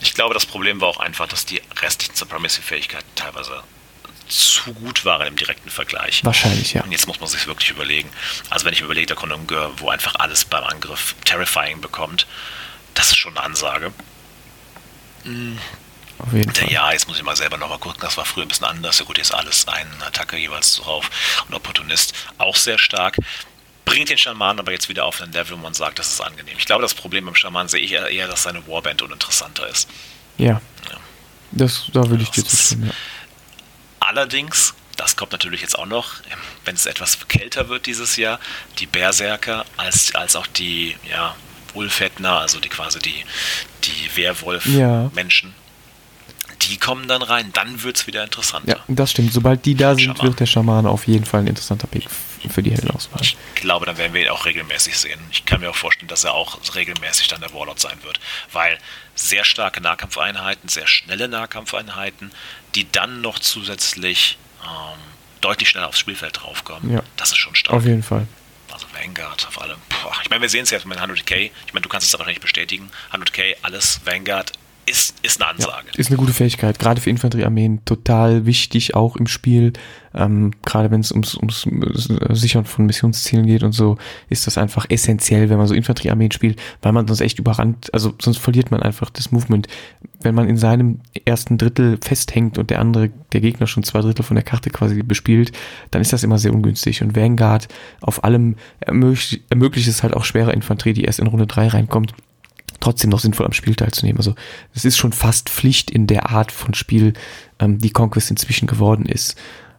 Ich 0.00 0.14
glaube, 0.14 0.34
das 0.34 0.46
Problem 0.46 0.80
war 0.80 0.88
auch 0.88 1.00
einfach, 1.00 1.28
dass 1.28 1.44
die 1.44 1.60
restlichen 1.82 2.14
Supremacy-Fähigkeiten 2.16 3.08
teilweise 3.16 3.62
zu 4.28 4.72
gut 4.74 5.04
waren 5.04 5.26
im 5.26 5.36
direkten 5.36 5.70
Vergleich. 5.70 6.24
wahrscheinlich, 6.24 6.72
ja. 6.74 6.82
Und 6.82 6.92
jetzt 6.92 7.06
muss 7.06 7.20
man 7.20 7.28
sich 7.28 7.46
wirklich 7.46 7.70
überlegen. 7.70 8.10
Also 8.50 8.64
wenn 8.64 8.72
ich 8.72 8.80
mir 8.80 8.86
überlege, 8.86 9.06
der 9.06 9.16
Konunge, 9.16 9.70
wo 9.78 9.88
einfach 9.90 10.14
alles 10.16 10.44
beim 10.44 10.64
Angriff 10.64 11.14
Terrifying 11.24 11.80
bekommt, 11.80 12.26
das 12.94 13.08
ist 13.08 13.16
schon 13.18 13.36
eine 13.36 13.44
Ansage. 13.46 13.92
Auf 16.18 16.32
jeden 16.32 16.52
Der 16.52 16.62
Fall. 16.64 16.72
ja, 16.72 16.92
jetzt 16.92 17.08
muss 17.08 17.18
ich 17.18 17.22
mal 17.22 17.36
selber 17.36 17.56
nochmal 17.58 17.78
gucken, 17.78 17.98
das 18.00 18.16
war 18.16 18.24
früher 18.24 18.44
ein 18.44 18.48
bisschen 18.48 18.66
anders. 18.66 18.98
Ja 18.98 19.04
gut, 19.04 19.18
jetzt 19.18 19.34
alles 19.34 19.66
eine 19.68 19.90
Attacke 20.06 20.36
jeweils 20.36 20.76
drauf. 20.76 21.10
Und 21.48 21.54
Opportunist 21.54 22.14
auch 22.38 22.56
sehr 22.56 22.78
stark. 22.78 23.16
Bringt 23.84 24.08
den 24.08 24.18
Schaman 24.18 24.58
aber 24.58 24.72
jetzt 24.72 24.88
wieder 24.88 25.04
auf 25.04 25.20
ein 25.20 25.30
Level, 25.32 25.56
wo 25.56 25.60
man 25.62 25.74
sagt, 25.74 25.98
das 25.98 26.08
ist 26.08 26.20
angenehm. 26.20 26.54
Ich 26.58 26.64
glaube, 26.64 26.82
das 26.82 26.94
Problem 26.94 27.24
beim 27.26 27.34
Schaman 27.36 27.68
sehe 27.68 27.80
ich 27.80 27.92
eher, 27.92 28.26
dass 28.26 28.42
seine 28.44 28.66
Warband 28.66 29.02
uninteressanter 29.02 29.68
ist. 29.68 29.88
Ja. 30.38 30.60
Ja. 30.90 30.96
Das, 31.52 31.84
da 31.92 32.08
würde 32.08 32.22
ich 32.24 32.30
dir 32.30 32.44
zustimmen, 32.44 32.86
ja. 32.88 32.92
Allerdings, 34.16 34.72
das 34.96 35.14
kommt 35.14 35.32
natürlich 35.32 35.60
jetzt 35.60 35.78
auch 35.78 35.84
noch, 35.84 36.14
wenn 36.64 36.74
es 36.74 36.86
etwas 36.86 37.28
kälter 37.28 37.68
wird 37.68 37.84
dieses 37.84 38.16
Jahr, 38.16 38.40
die 38.78 38.86
Berserker 38.86 39.66
als, 39.76 40.14
als 40.14 40.36
auch 40.36 40.46
die 40.46 40.96
ja, 41.10 41.36
Wolfhettner, 41.74 42.38
also 42.38 42.58
die 42.58 42.70
quasi 42.70 42.98
die, 43.00 43.24
die 43.84 44.16
Ja. 44.64 45.10
Die 46.62 46.78
kommen 46.78 47.06
dann 47.06 47.22
rein. 47.22 47.52
Dann 47.52 47.82
wird 47.82 47.96
es 47.96 48.06
wieder 48.06 48.24
interessanter. 48.24 48.76
Ja, 48.76 48.84
das 48.88 49.10
stimmt. 49.10 49.32
Sobald 49.32 49.64
die 49.64 49.74
da 49.74 49.94
sind, 49.94 50.04
Schaman. 50.04 50.22
wird 50.22 50.40
der 50.40 50.46
Schamane 50.46 50.88
auf 50.88 51.06
jeden 51.06 51.24
Fall 51.24 51.40
ein 51.40 51.46
interessanter 51.46 51.86
Pick 51.86 52.04
für 52.50 52.62
die 52.62 52.70
Heldenauswahl. 52.70 53.20
Ich 53.22 53.36
glaube, 53.54 53.86
dann 53.86 53.98
werden 53.98 54.14
wir 54.14 54.22
ihn 54.22 54.28
auch 54.28 54.44
regelmäßig 54.44 54.96
sehen. 54.96 55.20
Ich 55.30 55.44
kann 55.44 55.60
mir 55.60 55.70
auch 55.70 55.76
vorstellen, 55.76 56.08
dass 56.08 56.24
er 56.24 56.34
auch 56.34 56.58
regelmäßig 56.74 57.28
dann 57.28 57.40
der 57.40 57.52
Warlord 57.52 57.80
sein 57.80 57.98
wird. 58.02 58.20
Weil 58.52 58.78
sehr 59.14 59.44
starke 59.44 59.80
Nahkampfeinheiten, 59.80 60.68
sehr 60.68 60.86
schnelle 60.86 61.28
Nahkampfeinheiten, 61.28 62.32
die 62.74 62.90
dann 62.90 63.20
noch 63.20 63.38
zusätzlich 63.38 64.38
ähm, 64.62 64.98
deutlich 65.40 65.68
schneller 65.68 65.88
aufs 65.88 65.98
Spielfeld 65.98 66.40
draufkommen. 66.40 66.92
Ja. 66.92 67.02
Das 67.16 67.30
ist 67.30 67.38
schon 67.38 67.54
stark. 67.54 67.74
Auf 67.74 67.84
jeden 67.84 68.02
Fall. 68.02 68.26
Also 68.72 68.86
Vanguard 68.92 69.46
auf 69.48 69.60
allem. 69.60 69.78
Ich 70.22 70.30
meine, 70.30 70.42
wir 70.42 70.48
sehen 70.48 70.64
es 70.64 70.70
jetzt 70.70 70.86
mit 70.86 70.98
100k. 70.98 71.50
Ich 71.66 71.72
meine, 71.72 71.82
du 71.82 71.88
kannst 71.88 72.06
es 72.06 72.14
aber 72.14 72.26
nicht 72.26 72.40
bestätigen. 72.40 72.90
100k, 73.12 73.56
alles 73.62 74.00
Vanguard 74.04 74.52
ist, 74.88 75.14
ist 75.22 75.42
eine 75.42 75.58
Ja, 75.58 75.66
Ansage. 75.66 75.88
ist 75.96 76.10
eine 76.10 76.16
gute 76.16 76.32
Fähigkeit, 76.32 76.78
gerade 76.78 77.00
für 77.00 77.10
Infanteriearmeen 77.10 77.84
total 77.84 78.46
wichtig, 78.46 78.94
auch 78.94 79.16
im 79.16 79.26
Spiel. 79.26 79.72
Ähm, 80.14 80.52
gerade 80.64 80.90
wenn 80.90 81.00
es 81.00 81.10
ums, 81.12 81.34
ums 81.34 81.66
äh, 81.66 82.34
Sichern 82.34 82.64
von 82.64 82.86
Missionszielen 82.86 83.46
geht 83.46 83.62
und 83.64 83.72
so, 83.72 83.98
ist 84.30 84.46
das 84.46 84.56
einfach 84.56 84.86
essentiell, 84.88 85.50
wenn 85.50 85.58
man 85.58 85.66
so 85.66 85.74
Infanteriearmeen 85.74 86.30
spielt, 86.30 86.58
weil 86.82 86.92
man 86.92 87.06
sonst 87.06 87.20
echt 87.20 87.38
überrannt, 87.38 87.92
also 87.92 88.14
sonst 88.22 88.38
verliert 88.38 88.70
man 88.70 88.80
einfach 88.80 89.10
das 89.10 89.32
Movement. 89.32 89.66
Wenn 90.20 90.34
man 90.34 90.48
in 90.48 90.56
seinem 90.56 91.00
ersten 91.26 91.58
Drittel 91.58 91.98
festhängt 92.02 92.56
und 92.56 92.70
der 92.70 92.78
andere, 92.80 93.10
der 93.32 93.40
Gegner 93.40 93.66
schon 93.66 93.82
zwei 93.82 94.00
Drittel 94.00 94.22
von 94.22 94.36
der 94.36 94.44
Karte 94.44 94.70
quasi 94.70 95.02
bespielt, 95.02 95.52
dann 95.90 96.00
ist 96.00 96.12
das 96.12 96.22
immer 96.22 96.38
sehr 96.38 96.54
ungünstig. 96.54 97.02
Und 97.02 97.14
Vanguard 97.14 97.68
auf 98.00 98.24
allem 98.24 98.56
ermöglicht, 98.80 99.42
ermöglicht 99.50 99.88
es 99.88 100.02
halt 100.02 100.14
auch 100.14 100.24
schwere 100.24 100.52
Infanterie, 100.52 100.94
die 100.94 101.04
erst 101.04 101.18
in 101.18 101.26
Runde 101.26 101.46
drei 101.46 101.66
reinkommt, 101.68 102.14
trotzdem 102.80 103.10
noch 103.10 103.20
sinnvoll 103.20 103.46
am 103.46 103.52
Spiel 103.52 103.74
teilzunehmen. 103.74 104.18
Also 104.18 104.34
es 104.74 104.84
ist 104.84 104.96
schon 104.96 105.12
fast 105.12 105.48
Pflicht 105.48 105.90
in 105.90 106.06
der 106.06 106.30
Art 106.30 106.52
von 106.52 106.74
Spiel, 106.74 107.14
ähm, 107.58 107.78
die 107.78 107.90
Conquest 107.90 108.30
inzwischen 108.30 108.66
geworden 108.66 109.06
ist. 109.06 109.36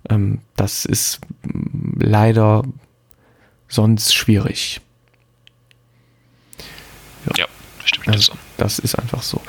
Ähm, 0.10 0.40
das 0.56 0.86
ist 0.86 1.20
mm, 1.44 2.00
leider 2.00 2.64
sonst 3.68 4.14
schwierig. 4.14 4.82
Ja, 7.36 7.46
stimmt. 7.84 8.08
Also, 8.08 8.34
das 8.58 8.80
ist 8.80 8.96
einfach 8.96 9.22
so. 9.22 9.42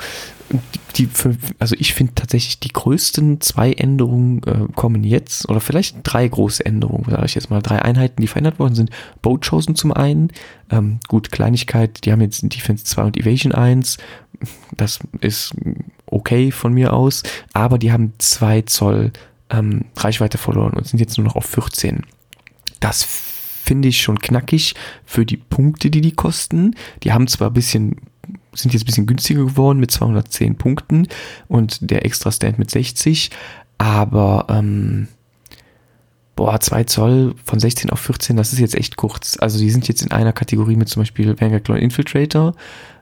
Die, 0.95 1.05
die, 1.05 1.09
also 1.59 1.75
ich 1.77 1.93
finde 1.93 2.15
tatsächlich 2.15 2.59
die 2.59 2.69
größten 2.69 3.39
zwei 3.41 3.71
Änderungen 3.73 4.41
äh, 4.43 4.71
kommen 4.75 5.03
jetzt, 5.03 5.47
oder 5.47 5.59
vielleicht 5.59 5.97
drei 6.03 6.27
große 6.27 6.65
Änderungen, 6.65 7.09
sage 7.09 7.25
ich 7.25 7.35
jetzt 7.35 7.49
mal, 7.49 7.61
drei 7.61 7.81
Einheiten, 7.81 8.21
die 8.21 8.27
verändert 8.27 8.57
worden 8.57 8.73
sind. 8.73 8.89
Boat 9.21 9.47
Chosen 9.47 9.75
zum 9.75 9.93
einen, 9.93 10.31
ähm, 10.71 10.99
gut, 11.07 11.31
Kleinigkeit, 11.31 12.03
die 12.05 12.11
haben 12.11 12.21
jetzt 12.21 12.41
Defense 12.41 12.83
2 12.83 13.03
und 13.03 13.17
Evasion 13.17 13.53
1, 13.53 13.97
das 14.75 14.99
ist 15.21 15.53
okay 16.05 16.51
von 16.51 16.73
mir 16.73 16.93
aus, 16.93 17.23
aber 17.53 17.77
die 17.77 17.91
haben 17.91 18.13
zwei 18.17 18.61
Zoll 18.63 19.11
ähm, 19.49 19.85
Reichweite 19.97 20.37
verloren 20.37 20.73
und 20.73 20.87
sind 20.87 20.99
jetzt 20.99 21.17
nur 21.17 21.25
noch 21.25 21.35
auf 21.35 21.45
14. 21.45 22.03
Das 22.79 23.03
finde 23.03 23.87
ich 23.87 24.01
schon 24.01 24.19
knackig 24.19 24.73
für 25.05 25.25
die 25.25 25.37
Punkte, 25.37 25.89
die 25.89 26.01
die 26.01 26.13
kosten. 26.13 26.75
Die 27.03 27.11
haben 27.11 27.27
zwar 27.27 27.49
ein 27.49 27.53
bisschen 27.53 27.97
sind 28.53 28.73
jetzt 28.73 28.83
ein 28.83 28.85
bisschen 28.85 29.05
günstiger 29.05 29.45
geworden 29.45 29.79
mit 29.79 29.91
210 29.91 30.55
Punkten 30.55 31.07
und 31.47 31.89
der 31.89 32.05
Extra 32.05 32.31
Stand 32.31 32.59
mit 32.59 32.71
60, 32.71 33.29
aber 33.77 34.47
ähm, 34.49 35.07
boah, 36.39 36.57
2 36.57 36.85
Zoll 36.85 37.35
von 37.43 37.59
16 37.59 37.89
auf 37.89 37.99
14, 37.99 38.37
das 38.37 38.53
ist 38.53 38.59
jetzt 38.59 38.75
echt 38.75 38.95
kurz. 38.95 39.35
Also 39.41 39.59
die 39.59 39.69
sind 39.69 39.89
jetzt 39.89 40.01
in 40.01 40.11
einer 40.11 40.31
Kategorie 40.31 40.77
mit 40.77 40.87
zum 40.87 41.01
Beispiel 41.01 41.37
Vanguard 41.37 41.65
Clone 41.65 41.81
Infiltrator 41.81 42.53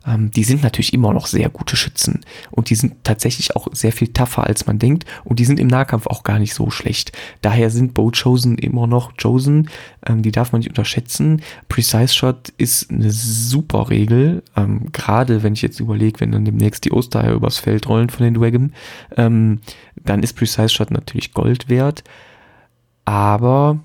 ähm, 0.08 0.32
die 0.32 0.44
sind 0.44 0.64
natürlich 0.64 0.92
immer 0.92 1.14
noch 1.14 1.28
sehr 1.28 1.50
gute 1.50 1.76
Schützen 1.76 2.22
und 2.50 2.72
die 2.72 2.76
sind 2.76 3.04
tatsächlich 3.04 3.56
auch 3.56 3.68
sehr 3.74 3.92
viel 3.92 4.08
tougher 4.08 4.46
als 4.48 4.66
man 4.66 4.80
denkt 4.80 5.06
und 5.24 5.38
die 5.38 5.46
sind 5.46 5.60
im 5.60 5.68
Nahkampf 5.68 6.08
auch 6.08 6.24
gar 6.24 6.40
nicht 6.40 6.56
so 6.56 6.72
schlecht. 6.72 7.12
Daher 7.42 7.70
sind 7.70 7.94
Bow 7.94 8.12
Chosen 8.12 8.58
immer 8.58 8.88
noch 8.88 9.16
Chosen, 9.22 9.70
ähm, 10.08 10.24
die 10.24 10.32
darf 10.32 10.52
man 10.52 10.60
nicht 10.60 10.70
unterschätzen. 10.70 11.44
Precise 11.68 12.16
Shot 12.16 12.54
ist 12.58 12.90
eine 12.90 13.12
super 13.12 13.90
Regel, 13.92 14.42
ähm, 14.56 14.92
gerade 14.94 15.44
wenn 15.44 15.54
ich 15.54 15.62
jetzt 15.62 15.80
überlege, 15.80 16.22
wenn 16.22 16.32
dann 16.32 16.46
demnächst 16.46 16.86
die 16.86 16.92
Ostereier 16.92 17.34
übers 17.34 17.60
Feld 17.60 17.88
rollen 17.88 18.10
von 18.10 18.24
den 18.24 18.34
Dwagon, 18.34 18.74
ähm, 19.16 19.60
dann 19.96 20.24
ist 20.24 20.34
Precise 20.34 20.70
Shot 20.70 20.90
natürlich 20.90 21.34
Gold 21.34 21.70
wert, 21.70 22.04
aber 23.08 23.80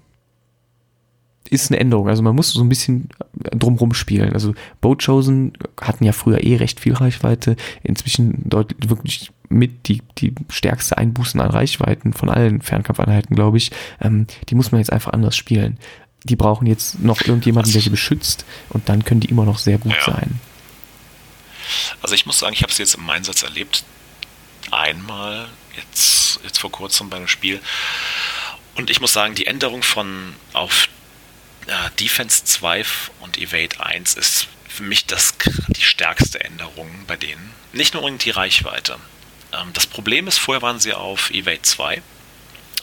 ist 1.48 1.70
eine 1.70 1.78
Änderung. 1.78 2.08
Also 2.08 2.22
man 2.22 2.34
muss 2.34 2.50
so 2.50 2.60
ein 2.60 2.68
bisschen 2.68 3.08
drumrum 3.34 3.94
spielen. 3.94 4.32
Also 4.32 4.54
Boat 4.80 5.04
Chosen 5.04 5.52
hatten 5.80 6.04
ja 6.04 6.12
früher 6.12 6.42
eh 6.42 6.56
recht 6.56 6.80
viel 6.80 6.94
Reichweite. 6.94 7.56
Inzwischen 7.84 8.48
deutlich 8.48 8.90
wirklich 8.90 9.30
mit 9.48 9.86
die, 9.86 10.02
die 10.18 10.34
stärkste 10.48 10.98
Einbußen 10.98 11.40
an 11.40 11.50
Reichweiten 11.50 12.14
von 12.14 12.30
allen 12.30 12.62
Fernkampfeinheiten, 12.62 13.36
glaube 13.36 13.58
ich. 13.58 13.70
Ähm, 14.00 14.26
die 14.48 14.56
muss 14.56 14.72
man 14.72 14.80
jetzt 14.80 14.92
einfach 14.92 15.12
anders 15.12 15.36
spielen. 15.36 15.78
Die 16.24 16.36
brauchen 16.36 16.66
jetzt 16.66 17.00
noch 17.00 17.20
irgendjemanden, 17.20 17.72
der 17.72 17.82
sie 17.82 17.90
beschützt 17.90 18.44
und 18.70 18.88
dann 18.88 19.04
können 19.04 19.20
die 19.20 19.28
immer 19.28 19.44
noch 19.44 19.58
sehr 19.58 19.78
gut 19.78 19.94
ja. 20.06 20.12
sein. 20.12 20.40
Also 22.00 22.16
ich 22.16 22.26
muss 22.26 22.40
sagen, 22.40 22.54
ich 22.54 22.62
habe 22.62 22.72
es 22.72 22.78
jetzt 22.78 22.94
im 22.94 23.08
Einsatz 23.08 23.44
erlebt. 23.44 23.84
Einmal, 24.72 25.48
jetzt, 25.76 26.40
jetzt 26.42 26.58
vor 26.58 26.72
kurzem 26.72 27.08
bei 27.08 27.18
einem 27.18 27.28
Spiel. 27.28 27.60
Und 28.74 28.90
ich 28.90 29.00
muss 29.00 29.12
sagen, 29.12 29.34
die 29.34 29.46
Änderung 29.46 29.82
von 29.82 30.34
auf 30.52 30.88
äh, 31.66 31.90
Defense 32.00 32.44
2 32.44 32.84
und 33.20 33.38
Evade 33.38 33.80
1 33.80 34.14
ist 34.14 34.48
für 34.68 34.82
mich 34.82 35.06
das, 35.06 35.34
die 35.68 35.82
stärkste 35.82 36.42
Änderung 36.42 36.90
bei 37.06 37.16
denen. 37.16 37.52
Nicht 37.72 37.94
nur 37.94 38.10
die 38.10 38.30
Reichweite. 38.30 38.98
Ähm, 39.52 39.70
das 39.74 39.86
Problem 39.86 40.26
ist, 40.26 40.38
vorher 40.38 40.62
waren 40.62 40.80
sie 40.80 40.94
auf 40.94 41.30
Evade 41.30 41.62
2 41.62 42.02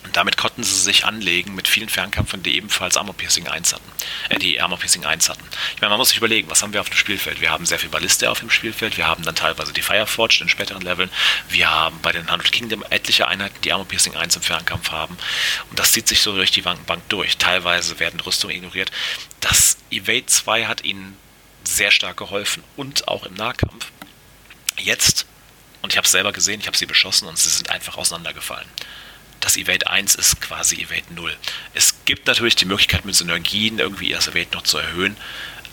und 0.04 0.16
damit 0.16 0.38
konnten 0.38 0.64
sie 0.64 0.76
sich 0.76 1.06
anlegen 1.06 1.56
mit 1.56 1.68
vielen 1.68 1.90
Fernkämpfern, 1.90 2.42
die 2.42 2.56
ebenfalls 2.56 2.96
Armor 2.96 3.16
Piercing 3.16 3.48
1 3.48 3.74
hatten. 3.74 3.92
Äh, 4.30 4.40
die 4.40 4.62
Armor 4.62 4.80
Piercing 4.80 5.06
1 5.06 5.28
hatten. 5.30 5.44
Ich 5.76 5.82
meine, 5.82 5.90
man 5.90 6.00
muss 6.00 6.10
sich 6.10 6.18
überlegen, 6.18 6.50
was 6.50 6.64
haben 6.64 6.72
wir 6.74 6.82
auf 6.82 6.90
dem 6.90 6.98
Spielfeld? 6.98 7.42
Wir 7.42 7.52
haben 7.52 7.66
sehr 7.66 7.80
viel 7.80 7.90
Balliste 7.90 8.30
auf 8.32 8.40
dem 8.40 8.50
Spielfeld, 8.50 8.98
wir 8.98 9.08
haben 9.08 9.24
dann 9.24 9.36
teilweise 9.36 9.74
die 9.74 9.82
Fireforged 9.82 10.42
in 10.42 10.50
späteren 10.50 10.82
Leveln, 10.82 11.10
wir 11.50 11.70
haben 11.70 12.00
bei 12.02 12.12
den 12.12 12.26
100 12.28 12.52
Kingdom 12.52 12.84
etliche 12.90 13.28
Einheiten, 13.28 13.60
die 13.62 13.74
Armor 13.74 13.88
Piercing 13.88 14.16
1 14.16 14.38
im 14.38 14.42
Fernkampf 14.42 14.92
haben. 14.92 15.18
Und 15.70 15.78
das 15.78 15.92
zieht 15.92 16.08
sich 16.08 16.22
so 16.22 16.34
durch 16.34 16.52
die 16.52 16.62
Bank 16.62 16.80
durch. 17.10 17.38
Teilweise 17.38 18.00
werden 18.00 18.20
Rüstungen 18.22 18.56
ignoriert. 18.56 18.92
Das 19.42 19.78
Evade 19.92 20.26
2 20.26 20.66
hat 20.66 20.84
ihnen 20.84 21.18
sehr 21.64 21.92
stark 21.92 22.18
geholfen 22.18 22.64
und 22.78 23.08
auch 23.08 23.26
im 23.26 23.34
Nahkampf. 23.34 23.92
Jetzt, 24.78 25.26
und 25.82 25.92
ich 25.92 25.98
habe 25.98 26.06
es 26.06 26.12
selber 26.12 26.32
gesehen, 26.32 26.62
ich 26.62 26.68
habe 26.68 26.78
sie 26.78 26.86
beschossen 26.86 27.28
und 27.28 27.38
sie 27.38 27.50
sind 27.50 27.70
einfach 27.70 27.98
auseinandergefallen 27.98 28.68
das 29.40 29.58
Evade 29.58 29.88
1 29.88 30.16
ist 30.16 30.42
quasi 30.42 30.82
Evade 30.82 31.14
0. 31.14 31.36
Es 31.74 31.96
gibt 32.06 32.28
natürlich 32.28 32.56
die 32.56 32.66
Möglichkeit, 32.66 33.06
mit 33.06 33.16
Synergien 33.16 33.80
irgendwie 33.80 34.10
das 34.10 34.28
Evade 34.28 34.50
noch 34.54 34.64
zu 34.64 34.78
erhöhen, 34.78 35.18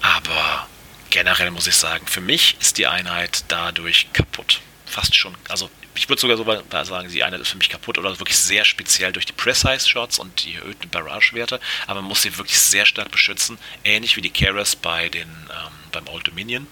aber 0.00 0.68
generell 1.10 1.50
muss 1.50 1.66
ich 1.66 1.76
sagen, 1.76 2.06
für 2.06 2.20
mich 2.20 2.56
ist 2.60 2.78
die 2.78 2.86
Einheit 2.86 3.44
dadurch 3.48 4.12
kaputt. 4.12 4.60
Fast 4.84 5.16
schon, 5.16 5.34
also 5.48 5.68
ich 5.96 6.08
würde 6.08 6.20
sogar 6.20 6.36
so 6.36 6.44
sagen, 6.84 7.08
die 7.08 7.24
Einheit 7.24 7.40
ist 7.40 7.48
für 7.48 7.56
mich 7.56 7.70
kaputt 7.70 7.98
oder 7.98 8.18
wirklich 8.18 8.38
sehr 8.38 8.64
speziell 8.64 9.12
durch 9.12 9.26
die 9.26 9.32
Precise-Shots 9.32 10.18
und 10.18 10.44
die 10.44 10.54
erhöhten 10.54 10.88
Barrage-Werte, 10.90 11.60
aber 11.86 12.00
man 12.00 12.08
muss 12.08 12.22
sie 12.22 12.36
wirklich 12.36 12.58
sehr 12.58 12.86
stark 12.86 13.10
beschützen, 13.10 13.58
ähnlich 13.82 14.16
wie 14.16 14.20
die 14.20 14.30
Keras 14.30 14.76
bei 14.76 15.08
den, 15.08 15.28
ähm, 15.28 15.72
beim 15.92 16.06
Old 16.08 16.28
Dominion. 16.28 16.66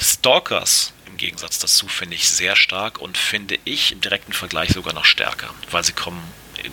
Stalkers 0.00 0.92
Gegensatz 1.20 1.58
dazu 1.58 1.86
finde 1.86 2.16
ich 2.16 2.30
sehr 2.30 2.56
stark 2.56 2.98
und 2.98 3.18
finde 3.18 3.58
ich 3.66 3.92
im 3.92 4.00
direkten 4.00 4.32
Vergleich 4.32 4.70
sogar 4.70 4.94
noch 4.94 5.04
stärker, 5.04 5.50
weil 5.70 5.84
sie 5.84 5.92
kommen 5.92 6.22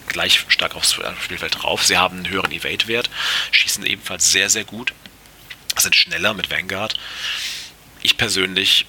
gleich 0.08 0.46
stark 0.48 0.74
aufs 0.76 0.98
Spielfeld 1.22 1.62
drauf. 1.62 1.86
Sie 1.86 1.98
haben 1.98 2.16
einen 2.16 2.30
höheren 2.30 2.54
Evade-Wert, 2.54 3.10
schießen 3.52 3.86
ebenfalls 3.86 4.32
sehr, 4.32 4.50
sehr 4.50 4.64
gut, 4.64 4.94
sind 5.78 5.96
schneller 5.96 6.34
mit 6.34 6.50
Vanguard. 6.50 6.98
Ich 8.02 8.16
persönlich 8.16 8.86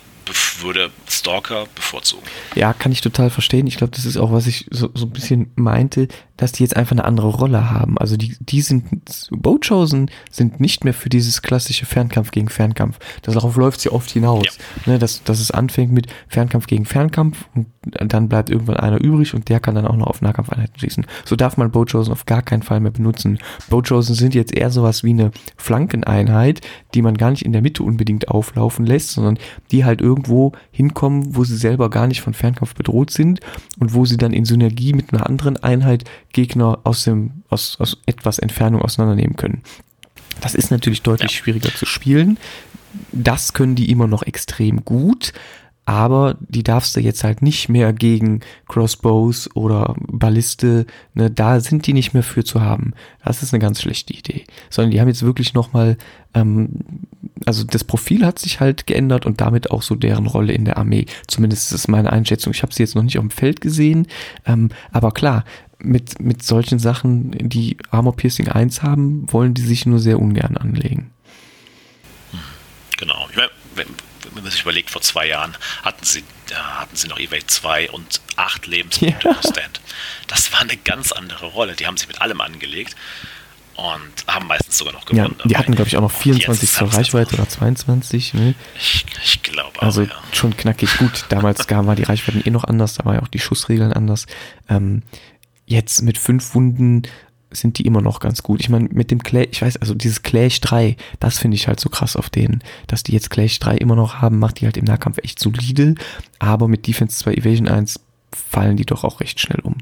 würde 0.61 0.91
Stalker 1.09 1.67
bevorzugen. 1.75 2.25
Ja, 2.55 2.73
kann 2.73 2.93
ich 2.93 3.01
total 3.01 3.31
verstehen. 3.31 3.67
Ich 3.67 3.77
glaube, 3.77 3.93
das 3.95 4.05
ist 4.05 4.17
auch, 4.17 4.33
was 4.33 4.47
ich 4.47 4.67
so, 4.71 4.91
so 4.95 5.07
ein 5.07 5.11
bisschen 5.11 5.51
meinte, 5.57 6.09
dass 6.39 6.53
die 6.53 6.63
jetzt 6.63 6.77
einfach 6.77 6.93
eine 6.93 7.05
andere 7.05 7.29
Rolle 7.29 7.71
haben. 7.71 7.99
Also 7.99 8.17
die, 8.17 8.37
die 8.41 8.63
sind, 8.63 8.85
Boatchosen 9.31 10.11
sind 10.31 10.61
nicht 10.61 10.85
mehr 10.85 10.95
für 10.95 11.09
dieses 11.09 11.43
klassische 11.43 11.85
Fernkampf 11.85 12.31
gegen 12.31 12.49
Fernkampf. 12.49 12.99
Darauf 13.23 13.57
läuft 13.57 13.81
sie 13.81 13.91
oft 13.91 14.11
hinaus. 14.11 14.45
Ja. 14.87 14.93
Ne, 14.93 14.99
dass, 14.99 15.23
dass 15.25 15.41
es 15.41 15.51
anfängt 15.51 15.93
mit 15.93 16.07
Fernkampf 16.29 16.67
gegen 16.67 16.85
Fernkampf 16.85 17.45
und 17.55 17.67
dann 18.13 18.29
bleibt 18.29 18.51
irgendwann 18.51 18.77
einer 18.77 19.01
übrig 19.01 19.35
und 19.35 19.49
der 19.49 19.61
kann 19.61 19.75
dann 19.75 19.87
auch 19.87 19.97
noch 19.97 20.07
auf 20.07 20.23
Nahkampfeinheiten 20.23 20.79
schießen. 20.79 21.07
So 21.25 21.37
darf 21.37 21.57
man 21.57 21.71
Boatchosen 21.71 22.13
auf 22.13 22.27
gar 22.27 22.43
keinen 22.43 22.63
Fall 22.63 22.81
mehr 22.81 22.93
benutzen. 22.93 23.39
Boatchosen 23.69 24.15
sind 24.15 24.35
jetzt 24.35 24.55
eher 24.55 24.71
sowas 24.71 25.03
wie 25.03 25.11
eine 25.11 25.33
Flankeneinheit, 25.57 26.61
die 26.95 27.03
man 27.03 27.17
gar 27.17 27.31
nicht 27.31 27.45
in 27.45 27.53
der 27.53 27.63
Mitte 27.63 27.83
unbedingt 27.83 28.29
auflaufen 28.29 28.87
lässt, 28.87 29.11
sondern 29.11 29.39
die 29.73 29.85
halt 29.85 30.01
irgendwo 30.19 30.53
hinkommen, 30.73 31.37
wo 31.37 31.45
sie 31.45 31.57
selber 31.57 31.91
gar 31.91 32.07
nicht 32.07 32.21
von 32.21 32.35
Fernkampf 32.35 32.75
bedroht 32.75 33.11
sind 33.11 33.41
und 33.79 33.95
wo 33.95 34.05
sie 34.05 34.17
dann 34.17 34.33
in 34.33 34.45
Synergie 34.45 34.93
mit 34.93 35.13
einer 35.13 35.27
anderen 35.27 35.57
Einheit 35.57 36.05
Gegner 36.33 36.81
aus 36.85 37.05
dem, 37.05 37.43
aus, 37.49 37.77
aus 37.79 37.99
etwas 38.07 38.39
Entfernung 38.39 38.83
auseinandernehmen 38.83 39.37
können. 39.37 39.63
Das 40.41 40.55
ist 40.55 40.71
natürlich 40.71 41.03
deutlich 41.03 41.33
ja. 41.33 41.37
schwieriger 41.37 41.73
zu 41.73 41.87
spielen. 41.87 42.39
Das 43.13 43.53
können 43.53 43.75
die 43.75 43.91
immer 43.91 44.07
noch 44.07 44.23
extrem 44.23 44.85
gut, 44.85 45.33
aber 45.89 46.37
die 46.41 46.63
darfst 46.63 46.95
du 46.95 47.01
jetzt 47.01 47.25
halt 47.25 47.41
nicht 47.41 47.71
mehr 47.71 47.95
gegen 47.95 48.41
Crossbows 48.69 49.49
oder 49.57 49.95
Balliste, 49.99 50.85
ne, 51.15 51.31
da 51.31 51.61
sind 51.61 51.87
die 51.87 51.95
nicht 51.95 52.13
mehr 52.13 52.23
für 52.23 52.45
zu 52.45 52.61
haben. 52.61 52.93
Das 53.25 53.43
ist 53.43 53.55
eine 53.55 53.59
ganz 53.63 53.81
schlechte 53.81 54.13
Idee. 54.13 54.45
Sondern 54.69 54.91
die 54.91 55.01
haben 55.01 55.09
jetzt 55.09 55.23
wirklich 55.23 55.55
nochmal, 55.55 55.97
ähm, 56.35 56.69
also 57.47 57.65
das 57.65 57.85
Profil 57.85 58.27
hat 58.27 58.39
sich 58.39 58.61
halt 58.61 58.87
geändert 58.87 59.25
und 59.25 59.41
damit 59.41 59.71
auch 59.71 59.81
so 59.81 59.95
deren 59.95 60.27
Rolle 60.27 60.53
in 60.53 60.67
der 60.67 60.77
Armee. 60.77 61.07
Zumindest 61.27 61.73
ist 61.73 61.89
meine 61.89 62.13
Einschätzung. 62.13 62.53
Ich 62.53 62.61
habe 62.61 62.75
sie 62.75 62.83
jetzt 62.83 62.95
noch 62.95 63.03
nicht 63.03 63.17
auf 63.17 63.25
dem 63.25 63.31
Feld 63.31 63.63
gesehen, 63.63 64.09
ähm, 64.45 64.69
aber 64.93 65.13
klar, 65.13 65.47
mit, 65.79 66.21
mit 66.21 66.43
solchen 66.43 66.79
Sachen, 66.79 67.31
die 67.31 67.79
Armor 67.91 68.15
Piercing 68.15 68.49
1 68.49 68.83
haben, 68.83 69.25
wollen 69.33 69.55
die 69.55 69.63
sich 69.63 69.87
nur 69.87 70.01
sehr 70.01 70.21
ungern 70.21 70.59
anlegen. 70.59 71.13
Genau. 72.99 73.27
Ich 73.31 73.37
meine, 73.37 73.49
wenn, 74.39 74.45
man 74.45 74.53
sich 74.53 74.63
überlegt, 74.63 74.91
vor 74.91 75.03
zwei 75.03 75.27
Jahren 75.27 75.57
hatten 75.83 76.05
sie, 76.05 76.25
ja, 76.51 76.81
hatten 76.81 76.97
sie 76.97 77.09
noch 77.09 77.19
Evade 77.19 77.47
2 77.47 77.91
und 77.91 78.21
8 78.37 78.67
Lebenspunkte 78.67 79.29
ja. 79.29 79.35
pro 79.35 79.49
Stand. 79.49 79.81
Das 80.27 80.53
war 80.53 80.61
eine 80.61 80.77
ganz 80.77 81.13
andere 81.13 81.47
Rolle. 81.47 81.75
Die 81.75 81.87
haben 81.87 81.97
sich 81.97 82.09
mit 82.09 82.21
allem 82.21 82.41
angelegt 82.41 82.97
und 83.79 84.27
haben 84.27 84.49
meistens 84.49 84.77
sogar 84.79 84.93
noch 84.93 85.05
gewonnen. 85.05 85.37
Ja, 85.39 85.47
die 85.47 85.57
hatten, 85.57 85.75
glaube 85.75 85.89
ich, 85.89 85.97
auch 85.97 86.03
noch 86.03 86.11
24 86.11 86.71
zur 86.71 86.93
Reichweite 86.93 87.35
oder 87.35 87.49
22. 87.49 88.35
Ne? 88.35 88.55
Ich, 88.77 89.05
ich 89.25 89.43
glaube 89.43 89.81
Also 89.81 90.03
auch, 90.03 90.07
ja. 90.07 90.23
schon 90.33 90.57
knackig 90.57 90.97
gut. 90.99 91.27
Damals 91.29 91.69
war 91.71 91.95
die 91.95 92.03
Reichweiten 92.03 92.43
eh 92.45 92.51
noch 92.51 92.65
anders, 92.65 92.95
da 92.95 93.05
war 93.05 93.15
ja 93.15 93.23
auch 93.23 93.29
die 93.29 93.39
Schussregeln 93.39 93.93
anders. 93.93 94.27
Ähm, 94.69 95.03
jetzt 95.67 96.03
mit 96.03 96.19
fünf 96.19 96.55
Wunden 96.55 97.03
sind 97.51 97.79
die 97.79 97.87
immer 97.87 98.03
noch 98.03 98.21
ganz 98.21 98.43
gut. 98.43 98.61
Ich 98.61 98.69
meine, 98.69 98.89
mit 98.91 99.11
dem 99.11 99.23
Clash, 99.23 99.49
ich 99.51 99.63
weiß, 99.63 99.79
also 99.79 99.95
dieses 99.95 100.23
Clash 100.23 100.61
3, 100.61 100.97
das 101.21 101.39
finde 101.39 101.57
ich 101.57 101.69
halt 101.69 101.81
so 101.81 101.89
krass 101.89 102.17
auf 102.17 102.31
denen, 102.31 102.63
dass 102.87 103.03
die 103.03 103.13
jetzt 103.13 103.31
Clash 103.31 103.59
3 103.59 103.77
immer 103.77 103.97
noch 103.97 104.17
haben, 104.17 104.39
macht 104.39 104.61
die 104.61 104.67
halt 104.67 104.77
im 104.77 104.85
Nahkampf 104.85 105.19
echt 105.23 105.39
solide, 105.39 105.95
aber 106.39 106.69
mit 106.69 106.87
Defense 106.87 107.19
2 107.19 107.35
Evasion 107.35 107.69
1 107.69 108.01
fallen 108.33 108.77
die 108.77 108.87
doch 108.87 109.05
auch 109.05 109.21
recht 109.21 109.41
schnell 109.41 109.61
um. 109.63 109.77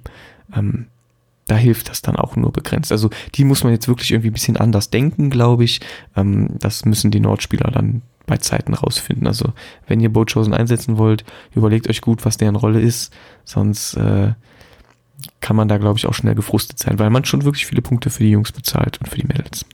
Ähm, 0.55 0.87
da 1.47 1.57
hilft 1.57 1.89
das 1.89 2.03
dann 2.03 2.17
auch 2.17 2.37
nur 2.37 2.53
begrenzt. 2.53 2.91
Also 2.91 3.11
die 3.35 3.45
muss 3.45 3.63
man 3.63 3.73
jetzt 3.73 3.89
wirklich 3.89 4.11
irgendwie 4.11 4.31
ein 4.31 4.35
bisschen 4.35 4.57
anders 4.57 4.91
denken, 4.91 5.31
glaube 5.31 5.65
ich. 5.65 5.81
Ähm, 6.17 6.49
das 6.59 6.85
müssen 6.85 7.11
die 7.11 7.21
Nordspieler 7.21 7.71
dann 7.71 8.03
bei 8.27 8.37
Zeiten 8.39 8.75
rausfinden. 8.75 9.27
Also 9.27 9.53
wenn 9.87 10.01
ihr 10.01 10.13
Bochosen 10.13 10.55
einsetzen 10.55 10.99
wollt, 10.99 11.25
überlegt 11.55 11.89
euch 11.89 12.01
gut, 12.01 12.25
was 12.25 12.37
deren 12.37 12.57
Rolle 12.57 12.81
ist, 12.81 13.13
sonst 13.45 13.95
äh, 13.95 14.33
kann 15.41 15.57
man 15.57 15.69
da, 15.69 15.79
glaube 15.79 15.99
ich, 15.99 16.07
auch 16.07 16.15
schnell 16.15 16.35
gefrustet 16.35 16.79
sein, 16.79 16.99
weil 16.99 17.11
man 17.11 17.25
schon 17.25 17.45
wirklich 17.45 17.67
viele 17.67 17.83
Punkte 17.83 18.11
für 18.11 18.23
die 18.23 18.31
Jungs 18.31 18.53
bezahlt 18.53 18.99
und 18.99 19.09
für 19.09 19.17
die 19.19 19.27
Mädels. 19.27 19.65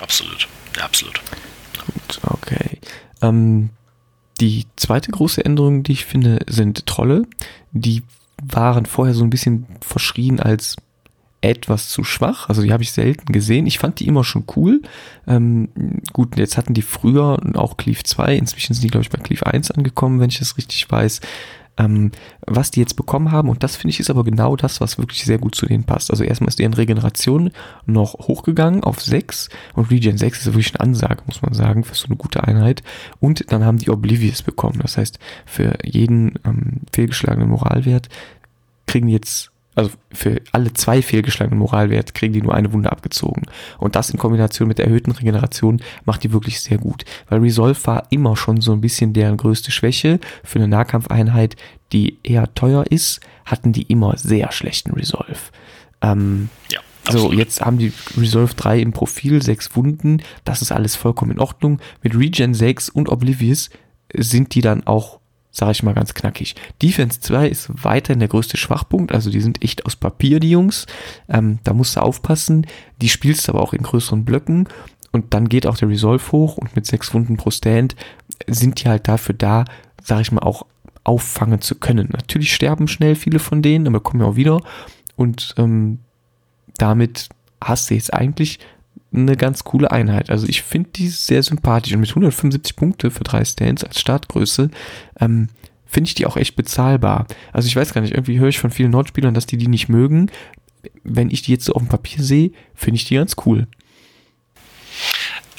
Absolut, 0.00 0.48
ja, 0.76 0.84
absolut. 0.84 1.20
Gut, 1.86 2.20
okay. 2.24 2.78
Ähm, 3.20 3.70
die 4.40 4.66
zweite 4.76 5.10
große 5.10 5.44
Änderung, 5.44 5.82
die 5.82 5.92
ich 5.92 6.04
finde, 6.04 6.40
sind 6.48 6.86
Trolle. 6.86 7.22
Die 7.72 8.02
waren 8.42 8.86
vorher 8.86 9.14
so 9.14 9.22
ein 9.22 9.30
bisschen 9.30 9.66
verschrien 9.80 10.40
als 10.40 10.76
etwas 11.42 11.88
zu 11.88 12.04
schwach. 12.04 12.48
Also 12.48 12.62
die 12.62 12.72
habe 12.72 12.82
ich 12.82 12.92
selten 12.92 13.32
gesehen. 13.32 13.66
Ich 13.66 13.78
fand 13.78 14.00
die 14.00 14.06
immer 14.06 14.24
schon 14.24 14.44
cool. 14.56 14.80
Ähm, 15.26 15.68
gut, 16.12 16.36
jetzt 16.36 16.56
hatten 16.56 16.72
die 16.72 16.82
früher 16.82 17.38
auch 17.54 17.76
Cleave 17.76 18.02
2. 18.02 18.36
Inzwischen 18.36 18.74
sind 18.74 18.84
die, 18.84 18.88
glaube 18.88 19.02
ich, 19.02 19.10
bei 19.10 19.18
Cleave 19.18 19.46
1 19.46 19.72
angekommen, 19.72 20.20
wenn 20.20 20.30
ich 20.30 20.38
das 20.38 20.56
richtig 20.56 20.90
weiß. 20.90 21.20
Ähm, 21.78 22.10
was 22.46 22.70
die 22.70 22.80
jetzt 22.80 22.96
bekommen 22.96 23.32
haben, 23.32 23.48
und 23.48 23.62
das 23.62 23.76
finde 23.76 23.92
ich 23.92 24.00
ist 24.00 24.10
aber 24.10 24.24
genau 24.24 24.56
das, 24.56 24.80
was 24.80 24.98
wirklich 24.98 25.24
sehr 25.24 25.38
gut 25.38 25.54
zu 25.54 25.64
denen 25.64 25.84
passt. 25.84 26.10
Also 26.10 26.22
erstmal 26.22 26.48
ist 26.48 26.58
deren 26.58 26.74
Regeneration 26.74 27.50
noch 27.86 28.14
hochgegangen 28.14 28.84
auf 28.84 29.00
6 29.00 29.48
und 29.74 29.90
Regen 29.90 30.18
6 30.18 30.40
ist 30.40 30.46
wirklich 30.46 30.74
eine 30.74 30.80
Ansage, 30.80 31.22
muss 31.26 31.40
man 31.40 31.54
sagen, 31.54 31.84
für 31.84 31.94
so 31.94 32.06
eine 32.06 32.16
gute 32.16 32.44
Einheit. 32.44 32.82
Und 33.20 33.50
dann 33.52 33.64
haben 33.64 33.78
die 33.78 33.90
Oblivious 33.90 34.42
bekommen. 34.42 34.80
Das 34.82 34.98
heißt, 34.98 35.18
für 35.46 35.78
jeden 35.82 36.38
ähm, 36.44 36.80
fehlgeschlagenen 36.92 37.48
Moralwert 37.48 38.08
kriegen 38.86 39.06
die 39.06 39.14
jetzt 39.14 39.51
also 39.74 39.90
für 40.12 40.40
alle 40.52 40.72
zwei 40.74 41.00
fehlgeschlagenen 41.00 41.58
Moralwert 41.58 42.14
kriegen 42.14 42.32
die 42.32 42.42
nur 42.42 42.54
eine 42.54 42.72
Wunde 42.72 42.92
abgezogen. 42.92 43.42
Und 43.78 43.96
das 43.96 44.10
in 44.10 44.18
Kombination 44.18 44.68
mit 44.68 44.78
der 44.78 44.86
erhöhten 44.86 45.12
Regeneration 45.12 45.80
macht 46.04 46.24
die 46.24 46.32
wirklich 46.32 46.60
sehr 46.60 46.78
gut. 46.78 47.04
Weil 47.28 47.40
Resolve 47.40 47.78
war 47.86 48.06
immer 48.10 48.36
schon 48.36 48.60
so 48.60 48.72
ein 48.72 48.82
bisschen 48.82 49.12
deren 49.12 49.38
größte 49.38 49.70
Schwäche. 49.70 50.20
Für 50.44 50.58
eine 50.58 50.68
Nahkampfeinheit, 50.68 51.56
die 51.92 52.18
eher 52.22 52.52
teuer 52.54 52.84
ist, 52.90 53.20
hatten 53.44 53.72
die 53.72 53.82
immer 53.82 54.16
sehr 54.18 54.52
schlechten 54.52 54.92
Resolve. 54.92 55.38
Ähm, 56.02 56.50
ja. 56.70 56.80
So, 57.10 57.32
jetzt 57.32 57.60
haben 57.62 57.78
die 57.78 57.92
Resolve 58.16 58.54
3 58.54 58.78
im 58.78 58.92
Profil, 58.92 59.42
6 59.42 59.74
Wunden, 59.74 60.22
das 60.44 60.62
ist 60.62 60.70
alles 60.70 60.94
vollkommen 60.94 61.32
in 61.32 61.40
Ordnung. 61.40 61.80
Mit 62.00 62.16
Regen 62.16 62.54
6 62.54 62.90
und 62.90 63.08
Oblivious 63.08 63.70
sind 64.14 64.54
die 64.54 64.60
dann 64.60 64.86
auch 64.86 65.18
sage 65.52 65.72
ich 65.72 65.82
mal 65.82 65.94
ganz 65.94 66.14
knackig. 66.14 66.56
Defense 66.80 67.20
2 67.20 67.48
ist 67.48 67.70
weiterhin 67.84 68.18
der 68.18 68.28
größte 68.28 68.56
Schwachpunkt, 68.56 69.12
also 69.12 69.30
die 69.30 69.40
sind 69.40 69.62
echt 69.62 69.86
aus 69.86 69.94
Papier, 69.94 70.40
die 70.40 70.50
Jungs. 70.50 70.86
Ähm, 71.28 71.58
da 71.62 71.74
musst 71.74 71.96
du 71.96 72.00
aufpassen. 72.00 72.66
Die 73.00 73.10
spielst 73.10 73.48
aber 73.48 73.60
auch 73.60 73.74
in 73.74 73.82
größeren 73.82 74.24
Blöcken 74.24 74.66
und 75.12 75.34
dann 75.34 75.48
geht 75.48 75.66
auch 75.66 75.76
der 75.76 75.88
Resolve 75.88 76.32
hoch 76.32 76.56
und 76.56 76.74
mit 76.74 76.86
sechs 76.86 77.12
Wunden 77.14 77.36
pro 77.36 77.50
Stand 77.50 77.94
sind 78.46 78.82
die 78.82 78.88
halt 78.88 79.06
dafür 79.06 79.34
da, 79.34 79.64
sage 80.02 80.22
ich 80.22 80.32
mal, 80.32 80.40
auch 80.40 80.66
auffangen 81.04 81.60
zu 81.60 81.74
können. 81.74 82.08
Natürlich 82.12 82.54
sterben 82.54 82.88
schnell 82.88 83.14
viele 83.14 83.38
von 83.38 83.60
denen, 83.60 83.86
aber 83.86 84.00
kommen 84.00 84.22
ja 84.22 84.28
auch 84.28 84.36
wieder 84.36 84.60
und 85.16 85.54
ähm, 85.58 85.98
damit 86.78 87.28
hast 87.62 87.90
du 87.90 87.94
jetzt 87.94 88.14
eigentlich 88.14 88.58
eine 89.14 89.36
ganz 89.36 89.64
coole 89.64 89.90
Einheit. 89.90 90.30
Also 90.30 90.46
ich 90.46 90.62
finde 90.62 90.90
die 90.90 91.08
sehr 91.08 91.42
sympathisch 91.42 91.92
und 91.92 92.00
mit 92.00 92.10
175 92.10 92.76
Punkte 92.76 93.10
für 93.10 93.24
drei 93.24 93.44
Stands 93.44 93.84
als 93.84 94.00
Startgröße 94.00 94.70
ähm, 95.20 95.48
finde 95.86 96.08
ich 96.08 96.14
die 96.14 96.26
auch 96.26 96.36
echt 96.36 96.56
bezahlbar. 96.56 97.26
Also 97.52 97.68
ich 97.68 97.76
weiß 97.76 97.92
gar 97.92 98.00
nicht, 98.00 98.14
irgendwie 98.14 98.38
höre 98.38 98.48
ich 98.48 98.58
von 98.58 98.70
vielen 98.70 98.90
Nordspielern, 98.90 99.34
dass 99.34 99.46
die 99.46 99.58
die 99.58 99.68
nicht 99.68 99.88
mögen. 99.88 100.30
Wenn 101.04 101.30
ich 101.30 101.42
die 101.42 101.52
jetzt 101.52 101.66
so 101.66 101.74
auf 101.74 101.82
dem 101.82 101.88
Papier 101.88 102.24
sehe, 102.24 102.52
finde 102.74 102.96
ich 102.96 103.04
die 103.04 103.14
ganz 103.16 103.36
cool. 103.44 103.66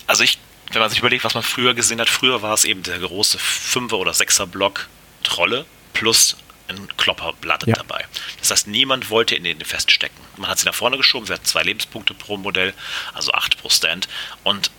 Also 0.08 0.24
ich, 0.24 0.40
wenn 0.72 0.82
man 0.82 0.90
sich 0.90 1.00
überlegt, 1.00 1.24
was 1.24 1.36
man 1.36 1.44
früher 1.44 1.74
gesehen 1.74 2.02
hat, 2.02 2.10
früher 2.10 2.42
war 2.42 2.54
es 2.54 2.66
eben 2.66 2.82
der 2.84 3.00
große 3.00 3.38
Fünfer- 3.38 4.00
oder 4.00 4.14
Sechser-Block 4.14 4.90
Trolle 5.24 5.66
plus 5.94 6.36
ein 6.68 6.88
Klopperblatt 6.98 7.68
ja. 7.68 7.76
dabei. 7.76 8.06
Das 8.40 8.52
heißt, 8.52 8.68
niemand 8.68 9.10
wollte 9.10 9.36
in 9.36 9.44
den 9.44 9.60
feststecken. 9.64 10.18
Man 10.38 10.50
hat 10.50 10.60
sie 10.60 10.66
nach 10.66 10.76
vorne 10.76 10.98
geschoben, 10.98 11.28
sie 11.28 11.34
hat 11.34 11.46
zwei 11.46 11.64
Lebenspunkte 11.64 12.14
pro 12.14 12.38
Modell, 12.38 12.74
also 13.14 13.32
acht 13.32 13.58
pro 13.58 13.70
Stand. 13.70 14.08
Und 14.44 14.72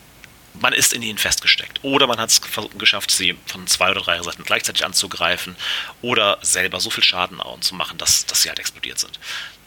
man 0.61 0.73
ist 0.73 0.93
in 0.93 1.03
ihnen 1.03 1.19
festgesteckt. 1.19 1.83
Oder 1.83 2.07
man 2.07 2.19
hat 2.19 2.31
es 2.31 2.41
geschafft, 2.79 3.11
sie 3.11 3.37
von 3.47 3.67
zwei 3.67 3.91
oder 3.91 4.01
drei 4.03 4.23
Seiten 4.23 4.45
gleichzeitig 4.45 4.85
anzugreifen 4.85 5.57
oder 6.01 6.39
selber 6.43 6.81
so 6.81 6.91
viel 6.91 7.05
Schaden 7.05 7.41
zu 7.61 7.75
machen, 7.75 7.99
dass, 7.99 8.27
dass 8.27 8.43
sie 8.43 8.49
halt 8.49 8.59
explodiert 8.59 8.99
sind. 8.99 9.19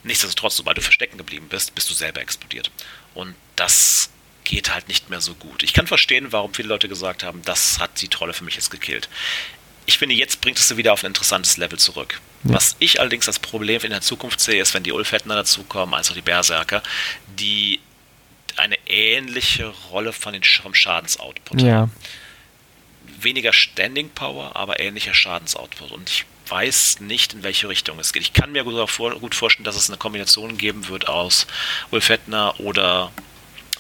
Nichtsdestotrotz, 0.04 0.56
sobald 0.56 0.78
du 0.78 0.82
verstecken 0.82 1.18
geblieben 1.18 1.48
bist, 1.50 1.76
bist 1.76 1.90
du 1.90 1.94
selber 1.94 2.22
explodiert. 2.22 2.72
Und 3.14 3.36
das 3.58 4.10
geht 4.46 4.74
halt 4.74 4.88
nicht 4.88 5.10
mehr 5.10 5.20
so 5.20 5.34
gut. 5.36 5.64
Ich 5.64 5.74
kann 5.74 5.88
verstehen, 5.88 6.32
warum 6.32 6.54
viele 6.54 6.70
Leute 6.70 6.88
gesagt 6.88 7.24
haben, 7.24 7.42
das 7.44 7.80
hat 7.80 8.02
die 8.02 8.08
Trolle 8.08 8.34
für 8.34 8.46
mich 8.46 8.56
jetzt 8.56 8.72
gekillt 8.72 9.10
ich 9.88 9.98
finde, 9.98 10.14
jetzt 10.14 10.42
bringt 10.42 10.60
es 10.60 10.68
sie 10.68 10.78
wieder 10.78 10.94
auf 10.94 11.04
ein 11.04 11.08
interessantes 11.08 11.58
Level 11.58 11.80
zurück. 11.80 12.20
Ja. 12.44 12.56
Was 12.56 12.76
ich 12.80 13.00
allerdings 13.00 13.28
als 13.28 13.40
Problem 13.40 13.82
in 13.82 13.90
der 13.90 14.02
Zukunft 14.02 14.40
sehe, 14.42 14.62
ist, 14.62 14.74
wenn 14.74 14.84
die 14.84 14.92
Ulfettner 14.92 15.36
dazukommen, 15.36 15.96
also 15.96 16.14
die 16.14 16.22
Berserker, 16.22 16.84
die 17.40 17.80
eine 18.58 18.78
ähnliche 18.86 19.68
Rolle 19.90 20.12
von 20.12 20.34
den, 20.34 20.44
vom 20.44 20.76
Schadensoutput 20.76 21.62
ja. 21.62 21.76
haben. 21.76 21.92
Weniger 23.20 23.54
Standing 23.54 24.10
Power, 24.10 24.56
aber 24.58 24.82
ähnlicher 24.82 25.14
Schadensoutput. 25.14 25.92
Und 25.92 26.10
ich 26.10 26.26
weiß 26.50 27.00
nicht, 27.00 27.34
in 27.34 27.44
welche 27.44 27.70
Richtung 27.70 27.98
es 28.00 28.12
geht. 28.12 28.24
Ich 28.24 28.34
kann 28.34 28.52
mir 28.52 28.66
gut, 28.66 29.36
vorstellen, 29.36 29.64
dass 29.64 29.78
es 29.78 29.90
eine 29.90 29.98
Kombination 29.98 30.58
geben 30.58 30.90
wird 30.90 31.08
aus 31.08 31.48
Ulfettner 31.92 32.60
oder 32.60 33.14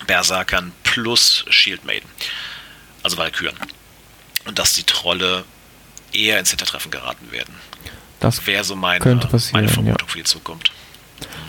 Berserkern 0.05 0.71
plus 0.84 1.43
Shield 1.49 1.84
Maiden. 1.84 2.09
Also 3.03 3.17
Valkyren. 3.17 3.57
Und 4.45 4.57
dass 4.57 4.73
die 4.73 4.84
Trolle 4.84 5.43
eher 6.13 6.39
ins 6.39 6.49
Hintertreffen 6.49 6.91
geraten 6.91 7.31
werden. 7.31 7.53
Das 8.19 8.45
wäre 8.47 8.63
so 8.63 8.75
meine, 8.75 8.99
könnte 8.99 9.27
passieren, 9.27 9.61
meine 9.61 9.69
Vermutung 9.69 10.07
ja. 10.07 10.11
für 10.11 10.17
die 10.17 10.23
Zukunft. 10.23 10.71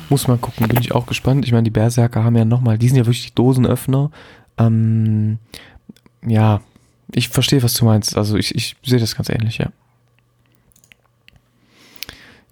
Muss 0.09 0.27
man 0.27 0.41
gucken, 0.41 0.69
bin 0.69 0.81
ich 0.81 0.93
auch 0.93 1.07
gespannt. 1.07 1.45
Ich 1.45 1.53
meine, 1.53 1.65
die 1.65 1.71
Berserker 1.71 2.25
haben 2.25 2.37
ja 2.37 2.45
nochmal, 2.45 2.79
die 2.79 2.89
sind 2.89 2.97
ja 2.97 3.05
wirklich 3.05 3.27
die 3.27 3.35
Dosenöffner. 3.35 4.11
Ähm, 4.59 5.39
ja, 6.27 6.61
ich 7.13 7.29
verstehe, 7.29 7.63
was 7.63 7.75
du 7.75 7.85
meinst. 7.85 8.17
Also 8.17 8.37
ich, 8.37 8.55
ich 8.55 8.77
sehe 8.83 8.99
das 8.99 9.17
ganz 9.17 9.29
ähnlich, 9.29 9.59
ja. 9.59 9.71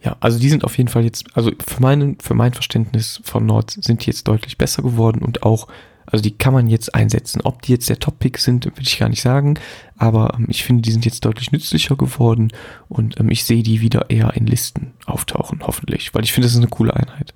Ja, 0.02 0.16
also 0.20 0.38
die 0.38 0.48
sind 0.48 0.64
auf 0.64 0.76
jeden 0.78 0.88
Fall 0.88 1.02
jetzt, 1.02 1.24
also 1.34 1.50
für, 1.66 1.80
meinen, 1.80 2.18
für 2.20 2.34
mein 2.34 2.54
Verständnis 2.54 3.20
von 3.24 3.44
Nord 3.44 3.72
sind 3.72 4.04
die 4.04 4.10
jetzt 4.10 4.28
deutlich 4.28 4.56
besser 4.56 4.82
geworden 4.82 5.20
und 5.22 5.42
auch 5.42 5.66
also 6.06 6.22
die 6.22 6.36
kann 6.36 6.54
man 6.54 6.68
jetzt 6.68 6.94
einsetzen. 6.94 7.40
Ob 7.42 7.62
die 7.62 7.72
jetzt 7.72 7.88
der 7.88 7.98
Top-Pick 7.98 8.38
sind, 8.38 8.64
will 8.64 8.72
ich 8.80 8.98
gar 8.98 9.08
nicht 9.08 9.22
sagen. 9.22 9.58
Aber 9.96 10.34
ähm, 10.36 10.46
ich 10.48 10.64
finde, 10.64 10.82
die 10.82 10.92
sind 10.92 11.04
jetzt 11.04 11.24
deutlich 11.24 11.52
nützlicher 11.52 11.96
geworden 11.96 12.52
und 12.88 13.18
ähm, 13.20 13.30
ich 13.30 13.44
sehe 13.44 13.62
die 13.62 13.80
wieder 13.80 14.10
eher 14.10 14.34
in 14.34 14.46
Listen 14.46 14.92
auftauchen, 15.04 15.60
hoffentlich. 15.66 16.14
Weil 16.14 16.24
ich 16.24 16.32
finde, 16.32 16.46
das 16.46 16.52
ist 16.52 16.58
eine 16.58 16.68
coole 16.68 16.94
Einheit. 16.94 17.34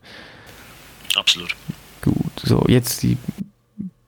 Absolut. 1.16 1.54
Gut, 2.02 2.40
so 2.42 2.64
jetzt 2.68 3.02
die 3.02 3.18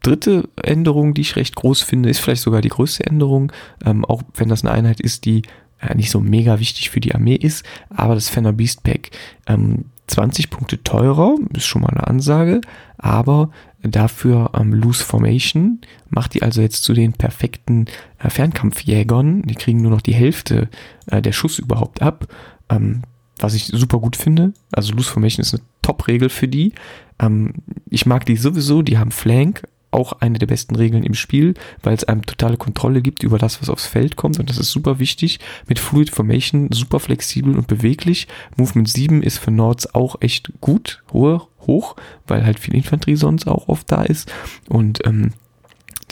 dritte 0.02 0.48
Änderung, 0.62 1.14
die 1.14 1.20
ich 1.20 1.36
recht 1.36 1.54
groß 1.54 1.82
finde, 1.82 2.08
ist 2.08 2.20
vielleicht 2.20 2.42
sogar 2.42 2.60
die 2.60 2.68
größte 2.68 3.06
Änderung, 3.06 3.52
ähm, 3.84 4.04
auch 4.04 4.22
wenn 4.34 4.48
das 4.48 4.64
eine 4.64 4.72
Einheit 4.72 5.00
ist, 5.00 5.24
die 5.24 5.42
äh, 5.80 5.94
nicht 5.94 6.10
so 6.10 6.20
mega 6.20 6.58
wichtig 6.58 6.90
für 6.90 7.00
die 7.00 7.14
Armee 7.14 7.34
ist, 7.34 7.64
aber 7.90 8.14
das 8.14 8.28
Fenner 8.28 8.52
Beast 8.52 8.82
Pack. 8.82 9.10
Ähm, 9.46 9.86
20 10.08 10.50
Punkte 10.50 10.82
teurer, 10.82 11.36
ist 11.54 11.64
schon 11.64 11.82
mal 11.82 11.90
eine 11.90 12.06
Ansage, 12.06 12.60
aber 12.98 13.50
dafür 13.82 14.50
ähm, 14.54 14.72
Loose 14.72 15.04
Formation 15.04 15.80
macht 16.08 16.34
die 16.34 16.42
also 16.42 16.60
jetzt 16.60 16.84
zu 16.84 16.92
den 16.92 17.12
perfekten 17.12 17.86
äh, 18.18 18.30
Fernkampfjägern. 18.30 19.42
Die 19.42 19.54
kriegen 19.54 19.82
nur 19.82 19.90
noch 19.90 20.00
die 20.00 20.14
Hälfte 20.14 20.68
äh, 21.06 21.20
der 21.20 21.32
Schuss 21.32 21.58
überhaupt 21.58 22.02
ab, 22.02 22.28
ähm, 22.68 23.02
was 23.38 23.54
ich 23.54 23.66
super 23.66 23.98
gut 23.98 24.16
finde. 24.16 24.52
Also 24.70 24.94
Loose 24.94 25.10
Formation 25.10 25.42
ist 25.42 25.54
eine 25.54 25.62
Top-Regel 25.82 26.28
für 26.28 26.48
die. 26.48 26.72
Ähm, 27.18 27.54
ich 27.90 28.06
mag 28.06 28.24
die 28.26 28.36
sowieso, 28.36 28.82
die 28.82 28.98
haben 28.98 29.10
Flank, 29.10 29.62
auch 29.92 30.14
eine 30.14 30.38
der 30.38 30.46
besten 30.46 30.74
Regeln 30.74 31.04
im 31.04 31.14
Spiel, 31.14 31.54
weil 31.82 31.94
es 31.94 32.04
einem 32.04 32.24
totale 32.24 32.56
Kontrolle 32.56 33.02
gibt 33.02 33.22
über 33.22 33.38
das, 33.38 33.60
was 33.60 33.68
aufs 33.68 33.86
Feld 33.86 34.16
kommt 34.16 34.40
und 34.40 34.48
das 34.48 34.58
ist 34.58 34.70
super 34.70 34.98
wichtig. 34.98 35.38
Mit 35.68 35.78
Fluid 35.78 36.10
Formation 36.10 36.68
super 36.72 36.98
flexibel 36.98 37.54
und 37.56 37.68
beweglich. 37.68 38.26
Movement 38.56 38.88
7 38.88 39.22
ist 39.22 39.38
für 39.38 39.50
Nords 39.50 39.94
auch 39.94 40.16
echt 40.20 40.52
gut, 40.60 41.02
hohe, 41.12 41.42
hoch, 41.66 41.96
weil 42.26 42.44
halt 42.44 42.58
viel 42.58 42.74
Infanterie 42.74 43.16
sonst 43.16 43.46
auch 43.46 43.68
oft 43.68 43.90
da 43.90 44.02
ist 44.02 44.32
und 44.68 45.06
ähm, 45.06 45.32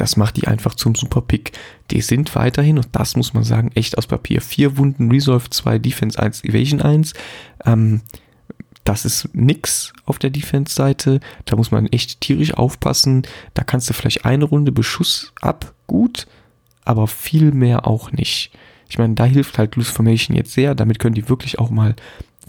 das 0.01 0.17
macht 0.17 0.39
die 0.39 0.49
einfach 0.49 0.75
zum 0.75 0.95
super 0.95 1.21
Pick. 1.21 1.53
Die 1.91 2.01
sind 2.01 2.35
weiterhin, 2.35 2.79
und 2.79 2.89
das 2.93 3.17
muss 3.17 3.35
man 3.35 3.45
sagen, 3.45 3.71
echt 3.75 3.99
aus 3.99 4.07
Papier. 4.07 4.41
Vier 4.41 4.79
Wunden, 4.79 5.11
Resolve 5.11 5.51
2, 5.51 5.79
Defense 5.79 6.19
1, 6.19 6.43
Evasion 6.45 6.81
1. 6.81 7.13
Ähm, 7.67 8.01
das 8.85 9.05
ist 9.05 9.29
nix 9.35 9.93
auf 10.07 10.19
der 10.19 10.31
Defense-Seite. 10.31 11.21
Da 11.45 11.57
muss 11.57 11.71
man 11.71 11.87
echt 11.87 12.23
tierisch 12.23 12.55
aufpassen. 12.55 13.27
Da 13.53 13.63
kannst 13.63 13.91
du 13.91 13.95
vielleicht 13.95 14.25
eine 14.25 14.45
Runde 14.45 14.73
Beschuss 14.73 15.35
ab, 15.43 15.75
gut, 15.87 16.27
aber 16.85 17.07
viel 17.07 17.53
mehr 17.53 17.87
auch 17.87 18.11
nicht. 18.11 18.53
Ich 18.89 18.99
meine, 18.99 19.15
da 19.15 19.25
hilft 19.25 19.59
halt 19.59 19.77
Loose 19.77 19.93
Formation 19.93 20.37
jetzt 20.37 20.53
sehr. 20.53 20.75
Damit 20.75 20.99
können 20.99 21.15
die 21.15 21.29
wirklich 21.29 21.59
auch 21.59 21.71
mal 21.71 21.95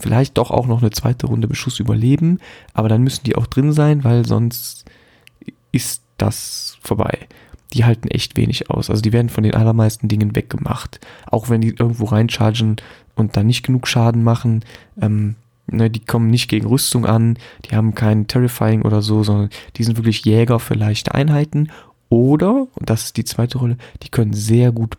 vielleicht 0.01 0.37
doch 0.37 0.51
auch 0.51 0.67
noch 0.67 0.81
eine 0.81 0.91
zweite 0.91 1.27
Runde 1.27 1.47
Beschuss 1.47 1.79
überleben, 1.79 2.39
aber 2.73 2.89
dann 2.89 3.03
müssen 3.03 3.23
die 3.23 3.35
auch 3.35 3.47
drin 3.47 3.71
sein, 3.71 4.03
weil 4.03 4.25
sonst 4.25 4.85
ist 5.71 6.03
das 6.17 6.77
vorbei. 6.81 7.27
Die 7.73 7.85
halten 7.85 8.09
echt 8.09 8.35
wenig 8.35 8.69
aus. 8.69 8.89
Also 8.89 9.01
die 9.01 9.13
werden 9.13 9.29
von 9.29 9.43
den 9.43 9.55
allermeisten 9.55 10.09
Dingen 10.09 10.35
weggemacht. 10.35 10.99
Auch 11.27 11.49
wenn 11.49 11.61
die 11.61 11.69
irgendwo 11.69 12.05
reinchargen 12.05 12.75
und 13.15 13.37
dann 13.37 13.47
nicht 13.47 13.63
genug 13.63 13.87
Schaden 13.87 14.23
machen, 14.23 14.65
ähm, 15.01 15.35
ne, 15.67 15.89
die 15.89 16.03
kommen 16.03 16.29
nicht 16.29 16.49
gegen 16.49 16.67
Rüstung 16.67 17.05
an, 17.05 17.37
die 17.65 17.75
haben 17.75 17.95
kein 17.95 18.27
Terrifying 18.27 18.81
oder 18.81 19.01
so, 19.01 19.23
sondern 19.23 19.49
die 19.77 19.83
sind 19.83 19.97
wirklich 19.97 20.25
Jäger 20.25 20.59
für 20.59 20.73
leichte 20.73 21.13
Einheiten. 21.13 21.69
Oder, 22.09 22.67
und 22.75 22.89
das 22.89 23.05
ist 23.05 23.17
die 23.17 23.23
zweite 23.23 23.57
Rolle, 23.57 23.77
die 24.03 24.09
können 24.09 24.33
sehr 24.33 24.73
gut 24.73 24.97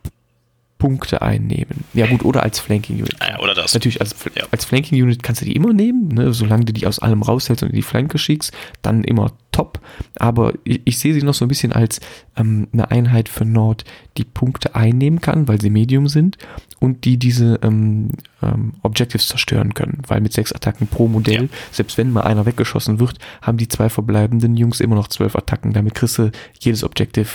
Punkte 0.83 1.21
einnehmen. 1.21 1.85
Ja 1.93 2.07
gut, 2.07 2.25
oder 2.25 2.43
als 2.43 2.59
Flanking 2.59 2.97
Unit. 2.97 3.15
Ja, 3.21 3.39
oder 3.39 3.53
das. 3.53 3.73
Natürlich, 3.73 4.01
als, 4.01 4.13
ja. 4.35 4.43
als 4.51 4.65
Flanking 4.65 5.01
Unit 5.01 5.23
kannst 5.23 5.39
du 5.39 5.45
die 5.45 5.55
immer 5.55 5.71
nehmen, 5.71 6.09
ne? 6.09 6.33
solange 6.33 6.65
du 6.65 6.73
die 6.73 6.85
aus 6.85 6.99
allem 6.99 7.21
raushältst 7.21 7.63
und 7.63 7.69
in 7.69 7.75
die 7.77 7.81
Flanke 7.81 8.17
schickst, 8.17 8.51
dann 8.81 9.05
immer 9.05 9.31
top. 9.53 9.79
Aber 10.19 10.51
ich, 10.65 10.81
ich 10.83 10.99
sehe 10.99 11.13
sie 11.13 11.21
noch 11.21 11.35
so 11.35 11.45
ein 11.45 11.47
bisschen 11.47 11.71
als 11.71 12.01
ähm, 12.35 12.67
eine 12.73 12.91
Einheit 12.91 13.29
für 13.29 13.45
Nord, 13.45 13.85
die 14.17 14.25
Punkte 14.25 14.75
einnehmen 14.75 15.21
kann, 15.21 15.47
weil 15.47 15.61
sie 15.61 15.69
Medium 15.69 16.09
sind 16.09 16.37
und 16.81 17.05
die 17.05 17.15
diese 17.15 17.61
ähm, 17.63 18.09
ähm, 18.41 18.73
Objectives 18.81 19.29
zerstören 19.29 19.73
können, 19.75 20.01
weil 20.07 20.19
mit 20.19 20.33
sechs 20.33 20.51
Attacken 20.51 20.87
pro 20.87 21.07
Modell, 21.07 21.43
ja. 21.43 21.49
selbst 21.71 21.97
wenn 21.97 22.11
mal 22.11 22.23
einer 22.23 22.45
weggeschossen 22.45 22.99
wird, 22.99 23.19
haben 23.41 23.57
die 23.57 23.69
zwei 23.69 23.87
verbleibenden 23.87 24.57
Jungs 24.57 24.81
immer 24.81 24.95
noch 24.95 25.07
zwölf 25.07 25.37
Attacken. 25.37 25.71
Damit 25.71 25.95
kriegst 25.95 26.17
du 26.17 26.29
jedes 26.59 26.83
Objective 26.83 27.29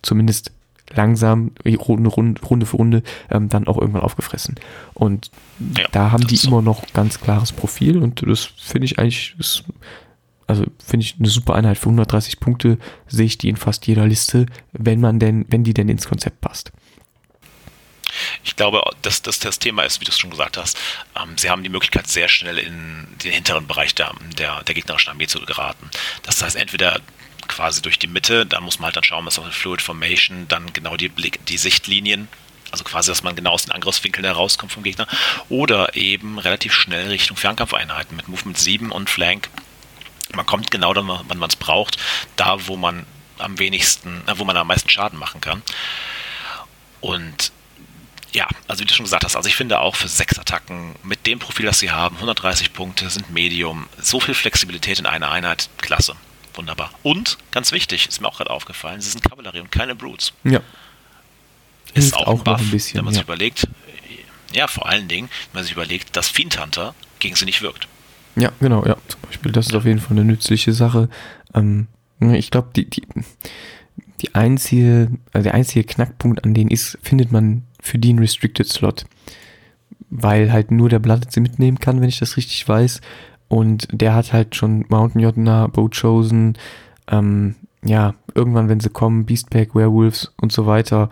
zumindest 0.00 0.52
langsam, 0.90 1.52
Runde, 1.64 2.66
für 2.66 2.76
Runde, 2.76 3.02
ähm, 3.30 3.48
dann 3.48 3.66
auch 3.66 3.78
irgendwann 3.78 4.02
aufgefressen. 4.02 4.56
Und 4.94 5.30
ja, 5.76 5.88
da 5.92 6.12
haben 6.12 6.26
die 6.26 6.36
so. 6.36 6.48
immer 6.48 6.62
noch 6.62 6.84
ganz 6.92 7.20
klares 7.20 7.52
Profil 7.52 7.98
und 7.98 8.22
das 8.26 8.44
finde 8.44 8.86
ich 8.86 8.98
eigentlich, 8.98 9.34
ist, 9.38 9.64
also 10.46 10.64
finde 10.84 11.04
ich 11.04 11.16
eine 11.18 11.28
super 11.28 11.54
Einheit. 11.54 11.78
Für 11.78 11.86
130 11.86 12.40
Punkte 12.40 12.78
sehe 13.08 13.26
ich 13.26 13.38
die 13.38 13.48
in 13.48 13.56
fast 13.56 13.86
jeder 13.86 14.06
Liste, 14.06 14.46
wenn 14.72 15.00
man 15.00 15.18
denn, 15.18 15.44
wenn 15.48 15.64
die 15.64 15.74
denn 15.74 15.88
ins 15.88 16.08
Konzept 16.08 16.40
passt. 16.40 16.72
Ich 18.44 18.56
glaube, 18.56 18.82
dass, 19.02 19.22
dass 19.22 19.38
das 19.38 19.58
Thema 19.58 19.82
ist, 19.82 20.00
wie 20.00 20.04
du 20.04 20.10
es 20.10 20.18
schon 20.18 20.30
gesagt 20.30 20.56
hast, 20.56 20.78
ähm, 21.20 21.36
sie 21.36 21.50
haben 21.50 21.62
die 21.62 21.68
Möglichkeit, 21.68 22.06
sehr 22.06 22.28
schnell 22.28 22.58
in 22.58 23.06
den 23.22 23.32
hinteren 23.32 23.66
Bereich 23.66 23.94
der, 23.94 24.14
der, 24.38 24.62
der 24.62 24.74
gegnerischen 24.74 25.10
Armee 25.10 25.26
zu 25.26 25.40
geraten. 25.40 25.90
Das 26.22 26.42
heißt, 26.42 26.56
entweder 26.56 27.00
quasi 27.48 27.82
durch 27.82 27.98
die 27.98 28.06
Mitte. 28.06 28.46
Da 28.46 28.60
muss 28.60 28.78
man 28.78 28.86
halt 28.86 28.96
dann 28.96 29.04
schauen, 29.04 29.26
was 29.26 29.38
auf 29.38 29.44
der 29.44 29.52
Fluid 29.52 29.82
Formation, 29.82 30.48
dann 30.48 30.72
genau 30.72 30.96
die, 30.96 31.08
Blick, 31.08 31.44
die 31.46 31.58
Sichtlinien, 31.58 32.28
also 32.70 32.84
quasi, 32.84 33.10
dass 33.10 33.22
man 33.22 33.36
genau 33.36 33.52
aus 33.52 33.64
den 33.64 33.72
Angriffswinkeln 33.72 34.24
herauskommt 34.24 34.72
vom 34.72 34.82
Gegner. 34.82 35.06
Oder 35.48 35.94
eben 35.96 36.38
relativ 36.38 36.72
schnell 36.72 37.08
Richtung 37.08 37.36
Fernkampfeinheiten 37.36 38.16
mit 38.16 38.28
Movement 38.28 38.58
7 38.58 38.90
und 38.92 39.08
Flank. 39.10 39.48
Man 40.34 40.46
kommt 40.46 40.70
genau 40.70 40.92
dann, 40.92 41.08
wann 41.08 41.38
man 41.38 41.48
es 41.48 41.56
braucht, 41.56 41.98
da 42.34 42.66
wo 42.66 42.76
man 42.76 43.06
am 43.38 43.58
wenigsten, 43.58 44.22
wo 44.36 44.44
man 44.44 44.56
am 44.56 44.66
meisten 44.66 44.90
Schaden 44.90 45.18
machen 45.18 45.40
kann. 45.40 45.62
Und 47.00 47.52
ja, 48.32 48.48
also 48.68 48.82
wie 48.82 48.86
du 48.86 48.94
schon 48.94 49.04
gesagt 49.04 49.24
hast, 49.24 49.36
also 49.36 49.48
ich 49.48 49.56
finde 49.56 49.80
auch 49.80 49.96
für 49.96 50.08
sechs 50.08 50.38
Attacken 50.38 50.94
mit 51.02 51.26
dem 51.26 51.38
Profil, 51.38 51.66
das 51.66 51.78
sie 51.78 51.90
haben, 51.90 52.16
130 52.16 52.72
Punkte 52.72 53.08
sind 53.08 53.30
Medium, 53.30 53.88
so 53.98 54.20
viel 54.20 54.34
Flexibilität 54.34 54.98
in 54.98 55.06
einer 55.06 55.30
Einheit, 55.30 55.70
klasse. 55.78 56.16
Wunderbar. 56.56 56.90
Und, 57.02 57.38
ganz 57.50 57.70
wichtig, 57.70 58.08
ist 58.08 58.20
mir 58.20 58.28
auch 58.28 58.38
gerade 58.38 58.50
aufgefallen, 58.50 59.00
sie 59.00 59.10
sind 59.10 59.22
Kavallerie 59.22 59.60
und 59.60 59.70
keine 59.70 59.94
Brutes. 59.94 60.32
Ja. 60.42 60.60
Ist 61.94 62.14
auch, 62.14 62.26
auch 62.26 62.38
ein 62.38 62.44
Buff, 62.44 62.60
ein 62.60 62.70
bisschen, 62.70 62.98
wenn 62.98 63.04
man 63.04 63.14
ja. 63.14 63.18
sich 63.20 63.24
überlegt, 63.24 63.68
ja, 64.52 64.66
vor 64.66 64.88
allen 64.88 65.06
Dingen, 65.06 65.28
wenn 65.52 65.58
man 65.58 65.64
sich 65.64 65.72
überlegt, 65.72 66.16
dass 66.16 66.28
Fiend 66.28 66.60
Hunter 66.60 66.94
gegen 67.18 67.36
sie 67.36 67.44
nicht 67.44 67.62
wirkt. 67.62 67.88
Ja, 68.36 68.52
genau, 68.60 68.84
ja, 68.84 68.96
zum 69.08 69.20
Beispiel. 69.22 69.52
Das 69.52 69.66
ist 69.66 69.74
auf 69.74 69.84
jeden 69.84 69.98
Fall 69.98 70.12
eine 70.12 70.24
nützliche 70.24 70.72
Sache. 70.72 71.08
Ähm, 71.54 71.88
ich 72.20 72.50
glaube, 72.50 72.68
die, 72.74 72.88
die, 72.88 73.02
die 74.20 74.34
einzige, 74.34 75.10
also 75.32 75.44
der 75.44 75.54
einzige 75.54 75.84
Knackpunkt 75.84 76.44
an 76.44 76.54
denen 76.54 76.70
ist, 76.70 76.98
findet 77.02 77.32
man 77.32 77.64
für 77.80 77.98
die 77.98 78.10
einen 78.10 78.18
Restricted 78.18 78.68
Slot. 78.68 79.04
Weil 80.08 80.52
halt 80.52 80.70
nur 80.70 80.88
der 80.88 80.98
Blooded 80.98 81.32
sie 81.32 81.40
mitnehmen 81.40 81.80
kann, 81.80 82.00
wenn 82.00 82.08
ich 82.08 82.18
das 82.18 82.36
richtig 82.36 82.66
weiß. 82.68 83.00
Und 83.48 83.88
der 83.90 84.14
hat 84.14 84.32
halt 84.32 84.56
schon 84.56 84.84
Mountain 84.88 85.20
Jotna, 85.20 85.68
Boat 85.68 85.98
Chosen, 86.00 86.58
ähm, 87.08 87.54
ja, 87.84 88.14
irgendwann, 88.34 88.68
wenn 88.68 88.80
sie 88.80 88.90
kommen, 88.90 89.26
Beastpack, 89.26 89.74
Werewolves 89.74 90.32
und 90.40 90.52
so 90.52 90.66
weiter, 90.66 91.08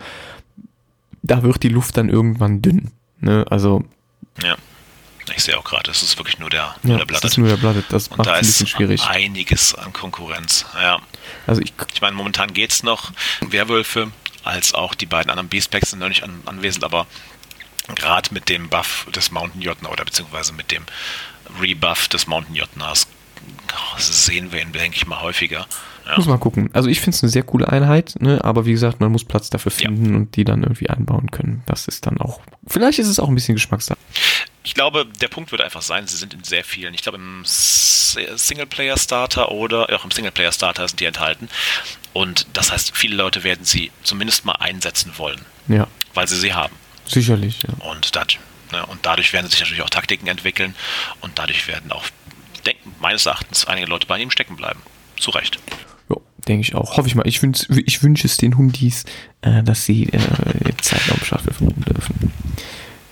da 1.21 1.43
wird 1.43 1.63
die 1.63 1.69
Luft 1.69 1.97
dann 1.97 2.09
irgendwann 2.09 2.61
dünn. 2.61 2.91
Ne? 3.19 3.45
Also. 3.49 3.83
Ja. 4.43 4.55
Ich 5.35 5.43
sehe 5.43 5.57
auch 5.57 5.63
gerade, 5.63 5.89
es 5.89 6.03
ist 6.03 6.19
wirklich 6.19 6.37
nur 6.37 6.51
der, 6.51 6.75
nur 6.83 6.93
ja, 6.93 6.97
der 6.99 7.05
Blooded. 7.05 7.23
Das 7.23 7.31
ist 7.31 7.37
nur 7.37 7.47
der 7.47 7.57
Blooded, 7.57 7.85
das 7.89 8.09
und 8.09 8.19
macht 8.19 8.27
da 8.27 8.33
es 8.33 8.37
ein 8.37 8.47
bisschen 8.47 8.67
schwierig. 8.67 9.07
einiges 9.07 9.73
an 9.73 9.91
Konkurrenz, 9.91 10.67
ja. 10.79 10.99
Also 11.47 11.61
ich, 11.61 11.73
ich 11.95 12.01
meine, 12.01 12.15
momentan 12.15 12.53
geht 12.53 12.71
es 12.71 12.83
noch. 12.83 13.11
Werwölfe 13.41 14.11
als 14.43 14.75
auch 14.75 14.93
die 14.93 15.07
beiden 15.07 15.31
anderen 15.31 15.49
Beastpacks 15.49 15.89
sind 15.89 15.99
noch 15.99 16.09
nicht 16.09 16.23
an, 16.23 16.43
anwesend, 16.45 16.83
aber 16.83 17.07
gerade 17.95 18.31
mit 18.33 18.49
dem 18.49 18.69
Buff 18.69 19.07
des 19.15 19.31
Mountain 19.31 19.61
Jotna 19.61 19.89
oder 19.89 20.05
beziehungsweise 20.05 20.53
mit 20.53 20.71
dem 20.71 20.83
Rebuff 21.61 22.07
des 22.07 22.27
Mountain 22.27 22.55
Jotnas 22.55 23.07
sehen 23.97 24.51
wir 24.51 24.61
ihn, 24.61 24.71
denke 24.71 24.97
ich 24.97 25.07
mal, 25.07 25.21
häufiger. 25.21 25.65
Ja. 26.05 26.17
Muss 26.17 26.27
mal 26.27 26.37
gucken. 26.37 26.69
Also 26.73 26.89
ich 26.89 26.99
finde 26.99 27.15
es 27.15 27.23
eine 27.23 27.31
sehr 27.31 27.43
coole 27.43 27.67
Einheit, 27.67 28.15
ne? 28.19 28.43
aber 28.43 28.65
wie 28.65 28.71
gesagt, 28.71 28.99
man 28.99 29.11
muss 29.11 29.23
Platz 29.23 29.49
dafür 29.49 29.71
finden 29.71 30.11
ja. 30.11 30.17
und 30.17 30.35
die 30.35 30.43
dann 30.43 30.63
irgendwie 30.63 30.89
einbauen 30.89 31.31
können. 31.31 31.63
Das 31.65 31.87
ist 31.87 32.05
dann 32.05 32.19
auch, 32.19 32.41
vielleicht 32.67 32.99
ist 32.99 33.07
es 33.07 33.19
auch 33.19 33.27
ein 33.27 33.35
bisschen 33.35 33.55
Geschmackssache. 33.55 33.97
Ich 34.63 34.75
glaube, 34.75 35.07
der 35.21 35.27
Punkt 35.27 35.51
wird 35.51 35.61
einfach 35.61 35.81
sein, 35.81 36.07
sie 36.07 36.17
sind 36.17 36.33
in 36.33 36.43
sehr 36.43 36.63
vielen, 36.63 36.93
ich 36.93 37.01
glaube 37.01 37.17
im 37.17 37.43
Singleplayer-Starter 37.45 39.51
oder 39.51 39.89
auch 39.95 40.03
im 40.03 40.11
Singleplayer-Starter 40.11 40.87
sind 40.87 40.99
die 40.99 41.05
enthalten. 41.05 41.49
Und 42.13 42.47
das 42.53 42.71
heißt, 42.71 42.95
viele 42.95 43.15
Leute 43.15 43.43
werden 43.43 43.65
sie 43.65 43.91
zumindest 44.03 44.45
mal 44.45 44.53
einsetzen 44.53 45.13
wollen. 45.17 45.41
Ja. 45.67 45.87
Weil 46.13 46.27
sie 46.27 46.37
sie 46.37 46.53
haben. 46.53 46.75
Sicherlich, 47.05 47.63
ja. 47.63 47.73
Und, 47.85 48.15
das, 48.15 48.27
ne, 48.71 48.85
und 48.85 49.05
dadurch 49.05 49.33
werden 49.33 49.49
sich 49.49 49.59
natürlich 49.59 49.81
auch 49.81 49.89
Taktiken 49.89 50.27
entwickeln 50.27 50.75
und 51.21 51.37
dadurch 51.37 51.67
werden 51.67 51.91
auch, 51.91 52.05
denken, 52.65 52.95
meines 52.99 53.25
Erachtens, 53.25 53.65
einige 53.65 53.87
Leute 53.87 54.07
bei 54.07 54.19
ihm 54.19 54.31
stecken 54.31 54.55
bleiben. 54.55 54.79
Zu 55.17 55.31
Recht. 55.31 55.59
Ja, 56.09 56.17
denke 56.47 56.61
ich 56.61 56.75
auch. 56.75 56.97
Hoffe 56.97 57.07
ich 57.07 57.15
mal. 57.15 57.27
Ich 57.27 57.41
wünsche 57.41 57.67
ich 57.85 58.03
wünsch 58.03 58.25
es 58.25 58.37
den 58.37 58.57
Hundis, 58.57 59.05
äh, 59.41 59.63
dass 59.63 59.85
sie 59.85 60.09
äh, 60.09 60.19
zeitnah 60.81 61.15
bestrafen 61.15 61.53
dürfen. 61.85 62.33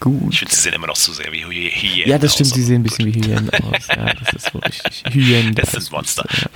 Gut. 0.03 0.34
Ich 0.34 0.39
finde, 0.39 0.53
sie 0.53 0.61
sehen 0.61 0.73
immer 0.73 0.88
noch 0.88 0.97
zu 0.97 1.13
sehr 1.13 1.31
wie 1.31 1.45
Hyänen 1.45 2.09
Ja, 2.09 2.17
das 2.17 2.34
stimmt, 2.34 2.51
aus, 2.51 2.55
sie 2.55 2.63
sehen 2.63 2.81
ein 2.81 2.84
bisschen 2.84 3.05
wie 3.05 3.13
Hyänen 3.13 3.49
aus. 3.51 3.88
Ja, 3.88 4.13
das 4.13 4.34
ist 4.34 4.51
so 4.51 4.59
richtig. 4.59 5.03
Hyänen. 5.09 5.55
Das, 5.55 5.71
das 5.71 5.85
sind 5.85 5.93
Monster. 5.93 6.25
Ist, 6.30 6.41
ja. 6.41 6.49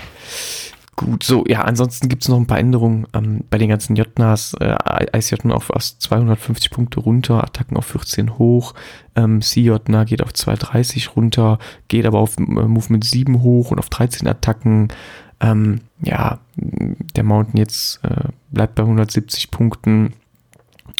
Gut, 0.97 1.21
so, 1.21 1.45
ja, 1.47 1.61
ansonsten 1.61 2.09
gibt's 2.09 2.27
noch 2.27 2.37
ein 2.37 2.47
paar 2.47 2.57
Änderungen 2.57 3.05
ähm, 3.13 3.43
bei 3.51 3.59
den 3.59 3.69
ganzen 3.69 3.95
Jotnas. 3.95 4.55
Äh, 4.55 4.75
ICJna 5.15 5.53
auf 5.53 5.65
fast 5.65 6.01
250 6.01 6.71
Punkte 6.71 7.01
runter, 7.01 7.43
Attacken 7.43 7.77
auf 7.77 7.85
14 7.85 8.39
hoch, 8.39 8.73
ähm, 9.15 9.41
CJna 9.43 10.05
geht 10.05 10.23
auf 10.23 10.33
230 10.33 11.15
runter, 11.15 11.59
geht 11.87 12.07
aber 12.07 12.17
auf 12.17 12.39
äh, 12.39 12.41
Movement 12.41 13.05
7 13.05 13.43
hoch 13.43 13.69
und 13.69 13.77
auf 13.77 13.89
13 13.89 14.27
Attacken. 14.27 14.87
Ähm, 15.39 15.81
ja, 16.01 16.39
der 16.55 17.23
Mountain 17.23 17.57
jetzt 17.57 18.03
äh, 18.03 18.29
bleibt 18.49 18.73
bei 18.73 18.81
170 18.81 19.51
Punkten, 19.51 20.13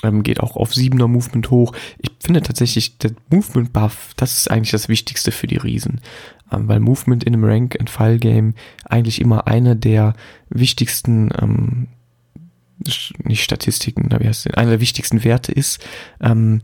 ähm, 0.04 0.22
geht 0.22 0.42
auch 0.42 0.58
auf 0.58 0.74
7er 0.74 1.08
Movement 1.08 1.50
hoch. 1.50 1.74
Ich 1.98 2.12
finde 2.20 2.44
tatsächlich, 2.44 3.00
der 3.00 3.14
Movement 3.32 3.74
Buff, 3.74 4.12
das 4.16 4.38
ist 4.38 4.52
eigentlich 4.52 4.70
das 4.70 4.90
Wichtigste 4.90 5.32
für 5.32 5.48
die 5.48 5.58
Riesen. 5.58 6.02
Ähm, 6.52 6.68
weil 6.68 6.80
Movement 6.80 7.24
in 7.24 7.34
einem 7.34 7.44
Rank 7.44 7.78
and 7.80 7.90
File 7.90 8.20
Game 8.20 8.54
eigentlich 8.86 9.22
immer 9.22 9.48
eine 9.48 9.76
der 9.76 10.14
wichtigsten 10.50 11.30
ähm, 11.40 11.88
nicht 13.24 13.44
Statistiken, 13.44 14.10
wie 14.20 14.28
heißt 14.28 14.46
es, 14.46 14.54
einer 14.54 14.72
der 14.72 14.80
wichtigsten 14.80 15.24
Werte 15.24 15.52
ist, 15.52 15.84
ähm, 16.22 16.62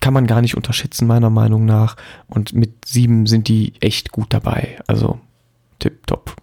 kann 0.00 0.14
man 0.14 0.26
gar 0.26 0.40
nicht 0.40 0.56
unterschätzen, 0.56 1.06
meiner 1.06 1.30
Meinung 1.30 1.64
nach. 1.64 1.96
Und 2.26 2.52
mit 2.54 2.86
sieben 2.86 3.26
sind 3.26 3.48
die 3.48 3.74
echt 3.80 4.12
gut 4.12 4.32
dabei. 4.32 4.78
Also 4.86 5.20
tip 5.78 6.06
top. 6.06 6.36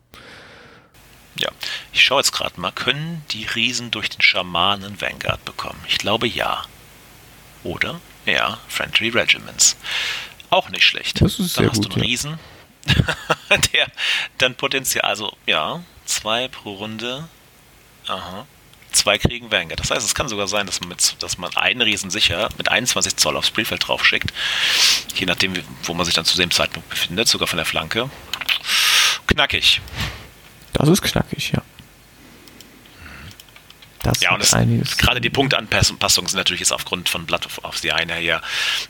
Ja, 1.35 1.49
ich 1.93 2.01
schaue 2.01 2.19
jetzt 2.19 2.33
gerade 2.33 2.59
mal, 2.59 2.71
können 2.71 3.23
die 3.31 3.45
Riesen 3.45 3.91
durch 3.91 4.09
den 4.09 4.21
Schamanen 4.21 4.99
Vanguard 4.99 5.43
bekommen? 5.45 5.79
Ich 5.87 5.97
glaube 5.97 6.27
ja. 6.27 6.63
Oder? 7.63 7.99
Ja, 8.25 8.57
Friendly 8.67 9.09
Regiments. 9.09 9.77
Auch 10.49 10.69
nicht 10.69 10.83
schlecht. 10.83 11.21
Das 11.21 11.39
ist 11.39 11.57
dann 11.57 11.63
sehr 11.63 11.69
hast 11.69 11.77
gut, 11.77 11.85
du 11.85 11.93
einen 11.95 12.03
ja. 12.03 12.09
Riesen, 12.09 12.39
der 13.73 13.87
dann 14.37 14.55
potenziell, 14.55 15.03
also 15.03 15.35
ja, 15.45 15.83
zwei 16.05 16.47
pro 16.47 16.73
Runde. 16.73 17.27
Aha. 18.07 18.45
Zwei 18.91 19.19
kriegen 19.19 19.51
Vanguard. 19.51 19.79
Das 19.79 19.91
heißt, 19.91 20.03
es 20.03 20.15
kann 20.15 20.27
sogar 20.29 20.47
sein, 20.47 20.65
dass 20.65 20.79
man, 20.79 20.89
mit, 20.89 21.15
dass 21.19 21.37
man 21.37 21.55
einen 21.55 21.81
Riesen 21.81 22.09
sicher 22.09 22.49
mit 22.57 22.69
21 22.69 23.17
Zoll 23.17 23.37
aufs 23.37 23.47
Spielfeld 23.47 23.87
drauf 23.87 24.03
schickt. 24.03 24.33
Je 25.13 25.27
nachdem, 25.27 25.53
wo 25.83 25.93
man 25.93 26.05
sich 26.05 26.15
dann 26.15 26.25
zu 26.25 26.37
dem 26.37 26.49
Zeitpunkt 26.49 26.89
befindet, 26.89 27.27
sogar 27.27 27.47
von 27.47 27.57
der 27.57 27.67
Flanke. 27.67 28.09
Knackig. 29.27 29.81
Das 30.73 30.89
ist 30.89 31.03
knackig, 31.03 31.51
ja. 31.51 31.61
Das 34.01 34.21
ja, 34.21 34.33
und 34.33 34.41
es, 34.41 34.53
einiges. 34.53 34.97
gerade 34.97 35.19
die 35.19 35.29
Punktanpassungen 35.29 36.29
sind 36.29 36.37
natürlich 36.37 36.61
jetzt 36.61 36.71
aufgrund 36.71 37.09
von 37.09 37.25
Blood 37.25 37.47
of, 37.63 37.77
the 37.77 37.89
Eye 37.89 38.05
her, 38.07 38.41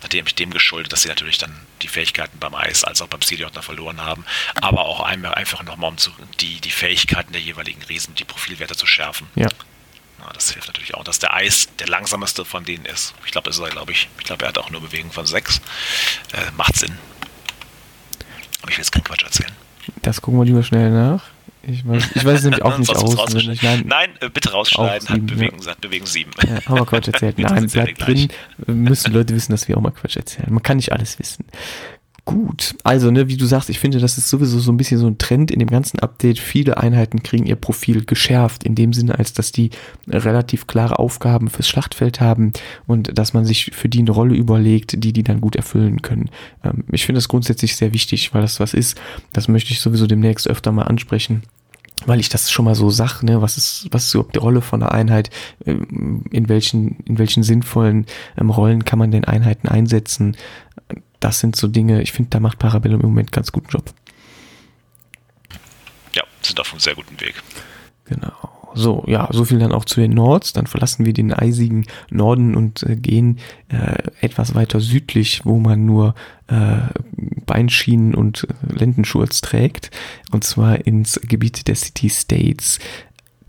nachdem 0.02 0.28
ich 0.28 0.36
dem 0.36 0.52
geschuldet, 0.52 0.94
dass 0.94 1.02
sie 1.02 1.08
natürlich 1.08 1.40
dann 1.40 1.56
die 1.82 1.88
Fähigkeiten 1.88 2.38
beim 2.40 2.54
Eis 2.54 2.84
als 2.84 3.02
auch 3.02 3.08
beim 3.08 3.22
Sidiot 3.22 3.54
verloren 3.64 4.02
haben, 4.02 4.24
aber 4.62 4.86
auch 4.86 5.02
einmal 5.02 5.34
einfach 5.34 5.64
nochmal 5.64 5.90
um 5.90 5.98
zu, 5.98 6.12
die, 6.40 6.62
die 6.62 6.70
Fähigkeiten 6.70 7.32
der 7.34 7.42
jeweiligen 7.42 7.82
Riesen, 7.84 8.14
die 8.16 8.24
Profilwerte 8.24 8.76
zu 8.76 8.86
schärfen. 8.86 9.28
Ja. 9.36 9.44
ja. 9.44 10.30
Das 10.34 10.52
hilft 10.52 10.68
natürlich 10.68 10.94
auch, 10.94 11.04
dass 11.04 11.18
der 11.18 11.34
Eis 11.34 11.70
der 11.80 11.88
langsamste 11.88 12.46
von 12.46 12.64
denen 12.64 12.86
ist. 12.86 13.16
Ich 13.26 13.32
glaube, 13.32 13.50
das 13.50 13.58
ist 13.58 13.64
er, 13.64 13.70
glaube 13.70 13.92
ich. 13.92 14.10
Ich 14.20 14.26
glaube, 14.26 14.46
er 14.46 14.50
hat 14.50 14.58
auch 14.60 14.70
nur 14.70 14.82
Bewegung 14.82 15.12
von 15.12 15.26
6. 15.26 15.58
Äh, 16.34 16.52
macht 16.56 16.76
Sinn. 16.76 16.96
Aber 18.62 18.70
ich 18.70 18.78
will 18.78 18.84
jetzt 18.84 18.92
keinen 18.92 19.04
Quatsch 19.04 19.24
erzählen. 19.24 19.52
Das 20.04 20.22
gucken 20.22 20.40
wir 20.40 20.46
lieber 20.46 20.62
schnell 20.62 20.92
nach. 20.92 21.24
Ich 21.64 21.86
weiß, 21.88 22.16
ich 22.16 22.26
weiß 22.26 22.40
es 22.40 22.44
nämlich 22.44 22.64
auch 22.66 22.78
nicht 22.78 22.96
aus. 22.96 23.34
Ich, 23.34 23.62
nein, 23.62 23.84
nein, 23.86 24.10
äh, 24.22 24.30
bitte 24.30 24.52
rausschneiden. 24.52 25.08
Sieben, 25.08 25.22
hat 25.22 25.28
Bewegung, 25.28 25.60
ja. 25.62 25.74
Bewegung 25.80 26.08
7. 26.08 26.32
Ja, 26.44 26.66
haben 26.66 26.76
wir 26.76 26.86
Quatsch 26.86 27.08
erzählt. 27.08 27.38
nein, 27.38 27.68
bleibt 27.68 28.06
drin. 28.06 28.30
Müssen 28.66 29.14
Leute 29.14 29.36
wissen, 29.36 29.52
dass 29.52 29.68
wir 29.68 29.78
auch 29.78 29.82
mal 29.82 29.92
Quatsch 29.92 30.16
erzählen. 30.16 30.52
Man 30.52 30.64
kann 30.64 30.78
nicht 30.78 30.92
alles 30.92 31.20
wissen. 31.20 31.46
Gut, 32.30 32.76
also 32.84 33.10
ne, 33.10 33.28
wie 33.28 33.38
du 33.38 33.48
sagst, 33.48 33.72
ich 33.72 33.80
finde, 33.80 33.98
das 33.98 34.20
ist 34.20 34.30
sowieso 34.30 34.60
so 34.60 34.72
ein 34.72 34.78
bisschen 34.78 35.00
so 35.00 35.08
ein 35.08 35.18
Trend 35.18 35.50
in 35.50 35.58
dem 35.58 35.68
ganzen 35.68 35.98
Update. 35.98 36.38
Viele 36.38 36.78
Einheiten 36.78 37.24
kriegen 37.24 37.48
ihr 37.48 37.56
Profil 37.56 38.06
geschärft, 38.06 38.64
in 38.64 38.76
dem 38.76 38.94
Sinne, 38.94 39.18
als 39.18 39.34
dass 39.34 39.52
die 39.52 39.72
relativ 40.08 40.68
klare 40.68 41.00
Aufgaben 41.00 41.50
fürs 41.50 41.68
Schlachtfeld 41.68 42.22
haben 42.22 42.54
und 42.86 43.18
dass 43.18 43.34
man 43.34 43.46
sich 43.46 43.72
für 43.74 43.90
die 43.90 44.02
eine 44.02 44.12
Rolle 44.12 44.36
überlegt, 44.36 45.04
die 45.04 45.12
die 45.12 45.24
dann 45.24 45.42
gut 45.42 45.56
erfüllen 45.56 46.04
können. 46.04 46.30
Ähm, 46.64 46.84
ich 46.92 47.08
finde 47.08 47.18
das 47.18 47.30
grundsätzlich 47.30 47.76
sehr 47.76 47.94
wichtig, 47.94 48.32
weil 48.36 48.44
das 48.44 48.60
was 48.60 48.76
ist. 48.76 49.02
Das 49.34 49.48
möchte 49.48 49.72
ich 49.72 49.80
sowieso 49.80 50.06
demnächst 50.06 50.48
öfter 50.48 50.72
mal 50.72 50.84
ansprechen 50.84 51.42
weil 52.06 52.20
ich 52.20 52.30
das 52.30 52.52
schon 52.52 52.66
mal 52.66 52.76
so 52.76 52.90
sag, 52.90 53.24
ne, 53.24 53.42
was 53.42 53.58
ist, 53.58 53.88
was 53.92 54.06
ist 54.06 54.14
überhaupt 54.14 54.36
die 54.36 54.40
Rolle 54.40 54.62
von 54.62 54.80
der 54.80 54.94
Einheit, 54.94 55.30
ähm, 55.66 56.24
in 56.32 56.50
welchen, 56.50 56.98
in 57.06 57.18
welchen 57.18 57.44
sinnvollen 57.44 58.06
ähm, 58.38 58.50
Rollen 58.50 58.86
kann 58.86 59.00
man 59.00 59.12
den 59.12 59.26
Einheiten 59.26 59.68
einsetzen. 59.68 60.38
Das 61.20 61.40
sind 61.40 61.56
so 61.56 61.68
Dinge, 61.68 62.02
ich 62.02 62.12
finde, 62.12 62.30
da 62.32 62.40
macht 62.40 62.60
Parabellum 62.60 63.02
im 63.02 63.08
Moment 63.08 63.32
ganz 63.32 63.52
guten 63.52 63.70
Job. 63.70 63.94
Ja, 66.14 66.24
sind 66.42 66.60
auf 66.60 66.72
einem 66.72 66.80
sehr 66.80 66.96
guten 66.96 67.20
Weg. 67.20 67.36
Genau. 68.06 68.34
So, 68.76 69.04
ja, 69.08 69.28
so 69.32 69.46
viel 69.46 69.60
dann 69.60 69.72
auch 69.72 69.86
zu 69.86 70.00
den 70.00 70.12
Nords. 70.12 70.54
Dann 70.54 70.68
verlassen 70.68 71.06
wir 71.06 71.14
den 71.14 71.34
eisigen 71.34 71.86
Norden 72.12 72.56
und 72.56 72.84
äh, 72.84 72.96
gehen 72.96 73.40
äh, 73.70 73.98
etwas 74.22 74.56
weiter 74.56 74.80
südlich, 74.80 75.42
wo 75.44 75.60
man 75.60 75.86
nur 75.86 76.14
äh, 76.48 76.78
Beinschienen 77.46 78.14
und 78.14 78.48
äh, 78.50 78.74
Lendenschurz 78.74 79.42
trägt. 79.42 79.92
Und 80.32 80.44
zwar 80.44 80.86
ins 80.86 81.20
Gebiet 81.22 81.68
der 81.68 81.76
City 81.76 82.10
States. 82.10 82.80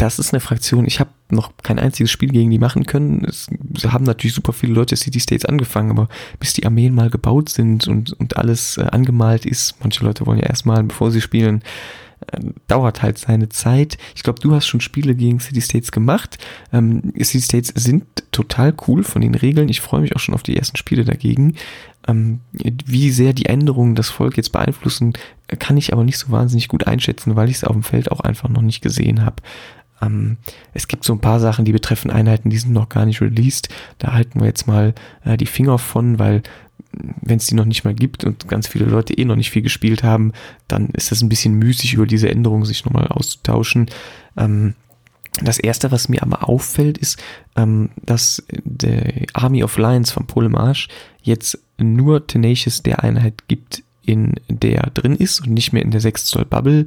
Das 0.01 0.18
ist 0.18 0.32
eine 0.32 0.40
Fraktion, 0.40 0.86
ich 0.86 0.98
habe 0.98 1.10
noch 1.28 1.52
kein 1.62 1.78
einziges 1.78 2.10
Spiel 2.10 2.31
gegen 2.31 2.51
die 2.51 2.59
machen 2.59 2.86
können. 2.86 3.22
Es 3.27 3.48
haben 3.85 4.06
natürlich 4.06 4.32
super 4.32 4.55
viele 4.55 4.72
Leute 4.72 4.97
City 4.97 5.20
States 5.20 5.44
angefangen, 5.44 5.90
aber 5.90 6.09
bis 6.39 6.55
die 6.55 6.64
Armeen 6.64 6.94
mal 6.94 7.10
gebaut 7.10 7.51
sind 7.51 7.86
und, 7.86 8.14
und 8.14 8.39
alles 8.39 8.78
äh, 8.78 8.86
angemalt 8.90 9.44
ist, 9.44 9.74
manche 9.81 10.02
Leute 10.02 10.24
wollen 10.24 10.39
ja 10.39 10.47
erstmal, 10.47 10.82
bevor 10.85 11.10
sie 11.10 11.20
spielen, 11.20 11.62
ähm, 12.32 12.55
dauert 12.66 13.02
halt 13.02 13.18
seine 13.18 13.51
Zeit. 13.51 13.98
Ich 14.14 14.22
glaube, 14.22 14.40
du 14.40 14.55
hast 14.55 14.66
schon 14.66 14.81
Spiele 14.81 15.14
gegen 15.14 15.39
City 15.39 15.60
States 15.60 15.93
gemacht. 15.93 16.39
Ähm, 16.72 17.12
City 17.18 17.43
States 17.43 17.68
sind 17.74 18.05
total 18.32 18.74
cool 18.89 19.05
von 19.05 19.20
den 19.20 19.35
Regeln. 19.35 19.68
Ich 19.68 19.82
freue 19.82 20.01
mich 20.01 20.16
auch 20.16 20.20
schon 20.20 20.35
auf 20.35 20.43
die 20.43 20.56
ersten 20.56 20.78
Spiele 20.78 21.05
dagegen. 21.05 21.56
Ähm, 22.09 22.40
wie 22.52 23.10
sehr 23.10 23.35
die 23.35 23.47
Änderungen 23.47 23.94
das 23.94 24.09
Volk 24.09 24.39
jetzt 24.39 24.52
beeinflussen, 24.52 25.12
kann 25.59 25.77
ich 25.77 25.93
aber 25.93 26.05
nicht 26.05 26.16
so 26.16 26.31
wahnsinnig 26.31 26.68
gut 26.68 26.86
einschätzen, 26.86 27.36
weil 27.36 27.51
ich 27.51 27.56
es 27.56 27.64
auf 27.64 27.74
dem 27.74 27.82
Feld 27.82 28.10
auch 28.10 28.20
einfach 28.20 28.48
noch 28.48 28.62
nicht 28.62 28.81
gesehen 28.81 29.24
habe. 29.24 29.36
Ähm, 30.01 30.39
es 30.74 30.89
gibt 30.89 31.05
so 31.05 31.12
ein 31.12 31.20
paar 31.20 31.40
Sachen, 31.40 31.64
die 31.64 31.72
betreffen 31.72 32.10
Einheiten, 32.10 32.51
die 32.51 32.59
sind 32.59 32.72
noch 32.72 32.89
gar 32.89 33.06
nicht 33.06 33.20
released. 33.20 33.68
Da 33.98 34.12
halten 34.12 34.40
wir 34.40 34.47
jetzt 34.47 34.66
mal 34.66 34.94
äh, 35.24 35.36
die 35.36 35.47
Finger 35.47 35.78
von, 35.78 36.18
weil 36.18 36.43
wenn 36.93 37.36
es 37.36 37.47
die 37.47 37.55
noch 37.55 37.66
nicht 37.66 37.85
mal 37.85 37.94
gibt 37.94 38.24
und 38.24 38.48
ganz 38.48 38.66
viele 38.66 38.85
Leute 38.85 39.14
eh 39.14 39.24
noch 39.24 39.36
nicht 39.36 39.51
viel 39.51 39.62
gespielt 39.62 40.02
haben, 40.02 40.32
dann 40.66 40.89
ist 40.89 41.12
das 41.12 41.22
ein 41.22 41.28
bisschen 41.28 41.55
müßig, 41.55 41.94
über 41.94 42.06
diese 42.06 42.28
Änderungen 42.28 42.64
sich 42.64 42.85
nochmal 42.85 43.06
auszutauschen. 43.09 43.86
Ähm, 44.36 44.74
das 45.43 45.59
erste, 45.59 45.93
was 45.93 46.09
mir 46.09 46.22
aber 46.22 46.48
auffällt, 46.48 46.98
ist, 46.98 47.22
ähm, 47.56 47.90
dass 48.02 48.43
der 48.64 49.27
Army 49.32 49.62
of 49.62 49.78
Lions 49.78 50.10
von 50.10 50.27
Polemarch 50.27 50.89
jetzt 51.22 51.59
nur 51.78 52.27
Tenacious 52.27 52.82
der 52.82 53.05
Einheit 53.05 53.47
gibt, 53.47 53.85
in 54.05 54.35
der 54.48 54.90
drin 54.90 55.14
ist 55.14 55.40
und 55.40 55.52
nicht 55.52 55.72
mehr 55.72 55.82
in 55.82 55.93
der 55.93 56.01
6 56.01 56.24
Zoll 56.24 56.44
Bubble. 56.44 56.86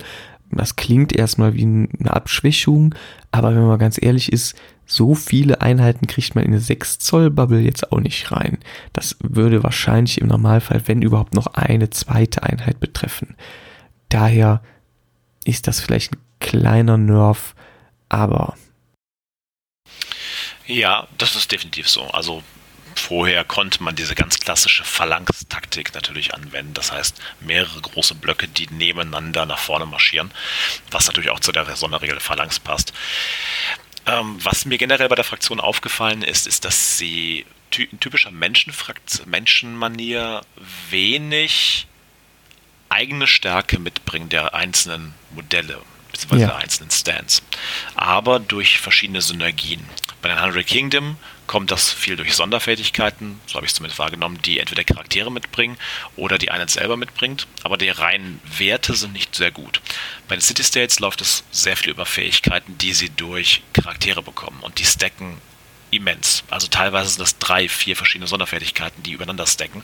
Das 0.58 0.76
klingt 0.76 1.14
erstmal 1.14 1.54
wie 1.54 1.64
eine 1.64 2.14
Abschwächung, 2.14 2.96
aber 3.32 3.56
wenn 3.56 3.66
man 3.66 3.80
ganz 3.80 4.02
ehrlich 4.02 4.32
ist, 4.32 4.56
so 4.86 5.16
viele 5.16 5.62
Einheiten 5.62 6.08
kriegt 6.08 6.36
man 6.36 6.44
in 6.44 6.52
eine 6.52 6.60
6 6.60 7.00
Zoll 7.00 7.30
Bubble 7.30 7.60
jetzt 7.60 7.92
auch 7.92 8.00
nicht 8.00 8.32
rein. 8.32 8.60
Das 8.92 9.18
würde 9.22 9.64
wahrscheinlich 9.64 10.20
im 10.20 10.28
Normalfall, 10.28 10.82
wenn 10.88 11.02
überhaupt, 11.02 11.34
noch 11.34 11.48
eine 11.48 11.90
zweite 11.90 12.44
Einheit 12.44 12.80
betreffen. 12.80 13.36
Daher 14.10 14.62
ist 15.46 15.68
das 15.68 15.80
vielleicht 15.80 16.14
ein 16.14 16.20
kleiner 16.40 16.98
Nerv, 16.98 17.56
aber. 18.10 18.56
Ja, 20.66 21.08
das 21.18 21.36
ist 21.36 21.52
definitiv 21.52 21.90
so. 21.90 22.04
Also 22.08 22.44
vorher 23.00 23.44
konnte 23.44 23.84
man 23.84 23.96
diese 23.96 24.16
ganz 24.16 24.40
klassische 24.40 24.84
Phalanx-Taktik 24.84 25.94
natürlich 25.94 26.34
anwenden. 26.34 26.74
Das 26.74 26.92
heißt, 26.92 27.22
mehrere 27.40 27.82
große 27.82 28.16
Blöcke, 28.16 28.48
die 28.48 28.68
nebeneinander 28.68 29.46
nach 29.46 29.60
vorne 29.60 29.86
marschieren, 29.86 30.32
was 30.92 31.08
natürlich 31.08 31.30
auch 31.30 31.40
zu 31.40 31.52
der 31.52 31.76
Sonderregel 31.76 32.20
Phalanx 32.20 32.60
passt. 32.60 32.94
Ähm, 34.06 34.38
was 34.44 34.66
mir 34.66 34.78
generell 34.78 35.08
bei 35.08 35.16
der 35.16 35.24
Fraktion 35.24 35.60
aufgefallen 35.60 36.24
ist, 36.24 36.48
ist, 36.48 36.66
dass 36.66 36.98
sie 36.98 37.46
ty 37.72 37.88
typischer 38.00 38.32
Menschenmanier 38.32 40.42
wenig 40.90 41.88
eigene 42.90 43.28
Stärke 43.28 43.80
mitbringen 43.80 44.30
der 44.30 44.54
einzelnen 44.54 45.14
Modelle 45.32 45.82
bzw. 46.12 46.40
ja. 46.40 46.48
der 46.48 46.58
einzelnen 46.58 46.92
Stands, 46.92 47.42
aber 47.96 48.40
durch 48.40 48.80
verschiedene 48.80 49.22
Synergien. 49.22 49.84
Bei 50.22 50.30
den 50.30 50.42
Hundred 50.42 50.68
Kingdom 50.68 51.18
kommt 51.48 51.72
das 51.72 51.92
viel 51.92 52.16
durch 52.16 52.36
Sonderfähigkeiten, 52.36 53.40
so 53.48 53.56
habe 53.56 53.66
ich 53.66 53.72
es 53.72 53.76
zumindest 53.76 54.00
wahrgenommen, 54.00 54.42
die 54.42 54.60
entweder 54.60 54.84
Charaktere 54.84 55.32
mitbringen 55.32 55.78
oder 56.16 56.38
die 56.38 56.52
einen 56.52 56.68
selber 56.68 56.98
mitbringt, 56.98 57.48
aber 57.64 57.78
die 57.78 57.90
reinen 57.90 58.40
Werte 58.58 58.94
sind 58.94 59.14
nicht 59.14 59.36
sehr 59.36 59.52
gut. 59.52 59.82
Bei 60.28 60.36
den 60.36 60.42
City 60.42 60.64
States 60.64 61.00
läuft 61.00 61.22
es 61.22 61.44
sehr 61.52 61.78
viel 61.78 61.92
über 61.92 62.06
Fähigkeiten, 62.06 62.78
die 62.78 62.94
sie 62.94 63.10
durch 63.10 63.62
Charaktere 63.74 64.22
bekommen 64.22 64.60
und 64.62 64.80
die 64.80 64.86
stacken 64.86 65.38
immens. 65.92 66.44
Also 66.50 66.68
teilweise 66.68 67.10
sind 67.10 67.22
das 67.22 67.38
drei, 67.38 67.70
vier 67.70 67.96
verschiedene 67.96 68.28
Sonderfertigkeiten, 68.28 69.04
die 69.04 69.12
übereinander 69.12 69.46
stacken. 69.46 69.84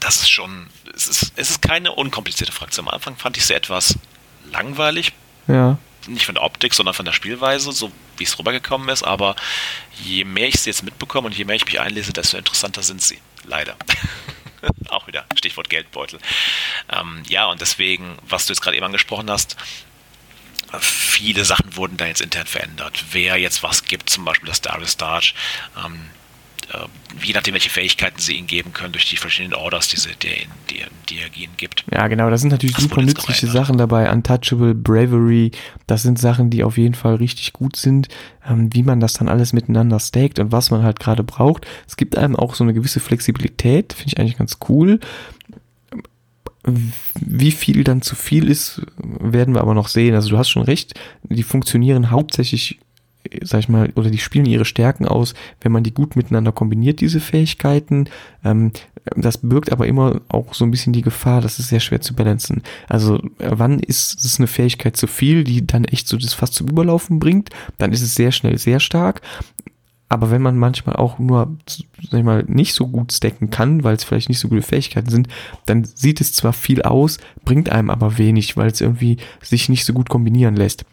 Das 0.00 0.16
ist 0.16 0.30
schon, 0.30 0.68
es 0.94 1.06
ist, 1.06 1.32
es 1.36 1.50
ist 1.50 1.62
keine 1.62 1.92
unkomplizierte 1.92 2.52
Fraktion. 2.52 2.88
Am 2.88 2.94
Anfang 2.94 3.16
fand 3.16 3.36
ich 3.36 3.46
sie 3.46 3.54
etwas 3.54 3.96
langweilig. 4.50 5.12
Ja 5.46 5.78
nicht 6.08 6.26
von 6.26 6.34
der 6.34 6.44
Optik, 6.44 6.74
sondern 6.74 6.94
von 6.94 7.04
der 7.04 7.12
Spielweise, 7.12 7.72
so 7.72 7.92
wie 8.16 8.24
es 8.24 8.38
rübergekommen 8.38 8.88
ist. 8.88 9.02
Aber 9.02 9.36
je 10.02 10.24
mehr 10.24 10.48
ich 10.48 10.60
sie 10.60 10.70
jetzt 10.70 10.82
mitbekomme 10.82 11.26
und 11.26 11.36
je 11.36 11.44
mehr 11.44 11.56
ich 11.56 11.64
mich 11.64 11.80
einlese, 11.80 12.12
desto 12.12 12.36
interessanter 12.36 12.82
sind 12.82 13.02
sie. 13.02 13.18
Leider. 13.44 13.76
Auch 14.88 15.06
wieder 15.06 15.26
Stichwort 15.36 15.68
Geldbeutel. 15.68 16.18
Ähm, 16.90 17.22
ja, 17.28 17.46
und 17.46 17.60
deswegen, 17.60 18.16
was 18.26 18.46
du 18.46 18.52
jetzt 18.52 18.60
gerade 18.60 18.76
eben 18.76 18.86
angesprochen 18.86 19.30
hast, 19.30 19.56
viele 20.80 21.44
Sachen 21.44 21.76
wurden 21.76 21.96
da 21.96 22.06
jetzt 22.06 22.20
intern 22.20 22.46
verändert. 22.46 23.04
Wer 23.12 23.36
jetzt 23.36 23.62
was 23.62 23.84
gibt, 23.84 24.10
zum 24.10 24.24
Beispiel 24.24 24.48
das 24.48 24.60
Darius 24.60 24.92
Starch, 24.92 25.34
ähm, 25.84 25.94
äh, 25.94 26.23
je 27.22 27.32
nachdem, 27.32 27.54
welche 27.54 27.70
Fähigkeiten 27.70 28.18
sie 28.18 28.34
ihnen 28.34 28.46
geben 28.46 28.72
können 28.72 28.92
durch 28.92 29.08
die 29.08 29.16
verschiedenen 29.16 29.54
Orders, 29.54 29.88
die, 29.88 29.96
sie, 29.96 30.10
die, 30.22 30.46
die, 30.70 30.82
die 31.08 31.18
er 31.18 31.36
ihnen 31.36 31.56
gibt. 31.56 31.84
Ja, 31.92 32.06
genau, 32.08 32.30
das 32.30 32.40
sind 32.40 32.50
natürlich 32.50 32.74
das 32.74 32.84
super 32.84 33.02
nützliche 33.02 33.46
Sachen 33.46 33.78
dabei. 33.78 34.10
Untouchable, 34.10 34.74
Bravery, 34.74 35.52
das 35.86 36.02
sind 36.02 36.18
Sachen, 36.18 36.50
die 36.50 36.64
auf 36.64 36.76
jeden 36.76 36.94
Fall 36.94 37.16
richtig 37.16 37.52
gut 37.52 37.76
sind, 37.76 38.08
ähm, 38.46 38.72
wie 38.72 38.82
man 38.82 39.00
das 39.00 39.14
dann 39.14 39.28
alles 39.28 39.52
miteinander 39.52 40.00
stackt 40.00 40.38
und 40.38 40.52
was 40.52 40.70
man 40.70 40.82
halt 40.82 41.00
gerade 41.00 41.22
braucht. 41.22 41.66
Es 41.86 41.96
gibt 41.96 42.16
einem 42.16 42.36
auch 42.36 42.54
so 42.54 42.64
eine 42.64 42.74
gewisse 42.74 43.00
Flexibilität, 43.00 43.92
finde 43.92 44.08
ich 44.08 44.18
eigentlich 44.18 44.38
ganz 44.38 44.58
cool. 44.68 45.00
Wie 46.66 47.52
viel 47.52 47.84
dann 47.84 48.00
zu 48.00 48.16
viel 48.16 48.48
ist, 48.48 48.80
werden 48.96 49.54
wir 49.54 49.60
aber 49.60 49.74
noch 49.74 49.88
sehen. 49.88 50.14
Also 50.14 50.30
du 50.30 50.38
hast 50.38 50.48
schon 50.48 50.62
recht, 50.62 50.94
die 51.24 51.42
funktionieren 51.42 52.10
hauptsächlich 52.10 52.78
sag 53.42 53.60
ich 53.60 53.68
mal, 53.68 53.90
oder 53.94 54.10
die 54.10 54.18
spielen 54.18 54.46
ihre 54.46 54.64
Stärken 54.64 55.06
aus, 55.06 55.34
wenn 55.60 55.72
man 55.72 55.82
die 55.82 55.94
gut 55.94 56.16
miteinander 56.16 56.52
kombiniert, 56.52 57.00
diese 57.00 57.20
Fähigkeiten. 57.20 58.08
Ähm, 58.44 58.72
das 59.16 59.38
birgt 59.38 59.72
aber 59.72 59.86
immer 59.86 60.20
auch 60.28 60.54
so 60.54 60.64
ein 60.64 60.70
bisschen 60.70 60.92
die 60.92 61.02
Gefahr, 61.02 61.40
das 61.40 61.58
ist 61.58 61.68
sehr 61.68 61.80
schwer 61.80 62.00
zu 62.00 62.14
balancen. 62.14 62.62
Also 62.88 63.20
wann 63.38 63.80
ist 63.80 64.24
es 64.24 64.38
eine 64.38 64.46
Fähigkeit 64.46 64.96
zu 64.96 65.06
viel, 65.06 65.44
die 65.44 65.66
dann 65.66 65.84
echt 65.84 66.08
so 66.08 66.16
das 66.16 66.34
fast 66.34 66.54
zum 66.54 66.68
Überlaufen 66.68 67.18
bringt, 67.18 67.50
dann 67.78 67.92
ist 67.92 68.02
es 68.02 68.14
sehr 68.14 68.32
schnell 68.32 68.58
sehr 68.58 68.80
stark. 68.80 69.20
Aber 70.08 70.30
wenn 70.30 70.42
man 70.42 70.56
manchmal 70.56 70.96
auch 70.96 71.18
nur, 71.18 71.56
sag 71.66 72.18
ich 72.18 72.24
mal, 72.24 72.44
nicht 72.46 72.74
so 72.74 72.86
gut 72.86 73.12
stacken 73.12 73.50
kann, 73.50 73.84
weil 73.84 73.96
es 73.96 74.04
vielleicht 74.04 74.28
nicht 74.28 74.38
so 74.38 74.48
gute 74.48 74.62
Fähigkeiten 74.62 75.10
sind, 75.10 75.28
dann 75.66 75.84
sieht 75.84 76.20
es 76.20 76.32
zwar 76.32 76.52
viel 76.52 76.82
aus, 76.82 77.18
bringt 77.44 77.70
einem 77.70 77.90
aber 77.90 78.16
wenig, 78.18 78.56
weil 78.56 78.68
es 78.70 78.80
irgendwie 78.80 79.16
sich 79.42 79.68
nicht 79.68 79.84
so 79.84 79.92
gut 79.92 80.08
kombinieren 80.08 80.56
lässt. 80.56 80.84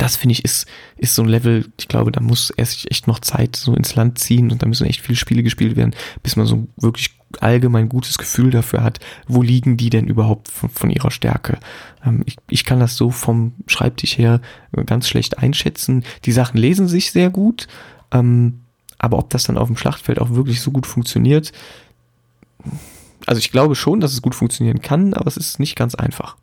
Das 0.00 0.16
finde 0.16 0.32
ich 0.32 0.44
ist, 0.44 0.66
ist 0.96 1.14
so 1.14 1.22
ein 1.22 1.28
Level, 1.28 1.66
ich 1.78 1.86
glaube, 1.86 2.10
da 2.10 2.20
muss 2.20 2.50
erst 2.50 2.90
echt 2.90 3.06
noch 3.06 3.18
Zeit 3.18 3.54
so 3.54 3.74
ins 3.74 3.94
Land 3.96 4.18
ziehen 4.18 4.50
und 4.50 4.62
da 4.62 4.66
müssen 4.66 4.86
echt 4.86 5.02
viele 5.02 5.16
Spiele 5.16 5.42
gespielt 5.42 5.76
werden, 5.76 5.94
bis 6.22 6.36
man 6.36 6.46
so 6.46 6.66
wirklich 6.76 7.10
allgemein 7.40 7.90
gutes 7.90 8.16
Gefühl 8.16 8.50
dafür 8.50 8.82
hat, 8.82 8.98
wo 9.28 9.42
liegen 9.42 9.76
die 9.76 9.90
denn 9.90 10.08
überhaupt 10.08 10.48
von, 10.48 10.70
von 10.70 10.90
ihrer 10.90 11.10
Stärke. 11.10 11.58
Ähm, 12.04 12.22
ich, 12.24 12.36
ich 12.48 12.64
kann 12.64 12.80
das 12.80 12.96
so 12.96 13.10
vom 13.10 13.52
Schreibtisch 13.66 14.16
her 14.16 14.40
ganz 14.86 15.06
schlecht 15.06 15.38
einschätzen. 15.38 16.04
Die 16.24 16.32
Sachen 16.32 16.56
lesen 16.56 16.88
sich 16.88 17.12
sehr 17.12 17.28
gut, 17.28 17.68
ähm, 18.10 18.60
aber 18.98 19.18
ob 19.18 19.28
das 19.28 19.44
dann 19.44 19.58
auf 19.58 19.68
dem 19.68 19.76
Schlachtfeld 19.76 20.18
auch 20.18 20.30
wirklich 20.30 20.62
so 20.62 20.70
gut 20.70 20.86
funktioniert, 20.86 21.52
also 23.26 23.38
ich 23.38 23.52
glaube 23.52 23.74
schon, 23.74 24.00
dass 24.00 24.14
es 24.14 24.22
gut 24.22 24.34
funktionieren 24.34 24.80
kann, 24.80 25.12
aber 25.12 25.26
es 25.26 25.36
ist 25.36 25.60
nicht 25.60 25.76
ganz 25.76 25.94
einfach. 25.94 26.36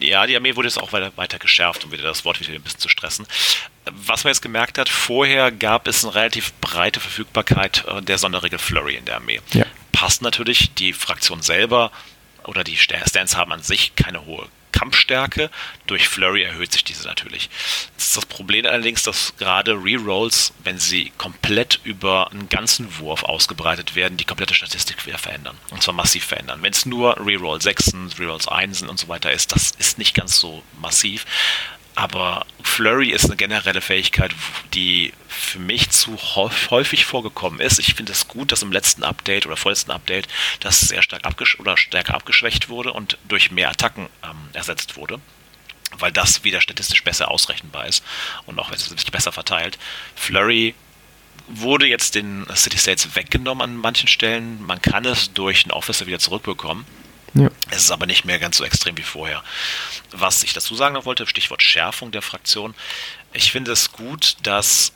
Ja, 0.00 0.26
die 0.26 0.36
Armee 0.36 0.56
wurde 0.56 0.68
jetzt 0.68 0.78
auch 0.78 0.92
weiter, 0.92 1.12
weiter 1.16 1.38
geschärft, 1.38 1.84
um 1.84 1.92
wieder 1.92 2.02
das 2.02 2.24
Wort 2.24 2.40
wieder 2.40 2.52
ein 2.52 2.62
bisschen 2.62 2.80
zu 2.80 2.88
stressen. 2.88 3.26
Was 3.86 4.24
man 4.24 4.32
jetzt 4.32 4.42
gemerkt 4.42 4.78
hat, 4.78 4.88
vorher 4.88 5.52
gab 5.52 5.86
es 5.86 6.04
eine 6.04 6.14
relativ 6.14 6.52
breite 6.54 7.00
Verfügbarkeit 7.00 7.84
äh, 7.86 8.02
der 8.02 8.18
Sonderregel 8.18 8.58
Flurry 8.58 8.96
in 8.96 9.04
der 9.04 9.16
Armee. 9.16 9.40
Ja. 9.52 9.66
Passt 9.92 10.22
natürlich, 10.22 10.74
die 10.74 10.92
Fraktion 10.92 11.42
selber 11.42 11.90
oder 12.44 12.64
die 12.64 12.76
Stance 12.76 13.36
haben 13.36 13.52
an 13.52 13.62
sich 13.62 13.94
keine 13.96 14.26
hohe 14.26 14.48
Kampfstärke. 14.74 15.50
Durch 15.86 16.08
Flurry 16.08 16.42
erhöht 16.42 16.72
sich 16.72 16.82
diese 16.82 17.06
natürlich. 17.06 17.48
Das 17.96 18.08
ist 18.08 18.16
das 18.16 18.26
Problem 18.26 18.66
allerdings, 18.66 19.04
dass 19.04 19.34
gerade 19.38 19.72
Rerolls, 19.72 20.52
wenn 20.64 20.78
sie 20.78 21.12
komplett 21.16 21.78
über 21.84 22.30
einen 22.32 22.48
ganzen 22.48 22.98
Wurf 22.98 23.22
ausgebreitet 23.22 23.94
werden, 23.94 24.16
die 24.16 24.24
komplette 24.24 24.54
Statistik 24.54 25.06
wieder 25.06 25.18
verändern. 25.18 25.56
Und 25.70 25.82
zwar 25.82 25.94
massiv 25.94 26.24
verändern. 26.24 26.60
Wenn 26.62 26.72
es 26.72 26.86
nur 26.86 27.16
Reroll 27.24 27.62
6, 27.62 27.92
Rerolls 28.18 28.48
1 28.48 28.82
und 28.82 28.98
so 28.98 29.08
weiter 29.08 29.30
ist, 29.30 29.52
das 29.52 29.70
ist 29.78 29.98
nicht 29.98 30.14
ganz 30.14 30.38
so 30.38 30.64
massiv. 30.80 31.24
Aber 31.94 32.44
Flurry 32.62 33.10
ist 33.10 33.26
eine 33.26 33.36
generelle 33.36 33.80
Fähigkeit, 33.80 34.32
die 34.74 35.12
für 35.28 35.58
mich 35.58 35.90
zu 35.90 36.16
häufig 36.16 37.04
vorgekommen 37.04 37.60
ist. 37.60 37.78
Ich 37.78 37.94
finde 37.94 38.12
es 38.12 38.26
gut, 38.26 38.50
dass 38.50 38.62
im 38.62 38.72
letzten 38.72 39.04
Update 39.04 39.46
oder 39.46 39.56
vorletzten 39.56 39.92
Update 39.92 40.26
das 40.60 40.80
sehr 40.80 41.02
stark 41.02 41.24
abgesch 41.24 41.58
oder 41.60 41.76
stärker 41.76 42.14
abgeschwächt 42.14 42.68
wurde 42.68 42.92
und 42.92 43.18
durch 43.28 43.52
mehr 43.52 43.70
Attacken 43.70 44.08
ähm, 44.24 44.48
ersetzt 44.52 44.96
wurde. 44.96 45.20
Weil 45.96 46.10
das 46.10 46.42
wieder 46.42 46.60
statistisch 46.60 47.04
besser 47.04 47.30
ausrechenbar 47.30 47.86
ist 47.86 48.04
und 48.46 48.58
auch 48.58 48.74
sich 48.74 49.12
besser 49.12 49.30
verteilt. 49.30 49.78
Flurry 50.16 50.74
wurde 51.46 51.86
jetzt 51.86 52.16
den 52.16 52.44
City 52.56 52.78
States 52.78 53.14
weggenommen 53.14 53.62
an 53.62 53.76
manchen 53.76 54.08
Stellen. 54.08 54.60
Man 54.66 54.82
kann 54.82 55.04
es 55.04 55.32
durch 55.32 55.64
einen 55.64 55.72
Officer 55.72 56.06
wieder 56.06 56.18
zurückbekommen. 56.18 56.86
Ja. 57.34 57.50
Es 57.70 57.82
ist 57.82 57.90
aber 57.90 58.06
nicht 58.06 58.24
mehr 58.24 58.38
ganz 58.38 58.56
so 58.56 58.64
extrem 58.64 58.96
wie 58.96 59.02
vorher. 59.02 59.42
Was 60.12 60.44
ich 60.44 60.52
dazu 60.52 60.74
sagen 60.76 61.04
wollte, 61.04 61.26
Stichwort 61.26 61.62
Schärfung 61.62 62.12
der 62.12 62.22
Fraktion. 62.22 62.74
Ich 63.32 63.50
finde 63.50 63.72
es 63.72 63.90
gut, 63.92 64.36
dass 64.42 64.92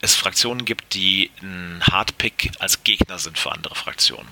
es 0.00 0.14
Fraktionen 0.16 0.64
gibt, 0.64 0.94
die 0.94 1.30
ein 1.42 1.82
Hardpick 1.84 2.50
als 2.58 2.82
Gegner 2.82 3.18
sind 3.18 3.38
für 3.38 3.52
andere 3.52 3.76
Fraktionen. 3.76 4.28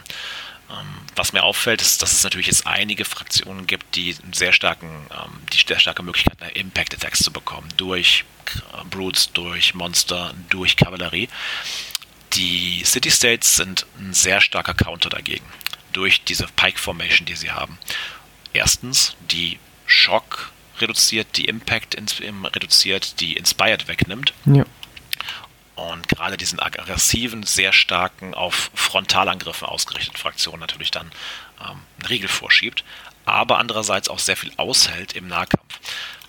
Ähm, 0.70 0.86
was 1.14 1.32
mir 1.32 1.44
auffällt, 1.44 1.80
ist, 1.80 2.02
dass 2.02 2.12
es 2.12 2.24
natürlich 2.24 2.48
jetzt 2.48 2.66
einige 2.66 3.04
Fraktionen 3.04 3.66
gibt, 3.66 3.94
die 3.94 4.16
sehr 4.32 4.52
starken, 4.52 5.06
ähm, 5.12 5.40
die 5.52 5.64
sehr 5.64 5.78
starke 5.78 6.02
Möglichkeit 6.02 6.40
haben, 6.40 6.50
Impact 6.54 6.94
Attacks 6.94 7.20
zu 7.20 7.30
bekommen 7.30 7.68
durch 7.76 8.24
äh, 8.72 8.84
Brutes, 8.90 9.32
durch 9.32 9.74
Monster, 9.74 10.34
durch 10.50 10.76
Kavallerie. 10.76 11.28
Die 12.34 12.82
City 12.84 13.10
States 13.10 13.56
sind 13.56 13.86
ein 13.98 14.12
sehr 14.12 14.40
starker 14.40 14.74
Counter 14.74 15.08
dagegen 15.08 15.44
durch 15.92 16.24
diese 16.24 16.46
Pike 16.56 16.78
Formation, 16.78 17.26
die 17.26 17.36
sie 17.36 17.50
haben. 17.50 17.78
Erstens, 18.52 19.16
die 19.30 19.58
Shock 19.86 20.52
reduziert, 20.80 21.36
die 21.36 21.46
Impact 21.46 21.96
reduziert, 21.96 23.20
die 23.20 23.34
Inspired 23.34 23.88
wegnimmt. 23.88 24.32
Ja. 24.46 24.64
Und 25.74 26.08
gerade 26.08 26.36
diesen 26.36 26.58
aggressiven, 26.58 27.44
sehr 27.44 27.72
starken, 27.72 28.34
auf 28.34 28.70
Frontalangriffen 28.74 29.66
ausgerichteten 29.66 30.18
Fraktionen 30.18 30.60
natürlich 30.60 30.90
dann 30.90 31.10
ähm, 31.60 31.80
einen 31.98 32.06
Riegel 32.08 32.28
vorschiebt, 32.28 32.84
aber 33.24 33.58
andererseits 33.58 34.08
auch 34.08 34.18
sehr 34.18 34.36
viel 34.36 34.52
aushält 34.56 35.12
im 35.12 35.28
Nahkampf. 35.28 35.78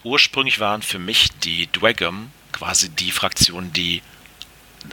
Ursprünglich 0.04 0.60
waren 0.60 0.82
für 0.82 1.00
mich 1.00 1.30
die 1.40 1.68
Dwagam 1.68 2.32
quasi 2.52 2.90
die 2.90 3.12
Fraktion, 3.12 3.74
die 3.74 4.02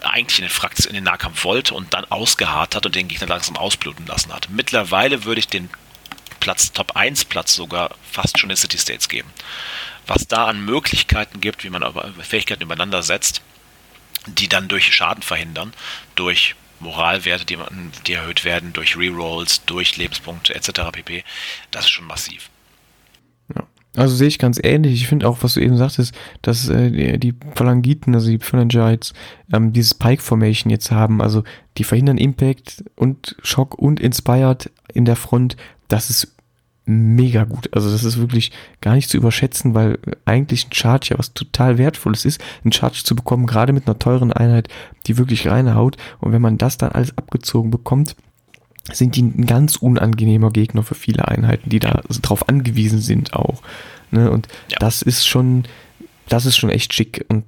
eigentlich 0.03 0.39
in 0.39 0.45
den, 0.45 0.51
Fraktion, 0.51 0.91
in 0.91 0.95
den 0.95 1.05
Nahkampf 1.05 1.45
wollte 1.45 1.75
und 1.75 1.95
dann 1.95 2.05
ausgeharrt 2.07 2.75
hat 2.75 2.87
und 2.87 2.95
den 2.95 3.09
Gegner 3.09 3.27
langsam 3.27 3.57
ausbluten 3.57 4.07
lassen 4.07 4.33
hat. 4.33 4.49
Mittlerweile 4.51 5.25
würde 5.25 5.39
ich 5.39 5.49
den 5.49 5.71
Platz, 6.41 6.73
Top 6.73 6.97
1 6.97 7.25
Platz 7.27 7.55
sogar 7.55 7.95
fast 8.11 8.39
schon 8.39 8.51
in 8.51 8.57
City 8.57 8.79
States 8.79 9.09
geben. 9.09 9.31
Was 10.07 10.29
da 10.29 10.47
an 10.47 10.65
Möglichkeiten 10.65 11.41
gibt, 11.41 11.65
wie 11.65 11.71
man 11.71 11.85
Fähigkeiten 12.21 12.63
übereinander 12.63 13.03
setzt, 13.03 13.43
die 14.27 14.49
dann 14.49 14.69
durch 14.69 14.95
Schaden 14.95 15.23
verhindern, 15.23 15.73
durch 16.15 16.55
Moralwerte, 16.79 17.45
die, 17.45 17.59
die 18.07 18.13
erhöht 18.13 18.45
werden, 18.45 18.73
durch 18.73 18.97
Rerolls, 18.97 19.65
durch 19.65 19.97
Lebenspunkte 19.97 20.55
etc. 20.55 20.93
pp. 20.93 21.25
Das 21.71 21.87
ist 21.87 21.91
schon 21.91 22.07
massiv. 22.07 22.51
Also 23.97 24.15
sehe 24.15 24.29
ich 24.29 24.39
ganz 24.39 24.61
ähnlich. 24.63 24.95
Ich 24.95 25.09
finde 25.09 25.29
auch, 25.29 25.39
was 25.43 25.55
du 25.55 25.61
eben 25.61 25.77
sagtest, 25.77 26.15
dass 26.43 26.69
äh, 26.69 26.91
die, 26.91 27.19
die 27.19 27.35
Phalangiten, 27.55 28.15
also 28.15 28.29
die 28.29 28.39
Phalangites, 28.39 29.15
ähm, 29.53 29.73
dieses 29.73 29.95
Pike 29.95 30.23
Formation 30.23 30.71
jetzt 30.71 30.91
haben. 30.91 31.23
Also 31.23 31.43
die 31.79 31.85
verhindern 31.85 32.19
Impact 32.19 32.85
und 32.95 33.37
Shock 33.43 33.79
und 33.79 33.99
Inspired 34.01 34.71
in 34.93 35.07
der 35.07 35.17
Front. 35.17 35.57
Das 35.89 36.11
ist 36.11 36.37
mega 36.87 37.45
gut. 37.45 37.69
Also 37.73 37.91
das 37.91 38.05
ist 38.05 38.19
wirklich 38.19 38.53
gar 38.81 38.95
nicht 38.95 39.11
zu 39.11 39.17
überschätzen, 39.17 39.75
weil 39.75 39.99
eigentlich 40.25 40.69
ein 40.69 40.73
Charge 40.73 41.09
ja 41.11 41.19
was 41.19 41.35
total 41.35 41.79
wertvolles 41.79 42.25
ist, 42.25 42.41
einen 42.65 42.73
Charge 42.73 43.03
zu 43.03 43.17
bekommen, 43.17 43.47
gerade 43.47 43.73
mit 43.73 43.87
einer 43.87 43.99
teuren 43.99 44.33
Einheit, 44.33 44.69
die 45.07 45.19
wirklich 45.19 45.49
reinhaut. 45.49 45.97
Und 46.21 46.33
wenn 46.33 46.43
man 46.43 46.59
das 46.59 46.79
dann 46.79 46.93
alles 46.93 47.17
abgezogen 47.19 47.71
bekommt, 47.71 48.15
sind 48.93 49.17
die 49.17 49.23
ein 49.23 49.47
ganz 49.47 49.77
unangenehmer 49.77 50.51
Gegner 50.51 50.83
für 50.83 50.95
viele 50.95 51.27
Einheiten, 51.29 51.71
die 51.71 51.79
da 51.79 52.03
drauf 52.23 52.49
angewiesen 52.49 53.01
sind 53.01 53.35
auch. 53.35 53.63
Ne? 54.11 54.31
Und 54.31 54.49
ja. 54.69 54.79
das 54.79 55.03
ist 55.03 55.27
schon, 55.27 55.65
das 56.29 56.47
ist 56.47 56.57
schon 56.57 56.71
echt 56.71 56.95
schick. 56.95 57.25
Und 57.29 57.45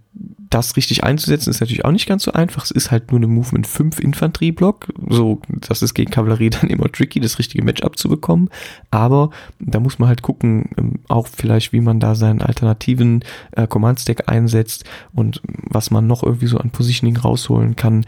das 0.51 0.77
richtig 0.77 1.05
einzusetzen 1.05 1.51
ist 1.51 1.61
natürlich 1.61 1.85
auch 1.85 1.91
nicht 1.91 2.07
ganz 2.07 2.23
so 2.23 2.33
einfach. 2.33 2.65
Es 2.65 2.71
ist 2.71 2.91
halt 2.91 3.11
nur 3.11 3.19
eine 3.19 3.27
Movement 3.27 3.67
5 3.67 4.01
Infanterieblock. 4.01 4.89
So, 5.09 5.41
das 5.47 5.83
ist 5.83 5.95
gegen 5.95 6.11
Kavallerie 6.11 6.51
dann 6.51 6.71
immer 6.71 6.91
tricky, 6.91 7.21
das 7.21 7.39
richtige 7.39 7.65
Matchup 7.65 7.99
zu 7.99 8.09
bekommen. 8.09 8.49
Aber 8.91 9.31
da 9.59 9.81
muss 9.81 9.99
man 9.99 10.09
halt 10.09 10.23
gucken, 10.23 10.71
ähm, 10.77 11.01
auch 11.09 11.27
vielleicht, 11.27 11.73
wie 11.73 11.81
man 11.81 12.01
da 12.01 12.15
seinen 12.15 12.41
alternativen 12.43 13.25
äh, 13.53 13.67
Command 13.67 14.01
Stack 14.01 14.29
einsetzt 14.29 14.85
und 15.13 15.43
was 15.47 15.91
man 15.91 16.07
noch 16.07 16.23
irgendwie 16.23 16.47
so 16.47 16.59
an 16.59 16.71
Positioning 16.71 17.17
rausholen 17.17 17.77
kann. 17.77 18.05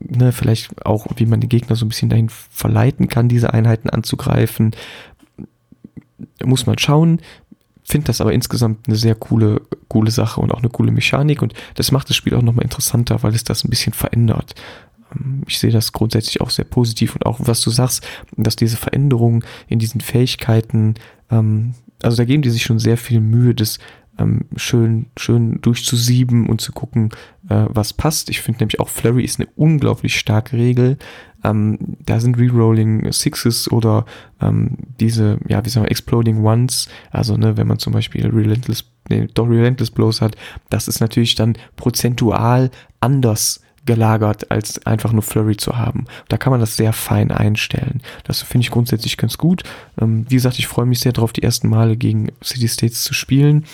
Ne, 0.00 0.32
vielleicht 0.32 0.86
auch, 0.86 1.06
wie 1.16 1.26
man 1.26 1.40
die 1.40 1.48
Gegner 1.48 1.76
so 1.76 1.84
ein 1.84 1.88
bisschen 1.88 2.08
dahin 2.08 2.28
verleiten 2.28 3.08
kann, 3.08 3.28
diese 3.28 3.52
Einheiten 3.52 3.90
anzugreifen. 3.90 4.72
Muss 6.44 6.66
man 6.66 6.78
schauen 6.78 7.20
finde 7.84 8.06
das 8.06 8.20
aber 8.20 8.32
insgesamt 8.32 8.88
eine 8.88 8.96
sehr 8.96 9.14
coole, 9.14 9.60
coole 9.88 10.10
Sache 10.10 10.40
und 10.40 10.52
auch 10.52 10.58
eine 10.58 10.70
coole 10.70 10.92
Mechanik 10.92 11.42
und 11.42 11.54
das 11.74 11.92
macht 11.92 12.08
das 12.08 12.16
Spiel 12.16 12.34
auch 12.34 12.42
nochmal 12.42 12.64
interessanter, 12.64 13.22
weil 13.22 13.34
es 13.34 13.44
das 13.44 13.64
ein 13.64 13.70
bisschen 13.70 13.92
verändert. 13.92 14.54
Ähm, 15.14 15.42
ich 15.46 15.58
sehe 15.58 15.70
das 15.70 15.92
grundsätzlich 15.92 16.40
auch 16.40 16.50
sehr 16.50 16.64
positiv 16.64 17.14
und 17.14 17.26
auch 17.26 17.38
was 17.40 17.60
du 17.60 17.70
sagst, 17.70 18.06
dass 18.36 18.56
diese 18.56 18.76
Veränderungen 18.76 19.44
in 19.68 19.78
diesen 19.78 20.00
Fähigkeiten, 20.00 20.94
ähm, 21.30 21.74
also 22.02 22.16
da 22.16 22.24
geben 22.24 22.42
die 22.42 22.50
sich 22.50 22.62
schon 22.62 22.78
sehr 22.78 22.96
viel 22.96 23.20
Mühe, 23.20 23.54
das 23.54 23.78
ähm, 24.18 24.42
schön, 24.56 25.06
schön 25.16 25.60
durchzusieben 25.60 26.46
und 26.48 26.60
zu 26.60 26.72
gucken, 26.72 27.10
äh, 27.48 27.66
was 27.68 27.92
passt. 27.92 28.30
Ich 28.30 28.40
finde 28.40 28.60
nämlich 28.60 28.80
auch 28.80 28.88
Flurry 28.88 29.24
ist 29.24 29.40
eine 29.40 29.48
unglaublich 29.56 30.18
starke 30.18 30.56
Regel. 30.56 30.98
Ähm, 31.42 31.78
da 32.04 32.20
sind 32.20 32.38
Rerolling 32.38 33.12
Sixes 33.12 33.70
oder 33.70 34.06
ähm, 34.40 34.78
diese, 35.00 35.38
ja, 35.46 35.64
wie 35.64 35.68
sagen 35.68 35.84
wir, 35.84 35.90
Exploding 35.90 36.42
Ones. 36.44 36.88
Also, 37.10 37.36
ne, 37.36 37.56
wenn 37.56 37.66
man 37.66 37.78
zum 37.78 37.92
Beispiel 37.92 38.26
Relentless, 38.26 38.84
nee, 39.08 39.28
doch 39.34 39.48
Relentless 39.48 39.90
Blows 39.90 40.20
hat, 40.20 40.36
das 40.70 40.88
ist 40.88 41.00
natürlich 41.00 41.34
dann 41.34 41.54
prozentual 41.76 42.70
anders 43.00 43.60
gelagert, 43.86 44.50
als 44.50 44.84
einfach 44.86 45.12
nur 45.12 45.22
Flurry 45.22 45.56
zu 45.56 45.76
haben. 45.76 46.06
Da 46.28 46.38
kann 46.38 46.50
man 46.50 46.60
das 46.60 46.76
sehr 46.76 46.92
fein 46.92 47.30
einstellen. 47.30 48.00
Das 48.24 48.42
finde 48.42 48.64
ich 48.64 48.70
grundsätzlich 48.70 49.16
ganz 49.16 49.36
gut. 49.36 49.62
Ähm, 50.00 50.24
wie 50.28 50.36
gesagt, 50.36 50.58
ich 50.58 50.66
freue 50.66 50.86
mich 50.86 51.00
sehr 51.00 51.12
darauf, 51.12 51.32
die 51.32 51.42
ersten 51.42 51.68
Male 51.68 51.96
gegen 51.96 52.32
City 52.42 52.68
States 52.68 53.04
zu 53.04 53.12
spielen. 53.12 53.64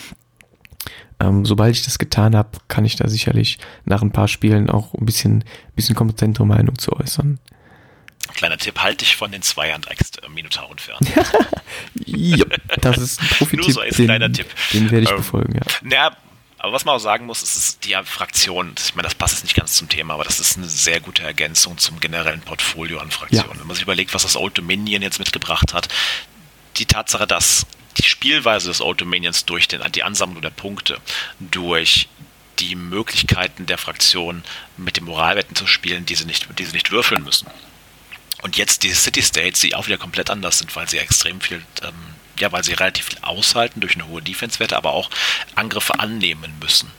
Ähm, 1.19 1.45
sobald 1.45 1.75
ich 1.75 1.83
das 1.83 1.99
getan 1.99 2.35
habe, 2.35 2.57
kann 2.67 2.85
ich 2.85 2.95
da 2.95 3.07
sicherlich 3.07 3.59
nach 3.85 4.01
ein 4.01 4.11
paar 4.11 4.27
Spielen 4.27 4.69
auch 4.69 4.93
ein 4.93 5.05
bisschen, 5.05 5.43
bisschen 5.75 5.95
kompetentere 5.95 6.47
Meinung 6.47 6.77
zu 6.77 6.93
äußern. 6.93 7.39
Kleiner 8.33 8.57
Tipp, 8.57 8.79
halte 8.79 9.05
dich 9.05 9.15
von 9.15 9.31
den 9.31 9.41
Zweihand-Minotauren 9.41 10.77
fern. 10.77 10.99
ja, 12.05 12.45
das 12.81 12.97
ist 12.97 13.21
ein 13.21 13.27
Profi-Tipp. 13.37 13.59
Nur 13.59 13.71
so 13.71 13.81
als 13.81 13.97
den, 13.97 14.05
kleiner 14.05 14.31
Tipp. 14.31 14.47
Den 14.73 14.89
werde 14.89 15.03
ich 15.03 15.11
ähm, 15.11 15.17
befolgen, 15.17 15.55
ja. 15.55 15.61
Naja, 15.83 16.17
aber 16.57 16.73
was 16.73 16.85
man 16.85 16.95
auch 16.95 16.99
sagen 16.99 17.25
muss, 17.25 17.41
ist, 17.41 17.55
ist 17.55 17.85
die 17.85 17.95
Fraktion, 18.03 18.75
ich 18.77 18.95
meine, 18.95 19.07
das 19.07 19.15
passt 19.15 19.33
jetzt 19.33 19.43
nicht 19.43 19.55
ganz 19.55 19.73
zum 19.73 19.89
Thema, 19.89 20.13
aber 20.13 20.23
das 20.23 20.39
ist 20.39 20.57
eine 20.57 20.67
sehr 20.67 20.99
gute 20.99 21.23
Ergänzung 21.23 21.77
zum 21.79 21.99
generellen 21.99 22.41
Portfolio 22.41 22.99
an 22.99 23.09
Fraktionen. 23.09 23.51
Ja. 23.51 23.59
Wenn 23.59 23.67
man 23.67 23.75
sich 23.75 23.83
überlegt, 23.83 24.13
was 24.13 24.21
das 24.21 24.35
Old 24.35 24.57
Dominion 24.59 25.01
jetzt 25.01 25.17
mitgebracht 25.17 25.73
hat, 25.73 25.87
die 26.77 26.85
Tatsache, 26.85 27.25
dass 27.25 27.65
die 27.97 28.03
Spielweise 28.03 28.67
des 28.67 28.81
Old 28.81 29.01
Dominions 29.01 29.45
durch 29.45 29.67
den, 29.67 29.81
die 29.91 30.03
Ansammlung 30.03 30.41
der 30.41 30.49
Punkte, 30.49 30.99
durch 31.39 32.07
die 32.59 32.75
Möglichkeiten 32.75 33.65
der 33.65 33.77
Fraktion 33.77 34.43
mit 34.77 34.97
den 34.97 35.05
Moralwetten 35.05 35.55
zu 35.55 35.67
spielen, 35.67 36.05
die 36.05 36.15
sie 36.15 36.25
nicht, 36.25 36.47
die 36.57 36.65
sie 36.65 36.73
nicht 36.73 36.91
würfeln 36.91 37.23
müssen. 37.23 37.47
Und 38.43 38.57
jetzt 38.57 38.83
die 38.83 38.91
City 38.91 39.21
States, 39.21 39.59
die 39.59 39.75
auch 39.75 39.87
wieder 39.87 39.97
komplett 39.97 40.29
anders 40.29 40.59
sind, 40.59 40.75
weil 40.75 40.87
sie 40.89 40.97
extrem 40.97 41.41
viel, 41.41 41.61
ähm, 41.83 41.93
ja, 42.39 42.51
weil 42.51 42.63
sie 42.63 42.73
relativ 42.73 43.05
viel 43.05 43.19
aushalten 43.21 43.81
durch 43.81 43.95
eine 43.95 44.07
hohe 44.07 44.21
Defense-Wette, 44.21 44.75
aber 44.75 44.93
auch 44.93 45.09
Angriffe 45.55 45.99
annehmen 45.99 46.53
müssen. 46.59 46.91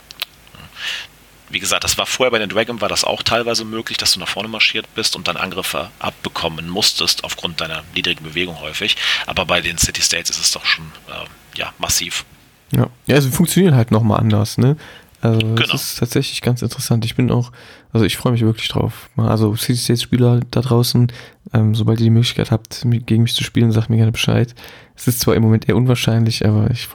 Wie 1.52 1.60
gesagt, 1.60 1.84
das 1.84 1.98
war 1.98 2.06
vorher 2.06 2.30
bei 2.30 2.38
den 2.38 2.48
Dragon 2.48 2.80
war 2.80 2.88
das 2.88 3.04
auch 3.04 3.22
teilweise 3.22 3.64
möglich, 3.64 3.98
dass 3.98 4.14
du 4.14 4.20
nach 4.20 4.28
vorne 4.28 4.48
marschiert 4.48 4.86
bist 4.94 5.14
und 5.16 5.28
dann 5.28 5.36
Angriffe 5.36 5.90
abbekommen 5.98 6.68
musstest 6.68 7.24
aufgrund 7.24 7.60
deiner 7.60 7.84
niedrigen 7.94 8.24
Bewegung 8.24 8.58
häufig. 8.60 8.96
Aber 9.26 9.44
bei 9.44 9.60
den 9.60 9.76
City 9.78 10.02
States 10.02 10.30
ist 10.30 10.40
es 10.40 10.52
doch 10.52 10.64
schon 10.64 10.86
äh, 11.08 11.58
ja 11.58 11.72
massiv. 11.78 12.24
Ja, 12.72 12.88
ja, 13.06 13.16
also 13.16 13.30
funktionieren 13.30 13.74
halt 13.74 13.90
nochmal 13.90 14.18
anders, 14.18 14.56
ne? 14.56 14.76
Also 15.20 15.40
genau. 15.40 15.70
das 15.70 15.92
ist 15.92 15.98
tatsächlich 15.98 16.40
ganz 16.40 16.62
interessant. 16.62 17.04
Ich 17.04 17.14
bin 17.14 17.30
auch, 17.30 17.52
also 17.92 18.04
ich 18.04 18.16
freue 18.16 18.32
mich 18.32 18.40
wirklich 18.40 18.68
drauf. 18.68 19.08
Also 19.16 19.54
City 19.54 19.78
States 19.78 20.02
Spieler 20.02 20.40
da 20.50 20.62
draußen, 20.62 21.12
ähm, 21.52 21.74
sobald 21.76 22.00
ihr 22.00 22.04
die 22.04 22.10
Möglichkeit 22.10 22.50
habt, 22.50 22.84
gegen 22.84 23.22
mich 23.22 23.34
zu 23.34 23.44
spielen, 23.44 23.70
sagt 23.70 23.88
mir 23.88 23.96
gerne 23.96 24.10
Bescheid. 24.10 24.54
Es 24.96 25.06
ist 25.06 25.20
zwar 25.20 25.36
im 25.36 25.42
Moment 25.42 25.68
eher 25.68 25.76
unwahrscheinlich, 25.76 26.44
aber 26.44 26.70
ich 26.70 26.88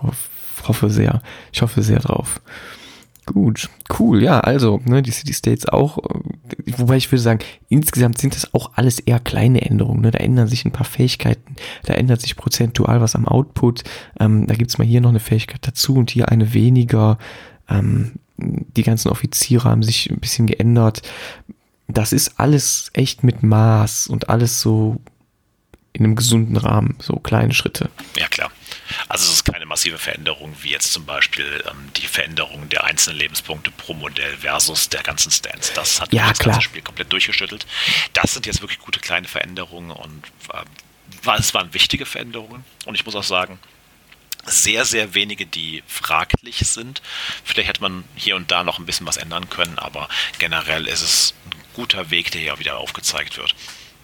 hoffe 0.67 0.89
sehr, 0.89 1.21
ich 1.53 1.61
hoffe 1.61 1.81
sehr 1.84 1.99
drauf. 1.99 2.41
Gut, 3.27 3.69
cool, 3.99 4.23
ja, 4.23 4.39
also, 4.39 4.79
ne, 4.85 5.01
die 5.01 5.11
City 5.11 5.33
States 5.33 5.67
auch, 5.67 5.97
äh, 5.97 6.71
wobei 6.77 6.95
ich 6.95 7.11
würde 7.11 7.21
sagen, 7.21 7.39
insgesamt 7.67 8.17
sind 8.19 8.33
das 8.33 8.53
auch 8.53 8.71
alles 8.75 8.99
eher 8.99 9.19
kleine 9.19 9.61
Änderungen, 9.61 10.01
ne, 10.01 10.11
da 10.11 10.19
ändern 10.19 10.47
sich 10.47 10.63
ein 10.63 10.71
paar 10.71 10.85
Fähigkeiten, 10.85 11.57
da 11.83 11.93
ändert 11.93 12.21
sich 12.21 12.37
prozentual 12.37 13.01
was 13.01 13.15
am 13.15 13.27
Output, 13.27 13.83
ähm, 14.17 14.47
da 14.47 14.55
gibt's 14.55 14.77
mal 14.77 14.87
hier 14.87 15.01
noch 15.01 15.09
eine 15.09 15.19
Fähigkeit 15.19 15.59
dazu 15.67 15.95
und 15.95 16.09
hier 16.09 16.29
eine 16.29 16.53
weniger, 16.53 17.17
ähm, 17.67 18.13
die 18.37 18.83
ganzen 18.83 19.09
Offiziere 19.09 19.69
haben 19.69 19.83
sich 19.83 20.09
ein 20.09 20.21
bisschen 20.21 20.47
geändert, 20.47 21.01
das 21.89 22.13
ist 22.13 22.39
alles 22.39 22.91
echt 22.93 23.25
mit 23.25 23.43
Maß 23.43 24.07
und 24.07 24.29
alles 24.29 24.61
so 24.61 25.01
in 25.91 26.05
einem 26.05 26.15
gesunden 26.15 26.55
Rahmen, 26.55 26.95
so 26.99 27.17
kleine 27.17 27.53
Schritte. 27.53 27.89
Ja, 28.17 28.27
klar. 28.27 28.51
Also 29.07 29.26
es 29.26 29.31
ist 29.31 29.45
keine 29.45 29.65
massive 29.65 29.97
Veränderung, 29.97 30.55
wie 30.61 30.69
jetzt 30.69 30.93
zum 30.93 31.05
Beispiel 31.05 31.64
ähm, 31.69 31.91
die 31.95 32.07
Veränderung 32.07 32.69
der 32.69 32.84
einzelnen 32.84 33.18
Lebenspunkte 33.19 33.72
pro 33.72 33.93
Modell 33.93 34.38
versus 34.38 34.89
der 34.89 35.03
ganzen 35.03 35.31
Stance. 35.31 35.73
Das 35.73 36.01
hat 36.01 36.14
ja, 36.14 36.30
das 36.30 36.39
klar. 36.39 36.53
ganze 36.53 36.69
Spiel 36.69 36.81
komplett 36.81 37.11
durchgeschüttelt. 37.11 37.65
Das 38.14 38.34
sind 38.34 38.45
jetzt 38.45 38.61
wirklich 38.61 38.80
gute 38.80 38.99
kleine 38.99 39.27
Veränderungen 39.27 39.91
und 39.91 40.23
äh, 40.53 41.38
es 41.38 41.53
waren 41.53 41.73
wichtige 41.73 42.05
Veränderungen. 42.05 42.64
Und 42.85 42.95
ich 42.95 43.05
muss 43.05 43.15
auch 43.15 43.23
sagen, 43.23 43.59
sehr, 44.45 44.85
sehr 44.85 45.14
wenige, 45.14 45.45
die 45.45 45.84
fraglich 45.88 46.59
sind. 46.59 47.01
Vielleicht 47.43 47.69
hätte 47.69 47.81
man 47.81 48.05
hier 48.15 48.35
und 48.35 48.51
da 48.51 48.64
noch 48.64 48.80
ein 48.80 48.85
bisschen 48.85 49.05
was 49.05 49.18
ändern 49.18 49.49
können, 49.49 49.77
aber 49.77 50.07
generell 50.39 50.88
ist 50.88 51.01
es 51.01 51.34
ein 51.45 51.61
guter 51.73 52.09
Weg, 52.09 52.31
der 52.31 52.41
hier 52.41 52.59
wieder 52.59 52.77
aufgezeigt 52.77 53.38
wird. 53.38 53.55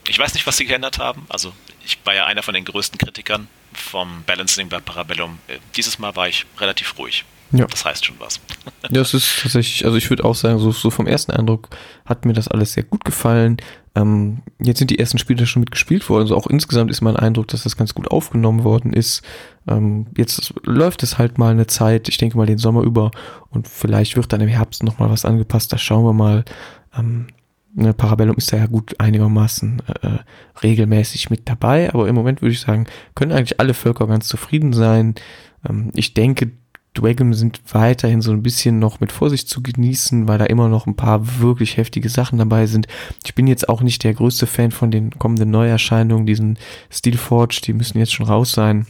Ich 0.08 0.20
weiß 0.20 0.34
nicht, 0.34 0.46
was 0.46 0.58
sie 0.58 0.66
geändert 0.66 1.00
haben. 1.00 1.26
Also 1.30 1.54
ich 1.86 1.98
war 2.04 2.14
ja 2.14 2.26
einer 2.26 2.44
von 2.44 2.54
den 2.54 2.66
größten 2.66 2.98
Kritikern 2.98 3.48
vom 3.74 4.24
Balancing 4.26 4.70
bei 4.70 4.80
Parabellum. 4.80 5.40
Äh, 5.48 5.60
dieses 5.76 6.00
Mal 6.00 6.16
war 6.16 6.28
ich 6.28 6.46
relativ 6.60 6.98
ruhig. 6.98 7.26
Ja. 7.52 7.68
Das 7.68 7.86
heißt 7.86 8.06
schon 8.06 8.16
was. 8.20 8.40
Ja, 8.92 9.00
es 9.00 9.14
ist 9.14 9.40
tatsächlich, 9.42 9.86
also 9.86 9.96
ich 9.96 10.10
würde 10.10 10.26
auch 10.26 10.36
sagen, 10.36 10.60
so, 10.60 10.72
so 10.72 10.90
vom 10.90 11.08
ersten 11.08 11.32
Eindruck 11.32 11.70
hat 12.06 12.26
mir 12.26 12.34
das 12.34 12.50
alles 12.50 12.74
sehr 12.74 12.84
gut 12.84 13.06
gefallen. 13.06 13.56
Ähm, 13.96 14.42
jetzt 14.62 14.80
sind 14.80 14.92
die 14.92 15.00
ersten 15.00 15.18
Spiele 15.20 15.48
schon 15.48 15.62
mitgespielt 15.62 16.10
worden. 16.10 16.24
Also 16.24 16.36
auch 16.36 16.48
insgesamt 16.48 16.92
ist 16.92 17.00
mein 17.00 17.16
Eindruck, 17.16 17.48
dass 17.48 17.64
das 17.64 17.78
ganz 17.78 17.94
gut 17.94 18.12
aufgenommen 18.12 18.66
worden 18.66 18.92
ist. 18.92 19.22
Ähm, 19.68 20.08
jetzt 20.18 20.54
läuft 20.64 21.02
es 21.02 21.18
halt 21.18 21.38
mal 21.38 21.52
eine 21.52 21.66
Zeit, 21.68 22.10
ich 22.10 22.18
denke 22.18 22.36
mal 22.36 22.46
den 22.46 22.58
Sommer 22.58 22.82
über 22.82 23.12
und 23.52 23.70
vielleicht 23.70 24.18
wird 24.18 24.34
dann 24.34 24.42
im 24.42 24.50
Herbst 24.50 24.84
nochmal 24.84 25.10
was 25.10 25.24
angepasst. 25.24 25.72
Da 25.72 25.78
schauen 25.78 26.04
wir 26.04 26.14
mal. 26.14 26.44
Ähm, 26.94 27.28
Ne, 27.76 27.92
Parabellum 27.94 28.36
ist 28.36 28.54
da 28.54 28.58
ja 28.58 28.68
gut 28.68 29.00
einigermaßen 29.00 29.82
äh, 29.88 30.08
äh, 30.08 30.20
regelmäßig 30.62 31.32
mit 31.32 31.50
dabei, 31.50 31.92
aber 31.92 32.08
im 32.08 32.14
Moment 32.14 32.42
würde 32.42 32.54
ich 32.54 32.60
sagen, 32.60 32.86
können 33.16 33.32
eigentlich 33.32 33.60
alle 33.60 33.74
Völker 33.74 34.06
ganz 34.06 34.28
zufrieden 34.28 34.74
sein. 34.74 35.16
Ähm, 35.68 35.90
ich 35.96 36.14
denke, 36.14 36.52
Dwagem 36.94 37.34
sind 37.34 37.62
weiterhin 37.72 38.22
so 38.22 38.32
ein 38.32 38.44
bisschen 38.44 38.78
noch 38.78 39.00
mit 39.00 39.12
Vorsicht 39.12 39.50
zu 39.50 39.64
genießen, 39.64 40.28
weil 40.28 40.38
da 40.38 40.46
immer 40.46 40.70
noch 40.70 40.86
ein 40.86 40.96
paar 40.96 41.40
wirklich 41.40 41.78
heftige 41.78 42.10
Sachen 42.10 42.38
dabei 42.38 42.68
sind. 42.68 42.88
Ich 43.26 43.34
bin 43.34 43.48
jetzt 43.48 43.68
auch 43.68 43.82
nicht 43.82 44.04
der 44.04 44.14
größte 44.14 44.46
Fan 44.46 44.72
von 44.72 44.92
den 44.92 45.10
kommenden 45.18 45.50
Neuerscheinungen, 45.50 46.28
diesen 46.28 46.60
Steelforge, 46.92 47.62
die 47.64 47.74
müssen 47.74 47.98
jetzt 47.98 48.14
schon 48.14 48.28
raus 48.28 48.52
sein. 48.52 48.86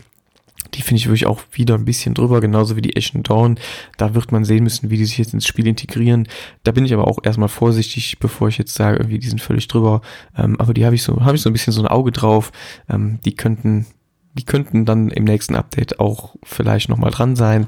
Die 0.74 0.82
finde 0.82 1.00
ich 1.00 1.08
wirklich 1.08 1.26
auch 1.26 1.42
wieder 1.52 1.76
ein 1.76 1.86
bisschen 1.86 2.14
drüber, 2.14 2.42
genauso 2.42 2.76
wie 2.76 2.82
die 2.82 2.96
Ashen 2.98 3.24
Dawn. 3.24 3.60
Da 3.98 4.16
wird 4.16 4.32
man 4.32 4.46
sehen 4.46 4.64
müssen, 4.64 4.90
wie 4.90 4.98
die 4.98 5.06
sich 5.06 5.18
jetzt 5.18 5.34
ins 5.34 5.48
Spiel 5.48 5.68
integrieren. 5.68 6.28
Da 6.64 6.72
bin 6.72 6.86
ich 6.86 6.94
aber 6.94 7.08
auch 7.08 7.20
erstmal 7.24 7.50
vorsichtig, 7.50 8.18
bevor 8.20 8.48
ich 8.48 8.58
jetzt 8.58 8.74
sage, 8.74 8.98
irgendwie, 8.98 9.20
die 9.20 9.30
sind 9.30 9.42
völlig 9.42 9.68
drüber. 9.68 10.02
Ähm, 10.38 10.60
aber 10.60 10.74
die 10.74 10.86
habe 10.86 10.96
ich 10.96 11.04
so, 11.04 11.24
habe 11.24 11.36
ich 11.36 11.42
so 11.42 11.50
ein 11.50 11.54
bisschen 11.54 11.74
so 11.74 11.82
ein 11.82 11.88
Auge 11.88 12.12
drauf. 12.12 12.52
Ähm, 12.90 13.20
die 13.26 13.36
könnten, 13.36 13.86
die 14.34 14.46
könnten 14.46 14.86
dann 14.86 15.10
im 15.10 15.24
nächsten 15.24 15.56
Update 15.56 16.00
auch 16.00 16.36
vielleicht 16.44 16.90
nochmal 16.90 17.12
dran 17.12 17.36
sein. 17.36 17.68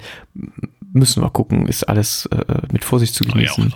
Müssen 0.93 1.21
wir 1.21 1.29
gucken, 1.29 1.67
ist 1.67 1.83
alles 1.83 2.25
äh, 2.27 2.61
mit 2.71 2.83
Vorsicht 2.85 3.13
zu 3.13 3.23
genießen. 3.23 3.69
Ja, 3.69 3.75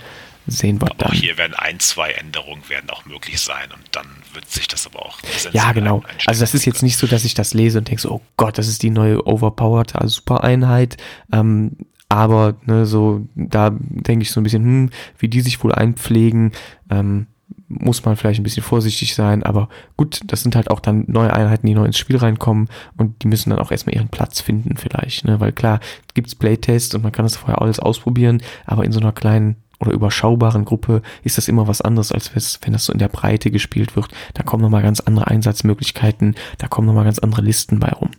sehen 0.50 0.82
wir 0.82 0.90
dann. 0.98 1.10
Auch 1.10 1.14
hier 1.14 1.38
werden 1.38 1.54
ein, 1.56 1.80
zwei 1.80 2.12
Änderungen 2.12 2.68
werden 2.70 2.90
auch 2.90 3.06
möglich 3.06 3.40
sein 3.40 3.70
und 3.74 3.84
dann 3.92 4.08
wird 4.34 4.50
sich 4.50 4.68
das 4.68 4.86
aber 4.86 5.06
auch. 5.06 5.20
Ja, 5.52 5.72
genau. 5.72 6.04
Also 6.26 6.42
das 6.42 6.54
ist 6.54 6.66
jetzt 6.66 6.84
nicht 6.84 6.98
so, 6.98 7.08
dass 7.08 7.26
ich 7.26 7.34
das 7.34 7.54
lese 7.54 7.80
und 7.80 7.88
denke 7.88 8.02
so, 8.02 8.12
oh 8.12 8.22
Gott, 8.38 8.58
das 8.58 8.68
ist 8.68 8.84
die 8.84 8.90
neue 8.90 9.26
overpowered 9.26 9.94
Super-Einheit. 10.04 10.98
Ähm, 11.32 11.78
aber 12.10 12.56
ne, 12.66 12.86
so 12.86 13.28
da 13.36 13.70
denke 13.72 14.24
ich 14.24 14.32
so 14.32 14.40
ein 14.40 14.44
bisschen, 14.44 14.64
hm, 14.64 14.90
wie 15.20 15.28
die 15.28 15.42
sich 15.42 15.64
wohl 15.64 15.74
einpflegen. 15.74 16.52
Ähm, 16.90 17.28
muss 17.68 18.04
man 18.04 18.16
vielleicht 18.16 18.40
ein 18.40 18.44
bisschen 18.44 18.64
vorsichtig 18.64 19.14
sein, 19.14 19.44
aber 19.44 19.70
gut, 19.96 20.22
das 20.26 20.42
sind 20.42 20.56
halt 20.56 20.72
auch 20.72 20.80
dann 20.80 21.06
neue 21.08 21.32
Einheiten, 21.32 21.68
die 21.68 21.76
neu 21.76 21.86
ins 21.86 22.00
Spiel 22.00 22.18
reinkommen 22.18 22.68
und 22.98 23.22
die 23.24 23.28
müssen 23.28 23.52
dann 23.52 23.60
auch 23.60 23.72
erstmal 23.72 23.96
ihren 23.96 24.10
Platz 24.10 24.42
finden 24.42 24.76
vielleicht, 24.76 25.26
ne? 25.26 25.40
weil 25.40 25.52
klar, 25.52 25.80
gibt's 26.16 26.34
Playtests 26.34 26.96
und 26.96 27.04
man 27.04 27.12
kann 27.12 27.26
das 27.26 27.36
vorher 27.36 27.62
alles 27.62 27.80
ausprobieren, 27.80 28.42
aber 28.66 28.86
in 28.86 28.92
so 28.92 29.00
einer 29.00 29.12
kleinen 29.12 29.56
oder 29.80 29.92
überschaubaren 29.92 30.66
Gruppe 30.66 31.02
ist 31.24 31.38
das 31.38 31.48
immer 31.48 31.68
was 31.68 31.82
anderes, 31.82 32.12
als 32.12 32.60
wenn 32.62 32.74
das 32.74 32.86
so 32.86 32.94
in 32.94 33.00
der 33.00 33.08
Breite 33.08 33.52
gespielt 33.52 33.96
wird. 33.96 34.10
Da 34.34 34.44
kommen 34.44 34.64
nochmal 34.64 34.84
ganz 34.84 35.00
andere 35.00 35.28
Einsatzmöglichkeiten, 35.28 36.36
da 36.58 36.68
kommen 36.68 36.88
nochmal 36.88 37.06
ganz 37.06 37.20
andere 37.20 37.42
Listen 37.42 37.80
bei 37.80 37.90
rum. 37.90 38.12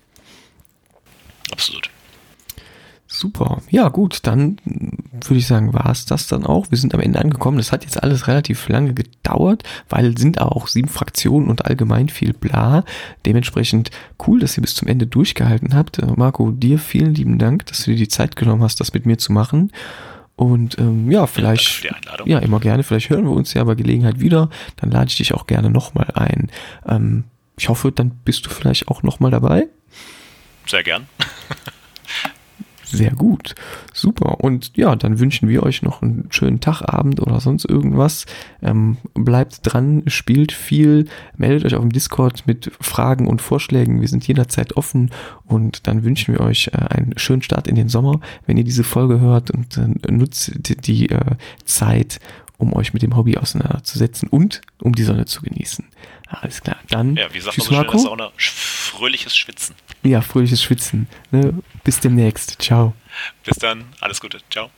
Absolut. 1.53 1.91
Super. 3.13 3.61
Ja, 3.69 3.89
gut, 3.89 4.21
dann 4.23 4.57
würde 4.65 5.39
ich 5.39 5.47
sagen, 5.47 5.75
war 5.75 5.91
es 5.91 6.07
das 6.07 6.29
dann 6.29 6.47
auch. 6.47 6.71
Wir 6.71 6.79
sind 6.79 6.95
am 6.95 7.01
Ende 7.01 7.19
angekommen. 7.19 7.59
Das 7.59 7.73
hat 7.73 7.85
jetzt 7.85 8.01
alles 8.03 8.29
relativ 8.29 8.69
lange 8.69 8.95
gedauert, 8.95 9.65
weil 9.89 10.17
sind 10.17 10.41
auch 10.41 10.69
sieben 10.69 10.89
Fraktionen 10.89 11.51
und 11.51 11.65
allgemein 11.67 12.09
viel 12.09 12.33
bla. 12.33 12.85
Dementsprechend 13.27 13.91
cool, 14.27 14.39
dass 14.39 14.57
ihr 14.57 14.63
bis 14.63 14.77
zum 14.77 14.87
Ende 14.87 15.09
durchgehalten 15.09 15.75
habt. 15.75 16.01
Marco, 16.17 16.53
dir 16.53 16.79
vielen 16.79 17.13
lieben 17.13 17.39
Dank, 17.39 17.67
dass 17.67 17.85
du 17.85 17.91
dir 17.91 17.97
die 17.97 18.09
Zeit 18.09 18.37
genommen 18.37 18.63
hast, 18.63 18.79
das 18.81 18.95
mit 18.95 19.07
mir 19.07 19.19
zu 19.19 19.33
machen. 19.33 19.73
Und 20.41 20.79
ähm, 20.79 21.11
ja, 21.11 21.27
vielleicht, 21.27 21.87
ja, 22.25 22.39
immer 22.39 22.61
gerne, 22.61 22.83
vielleicht 22.83 23.11
hören 23.11 23.25
wir 23.25 23.33
uns 23.33 23.53
ja 23.53 23.63
bei 23.63 23.75
Gelegenheit 23.75 24.21
wieder. 24.21 24.49
Dann 24.77 24.91
lade 24.91 25.09
ich 25.11 25.19
dich 25.19 25.35
auch 25.35 25.47
gerne 25.47 25.69
nochmal 25.69 26.13
ein. 26.15 26.51
Ähm, 26.89 27.25
ich 27.59 27.69
hoffe, 27.69 27.93
dann 27.93 28.13
bist 28.25 28.47
du 28.47 28.49
vielleicht 28.49 28.89
auch 28.89 29.03
nochmal 29.03 29.31
dabei. 29.31 29.67
Sehr 30.67 30.83
gern. 30.83 31.09
Sehr 32.93 33.13
gut. 33.13 33.55
Super. 33.93 34.41
Und 34.41 34.77
ja, 34.77 34.97
dann 34.97 35.21
wünschen 35.21 35.49
wir 35.49 35.63
euch 35.63 35.83
noch 35.83 36.03
einen 36.03 36.27
schönen 36.31 36.61
Tagabend 36.61 37.21
oder 37.21 37.41
sonst 37.41 37.65
irgendwas. 37.65 38.27
Ähm, 38.63 38.97
bleibt 39.15 39.61
dran, 39.63 40.03
spielt 40.07 40.53
viel, 40.53 41.07
meldet 41.37 41.65
euch 41.65 41.75
auf 41.75 41.83
dem 41.83 41.93
Discord 41.93 42.47
mit 42.47 42.73
Fragen 42.81 43.29
und 43.29 43.41
Vorschlägen. 43.41 44.01
Wir 44.01 44.09
sind 44.09 44.27
jederzeit 44.27 44.77
offen 44.77 45.11
und 45.47 45.87
dann 45.87 46.03
wünschen 46.03 46.35
wir 46.35 46.41
euch 46.41 46.71
äh, 46.73 46.79
einen 46.79 47.17
schönen 47.17 47.43
Start 47.43 47.69
in 47.69 47.77
den 47.77 47.89
Sommer, 47.89 48.21
wenn 48.47 48.57
ihr 48.57 48.65
diese 48.65 48.85
Folge 48.85 49.21
hört 49.21 49.51
und 49.51 49.77
äh, 49.77 50.13
nutzt 50.13 50.53
die, 50.57 50.77
die 50.77 51.11
äh, 51.11 51.37
Zeit, 51.65 52.19
um 52.59 52.73
euch 52.75 52.93
mit 52.93 53.03
dem 53.03 53.17
Hobby 53.17 53.39
auseinanderzusetzen 53.39 54.29
und 54.29 54.63
um 54.83 54.95
die 54.95 55.05
Sonne 55.05 55.27
zu 55.27 55.43
genießen. 55.43 55.85
Alles 56.31 56.63
klar. 56.63 56.77
Dann. 56.89 57.17
Ja, 57.17 57.33
wie 57.35 57.41
sagt 57.41 57.57
tschüss, 57.57 57.71
man 57.71 57.85
so 57.85 57.91
schön, 57.91 58.01
Sauna, 58.01 58.33
fröhliches 58.37 59.37
Schwitzen. 59.37 59.75
Ja, 60.03 60.23
fröhliches 60.23 60.63
Schwitzen. 60.63 61.09
Ne? 61.31 61.55
Bis 61.85 62.01
demnächst. 62.01 62.63
Ciao. 62.63 62.95
Bis 63.45 63.57
dann. 63.57 63.85
Alles 64.01 64.21
Gute. 64.21 64.39
Ciao. 64.51 64.71